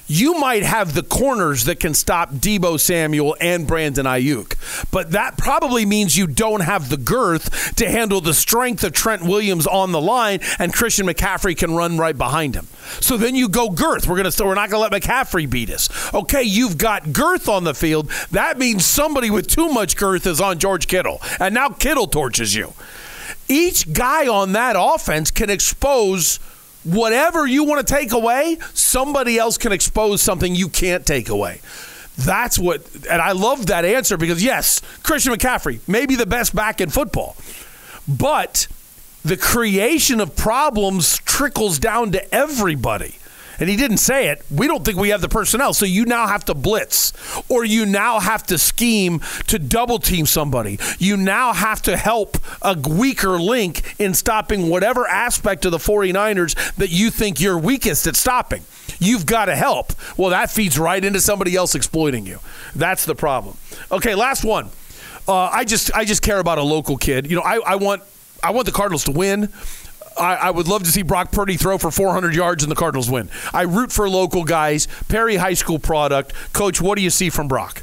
You 0.06 0.34
might 0.34 0.62
have 0.62 0.94
the 0.94 1.02
corners 1.02 1.64
that 1.64 1.80
can 1.80 1.94
stop 1.94 2.30
Deebo 2.30 2.78
Samuel 2.78 3.36
and 3.40 3.66
Brandon 3.66 4.06
Aiyuk. 4.06 4.54
But 4.90 5.10
that 5.12 5.36
probably 5.36 5.84
means 5.84 6.16
you 6.16 6.26
don't 6.26 6.60
have 6.60 6.90
the 6.90 6.96
girth 6.96 7.74
to 7.76 7.90
handle 7.90 8.20
the 8.20 8.34
strength 8.34 8.84
of 8.84 8.92
Trent 8.92 9.22
Williams 9.22 9.66
on 9.66 9.92
the 9.92 10.00
line, 10.00 10.40
and 10.58 10.72
Christian 10.72 11.06
McCaffrey 11.06 11.56
can 11.56 11.74
run 11.74 11.98
right 11.98 12.16
behind 12.16 12.54
him. 12.54 12.68
So 13.00 13.16
then 13.16 13.34
you 13.34 13.48
go 13.48 13.68
girth. 13.68 14.06
We're 14.06 14.16
gonna 14.16 14.30
we're 14.38 14.54
not 14.54 14.70
gonna 14.70 14.88
let 14.88 14.92
McCaffrey 14.92 15.48
beat 15.50 15.70
us. 15.70 15.88
Okay, 16.14 16.42
you've 16.42 16.78
got 16.78 17.12
girth 17.12 17.48
on 17.48 17.64
the 17.64 17.74
field. 17.74 18.10
That 18.30 18.58
means 18.58 18.84
somebody 18.84 19.30
with 19.30 19.48
too 19.48 19.68
much 19.68 19.96
girth 19.96 20.26
is 20.26 20.40
on 20.40 20.58
George 20.58 20.86
Kittle, 20.86 21.20
and 21.40 21.54
now 21.54 21.70
Kittle 21.70 22.06
torches 22.06 22.54
you. 22.54 22.74
Each 23.48 23.92
guy 23.92 24.26
on 24.28 24.52
that 24.52 24.76
offense 24.78 25.30
can 25.30 25.50
expose 25.50 26.38
whatever 26.86 27.46
you 27.46 27.64
want 27.64 27.86
to 27.86 27.94
take 27.94 28.12
away, 28.12 28.58
somebody 28.72 29.38
else 29.38 29.58
can 29.58 29.72
expose 29.72 30.22
something 30.22 30.54
you 30.54 30.68
can't 30.68 31.04
take 31.04 31.28
away. 31.28 31.60
That's 32.16 32.58
what, 32.58 32.82
and 33.10 33.20
I 33.20 33.32
love 33.32 33.66
that 33.66 33.84
answer 33.84 34.16
because, 34.16 34.42
yes, 34.42 34.80
Christian 35.02 35.34
McCaffrey, 35.34 35.80
maybe 35.86 36.16
the 36.16 36.26
best 36.26 36.54
back 36.54 36.80
in 36.80 36.88
football, 36.88 37.36
but 38.08 38.68
the 39.24 39.36
creation 39.36 40.20
of 40.20 40.36
problems 40.36 41.18
trickles 41.18 41.78
down 41.78 42.12
to 42.12 42.34
everybody 42.34 43.16
and 43.58 43.68
he 43.68 43.76
didn't 43.76 43.98
say 43.98 44.28
it, 44.28 44.44
we 44.50 44.66
don't 44.66 44.84
think 44.84 44.98
we 44.98 45.10
have 45.10 45.20
the 45.20 45.28
personnel. 45.28 45.74
So 45.74 45.86
you 45.86 46.04
now 46.04 46.26
have 46.26 46.44
to 46.46 46.54
blitz, 46.54 47.12
or 47.48 47.64
you 47.64 47.86
now 47.86 48.20
have 48.20 48.44
to 48.44 48.58
scheme 48.58 49.20
to 49.46 49.58
double 49.58 49.98
team 49.98 50.26
somebody. 50.26 50.78
You 50.98 51.16
now 51.16 51.52
have 51.52 51.82
to 51.82 51.96
help 51.96 52.38
a 52.62 52.76
weaker 52.78 53.38
link 53.38 53.94
in 53.98 54.14
stopping 54.14 54.68
whatever 54.68 55.06
aspect 55.06 55.64
of 55.64 55.72
the 55.72 55.78
49ers 55.78 56.74
that 56.76 56.90
you 56.90 57.10
think 57.10 57.40
you're 57.40 57.58
weakest 57.58 58.06
at 58.06 58.16
stopping. 58.16 58.62
You've 58.98 59.26
got 59.26 59.46
to 59.46 59.56
help. 59.56 59.92
Well, 60.16 60.30
that 60.30 60.50
feeds 60.50 60.78
right 60.78 61.04
into 61.04 61.20
somebody 61.20 61.54
else 61.56 61.74
exploiting 61.74 62.26
you. 62.26 62.38
That's 62.74 63.04
the 63.04 63.14
problem. 63.14 63.56
Okay, 63.90 64.14
last 64.14 64.44
one. 64.44 64.70
Uh, 65.28 65.50
I 65.52 65.64
just 65.64 65.92
I 65.94 66.04
just 66.04 66.22
care 66.22 66.38
about 66.38 66.58
a 66.58 66.62
local 66.62 66.96
kid. 66.96 67.28
You 67.28 67.36
know, 67.36 67.42
I, 67.42 67.58
I 67.66 67.74
want 67.76 68.02
I 68.42 68.50
want 68.50 68.66
the 68.66 68.72
Cardinals 68.72 69.04
to 69.04 69.12
win. 69.12 69.52
I, 70.18 70.34
I, 70.36 70.50
would 70.50 70.68
love 70.68 70.82
to 70.84 70.90
see 70.90 71.02
Brock 71.02 71.32
Purdy 71.32 71.56
throw 71.56 71.78
for 71.78 71.90
400 71.90 72.34
yards 72.34 72.62
and 72.62 72.70
the 72.70 72.76
Cardinals 72.76 73.10
win. 73.10 73.28
I 73.52 73.62
root 73.62 73.92
for 73.92 74.08
local 74.08 74.44
guys. 74.44 74.88
Perry 75.08 75.36
High 75.36 75.54
School 75.54 75.78
product. 75.78 76.32
Coach, 76.52 76.80
what 76.80 76.96
do 76.96 77.02
you 77.02 77.10
see 77.10 77.30
from 77.30 77.48
Brock? 77.48 77.82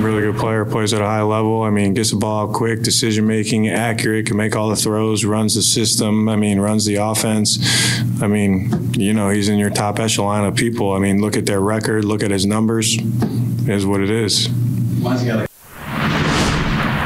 Really 0.00 0.22
good 0.22 0.36
player, 0.36 0.64
plays 0.64 0.94
at 0.94 1.00
a 1.00 1.04
high 1.04 1.22
level. 1.22 1.62
I 1.62 1.70
mean, 1.70 1.92
gets 1.92 2.12
the 2.12 2.16
ball 2.18 2.52
quick, 2.52 2.82
decision 2.82 3.26
making, 3.26 3.68
accurate, 3.68 4.26
can 4.26 4.36
make 4.36 4.54
all 4.54 4.68
the 4.68 4.76
throws, 4.76 5.24
runs 5.24 5.56
the 5.56 5.62
system. 5.62 6.28
I 6.28 6.36
mean, 6.36 6.60
runs 6.60 6.84
the 6.84 6.96
offense. 6.96 7.58
I 8.22 8.28
mean, 8.28 8.94
you 8.94 9.12
know, 9.12 9.28
he's 9.28 9.48
in 9.48 9.58
your 9.58 9.70
top 9.70 9.98
echelon 9.98 10.44
of 10.44 10.54
people. 10.54 10.92
I 10.92 11.00
mean, 11.00 11.20
look 11.20 11.36
at 11.36 11.46
their 11.46 11.60
record, 11.60 12.04
look 12.04 12.22
at 12.22 12.30
his 12.30 12.46
numbers. 12.46 12.96
It 12.96 13.68
is 13.68 13.84
what 13.84 14.00
it 14.00 14.10
is. 14.10 14.46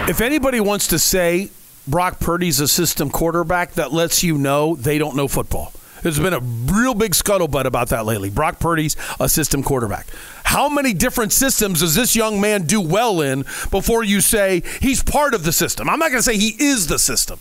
If 0.09 0.21
anybody 0.21 0.61
wants 0.61 0.89
to 0.89 0.99
say 0.99 1.51
Brock 1.87 2.21
Purdy's 2.21 2.61
a 2.61 2.69
system 2.69 3.11
quarterback 3.11 3.73
that 3.73 3.93
lets 3.93 4.23
you 4.23 4.39
know 4.39 4.77
they 4.77 4.99
don't 4.99 5.17
know 5.17 5.27
football. 5.27 5.73
There's 6.03 6.19
been 6.19 6.35
a 6.35 6.41
real 6.41 6.95
big 6.95 7.13
scuttlebutt 7.13 7.65
about 7.65 7.89
that 7.89 8.05
lately. 8.05 8.31
Brock 8.31 8.59
Purdy's 8.59 8.97
a 9.21 9.29
system 9.29 9.63
quarterback. 9.63 10.07
How 10.45 10.69
many 10.69 10.95
different 10.95 11.33
systems 11.33 11.81
does 11.81 11.95
this 11.95 12.17
young 12.17 12.41
man 12.41 12.67
do 12.67 12.81
well 12.81 13.21
in 13.21 13.43
before 13.71 14.03
you 14.03 14.21
say 14.21 14.63
he's 14.81 15.03
part 15.03 15.35
of 15.35 15.45
the 15.45 15.53
system? 15.53 15.89
I'm 15.89 15.99
not 15.99 16.11
going 16.11 16.19
to 16.19 16.23
say 16.23 16.37
he 16.37 16.57
is 16.59 16.89
the 16.89 16.99
system, 16.99 17.39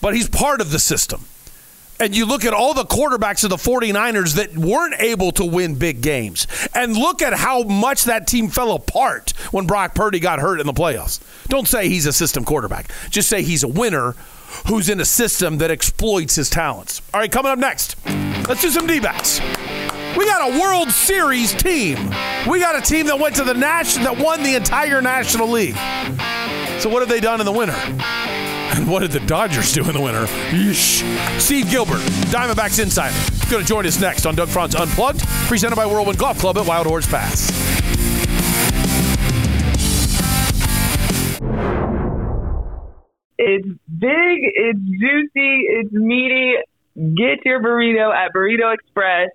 but 0.00 0.14
he's 0.14 0.28
part 0.28 0.60
of 0.60 0.70
the 0.72 0.78
system 0.78 1.24
and 1.98 2.16
you 2.16 2.26
look 2.26 2.44
at 2.44 2.52
all 2.52 2.74
the 2.74 2.84
quarterbacks 2.84 3.44
of 3.44 3.50
the 3.50 3.56
49ers 3.56 4.34
that 4.34 4.56
weren't 4.56 4.94
able 4.98 5.32
to 5.32 5.44
win 5.44 5.74
big 5.74 6.00
games, 6.00 6.46
and 6.74 6.96
look 6.96 7.22
at 7.22 7.34
how 7.34 7.62
much 7.62 8.04
that 8.04 8.26
team 8.26 8.48
fell 8.48 8.72
apart 8.72 9.32
when 9.50 9.66
Brock 9.66 9.94
Purdy 9.94 10.20
got 10.20 10.38
hurt 10.38 10.60
in 10.60 10.66
the 10.66 10.72
playoffs. 10.72 11.20
Don't 11.48 11.68
say 11.68 11.88
he's 11.88 12.06
a 12.06 12.12
system 12.12 12.44
quarterback, 12.44 12.90
just 13.10 13.28
say 13.28 13.42
he's 13.42 13.62
a 13.62 13.68
winner 13.68 14.14
who's 14.68 14.88
in 14.88 15.00
a 15.00 15.04
system 15.04 15.58
that 15.58 15.70
exploits 15.70 16.36
his 16.36 16.48
talents. 16.48 17.02
All 17.12 17.20
right, 17.20 17.30
coming 17.30 17.52
up 17.52 17.58
next, 17.58 17.96
let's 18.48 18.62
do 18.62 18.70
some 18.70 18.86
D 18.86 19.00
backs. 19.00 19.40
We 20.16 20.24
got 20.24 20.50
a 20.50 20.60
World 20.60 20.90
Series 20.90 21.52
team. 21.52 21.96
We 22.48 22.58
got 22.58 22.74
a 22.74 22.80
team 22.80 23.06
that 23.06 23.18
went 23.18 23.36
to 23.36 23.44
the 23.44 23.52
national 23.52 24.14
that 24.14 24.24
won 24.24 24.42
the 24.42 24.54
entire 24.54 25.02
National 25.02 25.46
League. 25.46 25.76
So 26.80 26.88
what 26.88 27.00
have 27.00 27.08
they 27.08 27.20
done 27.20 27.40
in 27.40 27.44
the 27.44 27.52
winter? 27.52 27.76
And 28.74 28.88
what 28.90 29.00
did 29.00 29.12
the 29.12 29.20
Dodgers 29.20 29.72
do 29.72 29.84
in 29.84 29.92
the 29.92 30.00
winter? 30.00 30.26
Yeesh. 30.50 31.40
Steve 31.40 31.70
Gilbert, 31.70 32.00
Diamondbacks 32.30 32.82
Insider, 32.82 33.14
going 33.50 33.62
to 33.62 33.68
join 33.68 33.86
us 33.86 34.00
next 34.00 34.26
on 34.26 34.34
Doug 34.34 34.48
Franz 34.48 34.74
Unplugged, 34.74 35.20
presented 35.46 35.76
by 35.76 35.86
Whirlwind 35.86 36.18
Golf 36.18 36.38
Club 36.38 36.58
at 36.58 36.66
Wild 36.66 36.86
Horse 36.86 37.06
Pass. 37.06 37.50
It's 43.38 43.68
big, 43.68 44.38
it's 44.42 44.78
juicy, 44.80 45.60
it's 45.68 45.92
meaty. 45.92 46.54
Get 46.96 47.44
your 47.44 47.62
burrito 47.62 48.12
at 48.12 48.32
Burrito 48.34 48.72
Express. 48.74 49.28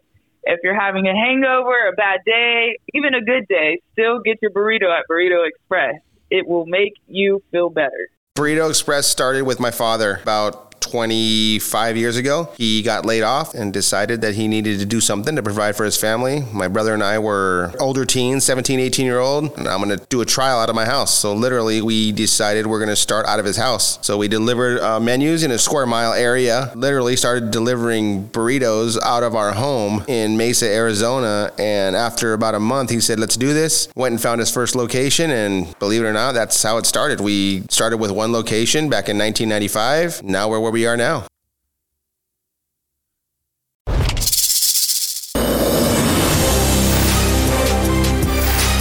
If 0.44 0.60
you're 0.64 0.80
having 0.80 1.08
a 1.08 1.14
hangover, 1.14 1.90
a 1.92 1.94
bad 1.96 2.22
day, 2.26 2.78
even 2.94 3.14
a 3.14 3.22
good 3.22 3.48
day, 3.48 3.80
still 3.94 4.20
get 4.26 4.40
your 4.42 4.52
burrito 4.52 4.90
at 4.90 5.06
Burrito 5.10 5.48
Express. 5.48 6.02
It 6.32 6.48
will 6.48 6.66
make 6.66 6.94
you 7.08 7.44
feel 7.52 7.70
better. 7.70 8.10
Burrito 8.36 8.70
Express 8.70 9.08
started 9.08 9.44
with 9.44 9.60
my 9.60 9.72
father 9.72 10.20
about 10.22 10.71
25 10.82 11.98
years 11.98 12.18
ago. 12.18 12.50
He 12.58 12.82
got 12.82 13.06
laid 13.06 13.24
off 13.24 13.54
and 13.54 13.72
decided 13.72 14.22
that 14.22 14.36
he 14.36 14.48
needed 14.48 14.80
to 14.80 14.86
do 14.86 15.00
something 15.00 15.36
to 15.36 15.44
provide 15.44 15.76
for 15.76 15.86
his 15.86 15.98
family. 15.98 16.44
My 16.52 16.68
brother 16.68 16.94
and 16.94 17.04
I 17.04 17.20
were 17.20 17.74
older 17.80 18.06
teens, 18.06 18.44
17, 18.44 18.80
18 18.80 19.06
year 19.06 19.20
old, 19.20 19.58
and 19.58 19.68
I'm 19.68 19.82
going 19.82 19.98
to 19.98 20.06
do 20.10 20.22
a 20.22 20.26
trial 20.26 20.60
out 20.60 20.70
of 20.70 20.76
my 20.76 20.86
house. 20.86 21.18
So 21.18 21.34
literally, 21.34 21.82
we 21.82 22.12
decided 22.12 22.68
we're 22.68 22.80
going 22.80 22.90
to 22.90 22.96
start 22.96 23.26
out 23.26 23.40
of 23.40 23.46
his 23.46 23.58
house. 23.58 24.00
So 24.06 24.18
we 24.18 24.28
delivered 24.28 24.80
uh, 24.82 25.00
menus 25.00 25.44
in 25.44 25.52
a 25.52 25.58
square 25.58 25.86
mile 25.86 26.14
area, 26.14 26.72
literally 26.76 27.16
started 27.16 27.52
delivering 27.52 28.28
burritos 28.30 29.00
out 29.02 29.24
of 29.24 29.36
our 29.36 29.54
home 29.54 30.04
in 30.08 30.38
Mesa, 30.38 30.68
Arizona. 30.68 31.52
And 31.58 31.96
after 31.96 32.34
about 32.34 32.56
a 32.56 32.60
month, 32.60 32.90
he 32.90 33.00
said, 33.00 33.20
let's 33.20 33.38
do 33.38 33.54
this. 33.54 33.88
Went 33.96 34.14
and 34.14 34.22
found 34.22 34.40
his 34.40 34.52
first 34.52 34.76
location. 34.76 35.32
And 35.32 35.78
believe 35.80 36.02
it 36.02 36.06
or 36.06 36.14
not, 36.14 36.34
that's 36.34 36.62
how 36.62 36.78
it 36.78 36.86
started. 36.86 37.22
We 37.22 37.64
started 37.70 37.98
with 37.98 38.12
one 38.12 38.32
location 38.32 38.90
back 38.90 39.10
in 39.10 39.18
1995. 39.18 40.24
Now 40.24 40.50
we're 40.50 40.71
where 40.72 40.72
we 40.72 40.86
are 40.86 40.98
now. 40.98 41.26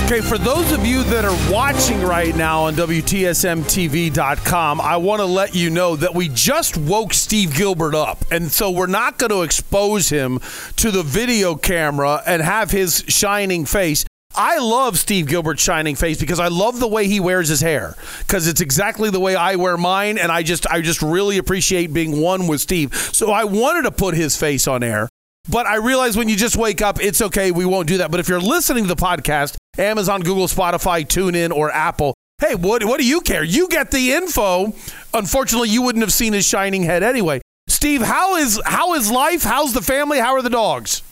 Okay, 0.06 0.22
for 0.22 0.38
those 0.38 0.72
of 0.72 0.84
you 0.84 1.04
that 1.04 1.24
are 1.24 1.52
watching 1.52 2.02
right 2.02 2.34
now 2.34 2.64
on 2.64 2.74
WTSMTV.com, 2.74 4.80
I 4.80 4.96
want 4.96 5.20
to 5.20 5.24
let 5.24 5.54
you 5.54 5.70
know 5.70 5.94
that 5.94 6.12
we 6.12 6.28
just 6.28 6.76
woke 6.76 7.14
Steve 7.14 7.54
Gilbert 7.54 7.94
up. 7.94 8.24
And 8.32 8.50
so 8.50 8.72
we're 8.72 8.88
not 8.88 9.18
going 9.18 9.30
to 9.30 9.42
expose 9.42 10.08
him 10.08 10.40
to 10.76 10.90
the 10.90 11.04
video 11.04 11.54
camera 11.54 12.24
and 12.26 12.42
have 12.42 12.72
his 12.72 13.04
shining 13.06 13.66
face. 13.66 14.04
I 14.36 14.58
love 14.58 14.98
Steve 14.98 15.26
Gilbert's 15.26 15.62
shining 15.62 15.96
face 15.96 16.20
because 16.20 16.38
I 16.38 16.48
love 16.48 16.78
the 16.78 16.86
way 16.86 17.08
he 17.08 17.18
wears 17.18 17.48
his 17.48 17.60
hair 17.60 17.96
because 18.20 18.46
it's 18.46 18.60
exactly 18.60 19.10
the 19.10 19.18
way 19.18 19.34
I 19.34 19.56
wear 19.56 19.76
mine 19.76 20.18
and 20.18 20.30
I 20.30 20.42
just 20.42 20.66
I 20.68 20.80
just 20.80 21.02
really 21.02 21.38
appreciate 21.38 21.92
being 21.92 22.20
one 22.20 22.46
with 22.46 22.60
Steve. 22.60 22.94
So 22.94 23.32
I 23.32 23.44
wanted 23.44 23.82
to 23.82 23.90
put 23.90 24.14
his 24.14 24.36
face 24.36 24.68
on 24.68 24.82
air. 24.82 25.08
But 25.48 25.66
I 25.66 25.76
realize 25.76 26.16
when 26.16 26.28
you 26.28 26.36
just 26.36 26.56
wake 26.56 26.80
up, 26.80 27.02
it's 27.02 27.20
okay. 27.20 27.50
We 27.50 27.64
won't 27.64 27.88
do 27.88 27.98
that. 27.98 28.10
But 28.10 28.20
if 28.20 28.28
you're 28.28 28.40
listening 28.40 28.84
to 28.84 28.94
the 28.94 29.00
podcast, 29.00 29.56
Amazon, 29.78 30.20
Google, 30.20 30.46
Spotify, 30.46 31.04
TuneIn, 31.04 31.50
or 31.50 31.72
Apple, 31.72 32.14
hey, 32.40 32.54
what, 32.54 32.84
what 32.84 33.00
do 33.00 33.06
you 33.06 33.20
care? 33.20 33.42
You 33.42 33.66
get 33.68 33.90
the 33.90 34.12
info. 34.12 34.74
Unfortunately, 35.12 35.70
you 35.70 35.82
wouldn't 35.82 36.02
have 36.02 36.12
seen 36.12 36.34
his 36.34 36.46
shining 36.46 36.82
head 36.82 37.02
anyway. 37.02 37.40
Steve, 37.68 38.02
how 38.02 38.36
is 38.36 38.60
how 38.64 38.94
is 38.94 39.10
life? 39.10 39.42
How's 39.42 39.72
the 39.72 39.80
family? 39.80 40.18
How 40.18 40.34
are 40.34 40.42
the 40.42 40.50
dogs? 40.50 41.02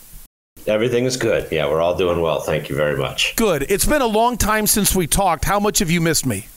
Everything 0.69 1.05
is 1.05 1.17
good. 1.17 1.51
Yeah, 1.51 1.67
we're 1.67 1.81
all 1.81 1.95
doing 1.97 2.21
well. 2.21 2.41
Thank 2.41 2.69
you 2.69 2.75
very 2.75 2.97
much. 2.97 3.35
Good. 3.35 3.65
It's 3.69 3.85
been 3.85 4.01
a 4.01 4.07
long 4.07 4.37
time 4.37 4.67
since 4.67 4.95
we 4.95 5.07
talked. 5.07 5.45
How 5.45 5.59
much 5.59 5.79
have 5.79 5.89
you 5.89 5.99
missed 5.99 6.25
me? 6.25 6.47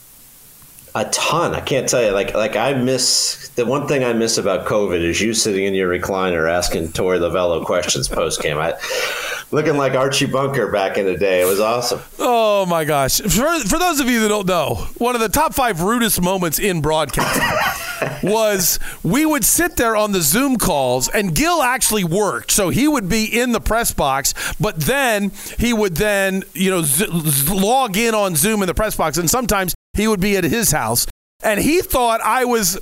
A 0.95 1.07
ton. 1.07 1.55
I 1.55 1.61
can't 1.61 1.89
tell 1.89 2.05
you. 2.05 2.11
Like 2.11 2.35
like 2.35 2.55
I 2.55 2.75
miss 2.75 3.49
the 3.57 3.65
one 3.65 3.89
thing 3.89 4.05
I 4.05 4.13
miss 4.13 4.37
about 4.37 4.67
COVID 4.67 5.01
is 5.01 5.23
you 5.23 5.33
sitting 5.33 5.65
in 5.65 5.75
your 5.75 5.89
recliner 5.89 6.51
asking 6.51 6.89
Torey 6.89 7.19
Lovullo 7.19 7.65
questions 7.65 8.09
post 8.09 8.43
game. 8.43 8.59
I 8.59 8.75
looking 9.53 9.77
like 9.77 9.93
Archie 9.95 10.27
Bunker 10.27 10.73
back 10.73 10.99
in 10.99 11.07
the 11.07 11.17
day. 11.17 11.43
It 11.43 11.45
was 11.45 11.61
awesome. 11.61 12.01
Oh 12.19 12.67
my 12.67 12.85
gosh! 12.85 13.21
For, 13.21 13.61
for 13.61 13.79
those 13.79 14.01
of 14.01 14.09
you 14.11 14.21
that 14.21 14.29
don't 14.29 14.47
know, 14.47 14.87
one 14.99 15.15
of 15.15 15.21
the 15.21 15.29
top 15.29 15.55
five 15.55 15.81
rudest 15.83 16.21
moments 16.21 16.59
in 16.59 16.81
broadcasting 16.81 18.19
was 18.29 18.81
we 19.05 19.25
would 19.25 19.45
sit 19.45 19.77
there 19.77 19.95
on 19.95 20.13
the 20.13 20.23
Zoom 20.23 20.57
calls, 20.57 21.09
and 21.09 21.35
Gil 21.35 21.63
actually 21.63 22.05
worked, 22.05 22.51
so 22.51 22.71
he 22.71 22.89
would 22.89 23.09
be 23.09 23.25
in 23.25 23.53
the 23.53 23.61
press 23.61 23.93
box, 23.93 24.35
but 24.59 24.77
then 24.77 25.31
he 25.59 25.73
would 25.73 25.97
then 25.97 26.43
you 26.55 26.71
know 26.71 26.83
z- 26.83 27.07
log 27.53 27.97
in 27.97 28.15
on 28.15 28.35
Zoom 28.35 28.63
in 28.63 28.67
the 28.67 28.75
press 28.75 28.97
box, 28.97 29.19
and 29.19 29.31
sometimes 29.31 29.75
he 29.95 30.09
would 30.09 30.21
be 30.21 30.37
at 30.37 30.45
his 30.45 30.73
house. 30.73 31.07
And 31.45 31.59
he 31.59 31.81
thought 31.81 32.21
I 32.21 32.45
was 32.45 32.79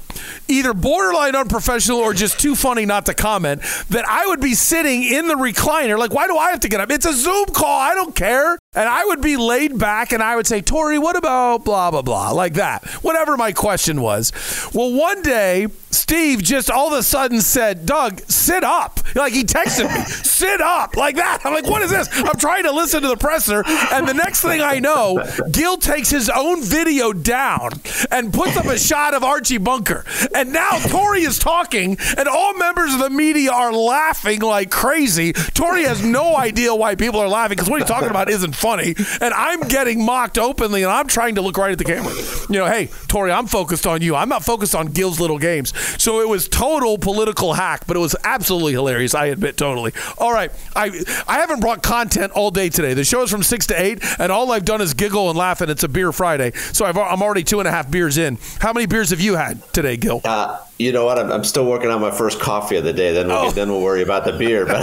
either 0.49 0.75
borderline 0.75 1.37
unprofessional 1.37 1.99
or 1.99 2.15
just 2.15 2.39
too 2.41 2.55
funny 2.55 2.87
not 2.87 3.07
to 3.07 3.15
comment 3.15 3.63
that 3.89 4.05
I 4.09 4.27
would 4.27 4.41
be 4.41 4.55
sitting 4.55 5.03
in 5.03 5.29
the 5.29 5.35
recliner. 5.35 5.99
Like, 5.99 6.13
why 6.13 6.27
do 6.27 6.37
I 6.37 6.51
have 6.51 6.61
to 6.61 6.69
get 6.69 6.81
up? 6.81 6.91
It's 6.91 7.07
a 7.07 7.13
Zoom 7.13 7.47
call. 7.47 7.81
I 7.81 7.95
don't 7.95 8.15
care. 8.15 8.59
And 8.75 8.89
I 8.89 9.05
would 9.05 9.21
be 9.21 9.37
laid 9.37 9.79
back 9.79 10.13
and 10.13 10.23
I 10.23 10.37
would 10.37 10.47
say, 10.47 10.63
Torey, 10.63 11.01
what 11.01 11.17
about 11.17 11.65
blah, 11.65 11.91
blah, 11.91 12.03
blah, 12.03 12.31
like 12.31 12.55
that. 12.55 12.85
Whatever 13.03 13.37
my 13.37 13.53
question 13.53 14.01
was. 14.01 14.33
Well, 14.73 14.93
one 14.93 15.23
day, 15.23 15.67
Steve 15.91 16.43
just 16.43 16.71
all 16.71 16.93
of 16.93 16.93
a 16.93 17.03
sudden 17.03 17.41
said, 17.41 17.85
Doug, 17.85 18.21
sit 18.29 18.63
up. 18.63 19.01
Like 19.17 19.33
he 19.33 19.43
texted 19.43 19.93
me, 19.93 20.05
sit 20.07 20.61
up, 20.61 20.97
like 20.97 21.17
that. 21.17 21.41
I'm 21.45 21.53
like, 21.53 21.67
what 21.67 21.83
is 21.83 21.91
this? 21.91 22.09
I'm 22.13 22.37
trying 22.37 22.63
to 22.65 22.73
listen 22.73 23.03
to 23.03 23.09
the 23.09 23.17
presser. 23.17 23.65
And 23.93 24.07
the 24.09 24.15
next 24.15 24.43
thing 24.43 24.61
I 24.61 24.79
know, 24.79 25.21
Gil 25.51 25.77
takes 25.77 26.11
his 26.11 26.31
own 26.31 26.63
video 26.63 27.13
down 27.13 27.71
and 28.11 28.33
puts 28.33 28.57
up 28.57 28.67
a 28.67 28.79
shot 28.79 29.15
of 29.15 29.25
Archie 29.25 29.59
Bunker. 29.59 30.05
And 30.35 30.53
now 30.53 30.71
Torey 30.71 31.27
is 31.27 31.39
talking, 31.39 31.97
and 32.17 32.29
all 32.29 32.55
members 32.55 32.95
of 32.95 33.01
the 33.01 33.11
media 33.11 33.53
are 33.53 33.73
laughing 33.73 34.41
like 34.41 34.71
crazy. 34.71 35.33
Torey 35.33 35.87
has 35.87 36.05
no 36.05 36.37
idea 36.37 36.75
why 36.75 36.95
people 36.95 37.21
are 37.21 37.29
laughing 37.29 37.57
because 37.57 37.69
what 37.71 37.81
he's 37.81 37.89
talking 37.89 38.11
about 38.11 38.31
isn't 38.31 38.55
funny. 38.55 38.95
And 39.21 39.35
I'm 39.35 39.61
getting 39.69 40.05
mocked 40.05 40.39
openly, 40.39 40.83
and 40.83 40.93
I'm 40.93 41.07
trying 41.07 41.35
to 41.37 41.43
look 41.43 41.57
right 41.57 41.73
at 41.73 41.79
the 41.79 41.85
camera. 41.85 42.13
You 42.49 42.61
know, 42.61 42.67
hey, 42.67 42.87
Torey, 43.09 43.33
I'm 43.37 43.47
focused 43.47 43.87
on 43.87 44.03
you. 44.03 44.15
I'm 44.17 44.29
not 44.29 44.45
focused 44.45 44.75
on 44.75 44.89
Gil's 44.89 45.21
little 45.21 45.39
games. 45.39 45.73
So 46.03 46.21
it 46.21 46.29
was 46.29 46.49
total 46.49 46.99
political 46.99 47.55
hack, 47.55 47.85
but 47.87 47.97
it 47.97 48.01
was 48.01 48.17
absolutely 48.25 48.73
hilarious. 48.73 49.15
I 49.15 49.27
admit 49.27 49.57
totally. 49.57 49.93
All 50.19 50.33
right, 50.33 50.51
I 50.75 50.91
I 51.27 51.39
haven't 51.41 51.61
brought 51.61 51.83
content 51.83 52.33
all 52.33 52.51
day 52.51 52.69
today. 52.69 52.95
The 52.95 53.05
show 53.05 53.23
is 53.23 53.31
from 53.31 53.43
six 53.43 53.67
to 53.69 53.81
eight, 53.81 54.03
and 54.19 54.33
all 54.33 54.51
I've 54.53 54.65
done 54.65 54.81
is 54.81 54.95
giggle 54.95 55.29
and 55.31 55.39
laugh, 55.39 55.61
and 55.61 55.71
it's 55.71 55.83
a 55.83 55.89
beer 55.89 56.13
Friday. 56.13 56.53
So 56.73 56.85
I've, 56.85 56.97
I'm 56.97 57.23
already 57.23 57.45
two 57.45 57.61
and 57.61 57.69
a 57.69 57.71
half 57.71 57.91
beers 57.91 58.19
in. 58.19 58.39
How 58.61 58.73
many 58.73 58.87
beers 58.87 59.11
have 59.11 59.21
you 59.21 59.37
had 59.37 59.61
today, 59.73 59.97
Gil? 60.01 60.21
Uh, 60.25 60.59
you 60.79 60.93
know 60.93 61.05
what? 61.05 61.19
I'm, 61.19 61.31
I'm, 61.31 61.45
still 61.45 61.67
working 61.67 61.91
on 61.91 62.01
my 62.01 62.11
first 62.11 62.41
coffee 62.41 62.77
of 62.77 62.85
the 62.85 62.93
day. 62.93 63.13
Then 63.13 63.29
we'll, 63.29 63.37
oh. 63.37 63.51
then 63.51 63.71
we'll 63.71 63.83
worry 63.83 64.03
about 64.03 64.25
the 64.25 64.33
beer. 64.33 64.67
But 64.67 64.81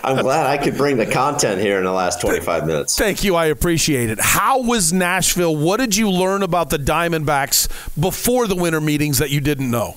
I'm 0.04 0.22
glad 0.22 0.46
I 0.46 0.62
could 0.62 0.76
bring 0.76 0.96
the 0.96 1.06
content 1.06 1.60
here 1.60 1.78
in 1.78 1.84
the 1.84 1.92
last 1.92 2.20
25 2.20 2.66
minutes. 2.66 2.96
Thank 2.96 3.24
you. 3.24 3.34
I 3.34 3.46
appreciate 3.46 4.10
it. 4.10 4.18
How 4.20 4.62
was 4.62 4.92
Nashville? 4.92 5.56
What 5.56 5.78
did 5.78 5.96
you 5.96 6.10
learn 6.10 6.42
about 6.42 6.70
the 6.70 6.78
Diamondbacks 6.78 7.68
before 8.00 8.46
the 8.46 8.56
winter 8.56 8.80
meetings 8.80 9.18
that 9.18 9.30
you 9.30 9.40
didn't 9.40 9.70
know? 9.70 9.96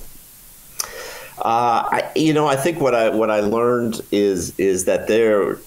Uh, 1.38 1.86
I, 1.90 2.12
you 2.16 2.32
know, 2.32 2.48
I 2.48 2.56
think 2.56 2.80
what 2.80 2.96
I 2.96 3.10
what 3.10 3.30
I 3.30 3.40
learned 3.40 4.00
is 4.10 4.58
is 4.58 4.86
that 4.86 5.06
they're 5.06 5.58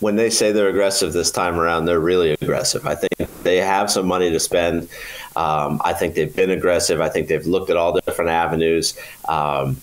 when 0.00 0.16
they 0.16 0.30
say 0.30 0.52
they're 0.52 0.68
aggressive 0.68 1.12
this 1.12 1.30
time 1.30 1.58
around, 1.58 1.84
they're 1.84 2.00
really 2.00 2.32
aggressive. 2.32 2.86
I 2.86 2.94
think 2.94 3.12
they 3.42 3.58
have 3.58 3.90
some 3.90 4.06
money 4.06 4.30
to 4.30 4.40
spend. 4.40 4.88
Um, 5.36 5.80
I 5.84 5.92
think 5.92 6.14
they've 6.14 6.34
been 6.34 6.50
aggressive. 6.50 7.00
I 7.00 7.08
think 7.08 7.28
they've 7.28 7.46
looked 7.46 7.70
at 7.70 7.76
all 7.76 7.98
different 8.00 8.30
avenues. 8.30 8.98
Um, 9.28 9.80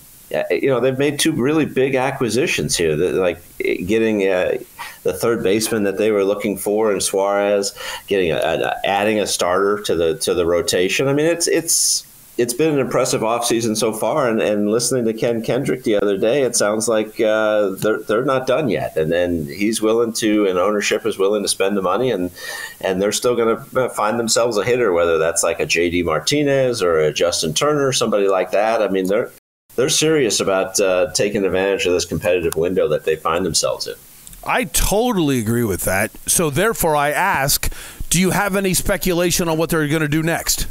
you 0.50 0.68
know, 0.68 0.80
they've 0.80 0.98
made 0.98 1.18
two 1.18 1.32
really 1.32 1.66
big 1.66 1.94
acquisitions 1.94 2.76
here. 2.76 2.96
Like 2.96 3.42
getting 3.58 4.28
uh, 4.28 4.58
the 5.02 5.12
third 5.12 5.42
baseman 5.42 5.82
that 5.82 5.98
they 5.98 6.10
were 6.10 6.24
looking 6.24 6.56
for 6.56 6.92
in 6.92 7.00
Suarez, 7.00 7.76
getting 8.06 8.32
a, 8.32 8.36
a, 8.36 8.86
adding 8.86 9.20
a 9.20 9.26
starter 9.26 9.82
to 9.82 9.94
the 9.94 10.18
to 10.18 10.34
the 10.34 10.46
rotation. 10.46 11.08
I 11.08 11.12
mean, 11.12 11.26
it's 11.26 11.46
it's 11.48 12.06
it's 12.42 12.54
been 12.54 12.74
an 12.74 12.80
impressive 12.80 13.20
offseason 13.20 13.76
so 13.76 13.92
far. 13.92 14.28
And, 14.28 14.42
and, 14.42 14.68
listening 14.68 15.04
to 15.04 15.12
Ken 15.12 15.42
Kendrick 15.42 15.84
the 15.84 15.94
other 15.94 16.18
day, 16.18 16.42
it 16.42 16.56
sounds 16.56 16.88
like 16.88 17.20
uh, 17.20 17.70
they're, 17.70 18.00
they're 18.00 18.24
not 18.24 18.48
done 18.48 18.68
yet. 18.68 18.96
And 18.96 19.12
then 19.12 19.46
he's 19.46 19.80
willing 19.80 20.12
to, 20.14 20.46
and 20.46 20.58
ownership 20.58 21.06
is 21.06 21.18
willing 21.18 21.42
to 21.42 21.48
spend 21.48 21.76
the 21.76 21.82
money, 21.82 22.10
and 22.10 22.32
and 22.80 23.00
they're 23.00 23.12
still 23.12 23.36
going 23.36 23.56
to 23.56 23.88
find 23.90 24.18
themselves 24.18 24.58
a 24.58 24.64
hitter, 24.64 24.92
whether 24.92 25.18
that's 25.18 25.44
like 25.44 25.60
a 25.60 25.66
JD 25.66 26.04
Martinez 26.04 26.82
or 26.82 26.98
a 26.98 27.12
Justin 27.12 27.54
Turner, 27.54 27.92
somebody 27.92 28.26
like 28.26 28.50
that. 28.50 28.82
I 28.82 28.88
mean, 28.88 29.06
they're 29.06 29.30
they're 29.76 29.88
serious 29.88 30.40
about 30.40 30.80
uh, 30.80 31.12
taking 31.14 31.44
advantage 31.44 31.86
of 31.86 31.92
this 31.92 32.04
competitive 32.04 32.56
window 32.56 32.88
that 32.88 33.04
they 33.04 33.14
find 33.14 33.46
themselves 33.46 33.86
in. 33.86 33.94
I 34.44 34.64
totally 34.64 35.38
agree 35.38 35.64
with 35.64 35.84
that. 35.84 36.10
So 36.26 36.50
therefore, 36.50 36.96
I 36.96 37.12
ask, 37.12 37.72
do 38.10 38.20
you 38.20 38.30
have 38.30 38.56
any 38.56 38.74
speculation 38.74 39.48
on 39.48 39.56
what 39.56 39.70
they're 39.70 39.86
going 39.86 40.02
to 40.02 40.08
do 40.08 40.24
next? 40.24 40.66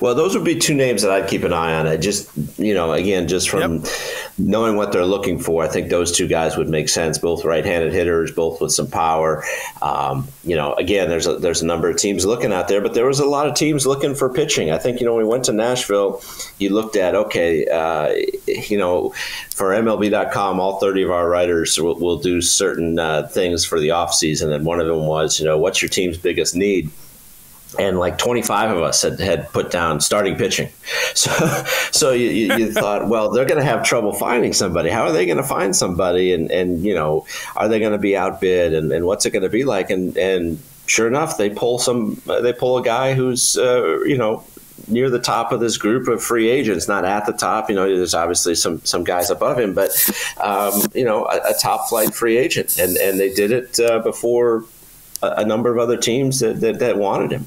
Well, 0.00 0.14
those 0.14 0.34
would 0.34 0.44
be 0.44 0.56
two 0.56 0.74
names 0.74 1.02
that 1.02 1.10
I'd 1.10 1.28
keep 1.28 1.44
an 1.44 1.52
eye 1.52 1.74
on. 1.74 1.86
I 1.86 1.96
just, 1.96 2.30
you 2.58 2.74
know, 2.74 2.92
again, 2.92 3.28
just 3.28 3.48
from 3.48 3.76
yep. 3.76 3.92
knowing 4.38 4.76
what 4.76 4.92
they're 4.92 5.06
looking 5.06 5.38
for, 5.38 5.64
I 5.64 5.68
think 5.68 5.88
those 5.88 6.12
two 6.12 6.26
guys 6.26 6.56
would 6.56 6.68
make 6.68 6.88
sense. 6.88 7.18
Both 7.18 7.44
right-handed 7.44 7.92
hitters, 7.92 8.32
both 8.32 8.60
with 8.60 8.72
some 8.72 8.88
power. 8.88 9.44
Um, 9.80 10.28
you 10.44 10.56
know, 10.56 10.74
again, 10.74 11.08
there's 11.08 11.26
a, 11.26 11.36
there's 11.36 11.62
a 11.62 11.66
number 11.66 11.88
of 11.88 11.96
teams 11.96 12.24
looking 12.26 12.52
out 12.52 12.68
there, 12.68 12.80
but 12.80 12.94
there 12.94 13.06
was 13.06 13.20
a 13.20 13.26
lot 13.26 13.46
of 13.46 13.54
teams 13.54 13.86
looking 13.86 14.14
for 14.14 14.28
pitching. 14.28 14.70
I 14.70 14.78
think, 14.78 15.00
you 15.00 15.06
know, 15.06 15.14
when 15.14 15.24
we 15.24 15.30
went 15.30 15.44
to 15.44 15.52
Nashville, 15.52 16.22
you 16.58 16.70
looked 16.70 16.96
at 16.96 17.14
okay, 17.14 17.66
uh, 17.66 18.14
you 18.46 18.78
know, 18.78 19.14
for 19.54 19.70
MLB.com, 19.70 20.60
all 20.60 20.78
30 20.80 21.02
of 21.02 21.10
our 21.10 21.28
writers 21.28 21.78
will, 21.80 21.98
will 21.98 22.18
do 22.18 22.40
certain 22.40 22.98
uh, 22.98 23.26
things 23.28 23.64
for 23.64 23.80
the 23.80 23.88
offseason, 23.88 24.52
and 24.54 24.64
one 24.64 24.80
of 24.80 24.86
them 24.86 25.06
was, 25.06 25.38
you 25.38 25.46
know, 25.46 25.58
what's 25.58 25.80
your 25.82 25.88
team's 25.88 26.18
biggest 26.18 26.54
need? 26.54 26.90
And 27.78 27.98
like 27.98 28.18
25 28.18 28.76
of 28.76 28.82
us 28.82 29.02
had, 29.02 29.18
had 29.18 29.52
put 29.52 29.70
down 29.70 30.00
starting 30.00 30.36
pitching. 30.36 30.70
So, 31.14 31.30
so 31.90 32.12
you, 32.12 32.30
you, 32.30 32.54
you 32.56 32.72
thought, 32.72 33.06
well, 33.06 33.30
they're 33.30 33.44
going 33.44 33.60
to 33.60 33.64
have 33.64 33.82
trouble 33.82 34.14
finding 34.14 34.54
somebody. 34.54 34.88
How 34.88 35.02
are 35.02 35.12
they 35.12 35.26
going 35.26 35.36
to 35.36 35.42
find 35.42 35.76
somebody? 35.76 36.32
And, 36.32 36.50
and, 36.50 36.82
you 36.82 36.94
know, 36.94 37.26
are 37.54 37.68
they 37.68 37.78
going 37.78 37.92
to 37.92 37.98
be 37.98 38.16
outbid 38.16 38.72
and, 38.72 38.90
and 38.92 39.04
what's 39.04 39.26
it 39.26 39.30
going 39.30 39.42
to 39.42 39.50
be 39.50 39.64
like? 39.64 39.90
And, 39.90 40.16
and 40.16 40.58
sure 40.86 41.06
enough, 41.06 41.36
they 41.36 41.50
pull 41.50 41.78
some, 41.78 42.22
they 42.26 42.54
pull 42.54 42.78
a 42.78 42.82
guy 42.82 43.12
who's, 43.12 43.58
uh, 43.58 44.00
you 44.04 44.16
know, 44.16 44.42
near 44.88 45.10
the 45.10 45.18
top 45.18 45.52
of 45.52 45.60
this 45.60 45.76
group 45.76 46.08
of 46.08 46.22
free 46.22 46.48
agents, 46.48 46.88
not 46.88 47.04
at 47.04 47.26
the 47.26 47.32
top. 47.32 47.68
You 47.68 47.76
know, 47.76 47.84
there's 47.84 48.14
obviously 48.14 48.54
some 48.54 48.84
some 48.84 49.04
guys 49.04 49.30
above 49.30 49.58
him, 49.58 49.74
but 49.74 49.90
um, 50.40 50.80
you 50.94 51.04
know, 51.04 51.26
a, 51.26 51.50
a, 51.50 51.54
top 51.60 51.88
flight 51.88 52.14
free 52.14 52.36
agent, 52.36 52.78
and 52.78 52.96
and 52.96 53.20
they 53.20 53.32
did 53.32 53.52
it 53.52 53.78
uh, 53.78 54.00
before 54.00 54.64
a, 55.22 55.34
a, 55.38 55.44
number 55.44 55.70
of 55.70 55.78
other 55.78 55.96
teams 55.96 56.40
that, 56.40 56.60
that, 56.60 56.78
that 56.80 56.98
wanted 56.98 57.30
him. 57.30 57.46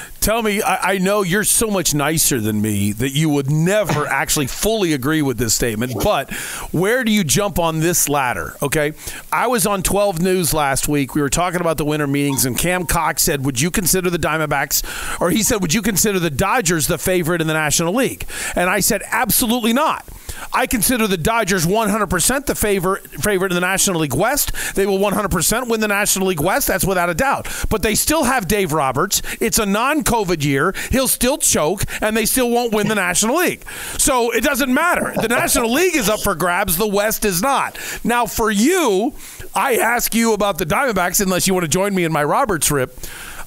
Tell 0.21 0.43
me, 0.43 0.61
I, 0.61 0.93
I, 0.93 0.97
know 0.99 1.23
you're 1.23 1.43
so 1.43 1.71
much 1.71 1.95
nicer 1.95 2.39
than 2.39 2.61
me 2.61 2.91
that 2.91 3.09
you 3.09 3.27
would 3.29 3.49
never 3.49 4.05
actually 4.21 4.45
fully 4.45 4.93
agree 4.93 5.23
with 5.23 5.39
this 5.39 5.55
statement, 5.55 5.95
but 6.03 6.31
where 6.71 7.03
do 7.03 7.11
you 7.11 7.23
jump 7.23 7.57
on 7.57 7.79
this 7.79 8.07
ladder? 8.07 8.55
Okay. 8.61 8.93
I 9.33 9.47
was 9.47 9.65
on 9.65 9.81
12 9.81 10.21
News 10.21 10.53
last 10.53 10.87
week. 10.87 11.15
We 11.15 11.21
were 11.21 11.29
talking 11.29 11.59
about 11.59 11.77
the 11.77 11.85
winter 11.85 12.05
meetings, 12.05 12.45
and 12.45 12.55
Cam 12.55 12.85
Cox 12.85 13.23
said, 13.23 13.43
Would 13.43 13.59
you 13.59 13.71
consider 13.71 14.11
the 14.11 14.19
Diamondbacks, 14.19 15.19
or 15.19 15.31
he 15.31 15.41
said, 15.41 15.59
Would 15.59 15.73
you 15.73 15.81
consider 15.81 16.19
the 16.19 16.29
Dodgers 16.29 16.85
the 16.85 16.99
favorite 16.99 17.41
in 17.41 17.47
the 17.47 17.55
National 17.55 17.91
League? 17.91 18.27
And 18.55 18.69
I 18.69 18.79
said, 18.79 19.01
Absolutely 19.09 19.73
not. 19.73 20.05
I 20.53 20.67
consider 20.67 21.07
the 21.07 21.17
Dodgers 21.17 21.65
100% 21.65 22.45
the 22.45 22.55
favorite 22.55 23.07
favorite 23.07 23.51
in 23.51 23.55
the 23.55 23.61
National 23.61 24.01
League 24.01 24.15
West. 24.15 24.75
They 24.75 24.85
will 24.85 24.99
100% 24.99 25.67
win 25.67 25.79
the 25.79 25.87
National 25.87 26.27
League 26.27 26.41
West. 26.41 26.67
That's 26.67 26.85
without 26.85 27.09
a 27.09 27.13
doubt. 27.13 27.47
But 27.69 27.81
they 27.81 27.95
still 27.95 28.23
have 28.23 28.47
Dave 28.47 28.73
Roberts. 28.73 29.21
It's 29.39 29.59
a 29.59 29.65
non-COVID 30.11 30.43
year. 30.43 30.73
He'll 30.89 31.07
still 31.07 31.37
choke, 31.37 31.83
and 32.01 32.15
they 32.15 32.25
still 32.25 32.49
won't 32.49 32.73
win 32.73 32.87
the 32.87 32.95
National 33.01 33.37
League. 33.37 33.63
So 33.97 34.31
it 34.31 34.43
doesn't 34.43 34.73
matter. 34.73 35.13
The 35.19 35.27
National 35.27 35.71
League 35.73 35.95
is 35.95 36.09
up 36.09 36.21
for 36.21 36.35
grabs. 36.35 36.77
The 36.77 36.87
West 36.87 37.25
is 37.25 37.41
not. 37.41 37.77
Now, 38.03 38.25
for 38.25 38.51
you, 38.51 39.13
I 39.55 39.75
ask 39.75 40.13
you 40.13 40.33
about 40.33 40.57
the 40.57 40.65
Diamondbacks, 40.65 41.21
unless 41.21 41.47
you 41.47 41.53
want 41.53 41.63
to 41.63 41.69
join 41.69 41.93
me 41.95 42.03
in 42.03 42.11
my 42.11 42.23
Roberts 42.23 42.71
rip. 42.71 42.97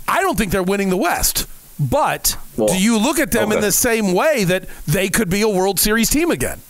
I 0.07 0.21
don't 0.21 0.37
think 0.37 0.53
they're 0.53 0.63
winning 0.63 0.91
the 0.91 0.97
West. 0.97 1.47
But 1.81 2.37
well, 2.57 2.69
do 2.69 2.81
you 2.81 2.99
look 2.99 3.19
at 3.19 3.33
them 3.33 3.49
okay. 3.49 3.57
in 3.57 3.61
the 3.61 3.73
same 3.73 4.13
way 4.13 4.45
that 4.45 4.69
they 4.87 5.09
could 5.09 5.29
be 5.29 5.43
a 5.43 5.49
World 5.49 5.81
Series 5.81 6.09
team 6.09 6.31
again? 6.31 6.61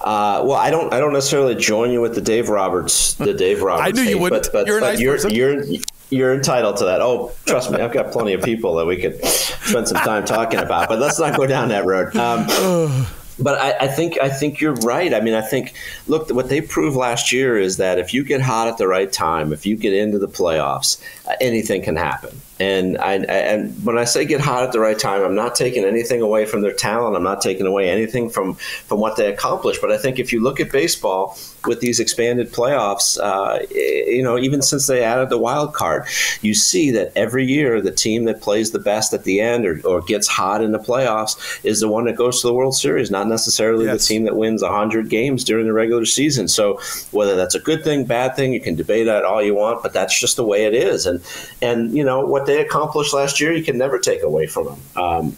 Uh, 0.00 0.42
well, 0.44 0.52
I 0.52 0.70
don't. 0.70 0.92
I 0.92 1.00
don't 1.00 1.14
necessarily 1.14 1.54
join 1.54 1.90
you 1.90 2.02
with 2.02 2.14
the 2.14 2.20
Dave 2.20 2.50
Roberts. 2.50 3.14
The 3.14 3.32
Dave 3.32 3.62
Roberts. 3.62 3.88
I 3.88 3.92
knew 3.92 4.06
you 4.06 4.18
wouldn't. 4.18 4.42
But, 4.44 4.52
but, 4.52 4.66
you're, 4.66 4.80
but 4.80 4.86
nice 4.90 5.00
you're, 5.00 5.28
you're, 5.30 5.64
you're 6.10 6.34
entitled 6.34 6.76
to 6.78 6.84
that. 6.86 7.00
Oh, 7.00 7.32
trust 7.46 7.70
me, 7.70 7.80
I've 7.80 7.92
got 7.92 8.12
plenty 8.12 8.32
of 8.32 8.42
people 8.42 8.76
that 8.76 8.86
we 8.86 8.96
could 8.96 9.24
spend 9.24 9.88
some 9.88 9.98
time 9.98 10.24
talking 10.24 10.60
about. 10.60 10.88
But 10.88 10.98
let's 10.98 11.18
not 11.18 11.36
go 11.36 11.46
down 11.46 11.68
that 11.70 11.84
road. 11.84 12.14
Um, 12.16 13.06
but 13.38 13.58
I, 13.58 13.84
I, 13.84 13.88
think 13.88 14.18
I 14.20 14.28
think 14.28 14.60
you're 14.60 14.74
right. 14.74 15.12
I 15.12 15.20
mean, 15.20 15.34
I 15.34 15.42
think 15.42 15.74
look, 16.06 16.30
what 16.30 16.48
they 16.48 16.60
proved 16.60 16.96
last 16.96 17.32
year 17.32 17.58
is 17.58 17.76
that 17.76 17.98
if 17.98 18.14
you 18.14 18.24
get 18.24 18.40
hot 18.40 18.68
at 18.68 18.78
the 18.78 18.88
right 18.88 19.12
time, 19.12 19.52
if 19.52 19.66
you 19.66 19.76
get 19.76 19.92
into 19.92 20.18
the 20.18 20.28
playoffs, 20.28 21.00
anything 21.40 21.82
can 21.82 21.96
happen. 21.96 22.40
And 22.58 22.96
I, 22.98 23.14
and 23.14 23.84
when 23.84 23.98
I 23.98 24.04
say 24.04 24.24
get 24.24 24.40
hot 24.40 24.62
at 24.62 24.72
the 24.72 24.80
right 24.80 24.98
time, 24.98 25.22
I'm 25.22 25.34
not 25.34 25.54
taking 25.54 25.84
anything 25.84 26.22
away 26.22 26.46
from 26.46 26.62
their 26.62 26.72
talent. 26.72 27.16
I'm 27.16 27.22
not 27.22 27.40
taking 27.40 27.66
away 27.66 27.90
anything 27.90 28.30
from 28.30 28.54
from 28.54 29.00
what 29.00 29.16
they 29.16 29.30
accomplished. 29.30 29.80
But 29.80 29.92
I 29.92 29.98
think 29.98 30.18
if 30.18 30.32
you 30.32 30.42
look 30.42 30.58
at 30.58 30.72
baseball 30.72 31.36
with 31.66 31.80
these 31.80 32.00
expanded 32.00 32.52
playoffs, 32.52 33.18
uh, 33.18 33.64
you 33.70 34.22
know, 34.22 34.38
even 34.38 34.62
since 34.62 34.86
they 34.86 35.02
added 35.02 35.28
the 35.28 35.38
wild 35.38 35.74
card, 35.74 36.06
you 36.40 36.54
see 36.54 36.90
that 36.92 37.12
every 37.14 37.44
year 37.44 37.80
the 37.80 37.90
team 37.90 38.24
that 38.24 38.40
plays 38.40 38.70
the 38.70 38.78
best 38.78 39.12
at 39.12 39.24
the 39.24 39.40
end 39.40 39.66
or, 39.66 39.80
or 39.86 40.00
gets 40.00 40.26
hot 40.26 40.62
in 40.62 40.72
the 40.72 40.78
playoffs 40.78 41.36
is 41.64 41.80
the 41.80 41.88
one 41.88 42.04
that 42.06 42.16
goes 42.16 42.40
to 42.40 42.46
the 42.46 42.54
World 42.54 42.74
Series, 42.74 43.10
not 43.10 43.26
necessarily 43.26 43.84
yes. 43.84 44.00
the 44.00 44.14
team 44.14 44.24
that 44.24 44.36
wins 44.36 44.62
100 44.62 45.10
games 45.10 45.44
during 45.44 45.66
the 45.66 45.72
regular 45.72 46.06
season. 46.06 46.48
So 46.48 46.80
whether 47.10 47.36
that's 47.36 47.54
a 47.54 47.60
good 47.60 47.84
thing, 47.84 48.04
bad 48.04 48.36
thing, 48.36 48.52
you 48.52 48.60
can 48.60 48.76
debate 48.76 49.06
that 49.06 49.24
all 49.24 49.42
you 49.42 49.54
want, 49.54 49.82
but 49.82 49.92
that's 49.92 50.18
just 50.18 50.36
the 50.36 50.44
way 50.44 50.64
it 50.64 50.74
is. 50.74 51.06
And 51.06 51.22
and 51.60 51.94
you 51.94 52.04
know 52.04 52.24
what 52.24 52.45
they 52.46 52.60
accomplished 52.60 53.12
last 53.12 53.40
year, 53.40 53.52
you 53.52 53.64
can 53.64 53.78
never 53.78 53.98
take 53.98 54.22
away 54.22 54.46
from 54.46 54.66
them. 54.66 54.80
Um, 54.96 55.36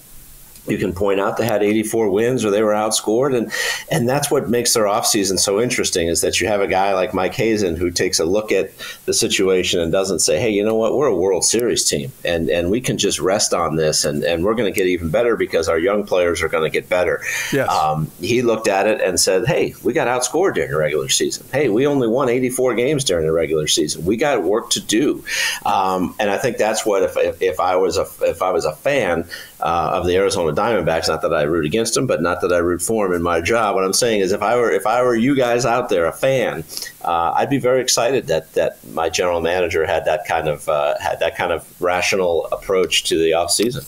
you 0.70 0.78
can 0.78 0.92
point 0.92 1.20
out 1.20 1.36
they 1.36 1.46
had 1.46 1.62
84 1.62 2.10
wins 2.10 2.44
or 2.44 2.50
they 2.50 2.62
were 2.62 2.72
outscored 2.72 3.36
and 3.36 3.52
and 3.90 4.08
that's 4.08 4.30
what 4.30 4.48
makes 4.48 4.74
their 4.74 4.84
offseason 4.84 5.38
so 5.38 5.60
interesting 5.60 6.08
is 6.08 6.20
that 6.20 6.40
you 6.40 6.46
have 6.46 6.60
a 6.60 6.66
guy 6.66 6.94
like 6.94 7.14
Mike 7.14 7.34
Hazen 7.34 7.76
who 7.76 7.90
takes 7.90 8.18
a 8.18 8.24
look 8.24 8.52
at 8.52 8.70
the 9.06 9.14
situation 9.14 9.80
and 9.80 9.92
doesn't 9.92 10.20
say 10.20 10.40
hey 10.40 10.50
you 10.50 10.64
know 10.64 10.74
what? 10.74 10.96
We're 10.96 11.06
a 11.06 11.16
World 11.16 11.44
Series 11.44 11.84
team 11.84 12.12
and 12.24 12.48
and 12.48 12.70
we 12.70 12.80
can 12.80 12.98
just 12.98 13.18
rest 13.20 13.54
on 13.54 13.76
this 13.76 14.04
and 14.04 14.24
and 14.24 14.44
we're 14.44 14.54
going 14.54 14.72
to 14.72 14.76
get 14.76 14.86
even 14.86 15.10
better 15.10 15.36
because 15.36 15.68
our 15.68 15.78
young 15.78 16.04
players 16.04 16.42
are 16.42 16.48
going 16.48 16.64
to 16.64 16.70
get 16.70 16.88
better. 16.88 17.22
Yes. 17.52 17.68
um, 17.70 18.10
he 18.20 18.42
looked 18.42 18.68
at 18.68 18.86
it 18.86 19.00
and 19.00 19.18
said 19.18 19.46
hey 19.46 19.74
we 19.82 19.92
got 19.92 20.08
outscored 20.08 20.54
during 20.54 20.70
the 20.70 20.76
regular 20.76 21.08
season. 21.08 21.46
Hey 21.52 21.68
we 21.68 21.86
only 21.86 22.08
won 22.08 22.28
84 22.28 22.74
games 22.74 23.04
during 23.04 23.26
the 23.26 23.32
regular 23.32 23.66
season. 23.66 24.04
We 24.04 24.16
got 24.16 24.42
work 24.42 24.70
to 24.70 24.80
do. 24.80 25.24
Um, 25.64 26.14
and 26.18 26.30
I 26.30 26.38
think 26.38 26.56
that's 26.56 26.84
what 26.84 27.02
if, 27.02 27.16
if, 27.16 27.42
if 27.42 27.60
I 27.60 27.76
was 27.76 27.96
a 27.96 28.06
if 28.22 28.42
I 28.42 28.50
was 28.50 28.64
a 28.64 28.74
fan 28.74 29.28
uh, 29.60 29.90
of 29.94 30.06
the 30.06 30.16
Arizona 30.16 30.52
Diamondbacks. 30.52 31.08
Not 31.08 31.22
that 31.22 31.34
I 31.34 31.42
root 31.42 31.66
against 31.66 31.94
them, 31.94 32.06
but 32.06 32.22
not 32.22 32.40
that 32.42 32.52
I 32.52 32.58
root 32.58 32.82
for 32.82 33.06
them 33.06 33.14
in 33.14 33.22
my 33.22 33.40
job. 33.40 33.74
What 33.74 33.84
I'm 33.84 33.92
saying 33.92 34.20
is, 34.20 34.32
if 34.32 34.42
I 34.42 34.56
were 34.56 34.70
if 34.70 34.86
I 34.86 35.02
were 35.02 35.16
you 35.16 35.34
guys 35.34 35.64
out 35.64 35.88
there, 35.88 36.06
a 36.06 36.12
fan, 36.12 36.64
uh, 37.02 37.32
I'd 37.36 37.50
be 37.50 37.58
very 37.58 37.80
excited 37.80 38.26
that 38.28 38.52
that 38.54 38.78
my 38.92 39.08
general 39.08 39.40
manager 39.40 39.86
had 39.86 40.04
that 40.04 40.26
kind 40.26 40.48
of 40.48 40.68
uh, 40.68 40.94
had 41.00 41.20
that 41.20 41.36
kind 41.36 41.52
of 41.52 41.80
rational 41.80 42.46
approach 42.52 43.04
to 43.04 43.18
the 43.18 43.32
offseason. 43.32 43.86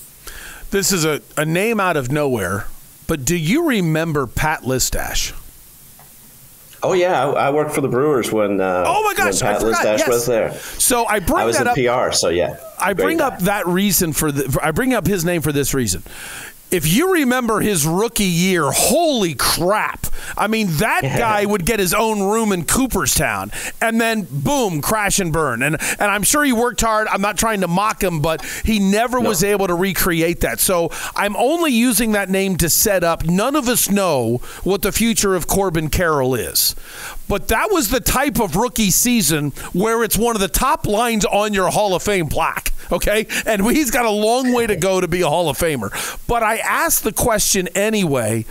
This 0.70 0.92
is 0.92 1.04
a, 1.04 1.20
a 1.36 1.44
name 1.44 1.80
out 1.80 1.96
of 1.96 2.12
nowhere, 2.12 2.66
but 3.06 3.24
do 3.24 3.36
you 3.36 3.66
remember 3.66 4.26
Pat 4.26 4.62
Listach? 4.62 5.34
Oh 6.82 6.94
yeah, 6.94 7.26
I, 7.26 7.48
I, 7.48 7.50
worked 7.50 7.72
for 7.72 7.80
the 7.80 7.88
Brewers 7.88 8.32
when. 8.32 8.60
Uh, 8.60 8.84
oh 8.86 9.02
my 9.04 9.14
gosh, 9.14 9.40
Pat 9.40 9.56
I 9.56 9.64
Listach 9.64 9.98
yes. 9.98 10.08
was 10.08 10.26
there. 10.26 10.54
So 10.54 11.04
I 11.04 11.18
bring 11.20 11.38
I 11.38 11.44
was 11.44 11.58
that 11.58 11.76
in 11.76 11.88
up. 11.88 12.08
PR, 12.08 12.12
so 12.12 12.28
yeah. 12.28 12.58
I 12.78 12.94
bring 12.94 13.20
up 13.20 13.38
that 13.40 13.66
reason 13.66 14.12
for 14.12 14.32
the. 14.32 14.50
For, 14.50 14.64
I 14.64 14.70
bring 14.70 14.94
up 14.94 15.06
his 15.06 15.24
name 15.24 15.42
for 15.42 15.52
this 15.52 15.74
reason. 15.74 16.02
If 16.70 16.86
you 16.86 17.14
remember 17.14 17.60
his 17.60 17.86
rookie 17.86 18.24
year, 18.24 18.70
holy 18.70 19.34
crap. 19.34 20.06
I 20.36 20.46
mean, 20.46 20.68
that 20.78 21.02
yeah. 21.02 21.18
guy 21.18 21.44
would 21.44 21.66
get 21.66 21.80
his 21.80 21.92
own 21.92 22.22
room 22.22 22.52
in 22.52 22.64
Cooperstown 22.64 23.50
and 23.80 24.00
then 24.00 24.26
boom, 24.30 24.80
crash 24.80 25.18
and 25.18 25.32
burn. 25.32 25.62
And 25.62 25.76
and 25.80 26.10
I'm 26.10 26.22
sure 26.22 26.44
he 26.44 26.52
worked 26.52 26.80
hard. 26.80 27.08
I'm 27.08 27.20
not 27.20 27.36
trying 27.36 27.62
to 27.62 27.68
mock 27.68 28.02
him, 28.02 28.20
but 28.20 28.44
he 28.64 28.78
never 28.78 29.20
no. 29.20 29.28
was 29.28 29.42
able 29.42 29.66
to 29.66 29.74
recreate 29.74 30.40
that. 30.40 30.60
So 30.60 30.90
I'm 31.16 31.36
only 31.36 31.72
using 31.72 32.12
that 32.12 32.28
name 32.28 32.56
to 32.58 32.70
set 32.70 33.02
up. 33.02 33.24
None 33.24 33.56
of 33.56 33.68
us 33.68 33.90
know 33.90 34.38
what 34.62 34.82
the 34.82 34.92
future 34.92 35.34
of 35.34 35.46
Corbin 35.46 35.90
Carroll 35.90 36.34
is. 36.34 36.76
But 37.30 37.46
that 37.46 37.68
was 37.70 37.90
the 37.90 38.00
type 38.00 38.40
of 38.40 38.56
rookie 38.56 38.90
season 38.90 39.50
where 39.72 40.02
it's 40.02 40.18
one 40.18 40.34
of 40.34 40.40
the 40.40 40.48
top 40.48 40.84
lines 40.84 41.24
on 41.24 41.54
your 41.54 41.70
Hall 41.70 41.94
of 41.94 42.02
Fame 42.02 42.26
plaque. 42.26 42.72
Okay. 42.90 43.28
And 43.46 43.64
he's 43.70 43.92
got 43.92 44.04
a 44.04 44.10
long 44.10 44.52
way 44.52 44.66
to 44.66 44.74
go 44.74 45.00
to 45.00 45.06
be 45.06 45.20
a 45.20 45.28
Hall 45.28 45.48
of 45.48 45.56
Famer. 45.56 45.90
But 46.26 46.42
I 46.42 46.56
asked 46.56 47.04
the 47.04 47.12
question 47.12 47.68
anyway 47.68 48.46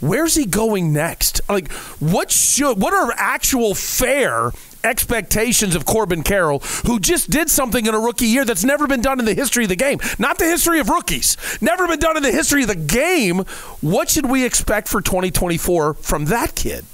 where's 0.00 0.34
he 0.34 0.44
going 0.44 0.92
next? 0.92 1.40
Like, 1.48 1.72
what 1.98 2.30
should, 2.30 2.80
what 2.80 2.92
are 2.92 3.12
actual 3.16 3.74
fair 3.74 4.52
expectations 4.84 5.74
of 5.74 5.84
Corbin 5.84 6.22
Carroll, 6.22 6.60
who 6.86 7.00
just 7.00 7.30
did 7.30 7.50
something 7.50 7.84
in 7.84 7.94
a 7.94 7.98
rookie 7.98 8.26
year 8.26 8.44
that's 8.44 8.62
never 8.62 8.86
been 8.86 9.00
done 9.00 9.18
in 9.18 9.24
the 9.24 9.34
history 9.34 9.64
of 9.64 9.70
the 9.70 9.76
game? 9.76 9.98
Not 10.18 10.38
the 10.38 10.44
history 10.44 10.78
of 10.78 10.88
rookies, 10.88 11.36
never 11.60 11.88
been 11.88 11.98
done 11.98 12.16
in 12.16 12.22
the 12.22 12.30
history 12.30 12.62
of 12.62 12.68
the 12.68 12.76
game. 12.76 13.38
What 13.80 14.08
should 14.10 14.26
we 14.26 14.44
expect 14.44 14.86
for 14.86 15.00
2024 15.00 15.94
from 15.94 16.26
that 16.26 16.54
kid? 16.54 16.84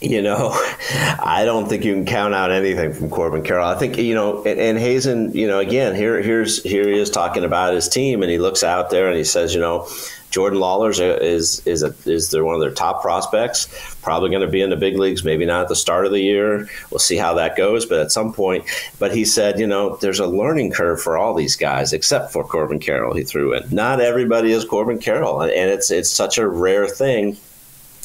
You 0.00 0.22
know, 0.22 0.50
I 1.18 1.42
don't 1.44 1.68
think 1.68 1.84
you 1.84 1.92
can 1.92 2.04
count 2.04 2.34
out 2.34 2.52
anything 2.52 2.92
from 2.92 3.10
Corbin 3.10 3.42
Carroll. 3.42 3.66
I 3.66 3.74
think 3.74 3.98
you 3.98 4.14
know, 4.14 4.44
and, 4.44 4.60
and, 4.60 4.78
Hazen, 4.78 5.32
you 5.32 5.46
know, 5.48 5.58
again, 5.58 5.94
here, 5.94 6.22
here's 6.22 6.62
here 6.62 6.88
he 6.88 6.98
is 6.98 7.10
talking 7.10 7.44
about 7.44 7.74
his 7.74 7.88
team, 7.88 8.22
and 8.22 8.30
he 8.30 8.38
looks 8.38 8.62
out 8.62 8.90
there 8.90 9.08
and 9.08 9.16
he 9.16 9.24
says, 9.24 9.54
you 9.54 9.60
know, 9.60 9.88
Jordan 10.30 10.60
Lawlar 10.60 10.98
uh, 11.00 11.18
is 11.24 11.66
is 11.66 11.82
a, 11.82 11.94
is 12.04 12.34
one 12.36 12.54
of 12.54 12.60
their 12.60 12.70
top 12.70 13.02
prospects. 13.02 13.66
Probably 14.02 14.30
going 14.30 14.42
to 14.42 14.48
be 14.48 14.60
in 14.60 14.70
the 14.70 14.76
big 14.76 14.98
leagues. 14.98 15.24
Maybe 15.24 15.44
not 15.44 15.62
at 15.62 15.68
the 15.68 15.76
start 15.76 16.06
of 16.06 16.12
the 16.12 16.20
year. 16.20 16.68
We'll 16.90 16.98
see 16.98 17.16
how 17.16 17.34
that 17.34 17.56
goes. 17.56 17.86
But 17.86 18.00
at 18.00 18.12
some 18.12 18.32
point, 18.32 18.64
but 18.98 19.14
he 19.14 19.24
said, 19.24 19.58
you 19.58 19.66
know, 19.66 19.96
there's 19.96 20.20
a 20.20 20.26
learning 20.26 20.72
curve 20.72 21.00
for 21.00 21.16
all 21.16 21.34
these 21.34 21.56
guys, 21.56 21.92
except 21.92 22.32
for 22.32 22.44
Corbin 22.44 22.78
Carroll. 22.78 23.14
He 23.14 23.24
threw 23.24 23.54
in. 23.54 23.68
Not 23.74 24.00
everybody 24.00 24.52
is 24.52 24.64
Corbin 24.64 24.98
Carroll, 24.98 25.42
and 25.42 25.70
it's 25.70 25.90
it's 25.90 26.10
such 26.10 26.38
a 26.38 26.46
rare 26.46 26.86
thing 26.86 27.36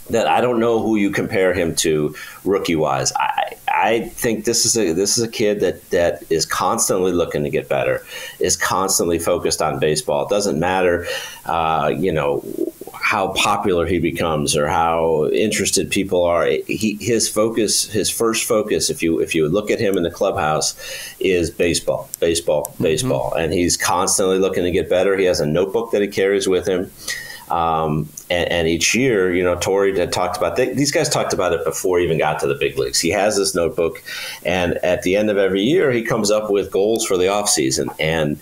that 0.10 0.28
I 0.28 0.42
don't 0.42 0.60
know 0.60 0.82
who 0.82 0.96
you 0.96 1.10
compare 1.10 1.54
him 1.54 1.76
to 1.78 2.16
rookie 2.44 2.76
wise. 2.76 3.12
I 3.14 3.56
I 3.68 4.00
think 4.02 4.46
this 4.46 4.66
is 4.66 4.78
a 4.78 4.94
this 4.94 5.18
is 5.18 5.24
a 5.24 5.30
kid 5.30 5.60
that 5.62 5.90
that 5.90 6.24
is 6.30 6.46
constantly 6.46 7.12
looking 7.12 7.44
to 7.44 7.50
get 7.50 7.70
better, 7.70 8.06
is 8.40 8.56
constantly 8.56 9.20
focused 9.20 9.62
on 9.62 9.80
baseball. 9.80 10.26
It 10.26 10.30
doesn't 10.30 10.60
matter, 10.60 11.08
uh, 11.46 11.94
you 11.96 12.12
know. 12.12 12.44
How 12.96 13.34
popular 13.34 13.86
he 13.86 14.00
becomes, 14.00 14.56
or 14.56 14.68
how 14.68 15.28
interested 15.28 15.92
people 15.92 16.24
are. 16.24 16.46
He, 16.68 16.98
his 17.02 17.28
focus, 17.28 17.86
his 17.86 18.10
first 18.10 18.48
focus, 18.48 18.90
if 18.90 19.04
you 19.04 19.20
if 19.20 19.36
you 19.36 19.50
look 19.50 19.70
at 19.70 19.80
him 19.80 19.98
in 19.98 20.04
the 20.04 20.12
clubhouse, 20.12 20.74
is 21.20 21.52
baseball, 21.52 22.10
baseball, 22.20 22.64
mm-hmm. 22.66 22.84
baseball, 22.84 23.32
mm-hmm. 23.32 23.44
and 23.44 23.54
he's 23.54 23.76
constantly 23.76 24.40
looking 24.40 24.64
to 24.64 24.72
get 24.72 24.90
better. 24.90 25.18
He 25.18 25.26
has 25.26 25.42
a 25.42 25.46
notebook 25.46 25.92
that 25.92 26.02
he 26.02 26.08
carries 26.08 26.48
with 26.48 26.66
him. 26.66 26.92
Um, 27.54 28.10
and, 28.32 28.52
and, 28.52 28.68
each 28.68 28.96
year, 28.96 29.32
you 29.32 29.44
know, 29.44 29.56
Torey 29.56 29.96
had 29.96 30.12
talked 30.12 30.38
about 30.38 30.56
they, 30.56 30.74
these 30.74 30.92
guys 30.92 31.08
talked 31.08 31.34
about 31.34 31.54
it 31.54 31.64
before 31.64 32.00
he 32.00 32.06
even 32.06 32.18
got 32.18 32.40
to 32.40 32.48
the 32.48 32.56
big 32.56 32.80
leagues. 32.80 33.00
He 33.00 33.12
has 33.12 33.38
this 33.38 33.54
notebook, 33.54 34.02
and 34.44 34.74
at 34.78 35.04
the 35.04 35.16
end 35.16 35.30
of 35.30 35.38
every 35.38 35.62
year, 35.62 35.92
he 35.92 36.02
comes 36.02 36.32
up 36.32 36.50
with 36.50 36.72
goals 36.72 37.06
for 37.06 37.16
the 37.16 37.26
offseason. 37.26 37.94
And 38.00 38.40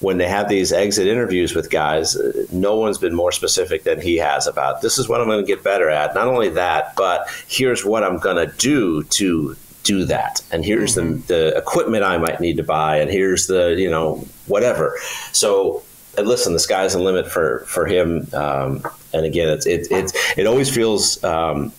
when 0.00 0.16
they 0.16 0.26
have 0.26 0.48
these 0.48 0.72
exit 0.72 1.06
interviews 1.06 1.54
with 1.54 1.68
guys, 1.68 2.16
uh, 2.16 2.46
no 2.52 2.76
one's 2.76 2.96
been 2.96 3.14
more 3.14 3.32
specific 3.32 3.84
than 3.84 4.00
he 4.00 4.16
has 4.16 4.46
about 4.46 4.80
this 4.80 4.96
is 4.96 5.10
what 5.10 5.20
I'm 5.20 5.26
going 5.26 5.44
to 5.44 5.46
get 5.46 5.62
better 5.62 5.90
at. 5.90 6.14
Not 6.14 6.26
only 6.26 6.48
that, 6.50 6.96
but 6.96 7.28
here's 7.46 7.84
what 7.84 8.02
I'm 8.02 8.16
going 8.18 8.48
to 8.48 8.56
do 8.56 9.02
to 9.02 9.56
do 9.82 10.06
that 10.06 10.40
and 10.50 10.64
here's 10.64 10.96
mm-hmm. 10.96 11.20
the, 11.26 11.34
the 11.34 11.58
equipment 11.58 12.02
i 12.02 12.16
might 12.16 12.40
need 12.40 12.56
to 12.56 12.62
buy 12.62 12.96
and 12.96 13.10
here's 13.10 13.48
the 13.48 13.74
you 13.78 13.90
know 13.90 14.26
whatever 14.46 14.96
so 15.32 15.82
listen, 16.18 16.52
the 16.52 16.58
sky's 16.58 16.92
the 16.92 16.98
limit 17.00 17.30
for 17.30 17.60
for 17.66 17.86
him. 17.86 18.26
Um, 18.32 18.84
and 19.12 19.24
again, 19.24 19.48
it's 19.48 19.66
it 19.66 19.88
it 19.90 20.12
it 20.36 20.46
always 20.46 20.72
feels. 20.72 21.22
Um, 21.24 21.72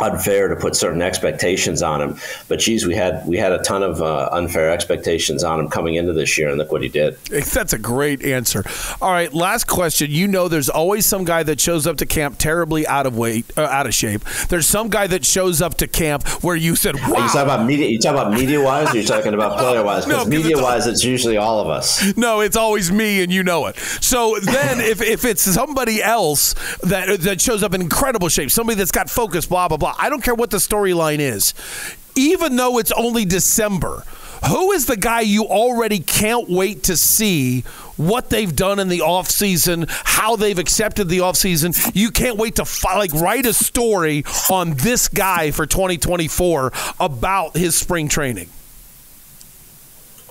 unfair 0.00 0.48
to 0.48 0.56
put 0.56 0.76
certain 0.76 1.02
expectations 1.02 1.82
on 1.82 2.00
him. 2.00 2.18
But 2.48 2.58
geez, 2.58 2.86
we 2.86 2.94
had 2.94 3.26
we 3.26 3.36
had 3.36 3.52
a 3.52 3.58
ton 3.62 3.82
of 3.82 4.02
uh, 4.02 4.28
unfair 4.32 4.70
expectations 4.70 5.44
on 5.44 5.60
him 5.60 5.68
coming 5.68 5.94
into 5.94 6.12
this 6.12 6.36
year, 6.36 6.48
and 6.48 6.58
look 6.58 6.72
what 6.72 6.82
he 6.82 6.88
did. 6.88 7.16
That's 7.26 7.72
a 7.72 7.78
great 7.78 8.24
answer. 8.24 8.64
All 9.00 9.12
right, 9.12 9.32
last 9.32 9.66
question. 9.66 10.10
You 10.10 10.28
know, 10.28 10.48
there's 10.48 10.68
always 10.68 11.06
some 11.06 11.24
guy 11.24 11.42
that 11.44 11.60
shows 11.60 11.86
up 11.86 11.96
to 11.98 12.06
camp 12.06 12.36
terribly 12.38 12.86
out 12.86 13.06
of 13.06 13.16
weight, 13.16 13.46
uh, 13.56 13.62
out 13.62 13.86
of 13.86 13.94
shape. 13.94 14.22
There's 14.48 14.66
some 14.66 14.88
guy 14.88 15.06
that 15.06 15.24
shows 15.24 15.62
up 15.62 15.76
to 15.78 15.86
camp 15.86 16.26
where 16.42 16.56
you 16.56 16.76
said, 16.76 16.96
"Wow." 16.96 17.14
Are 17.14 17.20
you 17.20 17.28
talking 17.28 17.42
about 17.42 17.66
media? 17.66 17.88
You 17.88 17.98
talking 17.98 18.20
about 18.20 18.32
media 18.32 18.60
wise, 18.60 18.94
or 18.94 18.98
you 18.98 19.06
talking 19.06 19.34
about 19.34 19.58
player 19.58 19.82
wise? 19.82 20.04
Because 20.14 20.26
no, 20.26 20.30
media 20.30 20.58
wise, 20.58 20.86
it's 20.86 21.02
usually 21.04 21.36
all 21.36 21.60
of 21.60 21.68
us. 21.68 22.14
No, 22.16 22.40
it's 22.40 22.56
always 22.56 22.92
me, 22.92 23.22
and 23.22 23.32
you 23.32 23.42
know 23.42 23.66
it. 23.66 23.76
So 23.76 24.36
then, 24.42 24.80
if 24.80 25.00
if 25.00 25.24
it's 25.24 25.42
somebody 25.42 26.02
else 26.02 26.54
that 26.82 27.20
that 27.20 27.40
shows 27.40 27.62
up 27.62 27.74
in 27.74 27.80
incredible 27.80 28.28
shape, 28.28 28.50
somebody 28.50 28.76
that's 28.76 28.90
got 28.90 29.08
focus, 29.08 29.46
blah 29.46 29.68
blah 29.68 29.76
blah 29.76 29.83
blah. 29.84 29.94
I 29.98 30.08
don't 30.08 30.22
care 30.22 30.34
what 30.34 30.50
the 30.50 30.56
storyline 30.56 31.18
is. 31.18 31.54
Even 32.16 32.56
though 32.56 32.78
it's 32.78 32.92
only 32.92 33.24
December, 33.24 34.04
who 34.48 34.72
is 34.72 34.86
the 34.86 34.96
guy 34.96 35.20
you 35.20 35.44
already 35.44 35.98
can't 35.98 36.48
wait 36.48 36.84
to 36.84 36.96
see 36.96 37.62
what 37.96 38.30
they've 38.30 38.54
done 38.54 38.78
in 38.78 38.88
the 38.88 39.00
offseason, 39.00 39.86
how 39.88 40.36
they've 40.36 40.58
accepted 40.58 41.08
the 41.08 41.18
offseason? 41.18 41.90
You 41.94 42.10
can't 42.10 42.36
wait 42.36 42.56
to 42.56 42.66
like 42.84 43.12
write 43.12 43.46
a 43.46 43.52
story 43.52 44.24
on 44.50 44.74
this 44.74 45.08
guy 45.08 45.50
for 45.50 45.66
2024 45.66 46.72
about 47.00 47.56
his 47.56 47.76
spring 47.76 48.08
training. 48.08 48.48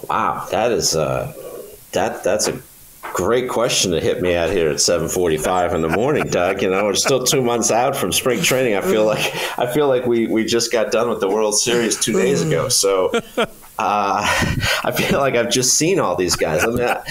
Wow, 0.10 0.48
that 0.52 0.72
is 0.72 0.96
uh 0.96 1.34
that 1.92 2.24
that's 2.24 2.48
a 2.48 2.60
great 3.14 3.50
question 3.50 3.92
to 3.92 4.00
hit 4.00 4.22
me 4.22 4.34
at 4.34 4.50
here 4.50 4.70
at 4.70 4.78
7:45 4.78 5.74
in 5.74 5.82
the 5.82 5.90
morning, 5.90 6.28
Doug. 6.28 6.62
You 6.62 6.70
know, 6.70 6.86
we're 6.86 6.96
still 6.96 7.24
two 7.24 7.42
months 7.42 7.72
out 7.72 7.96
from 7.96 8.12
spring 8.12 8.42
training. 8.42 8.76
I 8.76 8.82
feel 8.82 9.06
like 9.06 9.36
I 9.60 9.72
feel 9.72 9.88
like 9.88 10.06
we 10.06 10.28
we 10.28 10.46
just 10.46 10.72
got 10.72 10.92
done 10.92 11.10
with 11.10 11.20
the 11.20 11.30
World 11.30 11.58
Series 11.58 12.00
two 12.00 12.14
days 12.14 12.42
ago. 12.42 12.70
So 12.70 13.12
uh, 13.38 13.50
I 13.80 14.94
feel 14.96 15.20
like 15.20 15.36
I've 15.36 15.52
just 15.52 15.76
seen 15.76 16.00
all 16.00 16.16
these 16.16 16.36
guys. 16.36 16.64
I 16.64 16.68
mean, 16.68 16.82
I, 16.82 17.02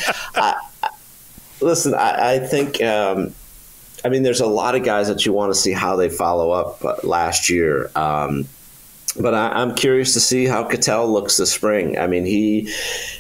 I, 0.83 0.91
listen, 1.61 1.95
I, 1.95 2.35
I 2.35 2.39
think. 2.39 2.83
Um, 2.83 3.35
I 4.05 4.09
mean, 4.09 4.25
there's 4.25 4.41
a 4.41 4.47
lot 4.47 4.75
of 4.75 4.83
guys 4.83 5.07
that 5.07 5.25
you 5.25 5.33
want 5.33 5.55
to 5.55 5.59
see 5.59 5.73
how 5.73 5.95
they 5.95 6.09
follow 6.09 6.51
up 6.51 6.85
uh, 6.85 6.97
last 7.05 7.49
year. 7.49 7.89
Um, 7.95 8.49
but 9.21 9.35
I, 9.35 9.61
am 9.61 9.75
curious 9.75 10.15
to 10.15 10.21
see 10.21 10.47
how 10.47 10.65
Ketel 10.65 11.13
looks 11.13 11.37
this 11.37 11.53
spring. 11.53 11.99
I 11.99 12.07
mean, 12.07 12.25
he 12.25 12.73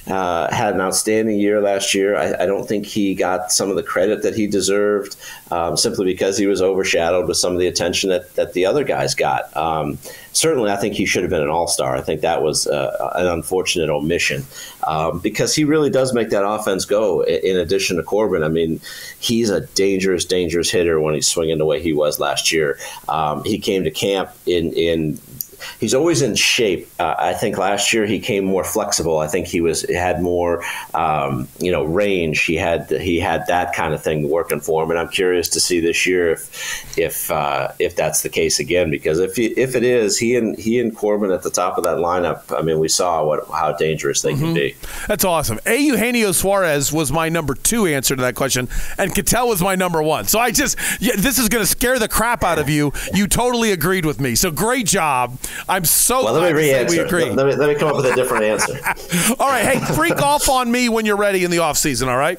uh, 0.07 0.53
had 0.53 0.75
an 0.75 0.81
outstanding 0.81 1.39
year 1.39 1.61
last 1.61 1.95
year. 1.95 2.17
I, 2.17 2.43
I, 2.43 2.47
don't 2.47 2.67
think 2.67 2.87
he 2.87 3.15
got 3.15 3.53
some 3.53 3.69
of 3.69 3.77
the 3.77 3.83
credit 3.83 4.23
that 4.23 4.35
he 4.35 4.47
deserved 4.47 5.17
um, 5.51 5.77
simply 5.77 6.07
because 6.07 6.39
he 6.39 6.47
was 6.47 6.63
overshadowed 6.63 7.29
with 7.29 7.37
some 7.37 7.53
of 7.53 7.59
the 7.59 7.67
attention 7.67 8.11
that, 8.11 8.35
that 8.37 8.55
the 8.55 8.65
other 8.65 8.85
guys 8.85 9.15
got. 9.15 9.55
Um, 9.57 9.99
certainly, 10.33 10.71
I 10.71 10.77
think 10.77 10.95
he 10.95 11.05
should 11.05 11.23
have 11.23 11.31
been 11.31 11.43
an 11.43 11.51
all 11.51 11.69
star. 11.69 11.95
I 11.95 12.01
think 12.01 12.23
that 12.23 12.43
was 12.43 12.67
uh, 12.67 13.13
an 13.15 13.27
unfortunate 13.27 13.91
omission 13.91 14.45
um, 14.87 15.19
because 15.19 15.55
he 15.55 15.65
really 15.65 15.91
does 15.91 16.15
make 16.15 16.31
that 16.31 16.47
offense 16.47 16.85
go. 16.85 17.23
In 17.23 17.59
addition 17.59 17.97
to 17.99 18.03
Corbin, 18.03 18.43
I 18.43 18.49
mean, 18.49 18.81
he's 19.19 19.51
a 19.51 19.61
dangerous, 19.61 20.25
dangerous 20.25 20.71
hitter 20.71 21.01
when 21.01 21.15
he's 21.15 21.29
swinging 21.29 21.59
the 21.59 21.67
way 21.67 21.83
he 21.83 21.93
was 21.93 22.19
last 22.19 22.51
year. 22.51 22.79
Um, 23.09 23.45
he 23.45 23.59
came 23.59 23.85
to 23.85 23.91
camp 23.91 24.31
in 24.47 24.73
in 24.73 25.19
he's 25.81 25.95
always 25.95 26.23
in 26.23 26.35
shape. 26.35 26.89
Uh, 26.99 27.15
I 27.19 27.35
think 27.35 27.59
last 27.59 27.93
year 27.93 28.07
he 28.07 28.19
came 28.19 28.45
more 28.45 28.65
flexible. 28.65 29.19
I 29.19 29.29
think 29.29 29.47
he 29.47 29.61
was 29.61 29.83
had 29.91 30.23
more 30.23 30.63
um, 30.95 31.49
you 31.59 31.71
know 31.71 31.85
range. 31.85 32.43
He 32.43 32.57
had 32.57 32.91
he 32.91 33.19
had 33.19 33.47
that 33.47 33.75
kind 33.75 33.95
of 33.95 34.03
thing 34.03 34.29
working 34.29 34.61
for 34.61 34.83
him, 34.83 34.91
and 34.91 34.99
I'm 34.99 35.09
curious 35.09 35.49
to 35.51 35.61
see 35.61 35.81
this 35.81 36.07
year 36.07 36.33
if 36.33 36.99
if 36.99 37.31
uh, 37.31 37.69
if 37.79 37.97
that's 37.97 38.23
the 38.23 38.29
case 38.29 38.59
again. 38.59 38.91
Because 38.91 39.19
if 39.19 39.37
he, 39.37 39.47
if 39.47 39.75
it 39.75 39.85
is, 39.85 40.19
he 40.19 40.37
and 40.37 40.59
he 40.59 40.81
and 40.81 40.95
Corbin 40.97 41.31
at 41.31 41.43
the 41.43 41.51
top 41.51 41.79
of 41.79 41.85
that 41.85 41.99
lineup. 41.99 42.57
I 42.57 42.63
mean, 42.63 42.79
we 42.79 42.89
saw 42.89 43.25
what 43.25 43.47
how 43.49 43.73
dangerous 43.73 44.23
they 44.23 44.33
mm-hmm. 44.33 44.45
can 44.45 44.55
be. 44.55 44.77
That's 45.09 45.25
awesome. 45.25 45.59
A. 45.67 45.77
Eugenio 45.77 46.33
Suarez 46.33 46.93
was 46.93 47.11
my 47.13 47.29
number 47.29 47.55
two 47.55 47.87
answer 47.87 48.17
to 48.17 48.23
that 48.23 48.35
question, 48.35 48.69
and 48.99 49.15
Ketel 49.15 49.49
was 49.49 49.63
my 49.63 49.75
number 49.75 50.03
one. 50.03 50.27
So 50.27 50.39
I 50.39 50.51
just 50.51 50.79
yeah, 51.01 51.15
this 51.17 51.39
is 51.39 51.49
going 51.49 51.63
to 51.63 51.67
scare 51.67 51.99
the 51.99 52.09
crap 52.09 52.45
out 52.45 52.59
of 52.59 52.69
you. 52.69 52.93
You 53.15 53.27
totally 53.27 53.73
agreed 53.73 54.05
with 54.05 54.21
me. 54.21 54.35
So 54.35 54.51
great 54.51 54.87
job. 54.87 55.39
I'm 55.69 55.85
so 55.85 56.25
well. 56.25 56.35
Let 56.35 56.53
me 56.53 56.59
re-answer. 56.59 57.05
We 57.05 57.25
Let, 57.31 57.47
me, 57.47 57.55
let 57.55 57.69
me 57.69 57.75
come 57.75 57.89
up 57.89 57.97
with 57.97 58.07
a 58.07 58.15
different 58.15 58.45
answer. 58.45 58.79
all 59.41 59.49
right. 59.49 59.65
Hey, 59.65 59.95
freak 59.95 60.21
off 60.23 60.49
on 60.49 60.71
me 60.71 60.89
when 60.89 61.07
you're 61.07 61.17
ready 61.17 61.45
in 61.45 61.51
the 61.51 61.59
off 61.59 61.79
season. 61.79 62.09
All 62.09 62.17
right. 62.17 62.39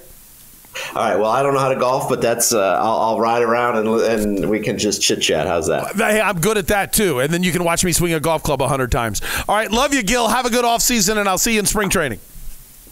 All 0.96 1.04
right. 1.04 1.20
Well, 1.20 1.30
I 1.30 1.44
don't 1.44 1.54
know 1.54 1.60
how 1.60 1.70
to 1.70 1.80
golf, 1.80 2.10
but 2.10 2.22
that's 2.22 2.54
uh, 2.54 2.80
I'll, 2.82 2.98
I'll, 2.98 3.20
ride 3.20 3.44
around 3.44 3.78
and 3.78 3.88
and 3.88 4.50
we 4.50 4.60
can 4.60 4.78
just 4.78 5.02
chit 5.02 5.22
chat. 5.22 5.46
How's 5.46 5.68
that? 5.68 5.96
Hey, 5.96 6.20
I'm 6.20 6.40
good 6.40 6.58
at 6.58 6.68
that 6.68 6.94
too. 6.94 7.20
And 7.20 7.32
then 7.32 7.44
you 7.44 7.52
can 7.52 7.64
watch 7.64 7.84
me 7.84 7.92
swing 7.92 8.14
a 8.14 8.20
golf 8.20 8.42
club 8.42 8.62
a 8.62 8.68
hundred 8.68 8.92
times. 8.92 9.22
All 9.48 9.56
right. 9.56 9.70
Love 9.70 9.94
you, 9.94 10.02
Gil. 10.02 10.28
Have 10.28 10.46
a 10.46 10.50
good 10.50 10.66
off 10.66 10.82
season, 10.82 11.18
and 11.20 11.30
I'll 11.30 11.38
see 11.38 11.54
you 11.54 11.60
in 11.60 11.66
spring 11.66 11.90
training. 11.90 12.20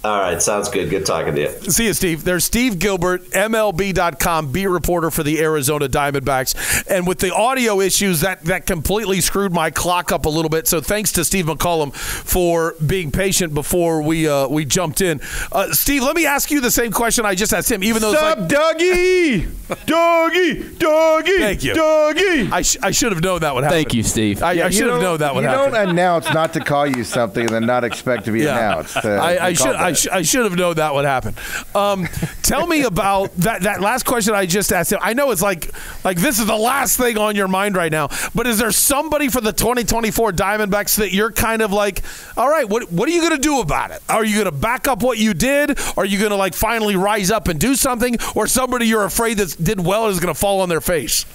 All 0.04 0.20
right, 0.20 0.42
sounds 0.42 0.68
good. 0.68 0.90
Good 0.90 1.06
talking 1.06 1.36
to 1.36 1.42
you. 1.42 1.62
See 1.70 1.86
you, 1.86 1.94
Steve. 1.94 2.24
There's 2.24 2.44
Steve 2.44 2.80
Gilbert, 2.80 3.24
MLB.com 3.30 4.52
beat 4.52 4.66
reporter 4.66 5.12
for 5.12 5.22
the 5.22 5.40
Arizona 5.40 5.88
Diamondbacks. 5.88 6.88
And 6.90 7.06
with 7.06 7.20
the 7.20 7.32
audio 7.32 7.80
issues, 7.80 8.22
that, 8.22 8.44
that 8.46 8.66
completely 8.66 9.22
screwed 9.22 9.54
my 9.54 9.70
clock 9.70 10.12
up 10.12 10.26
a 10.26 10.30
little 10.30 10.50
bit. 10.50 10.68
So 10.68 10.82
thanks 10.82 11.12
to 11.14 11.24
Steve 11.24 11.46
McCullum 11.46 11.94
for 11.94 12.74
being 12.84 13.12
patient 13.12 13.54
before 13.54 14.02
we 14.02 14.28
uh, 14.28 14.48
we 14.48 14.66
jumped 14.66 15.02
in. 15.02 15.22
Uh, 15.52 15.72
Steve, 15.72 16.02
let 16.02 16.16
me 16.16 16.26
ask 16.26 16.50
you 16.50 16.62
the 16.62 16.72
same 16.72 16.92
question 16.92 17.24
I 17.24 17.36
just 17.36 17.54
asked 17.54 17.72
him. 17.72 17.84
Even 17.84 18.02
though, 18.02 18.14
Sup, 18.14 18.40
like, 18.40 18.50
Dougie, 18.50 19.42
Dougie, 19.86 20.64
Dougie, 20.78 21.38
thank 21.38 21.64
you, 21.64 21.74
Dougie. 21.74 22.52
I, 22.52 22.64
sh- 22.64 22.78
I 22.82 22.90
should 22.90 23.12
have 23.12 23.22
known 23.22 23.42
that 23.42 23.54
would 23.54 23.66
happen. 23.66 23.78
Thank 23.78 23.94
you, 23.94 24.02
Steve. 24.02 24.42
I, 24.42 24.54
yeah, 24.54 24.66
I 24.66 24.70
should 24.72 24.90
have 24.90 25.00
known 25.02 25.20
that 25.20 25.36
would 25.36 25.42
you 25.44 25.48
happen. 25.48 25.74
You 25.74 25.80
don't 25.80 25.90
announce 25.90 26.34
not 26.34 26.54
to 26.54 26.60
call 26.60 26.88
you 26.88 27.04
something 27.04 27.46
and 27.46 27.54
then 27.54 27.66
not 27.68 27.84
expect 27.84 28.26
to 28.26 28.32
be 28.32 28.42
yeah. 28.42 28.58
announced. 28.58 28.98
Uh, 28.98 29.10
I, 29.10 29.46
I 29.46 29.54
should. 29.54 29.76
I, 29.76 29.91
sh- 29.94 30.08
I, 30.12 30.22
should 30.22 30.44
have 30.44 30.56
known 30.56 30.76
that 30.76 30.94
would 30.94 31.06
happen. 31.06 31.36
Um, 31.76 32.08
tell 32.44 32.68
me 32.68 32.84
about 32.84 33.36
that. 33.38 33.62
That 33.64 33.82
last 33.82 34.06
question 34.06 34.34
I 34.34 34.46
just 34.46 34.72
asked 34.72 34.92
him. 34.92 35.00
I 35.02 35.14
know 35.14 35.32
it's 35.32 35.42
like 35.42 35.72
like 36.04 36.18
this 36.18 36.40
is 36.40 36.46
the 36.46 36.56
last 36.58 36.98
thing 36.98 37.18
on 37.18 37.36
your 37.36 37.48
mind 37.48 37.76
right 37.76 37.92
now. 37.92 38.10
But 38.34 38.48
is 38.48 38.58
there 38.58 38.72
somebody 38.72 39.30
for 39.30 39.42
the 39.42 39.54
2024 39.54 40.32
Diamondbacks 40.32 40.98
that 40.98 41.12
you're 41.14 41.32
kind 41.32 41.62
of 41.62 41.72
like, 41.72 42.02
all 42.38 42.50
right, 42.50 42.68
what 42.68 42.92
what 42.92 43.08
are 43.08 43.12
you 43.12 43.22
going 43.22 43.36
to 43.36 43.42
do 43.42 43.60
about 43.60 43.92
it? 43.92 44.02
Are 44.10 44.26
you 44.26 44.36
going 44.36 44.46
to 44.46 44.52
back 44.52 44.88
up 44.88 45.04
what 45.04 45.18
you 45.18 45.34
did? 45.34 45.80
Are 45.98 46.06
you 46.06 46.20
going 46.20 46.32
to 46.32 46.38
like 46.38 46.54
finally 46.54 46.96
rise 46.96 47.32
up 47.32 47.48
and 47.48 47.60
do 47.60 47.76
something? 47.76 48.18
Or 48.36 48.48
somebody 48.48 48.88
you're 48.88 49.06
afraid 49.06 49.38
that 49.38 49.56
did 49.64 49.80
well 49.80 50.08
is 50.08 50.20
going 50.20 50.34
to 50.34 50.40
fall 50.40 50.62
on 50.62 50.70
their 50.70 50.82
face? 50.82 51.26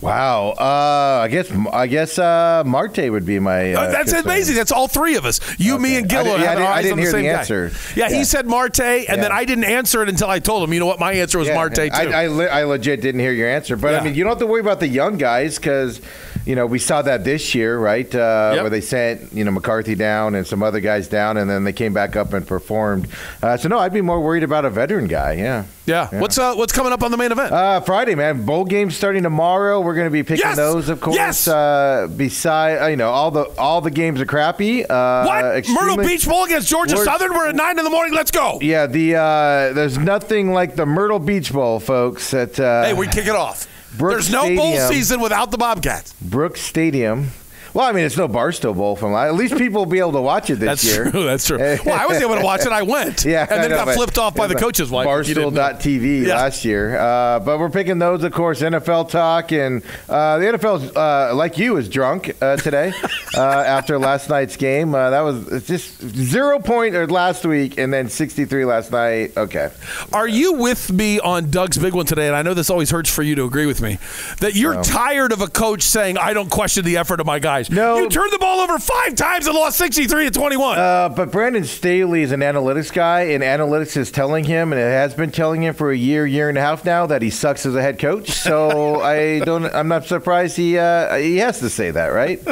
Wow. 0.00 0.50
Uh, 0.50 1.20
I 1.22 1.28
guess 1.28 1.50
I 1.50 1.86
guess 1.86 2.18
uh, 2.18 2.62
Marte 2.64 3.10
would 3.10 3.26
be 3.26 3.38
my. 3.38 3.72
Uh, 3.72 3.90
that's 3.90 4.12
amazing. 4.12 4.54
That's 4.54 4.72
all 4.72 4.88
three 4.88 5.16
of 5.16 5.24
us. 5.24 5.40
You, 5.58 5.74
okay. 5.74 5.82
me, 5.82 5.96
and 5.96 6.08
Gil. 6.08 6.20
I, 6.20 6.22
did, 6.22 6.40
yeah, 6.40 6.50
I, 6.50 6.54
didn't, 6.54 6.66
I 6.66 6.82
didn't 6.82 6.98
hear 6.98 7.12
the, 7.12 7.18
the 7.18 7.28
answer. 7.28 7.72
Yeah, 7.96 8.08
yeah, 8.08 8.16
he 8.16 8.24
said 8.24 8.46
Marte, 8.46 8.80
and 8.80 9.06
yeah. 9.08 9.16
then 9.16 9.32
I 9.32 9.44
didn't 9.44 9.64
answer 9.64 10.02
it 10.02 10.08
until 10.08 10.30
I 10.30 10.38
told 10.38 10.62
him. 10.62 10.72
You 10.72 10.80
know 10.80 10.86
what? 10.86 11.00
My 11.00 11.12
answer 11.12 11.38
was. 11.38 11.48
Marte 11.48 11.74
too. 11.74 11.90
I, 11.92 12.26
I, 12.26 12.64
legit 12.64 13.00
didn't 13.00 13.20
hear 13.20 13.32
your 13.32 13.48
answer, 13.48 13.76
but 13.76 13.94
I 13.94 14.04
mean, 14.04 14.14
you 14.14 14.22
don't 14.22 14.30
have 14.30 14.38
to 14.38 14.46
worry 14.46 14.60
about 14.60 14.80
the 14.80 14.88
young 14.88 15.16
guys 15.16 15.56
because 15.56 16.00
you 16.46 16.54
know, 16.54 16.66
we 16.66 16.78
saw 16.78 17.02
that 17.02 17.24
this 17.24 17.54
year, 17.54 17.78
right? 17.78 18.12
Uh, 18.14 18.52
yep. 18.54 18.62
Where 18.62 18.70
they 18.70 18.80
sent, 18.80 19.32
you 19.32 19.44
know, 19.44 19.50
McCarthy 19.50 19.94
down 19.94 20.34
and 20.34 20.46
some 20.46 20.62
other 20.62 20.80
guys 20.80 21.08
down, 21.08 21.36
and 21.36 21.48
then 21.48 21.64
they 21.64 21.72
came 21.72 21.92
back 21.92 22.16
up 22.16 22.32
and 22.32 22.46
performed. 22.46 23.08
Uh, 23.42 23.56
so 23.56 23.68
no, 23.68 23.78
I'd 23.78 23.92
be 23.92 24.00
more 24.00 24.20
worried 24.20 24.42
about 24.42 24.64
a 24.64 24.70
veteran 24.70 25.06
guy. 25.06 25.34
Yeah. 25.34 25.64
Yeah. 25.88 26.08
yeah. 26.12 26.20
What's 26.20 26.38
uh, 26.38 26.54
what's 26.54 26.72
coming 26.72 26.92
up 26.92 27.02
on 27.02 27.10
the 27.10 27.16
main 27.16 27.32
event? 27.32 27.50
Uh, 27.50 27.80
Friday, 27.80 28.14
man. 28.14 28.44
Bowl 28.44 28.64
games 28.64 28.96
starting 28.96 29.22
tomorrow. 29.22 29.80
We're 29.80 29.94
going 29.94 30.06
to 30.06 30.12
be 30.12 30.22
picking 30.22 30.44
yes! 30.44 30.56
those, 30.56 30.88
of 30.88 31.00
course. 31.00 31.16
Yes. 31.16 31.48
Uh, 31.48 32.08
beside, 32.14 32.82
uh, 32.82 32.86
you 32.88 32.96
know, 32.96 33.10
all 33.10 33.30
the 33.30 33.44
all 33.58 33.80
the 33.80 33.90
games 33.90 34.20
are 34.20 34.26
crappy. 34.26 34.84
Uh, 34.84 35.24
what? 35.24 35.68
Myrtle 35.68 35.96
Beach 35.96 36.26
Bowl 36.28 36.44
against 36.44 36.68
Georgia 36.68 36.96
we're, 36.96 37.04
Southern. 37.04 37.32
We're 37.32 37.48
at 37.48 37.56
nine 37.56 37.78
in 37.78 37.84
the 37.84 37.90
morning. 37.90 38.14
Let's 38.14 38.30
go. 38.30 38.58
Yeah. 38.60 38.86
The 38.86 39.16
uh, 39.16 39.72
there's 39.72 39.98
nothing 39.98 40.52
like 40.52 40.76
the 40.76 40.86
Myrtle 40.86 41.18
Beach 41.18 41.52
Bowl, 41.52 41.80
folks. 41.80 42.34
At 42.34 42.60
uh, 42.60 42.84
hey, 42.84 42.92
we 42.92 43.06
kick 43.06 43.26
it 43.26 43.34
off. 43.34 43.66
There's 43.96 44.30
no 44.30 44.42
Stadium, 44.42 44.56
bowl 44.56 44.88
season 44.88 45.20
without 45.20 45.50
the 45.50 45.58
Bobcats. 45.58 46.14
Brooks 46.20 46.60
Stadium 46.60 47.28
well, 47.74 47.86
I 47.86 47.92
mean, 47.92 48.04
it's 48.04 48.16
no 48.16 48.28
Barstool 48.28 48.76
Bowl 48.76 48.96
from 48.96 49.14
at 49.14 49.34
least 49.34 49.56
people 49.56 49.80
will 49.80 49.90
be 49.90 49.98
able 49.98 50.12
to 50.12 50.20
watch 50.20 50.50
it 50.50 50.56
this 50.56 50.82
that's 50.82 50.84
year. 50.84 51.10
True, 51.10 51.24
that's 51.24 51.46
true. 51.46 51.58
well, 51.58 51.98
I 51.98 52.06
was 52.06 52.18
able 52.18 52.36
to 52.36 52.42
watch 52.42 52.62
it. 52.62 52.72
I 52.72 52.82
went. 52.82 53.24
yeah, 53.24 53.46
and 53.50 53.62
then 53.62 53.70
know, 53.70 53.84
got 53.84 53.94
flipped 53.94 54.18
off 54.18 54.34
by 54.34 54.46
the 54.46 54.54
coach's 54.54 54.90
wife. 54.90 55.06
Barstool.tv 55.06 56.26
yeah. 56.26 56.34
last 56.34 56.64
year. 56.64 56.98
Uh, 56.98 57.40
but 57.40 57.58
we're 57.58 57.70
picking 57.70 57.98
those, 57.98 58.22
of 58.24 58.32
course, 58.32 58.60
NFL 58.60 59.10
talk. 59.10 59.52
And 59.52 59.82
uh, 60.08 60.38
the 60.38 60.46
NFL, 60.46 60.96
uh, 60.96 61.34
like 61.34 61.58
you, 61.58 61.76
is 61.76 61.88
drunk 61.88 62.36
uh, 62.40 62.56
today 62.56 62.92
uh, 63.36 63.40
after 63.40 63.98
last 63.98 64.28
night's 64.28 64.56
game. 64.56 64.94
Uh, 64.94 65.10
that 65.10 65.20
was 65.20 65.66
just 65.66 66.00
zero 66.00 66.58
point 66.58 66.94
last 67.10 67.44
week 67.44 67.78
and 67.78 67.92
then 67.92 68.08
63 68.08 68.64
last 68.64 68.92
night. 68.92 69.36
Okay. 69.36 69.70
Are 70.12 70.28
you 70.28 70.54
with 70.54 70.92
me 70.92 71.20
on 71.20 71.50
Doug's 71.50 71.78
big 71.78 71.94
one 71.94 72.06
today? 72.06 72.26
And 72.26 72.36
I 72.36 72.42
know 72.42 72.54
this 72.54 72.70
always 72.70 72.90
hurts 72.90 73.10
for 73.10 73.22
you 73.22 73.34
to 73.36 73.44
agree 73.44 73.66
with 73.66 73.80
me 73.80 73.98
that 74.40 74.54
you're 74.54 74.74
no. 74.74 74.82
tired 74.82 75.32
of 75.32 75.40
a 75.40 75.48
coach 75.48 75.82
saying, 75.82 76.18
I 76.18 76.32
don't 76.32 76.50
question 76.50 76.84
the 76.84 76.96
effort 76.96 77.20
of 77.20 77.26
my 77.26 77.38
guys. 77.58 77.70
No. 77.70 77.98
You 77.98 78.08
turned 78.08 78.32
the 78.32 78.38
ball 78.38 78.60
over 78.60 78.78
five 78.78 79.14
times 79.14 79.46
and 79.46 79.54
lost 79.54 79.78
63 79.78 80.26
to 80.26 80.30
21. 80.30 80.78
Uh, 80.78 81.08
but 81.10 81.30
Brandon 81.30 81.64
Staley 81.64 82.22
is 82.22 82.32
an 82.32 82.40
analytics 82.40 82.92
guy, 82.92 83.20
and 83.22 83.42
analytics 83.42 83.96
is 83.96 84.10
telling 84.10 84.44
him, 84.44 84.72
and 84.72 84.80
it 84.80 84.84
has 84.84 85.14
been 85.14 85.30
telling 85.30 85.62
him 85.62 85.74
for 85.74 85.90
a 85.90 85.96
year, 85.96 86.26
year 86.26 86.48
and 86.48 86.58
a 86.58 86.60
half 86.60 86.84
now, 86.84 87.06
that 87.06 87.22
he 87.22 87.30
sucks 87.30 87.66
as 87.66 87.74
a 87.74 87.82
head 87.82 87.98
coach. 87.98 88.30
So 88.30 89.00
I 89.00 89.40
don't. 89.40 89.66
I'm 89.66 89.88
not 89.88 90.06
surprised 90.06 90.56
he 90.56 90.78
uh, 90.78 91.16
he 91.16 91.38
has 91.38 91.60
to 91.60 91.70
say 91.70 91.90
that, 91.90 92.08
right? 92.08 92.42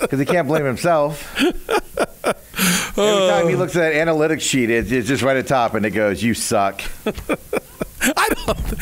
Because 0.00 0.18
he 0.18 0.24
can't 0.24 0.48
blame 0.48 0.64
himself. 0.64 1.34
Every 2.96 3.28
time 3.28 3.48
he 3.48 3.56
looks 3.56 3.74
at 3.76 3.92
that 3.92 3.94
analytics 3.94 4.42
sheet, 4.42 4.68
it's, 4.68 4.90
it's 4.90 5.08
just 5.08 5.22
right 5.22 5.36
at 5.36 5.46
the 5.46 5.48
top, 5.48 5.74
and 5.74 5.86
it 5.86 5.90
goes, 5.90 6.22
"You 6.22 6.34
suck." 6.34 6.82
I 8.02 8.28
don't. 8.46 8.74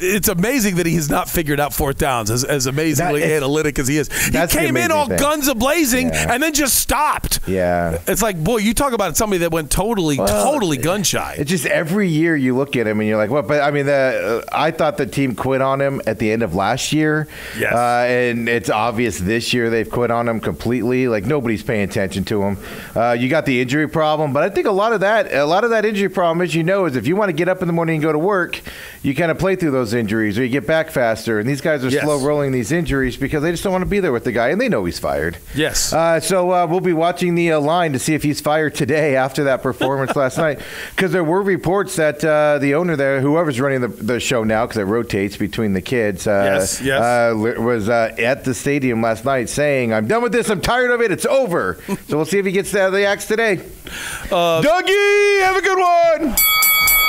It's 0.00 0.28
amazing 0.28 0.76
that 0.76 0.86
he 0.86 0.94
has 0.96 1.08
not 1.08 1.28
figured 1.28 1.60
out 1.60 1.72
fourth 1.72 1.98
downs 1.98 2.30
as, 2.30 2.44
as 2.44 2.66
amazingly 2.66 3.20
that, 3.20 3.30
analytic 3.30 3.78
as 3.78 3.88
he 3.88 3.98
is. 3.98 4.12
He 4.26 4.46
came 4.48 4.76
in 4.76 4.90
all 4.90 5.06
thing. 5.06 5.18
guns 5.18 5.48
a 5.48 5.54
blazing 5.54 6.08
yeah. 6.08 6.32
and 6.32 6.42
then 6.42 6.52
just 6.52 6.76
stopped. 6.76 7.40
Yeah, 7.46 7.98
it's 8.06 8.22
like 8.22 8.42
boy, 8.42 8.58
you 8.58 8.74
talk 8.74 8.92
about 8.92 9.16
somebody 9.16 9.38
that 9.38 9.52
went 9.52 9.70
totally, 9.70 10.18
well, 10.18 10.52
totally 10.52 10.76
gun 10.76 11.02
shy. 11.02 11.36
It's 11.38 11.50
just 11.50 11.66
every 11.66 12.08
year 12.08 12.36
you 12.36 12.56
look 12.56 12.76
at 12.76 12.86
him 12.86 13.00
and 13.00 13.08
you're 13.08 13.16
like, 13.16 13.30
what? 13.30 13.48
But 13.48 13.62
I 13.62 13.70
mean, 13.70 13.86
the, 13.86 14.44
uh, 14.46 14.56
I 14.56 14.70
thought 14.70 14.96
the 14.96 15.06
team 15.06 15.34
quit 15.34 15.60
on 15.62 15.80
him 15.80 16.02
at 16.06 16.18
the 16.18 16.30
end 16.30 16.42
of 16.42 16.54
last 16.54 16.92
year. 16.92 17.28
Yes. 17.58 17.72
Uh, 17.72 18.06
and 18.08 18.48
it's 18.48 18.70
obvious 18.70 19.18
this 19.18 19.52
year 19.52 19.70
they've 19.70 19.88
quit 19.88 20.10
on 20.10 20.28
him 20.28 20.40
completely. 20.40 21.08
Like 21.08 21.24
nobody's 21.24 21.62
paying 21.62 21.88
attention 21.88 22.24
to 22.24 22.42
him. 22.42 22.58
Uh, 22.94 23.12
you 23.12 23.28
got 23.28 23.46
the 23.46 23.60
injury 23.60 23.88
problem, 23.88 24.32
but 24.32 24.42
I 24.42 24.50
think 24.50 24.66
a 24.66 24.72
lot 24.72 24.92
of 24.92 25.00
that, 25.00 25.32
a 25.32 25.44
lot 25.44 25.64
of 25.64 25.70
that 25.70 25.84
injury 25.84 26.08
problem, 26.08 26.42
as 26.42 26.54
you 26.54 26.62
know, 26.62 26.84
is 26.86 26.96
if 26.96 27.06
you 27.06 27.16
want 27.16 27.28
to 27.30 27.32
get 27.32 27.48
up 27.48 27.62
in 27.62 27.66
the 27.66 27.72
morning 27.72 27.96
and 27.96 28.02
go 28.02 28.12
to 28.12 28.18
work 28.18 28.41
work, 28.42 28.60
you 29.02 29.14
kind 29.14 29.30
of 29.30 29.38
play 29.38 29.56
through 29.56 29.70
those 29.70 29.94
injuries 29.94 30.38
or 30.38 30.44
you 30.44 30.48
get 30.48 30.66
back 30.66 30.90
faster. 30.90 31.38
And 31.38 31.48
these 31.48 31.60
guys 31.60 31.84
are 31.84 31.88
yes. 31.88 32.02
slow 32.02 32.18
rolling 32.18 32.52
these 32.52 32.72
injuries 32.72 33.16
because 33.16 33.42
they 33.42 33.50
just 33.50 33.62
don't 33.62 33.72
want 33.72 33.82
to 33.82 33.90
be 33.90 34.00
there 34.00 34.12
with 34.12 34.24
the 34.24 34.32
guy, 34.32 34.48
and 34.48 34.60
they 34.60 34.68
know 34.68 34.84
he's 34.84 34.98
fired. 34.98 35.38
Yes. 35.54 35.92
Uh, 35.92 36.20
so 36.20 36.50
uh, 36.52 36.66
we'll 36.66 36.80
be 36.80 36.92
watching 36.92 37.34
the 37.34 37.52
uh, 37.52 37.60
line 37.60 37.92
to 37.92 37.98
see 37.98 38.14
if 38.14 38.22
he's 38.22 38.40
fired 38.40 38.74
today 38.74 39.16
after 39.26 39.44
that 39.44 39.62
performance 39.62 40.14
last 40.16 40.38
night, 40.38 40.60
because 40.94 41.12
there 41.12 41.24
were 41.24 41.42
reports 41.42 41.96
that 41.96 42.24
uh, 42.24 42.58
the 42.58 42.74
owner 42.74 42.96
there, 42.96 43.20
whoever's 43.20 43.60
running 43.60 43.80
the, 43.80 43.88
the 43.88 44.20
show 44.20 44.44
now, 44.44 44.66
because 44.66 44.78
it 44.78 44.84
rotates 44.84 45.36
between 45.36 45.72
the 45.72 45.82
kids, 45.82 46.26
uh, 46.26 46.58
yes, 46.58 46.80
yes. 46.80 47.00
Uh, 47.00 47.34
was 47.36 47.88
at 47.88 48.44
the 48.44 48.54
stadium 48.54 49.02
last 49.02 49.24
night 49.24 49.48
saying, 49.48 49.92
"I'm 49.92 50.06
done 50.06 50.22
with 50.22 50.32
this. 50.32 50.48
I'm 50.48 50.60
tired 50.60 50.90
of 50.90 51.00
it. 51.00 51.10
It's 51.10 51.26
over." 51.26 51.78
so 51.86 52.16
we'll 52.16 52.24
see 52.24 52.38
if 52.38 52.46
he 52.46 52.52
gets 52.52 52.74
out 52.74 52.88
of 52.88 52.92
the 52.92 53.04
axe 53.04 53.26
today. 53.26 53.56
Dougie, 53.56 55.42
have 55.42 55.56
a 55.56 55.62
good 55.62 55.78
one. 55.78 56.36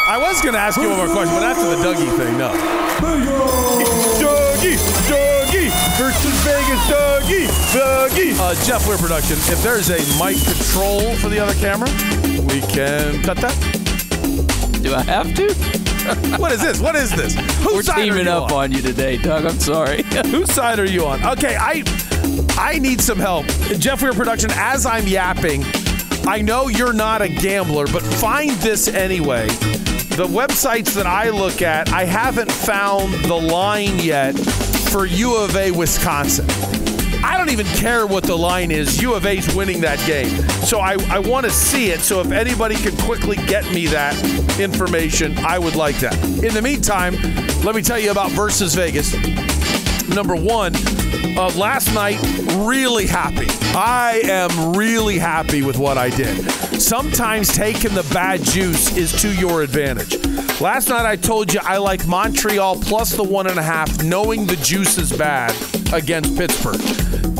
I 0.06 0.18
was 0.18 0.42
going 0.42 0.54
to 0.54 0.60
ask 0.60 0.80
you 0.80 0.90
one 0.90 0.98
more 0.98 1.08
question, 1.08 1.34
but 1.36 1.44
after 1.44 1.64
the 1.64 1.78
Dougie 1.78 2.18
thing, 2.18 2.38
no. 2.38 2.52
Dougie, 4.20 4.78
Dougie. 5.08 5.72
versus 5.98 6.34
Vegas, 6.44 6.90
doggy, 6.90 7.48
doggy. 7.74 8.32
Uh, 8.38 8.54
Jeff 8.66 8.86
Weir 8.88 8.98
production. 8.98 9.38
If 9.52 9.64
there's 9.64 9.90
a 9.90 10.00
mic 10.22 10.38
control 10.44 11.16
for 11.16 11.30
the 11.30 11.40
other 11.40 11.54
camera, 11.56 11.88
we 12.48 12.60
can 12.74 13.22
cut 13.24 13.38
that. 13.38 13.56
Do 14.82 14.94
I 14.94 15.02
have 15.04 15.34
to? 15.36 15.54
what 16.38 16.52
is 16.52 16.62
this? 16.62 16.82
What 16.82 16.96
is 16.96 17.10
this? 17.12 17.34
Whose 17.64 17.74
We're 17.74 17.82
side 17.84 18.00
are 18.00 18.04
teaming 18.04 18.26
you 18.26 18.32
up 18.32 18.52
on? 18.52 18.74
you 18.74 18.82
today, 18.82 19.18
Doug. 19.18 19.46
I'm 19.46 19.60
sorry. 19.60 20.04
Whose 20.28 20.52
side 20.52 20.80
are 20.80 20.86
you 20.86 21.06
on? 21.06 21.26
Okay, 21.26 21.56
I 21.58 21.82
I 22.58 22.78
need 22.80 23.00
some 23.00 23.20
help. 23.20 23.46
Jeff 23.80 24.02
Weir 24.02 24.12
production. 24.12 24.50
As 24.54 24.86
I'm 24.86 25.08
yapping, 25.08 25.64
I 26.28 26.42
know 26.42 26.68
you're 26.68 26.92
not 26.92 27.22
a 27.22 27.30
gambler, 27.30 27.86
but 27.88 28.04
find 28.04 28.52
this 28.58 28.90
anyway. 28.90 29.48
The 30.16 30.28
websites 30.28 30.94
that 30.94 31.08
I 31.08 31.32
look 31.32 31.64
at, 31.64 31.92
I 31.92 32.04
haven't 32.04 32.52
found 32.52 33.12
the 33.26 33.34
line 33.34 33.98
yet 33.98 34.34
for 34.92 35.08
U 35.08 35.36
of 35.36 35.56
A, 35.56 35.72
Wisconsin. 35.72 36.46
I 37.24 37.36
don't 37.36 37.50
even 37.50 37.66
care 37.66 38.06
what 38.06 38.24
the 38.24 38.38
line 38.38 38.70
is. 38.70 39.02
U 39.02 39.16
of 39.16 39.26
A's 39.26 39.56
winning 39.56 39.82
that 39.82 39.98
game. 40.06 40.30
So 40.68 40.80
I, 40.80 40.98
I 41.10 41.18
want 41.18 41.48
to 41.48 41.52
see 41.52 41.90
it. 41.90 42.02
So 42.02 42.22
if 42.22 42.32
anybody 42.32 42.76
can 42.76 42.96
quickly 42.98 43.38
get 43.38 43.66
me 43.74 43.88
that 43.88 44.14
information, 44.60 45.36
I 45.40 45.58
would 45.58 45.76
like 45.76 45.98
that. 46.02 46.14
In 46.44 46.54
the 46.54 46.62
meantime, 46.62 47.16
let 47.64 47.74
me 47.74 47.82
tell 47.82 47.98
you 47.98 48.12
about 48.12 48.30
Versus 48.34 48.76
Vegas. 48.76 49.14
Number 50.10 50.36
one, 50.36 50.76
uh, 51.36 51.52
last 51.56 51.92
night, 51.96 52.20
really 52.58 53.08
happy. 53.08 53.48
I 53.76 54.22
am 54.26 54.78
really 54.78 55.18
happy 55.18 55.64
with 55.64 55.80
what 55.80 55.98
I 55.98 56.12
did. 56.12 56.46
Sometimes 56.80 57.54
taking 57.54 57.94
the 57.94 58.08
bad 58.14 58.44
juice 58.44 58.96
is 58.98 59.12
to 59.22 59.34
your 59.34 59.62
advantage. 59.64 60.24
Last 60.62 60.90
night 60.90 61.06
I 61.06 61.16
told 61.16 61.54
you 61.54 61.60
I 61.64 61.78
like 61.78 62.06
Montreal 62.08 62.78
plus 62.78 63.14
the 63.16 63.24
one 63.24 63.48
and 63.48 63.58
a 63.58 63.64
half, 63.64 64.04
knowing 64.04 64.46
the 64.46 64.56
juice 64.58 64.98
is 64.98 65.12
bad 65.12 65.56
against 65.94 66.38
Pittsburgh. 66.38 66.82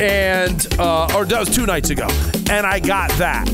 And, 0.02 0.68
uh, 0.80 1.14
or 1.16 1.26
that 1.26 1.40
was 1.40 1.56
two 1.56 1.66
nights 1.66 1.90
ago. 1.90 2.08
And 2.50 2.66
I 2.66 2.80
got 2.80 3.12
that. 3.12 3.46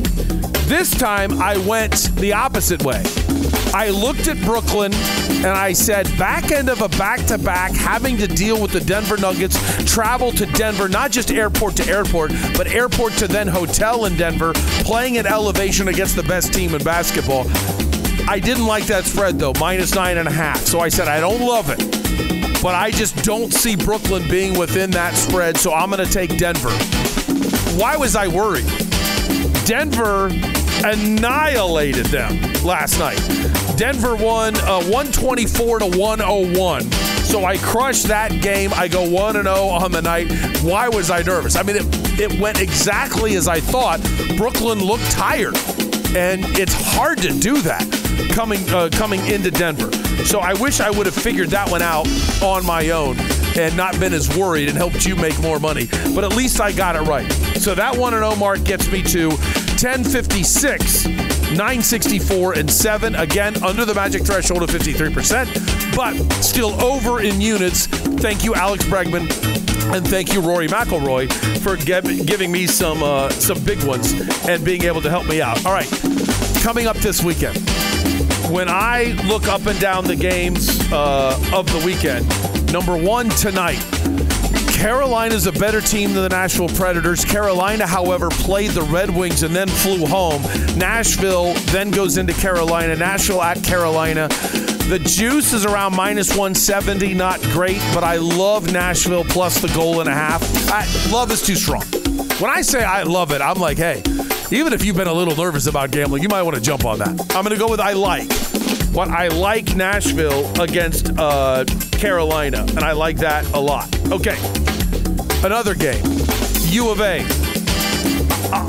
This 0.68 0.92
time 0.92 1.42
I 1.42 1.58
went 1.58 2.16
the 2.16 2.34
opposite 2.34 2.84
way. 2.84 3.04
I 3.74 3.90
looked 3.90 4.28
at 4.28 4.40
Brooklyn 4.42 4.94
and 4.94 5.48
I 5.48 5.74
said, 5.74 6.06
back 6.18 6.52
end 6.52 6.70
of 6.70 6.82
a 6.82 6.90
back 6.90 7.26
to 7.28 7.38
back, 7.38 7.72
having 7.72 8.18
to 8.18 8.28
deal 8.28 8.62
with 8.62 8.72
the 8.72 8.80
Denver 8.80 9.16
Nuggets, 9.16 9.58
travel 9.86 10.32
to 10.34 10.46
Denver, 10.48 10.90
not 10.90 11.12
just 11.12 11.32
airport 11.32 11.76
to 11.78 11.88
airport, 11.88 12.32
but 12.58 12.68
airport 12.68 13.14
to 13.14 13.28
then 13.28 13.48
hotel 13.48 14.06
in 14.06 14.18
Denver, 14.18 14.54
playing 14.84 15.18
at 15.18 15.26
elevation 15.26 15.88
against 15.88 16.16
the 16.16 16.24
best 16.24 16.54
team 16.54 16.74
in 16.74 16.84
basketball. 16.84 17.46
I 18.28 18.40
didn't 18.40 18.66
like 18.66 18.86
that 18.88 19.06
spread 19.06 19.40
though, 19.40 19.54
minus 19.60 19.96
nine 19.96 20.18
and 20.18 20.28
a 20.28 20.32
half. 20.32 20.66
So 20.66 20.80
I 20.80 20.90
said, 20.90 21.08
I 21.08 21.20
don't 21.20 21.42
love 21.42 21.70
it, 21.70 21.80
but 22.62 22.76
I 22.76 22.92
just 22.92 23.24
don't 23.24 23.54
see 23.54 23.76
Brooklyn 23.76 24.28
being 24.30 24.58
within 24.58 24.92
that 24.92 25.16
spread. 25.16 25.58
So 25.58 25.74
I'm 25.74 25.90
going 25.90 26.06
to 26.06 26.12
take 26.12 26.38
Denver. 26.38 26.72
Why 27.78 27.96
was 27.98 28.16
I 28.16 28.28
worried? 28.28 28.68
Denver 29.66 30.28
annihilated 30.84 32.08
them 32.08 32.40
last 32.64 33.00
night. 33.00 33.20
Denver 33.80 34.14
won 34.14 34.58
uh, 34.58 34.82
124 34.82 35.80
to 35.80 35.86
101. 35.98 36.92
So 37.24 37.46
I 37.46 37.58
crushed 37.60 38.08
that 38.08 38.42
game. 38.42 38.72
I 38.74 38.90
go 38.90 39.10
1 39.10 39.36
0 39.36 39.48
on 39.48 39.94
the 39.94 40.02
night. 40.02 40.30
Why 40.64 40.90
was 40.90 41.10
I 41.10 41.22
nervous? 41.22 41.56
I 41.56 41.64
mean, 41.64 41.78
it, 41.78 41.86
it 42.20 42.42
went 42.42 42.60
exactly 42.60 43.38
as 43.38 43.48
I 43.48 43.62
thought. 43.62 44.02
Brooklyn 44.36 44.80
looked 44.80 45.10
tired, 45.12 45.56
and 46.14 46.44
it's 46.60 46.74
hard 46.74 47.20
to 47.20 47.30
do 47.40 47.62
that 47.62 47.88
coming 48.34 48.70
uh, 48.70 48.90
coming 48.92 49.26
into 49.28 49.50
Denver. 49.50 49.94
So 50.26 50.40
I 50.40 50.56
wish 50.56 50.82
I 50.82 50.90
would 50.90 51.06
have 51.06 51.16
figured 51.16 51.48
that 51.52 51.72
one 51.72 51.82
out 51.82 52.06
on 52.44 52.66
my 52.66 52.90
own 52.90 53.16
and 53.58 53.78
not 53.78 53.98
been 53.98 54.14
as 54.14 54.28
worried 54.38 54.68
and 54.68 54.78
helped 54.78 55.06
you 55.06 55.16
make 55.16 55.40
more 55.40 55.58
money. 55.58 55.88
But 56.14 56.26
at 56.26 56.36
least 56.36 56.60
I 56.60 56.74
got 56.74 56.98
it 56.98 57.04
right. 57.04 57.32
So 57.56 57.74
that 57.76 57.96
1 57.96 58.12
0 58.12 58.36
mark 58.36 58.62
gets 58.66 58.92
me 58.92 59.02
to 59.04 59.30
1056. 59.30 61.39
964 61.52 62.54
and 62.54 62.70
7 62.70 63.16
again 63.16 63.62
under 63.64 63.86
the 63.86 63.94
magic 63.94 64.24
threshold 64.24 64.64
of 64.64 64.70
53% 64.70 65.96
but 65.96 66.16
still 66.44 66.80
over 66.82 67.22
in 67.22 67.42
units. 67.42 67.88
Thank 67.88 68.44
you 68.44 68.56
alex 68.56 68.86
bregman 68.86 69.30
and 69.94 70.08
thank 70.08 70.34
you 70.34 70.42
rory 70.42 70.68
mcilroy 70.68 71.32
for 71.60 71.76
giving 71.78 72.52
me 72.52 72.68
some 72.68 73.02
uh, 73.04 73.30
some 73.30 73.64
big 73.64 73.84
ones 73.84 74.14
and 74.48 74.64
being 74.64 74.84
able 74.84 75.02
to 75.02 75.10
help 75.10 75.28
me 75.28 75.42
out. 75.42 75.66
All 75.66 75.74
right 75.74 75.90
coming 76.62 76.88
up 76.88 76.98
this 76.98 77.24
weekend 77.24 77.58
when 78.50 78.68
I 78.68 79.16
look 79.28 79.48
up 79.48 79.66
and 79.68 79.80
down 79.80 80.06
the 80.06 80.16
games 80.16 80.80
uh, 80.92 81.40
of 81.54 81.68
the 81.68 81.82
weekend, 81.86 82.28
number 82.74 82.98
one 82.98 83.30
tonight, 83.30 83.78
Carolina's 84.80 85.46
a 85.46 85.52
better 85.52 85.82
team 85.82 86.14
than 86.14 86.24
the 86.24 86.30
Nashville 86.30 86.70
Predators. 86.70 87.26
Carolina, 87.26 87.86
however, 87.86 88.30
played 88.30 88.72
the 88.72 88.84
Red 88.84 89.10
Wings 89.10 89.44
and 89.44 89.54
then 89.54 89.68
flew 89.68 90.06
home. 90.06 90.42
Nashville 90.78 91.54
then 91.74 91.92
goes 91.92 92.16
into 92.16 92.32
Carolina. 92.32 92.96
Nashville 92.96 93.42
at 93.42 93.62
Carolina. 93.62 94.30
The 94.88 95.02
juice 95.06 95.52
is 95.52 95.66
around 95.66 95.98
minus 95.98 96.30
170. 96.30 97.14
Not 97.14 97.42
great, 97.52 97.82
but 97.94 98.06
I 98.06 98.16
love 98.16 98.72
Nashville 98.72 99.26
plus 99.26 99.60
the 99.60 99.68
goal 99.76 100.00
and 100.00 100.08
a 100.08 100.14
half. 100.14 100.42
I, 100.70 100.88
love 101.12 101.30
is 101.34 101.42
too 101.42 101.56
strong. 101.56 101.84
When 102.40 102.50
I 102.50 102.62
say 102.62 102.82
I 102.82 103.04
love 103.04 103.34
it, 103.34 103.42
I'm 103.42 103.60
like, 103.60 103.78
hey, 103.78 104.02
even 104.50 104.72
if 104.72 104.86
you've 104.86 104.96
been 104.96 105.08
a 105.08 105.14
little 105.14 105.36
nervous 105.36 105.68
about 105.68 105.92
gambling, 105.92 106.24
you 106.24 106.30
might 106.30 106.44
want 106.44 106.56
to 106.56 106.62
jump 106.62 106.86
on 106.86 107.00
that. 107.00 107.10
I'm 107.36 107.44
going 107.44 107.50
to 107.50 107.58
go 107.58 107.70
with 107.70 107.82
I 107.82 107.92
like. 107.92 108.32
What 108.94 109.10
I 109.10 109.28
like 109.28 109.76
Nashville 109.76 110.50
against 110.60 111.12
uh, 111.18 111.66
Carolina, 111.92 112.62
and 112.62 112.80
I 112.80 112.94
like 112.94 113.18
that 113.18 113.46
a 113.52 113.60
lot. 113.60 113.94
Okay, 114.12 114.38
another 115.44 115.74
game, 115.76 116.04
U 116.68 116.90
of 116.90 117.02
A. 117.02 117.26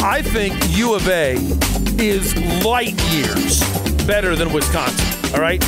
I 0.03 0.23
think 0.23 0.55
U 0.77 0.95
of 0.95 1.09
A 1.09 1.35
is 1.99 2.37
light 2.65 3.01
years 3.13 3.63
better 4.07 4.37
than 4.37 4.53
Wisconsin. 4.53 5.35
All 5.35 5.41
right, 5.41 5.63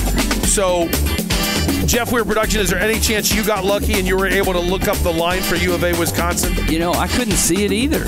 so 0.45 0.89
Jeff 1.87 2.13
Weir 2.13 2.25
production. 2.25 2.61
Is 2.61 2.71
there 2.71 2.81
any 2.81 2.99
chance 3.01 3.35
you 3.35 3.45
got 3.45 3.65
lucky 3.65 3.95
and 3.95 4.07
you 4.07 4.17
were 4.17 4.27
able 4.27 4.53
to 4.53 4.61
look 4.61 4.89
up 4.89 4.97
the 4.99 5.13
line 5.13 5.43
for 5.43 5.57
U 5.57 5.75
of 5.75 5.85
A 5.85 5.99
Wisconsin? 5.99 6.55
You 6.69 6.79
know, 6.79 6.93
I 6.93 7.09
couldn't 7.09 7.35
see 7.35 7.65
it 7.65 7.73
either. 7.73 8.05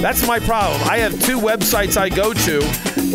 That's 0.00 0.26
my 0.26 0.40
problem. 0.40 0.80
I 0.88 0.98
have 0.98 1.12
two 1.22 1.38
websites 1.38 1.96
I 1.96 2.08
go 2.08 2.32
to, 2.32 2.62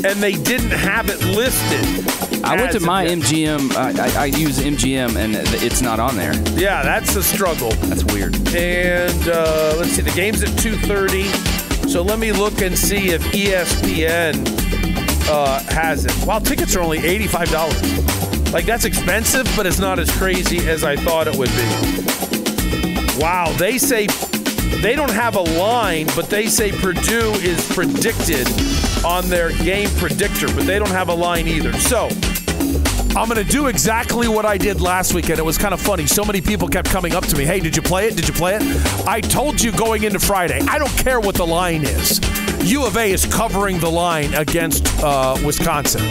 and 0.07 0.21
they 0.21 0.33
didn't 0.33 0.71
have 0.71 1.09
it 1.09 1.21
listed. 1.25 2.26
I 2.47 2.55
went 2.55 2.71
to 2.73 2.79
my. 2.79 3.05
MGM. 3.05 3.75
I, 3.75 4.05
I, 4.07 4.23
I 4.23 4.25
use 4.25 4.59
MGM, 4.59 5.15
and 5.15 5.35
it's 5.35 5.81
not 5.81 5.99
on 5.99 6.15
there. 6.15 6.33
Yeah, 6.51 6.83
that's 6.83 7.15
a 7.15 7.23
struggle. 7.23 7.71
That's 7.71 8.03
weird. 8.05 8.35
And 8.55 9.27
uh, 9.27 9.75
let's 9.77 9.91
see, 9.91 10.01
the 10.01 10.11
game's 10.11 10.43
at 10.43 10.49
2:30. 10.49 11.89
So 11.89 12.01
let 12.01 12.19
me 12.19 12.31
look 12.31 12.61
and 12.61 12.77
see 12.77 13.09
if 13.09 13.21
ESPN 13.31 14.45
uh, 15.29 15.59
has 15.73 16.05
it. 16.05 16.25
Wow, 16.25 16.39
tickets 16.39 16.75
are 16.75 16.81
only 16.81 16.99
$85. 16.99 18.53
Like 18.53 18.65
that's 18.65 18.85
expensive, 18.85 19.51
but 19.55 19.65
it's 19.65 19.79
not 19.79 19.99
as 19.99 20.09
crazy 20.11 20.67
as 20.69 20.83
I 20.83 20.95
thought 20.95 21.27
it 21.27 21.35
would 21.35 21.49
be. 21.49 23.21
Wow, 23.21 23.53
they 23.57 23.77
say 23.77 24.07
they 24.81 24.95
don't 24.95 25.11
have 25.11 25.35
a 25.35 25.41
line, 25.41 26.07
but 26.15 26.29
they 26.29 26.47
say 26.47 26.71
Purdue 26.71 27.33
is 27.41 27.67
predicted 27.73 28.47
on 29.03 29.27
their 29.27 29.51
game 29.63 29.89
predictor, 29.97 30.47
but 30.47 30.65
they 30.65 30.79
don't 30.79 30.89
have 30.89 31.09
a 31.09 31.13
line 31.13 31.47
either. 31.47 31.73
So 31.73 32.09
I'm 33.17 33.27
going 33.27 33.43
to 33.43 33.51
do 33.51 33.65
exactly 33.65 34.27
what 34.27 34.45
I 34.45 34.59
did 34.59 34.79
last 34.79 35.15
weekend. 35.15 35.39
It 35.39 35.43
was 35.43 35.57
kind 35.57 35.73
of 35.73 35.81
funny. 35.81 36.05
So 36.05 36.23
many 36.23 36.39
people 36.39 36.67
kept 36.67 36.87
coming 36.91 37.15
up 37.15 37.25
to 37.25 37.35
me, 37.35 37.45
hey, 37.45 37.59
did 37.59 37.75
you 37.75 37.81
play 37.81 38.05
it? 38.07 38.15
Did 38.15 38.27
you 38.27 38.33
play 38.33 38.55
it? 38.55 39.07
I 39.07 39.21
told 39.21 39.59
you 39.59 39.71
going 39.71 40.03
into 40.03 40.19
Friday, 40.19 40.59
I 40.59 40.77
don't 40.77 40.95
care 40.99 41.19
what 41.19 41.33
the 41.33 41.45
line 41.45 41.81
is. 41.81 42.21
U 42.63 42.85
of 42.85 42.95
A 42.95 43.11
is 43.11 43.25
covering 43.25 43.79
the 43.79 43.89
line 43.89 44.35
against 44.35 44.85
uh, 45.03 45.35
Wisconsin. 45.43 46.03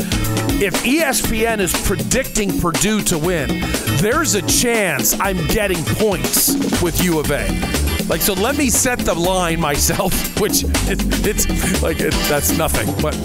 If 0.61 0.75
ESPN 0.83 1.61
is 1.61 1.73
predicting 1.87 2.59
Purdue 2.59 3.03
to 3.03 3.19
win, 3.19 3.61
there's 4.01 4.35
a 4.35 4.43
chance 4.43 5.15
I'm 5.21 5.47
getting 5.47 5.85
points 5.85 6.55
with 6.83 7.01
U 7.05 7.21
of 7.21 7.31
A. 7.31 7.96
Like, 8.09 8.21
so 8.21 8.35
let 8.35 8.57
me 8.57 8.71
set 8.71 9.01
the 9.01 9.15
line 9.15 9.61
myself, 9.61 10.13
which 10.41 10.65
it, 10.65 11.01
it's 11.27 11.83
like 11.83 12.01
it, 12.01 12.13
that's 12.29 12.57
nothing. 12.57 12.87
But 13.03 13.17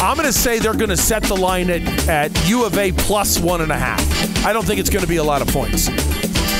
I'm 0.00 0.16
going 0.16 0.26
to 0.26 0.32
say 0.32 0.58
they're 0.58 0.74
going 0.74 0.90
to 0.90 0.96
set 0.96 1.24
the 1.24 1.36
line 1.36 1.68
at, 1.68 2.08
at 2.08 2.48
U 2.48 2.64
of 2.64 2.78
A 2.78 2.92
plus 2.92 3.38
one 3.40 3.60
and 3.60 3.72
a 3.72 3.76
half. 3.76 4.00
I 4.44 4.52
don't 4.52 4.64
think 4.64 4.78
it's 4.78 4.90
going 4.90 5.02
to 5.02 5.08
be 5.08 5.16
a 5.16 5.24
lot 5.24 5.42
of 5.42 5.48
points. 5.48 5.88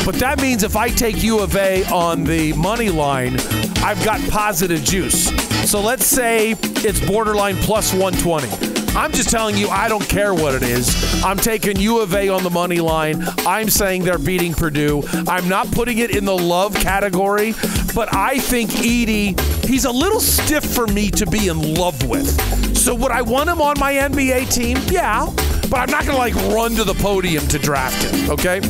But 0.04 0.14
that 0.16 0.40
means 0.40 0.62
if 0.62 0.76
I 0.76 0.88
take 0.88 1.22
U 1.22 1.40
of 1.40 1.54
A 1.56 1.84
on 1.84 2.24
the 2.24 2.52
money 2.54 2.90
line, 2.90 3.36
I've 3.82 4.02
got 4.04 4.20
positive 4.30 4.82
juice. 4.82 5.28
So 5.70 5.80
let's 5.80 6.06
say 6.06 6.56
it's 6.62 7.06
borderline 7.06 7.56
plus 7.56 7.92
120. 7.92 8.69
I'm 8.96 9.12
just 9.12 9.30
telling 9.30 9.56
you, 9.56 9.68
I 9.68 9.88
don't 9.88 10.06
care 10.08 10.34
what 10.34 10.54
it 10.54 10.62
is. 10.62 11.22
I'm 11.22 11.36
taking 11.36 11.78
U 11.78 12.00
of 12.00 12.14
A 12.14 12.28
on 12.28 12.42
the 12.42 12.50
money 12.50 12.80
line. 12.80 13.24
I'm 13.46 13.68
saying 13.68 14.04
they're 14.04 14.18
beating 14.18 14.52
Purdue. 14.52 15.02
I'm 15.28 15.48
not 15.48 15.70
putting 15.70 15.98
it 15.98 16.16
in 16.16 16.24
the 16.24 16.36
love 16.36 16.74
category, 16.74 17.54
but 17.94 18.14
I 18.14 18.38
think 18.38 18.70
Edey, 18.70 19.38
he's 19.64 19.84
a 19.84 19.90
little 19.92 20.20
stiff 20.20 20.64
for 20.64 20.86
me 20.86 21.10
to 21.12 21.26
be 21.26 21.48
in 21.48 21.74
love 21.74 22.06
with. 22.08 22.76
So 22.76 22.94
would 22.94 23.12
I 23.12 23.22
want 23.22 23.48
him 23.48 23.60
on 23.60 23.78
my 23.78 23.92
NBA 23.92 24.52
team? 24.52 24.76
Yeah, 24.86 25.26
but 25.70 25.78
I'm 25.80 25.90
not 25.90 26.04
going 26.04 26.12
to 26.12 26.18
like 26.18 26.34
run 26.54 26.72
to 26.72 26.84
the 26.84 26.94
podium 26.94 27.46
to 27.48 27.58
draft 27.58 28.02
him, 28.02 28.30
okay? 28.30 28.60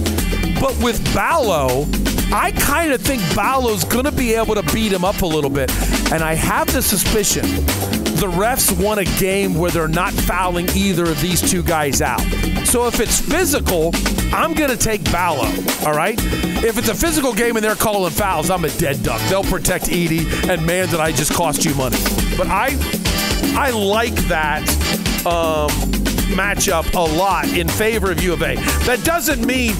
But 0.60 0.76
with 0.82 1.02
Ballo, 1.14 1.86
I 2.32 2.52
kind 2.52 2.92
of 2.92 3.00
think 3.00 3.22
Ballo's 3.34 3.84
going 3.84 4.04
to 4.04 4.12
be 4.12 4.34
able 4.34 4.54
to 4.54 4.62
beat 4.74 4.92
him 4.92 5.04
up 5.04 5.22
a 5.22 5.26
little 5.26 5.50
bit. 5.50 5.70
And 6.12 6.22
I 6.22 6.34
have 6.34 6.72
the 6.72 6.82
suspicion 6.82 7.44
the 8.20 8.26
refs 8.26 8.70
want 8.84 9.00
a 9.00 9.04
game 9.18 9.54
where 9.54 9.70
they're 9.70 9.88
not 9.88 10.12
fouling 10.12 10.68
either 10.76 11.04
of 11.04 11.18
these 11.22 11.40
two 11.40 11.62
guys 11.62 12.02
out. 12.02 12.20
So 12.66 12.86
if 12.86 13.00
it's 13.00 13.18
physical, 13.18 13.92
I'm 14.30 14.52
going 14.52 14.68
to 14.68 14.76
take 14.76 15.02
Ballo, 15.10 15.46
all 15.86 15.94
right? 15.94 16.18
If 16.62 16.76
it's 16.76 16.90
a 16.90 16.94
physical 16.94 17.32
game 17.32 17.56
and 17.56 17.64
they're 17.64 17.74
calling 17.74 18.12
fouls, 18.12 18.50
I'm 18.50 18.66
a 18.66 18.68
dead 18.72 19.02
duck. 19.02 19.22
They'll 19.30 19.42
protect 19.42 19.86
Edey, 19.86 20.50
and 20.50 20.66
man, 20.66 20.88
did 20.88 21.00
I 21.00 21.12
just 21.12 21.32
cost 21.32 21.64
you 21.64 21.74
money. 21.76 21.96
But 22.36 22.48
I, 22.48 22.76
I 23.56 23.70
like 23.70 24.14
that 24.28 24.68
um, 25.24 25.70
matchup 26.36 26.92
a 26.92 27.16
lot 27.16 27.48
in 27.48 27.68
favor 27.68 28.12
of 28.12 28.22
U 28.22 28.34
of 28.34 28.42
A. 28.42 28.56
That 28.84 29.00
doesn't 29.02 29.46
mean 29.46 29.72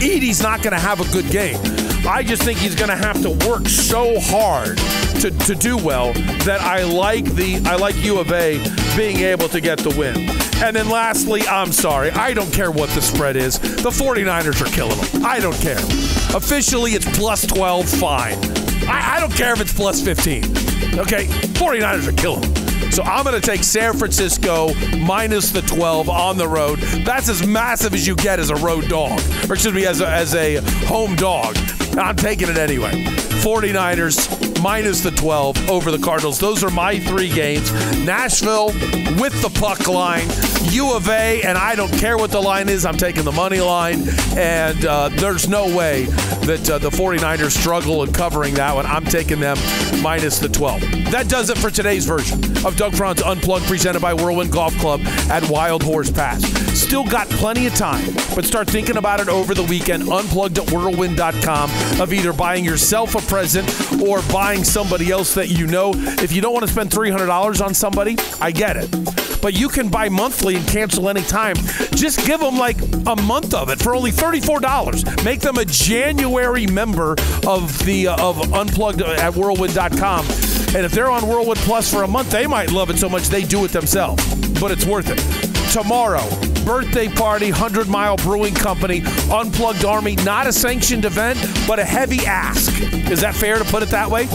Edey's 0.00 0.42
not 0.42 0.62
going 0.62 0.72
to 0.72 0.80
have 0.80 1.00
a 1.00 1.12
good 1.12 1.30
game. 1.30 1.60
I 2.06 2.22
just 2.22 2.42
think 2.42 2.58
he's 2.58 2.74
going 2.74 2.90
to 2.90 2.96
have 2.96 3.22
to 3.22 3.30
work 3.48 3.68
so 3.68 4.18
hard 4.18 4.76
to, 5.20 5.30
to 5.46 5.54
do 5.54 5.76
well 5.76 6.12
that 6.44 6.60
I 6.60 6.82
like 6.82 7.24
the 7.24 7.62
I 7.64 7.76
like 7.76 7.96
U 8.02 8.18
of 8.18 8.32
A 8.32 8.58
being 8.96 9.18
able 9.18 9.48
to 9.48 9.60
get 9.60 9.78
the 9.78 9.90
win. 9.90 10.28
And 10.62 10.74
then 10.74 10.88
lastly, 10.88 11.42
I'm 11.42 11.72
sorry, 11.72 12.10
I 12.10 12.34
don't 12.34 12.52
care 12.52 12.70
what 12.70 12.88
the 12.90 13.02
spread 13.02 13.36
is. 13.36 13.58
The 13.58 13.90
49ers 13.90 14.60
are 14.60 14.74
killing 14.74 14.98
them. 14.98 15.24
I 15.24 15.38
don't 15.40 15.56
care. 15.56 15.78
Officially, 16.36 16.92
it's 16.92 17.08
plus 17.16 17.46
12, 17.46 17.88
fine. 17.88 18.38
I, 18.88 19.16
I 19.16 19.20
don't 19.20 19.34
care 19.34 19.52
if 19.52 19.60
it's 19.60 19.72
plus 19.72 20.02
15. 20.02 20.44
Okay? 20.98 21.26
49ers 21.26 22.08
are 22.08 22.12
killing 22.12 22.42
them. 22.42 22.90
So 22.92 23.02
I'm 23.04 23.24
going 23.24 23.40
to 23.40 23.46
take 23.46 23.64
San 23.64 23.96
Francisco 23.96 24.74
minus 24.98 25.50
the 25.50 25.62
12 25.62 26.08
on 26.08 26.36
the 26.36 26.46
road. 26.46 26.78
That's 27.06 27.28
as 27.28 27.46
massive 27.46 27.94
as 27.94 28.06
you 28.06 28.14
get 28.16 28.38
as 28.38 28.50
a 28.50 28.56
road 28.56 28.88
dog, 28.88 29.18
or 29.48 29.54
excuse 29.54 29.72
me, 29.72 29.86
as 29.86 30.00
a, 30.00 30.08
as 30.08 30.34
a 30.34 30.56
home 30.86 31.16
dog. 31.16 31.56
I'm 31.98 32.16
taking 32.16 32.48
it 32.48 32.56
anyway. 32.58 32.92
49ers 33.42 34.41
minus 34.62 35.00
the 35.00 35.10
12 35.10 35.68
over 35.68 35.90
the 35.90 35.98
Cardinals. 35.98 36.38
Those 36.38 36.62
are 36.62 36.70
my 36.70 36.98
three 37.00 37.28
games. 37.28 37.72
Nashville 38.04 38.68
with 39.18 39.40
the 39.42 39.50
puck 39.60 39.88
line, 39.88 40.28
U 40.70 40.94
of 40.94 41.08
A, 41.08 41.42
and 41.42 41.58
I 41.58 41.74
don't 41.74 41.92
care 41.98 42.16
what 42.16 42.30
the 42.30 42.40
line 42.40 42.68
is. 42.68 42.86
I'm 42.86 42.96
taking 42.96 43.24
the 43.24 43.32
money 43.32 43.60
line, 43.60 44.04
and 44.36 44.84
uh, 44.84 45.08
there's 45.10 45.48
no 45.48 45.64
way 45.76 46.04
that 46.46 46.70
uh, 46.70 46.78
the 46.78 46.90
49ers 46.90 47.58
struggle 47.58 48.02
in 48.04 48.12
covering 48.12 48.54
that 48.54 48.74
one. 48.74 48.86
I'm 48.86 49.04
taking 49.04 49.40
them 49.40 49.56
minus 50.02 50.38
the 50.38 50.48
12. 50.48 50.80
That 51.10 51.28
does 51.28 51.50
it 51.50 51.58
for 51.58 51.70
today's 51.70 52.06
version 52.06 52.38
of 52.64 52.76
Doug 52.76 52.94
Franz 52.94 53.22
Unplugged, 53.22 53.66
presented 53.66 54.00
by 54.00 54.14
Whirlwind 54.14 54.52
Golf 54.52 54.76
Club 54.78 55.00
at 55.28 55.48
Wild 55.50 55.82
Horse 55.82 56.10
Pass. 56.10 56.42
Still 56.78 57.04
got 57.04 57.28
plenty 57.30 57.66
of 57.66 57.74
time, 57.74 58.04
but 58.34 58.44
start 58.44 58.68
thinking 58.68 58.96
about 58.96 59.20
it 59.20 59.28
over 59.28 59.54
the 59.54 59.62
weekend. 59.64 60.08
Unplugged 60.08 60.58
at 60.58 60.70
whirlwind.com 60.70 61.70
of 62.00 62.12
either 62.12 62.32
buying 62.32 62.64
yourself 62.64 63.14
a 63.14 63.20
present 63.28 63.68
or 64.02 64.22
buying 64.32 64.51
somebody 64.60 65.10
else 65.10 65.34
that 65.34 65.48
you 65.48 65.66
know. 65.66 65.92
If 65.94 66.32
you 66.32 66.42
don't 66.42 66.52
want 66.52 66.66
to 66.66 66.72
spend 66.72 66.90
$300 66.90 67.64
on 67.64 67.74
somebody, 67.74 68.16
I 68.40 68.50
get 68.50 68.76
it. 68.76 68.90
But 69.40 69.54
you 69.54 69.68
can 69.68 69.88
buy 69.88 70.08
monthly 70.08 70.54
and 70.56 70.66
cancel 70.68 71.08
anytime. 71.08 71.56
Just 71.94 72.24
give 72.26 72.38
them 72.38 72.58
like 72.58 72.80
a 73.06 73.16
month 73.22 73.54
of 73.54 73.70
it 73.70 73.80
for 73.80 73.94
only 73.94 74.12
$34. 74.12 75.24
Make 75.24 75.40
them 75.40 75.56
a 75.56 75.64
January 75.64 76.66
member 76.66 77.12
of 77.46 77.76
the 77.84 78.08
uh, 78.08 78.22
of 78.22 78.52
Unplugged 78.52 79.02
at 79.02 79.34
whirlwind.com. 79.34 80.26
And 80.74 80.86
if 80.86 80.92
they're 80.92 81.10
on 81.10 81.26
Whirlwind 81.26 81.58
Plus 81.60 81.92
for 81.92 82.02
a 82.04 82.08
month, 82.08 82.30
they 82.30 82.46
might 82.46 82.70
love 82.70 82.88
it 82.90 82.98
so 82.98 83.08
much 83.08 83.28
they 83.28 83.42
do 83.42 83.64
it 83.64 83.72
themselves. 83.72 84.22
But 84.60 84.70
it's 84.70 84.86
worth 84.86 85.10
it. 85.10 85.18
Tomorrow, 85.72 86.28
birthday 86.64 87.08
party, 87.08 87.50
100 87.50 87.88
Mile 87.88 88.16
Brewing 88.16 88.54
Company, 88.54 89.02
Unplugged 89.30 89.84
Army. 89.84 90.16
Not 90.16 90.46
a 90.46 90.52
sanctioned 90.52 91.04
event, 91.04 91.38
but 91.66 91.78
a 91.78 91.84
heavy 91.84 92.24
ask. 92.26 92.72
Is 93.10 93.20
that 93.20 93.34
fair 93.34 93.58
to 93.58 93.64
put 93.64 93.82
it 93.82 93.90
that 93.90 94.10
way? 94.10 94.26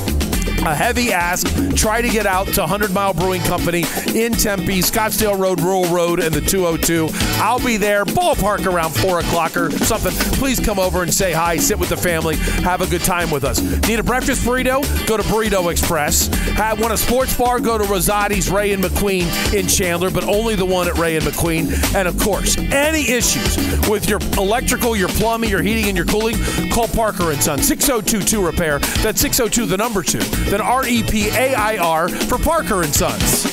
A 0.71 0.75
heavy 0.75 1.13
ask. 1.13 1.47
Try 1.75 2.01
to 2.01 2.09
get 2.09 2.25
out 2.25 2.47
to 2.47 2.61
100 2.61 2.91
Mile 2.91 3.13
Brewing 3.13 3.41
Company 3.43 3.85
in 4.13 4.33
Tempe, 4.33 4.79
Scottsdale 4.79 5.37
Road, 5.37 5.61
Rural 5.61 5.85
Road, 5.85 6.19
and 6.19 6.33
the 6.33 6.41
202. 6.41 7.09
I'll 7.41 7.63
be 7.63 7.77
there, 7.77 8.03
ballpark 8.03 8.65
around 8.65 8.91
4 8.95 9.19
o'clock 9.19 9.55
or 9.55 9.71
something. 9.71 10.11
Please 10.37 10.59
come 10.59 10.79
over 10.79 11.03
and 11.03 11.13
say 11.13 11.31
hi, 11.31 11.57
sit 11.57 11.79
with 11.79 11.89
the 11.89 11.97
family, 11.97 12.35
have 12.35 12.81
a 12.81 12.87
good 12.87 13.01
time 13.01 13.31
with 13.31 13.43
us. 13.43 13.61
Need 13.87 13.99
a 13.99 14.03
breakfast 14.03 14.43
burrito? 14.43 14.83
Go 15.07 15.17
to 15.17 15.23
Burrito 15.23 15.71
Express. 15.71 16.27
Have 16.55 16.79
one 16.79 16.91
a 16.91 16.97
sports 16.97 17.35
bar? 17.37 17.59
Go 17.59 17.77
to 17.77 17.83
Rosati's 17.85 18.49
Ray 18.49 18.73
and 18.73 18.83
McQueen 18.83 19.53
in 19.53 19.67
Chandler, 19.67 20.11
but 20.11 20.23
only 20.25 20.55
the 20.55 20.65
one 20.65 20.87
at 20.87 20.97
Ray 20.97 21.15
and 21.15 21.25
McQueen. 21.25 21.95
And 21.95 22.07
of 22.07 22.19
course, 22.19 22.57
any 22.57 23.09
issues 23.09 23.57
with 23.87 24.09
your 24.09 24.19
electrical, 24.37 24.95
your 24.95 25.09
plumbing, 25.09 25.49
your 25.49 25.61
heating, 25.61 25.85
and 25.85 25.95
your 25.95 26.05
cooling, 26.05 26.35
call 26.71 26.87
Parker 26.87 27.31
and 27.31 27.41
Son 27.41 27.59
6022 27.59 28.45
Repair. 28.45 28.79
That's 28.79 29.21
602 29.21 29.65
the 29.65 29.77
number 29.77 30.03
two. 30.03 30.19
R 30.61 30.87
E 30.87 31.03
P 31.03 31.29
A 31.29 31.53
I 31.55 31.77
R 31.77 32.09
for 32.09 32.37
Parker 32.37 32.83
and 32.83 32.93
Sons. 32.93 33.43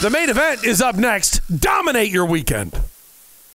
The 0.00 0.10
main 0.10 0.30
event 0.30 0.64
is 0.64 0.80
up 0.80 0.96
next. 0.96 1.40
Dominate 1.60 2.10
your 2.10 2.26
weekend. 2.26 2.78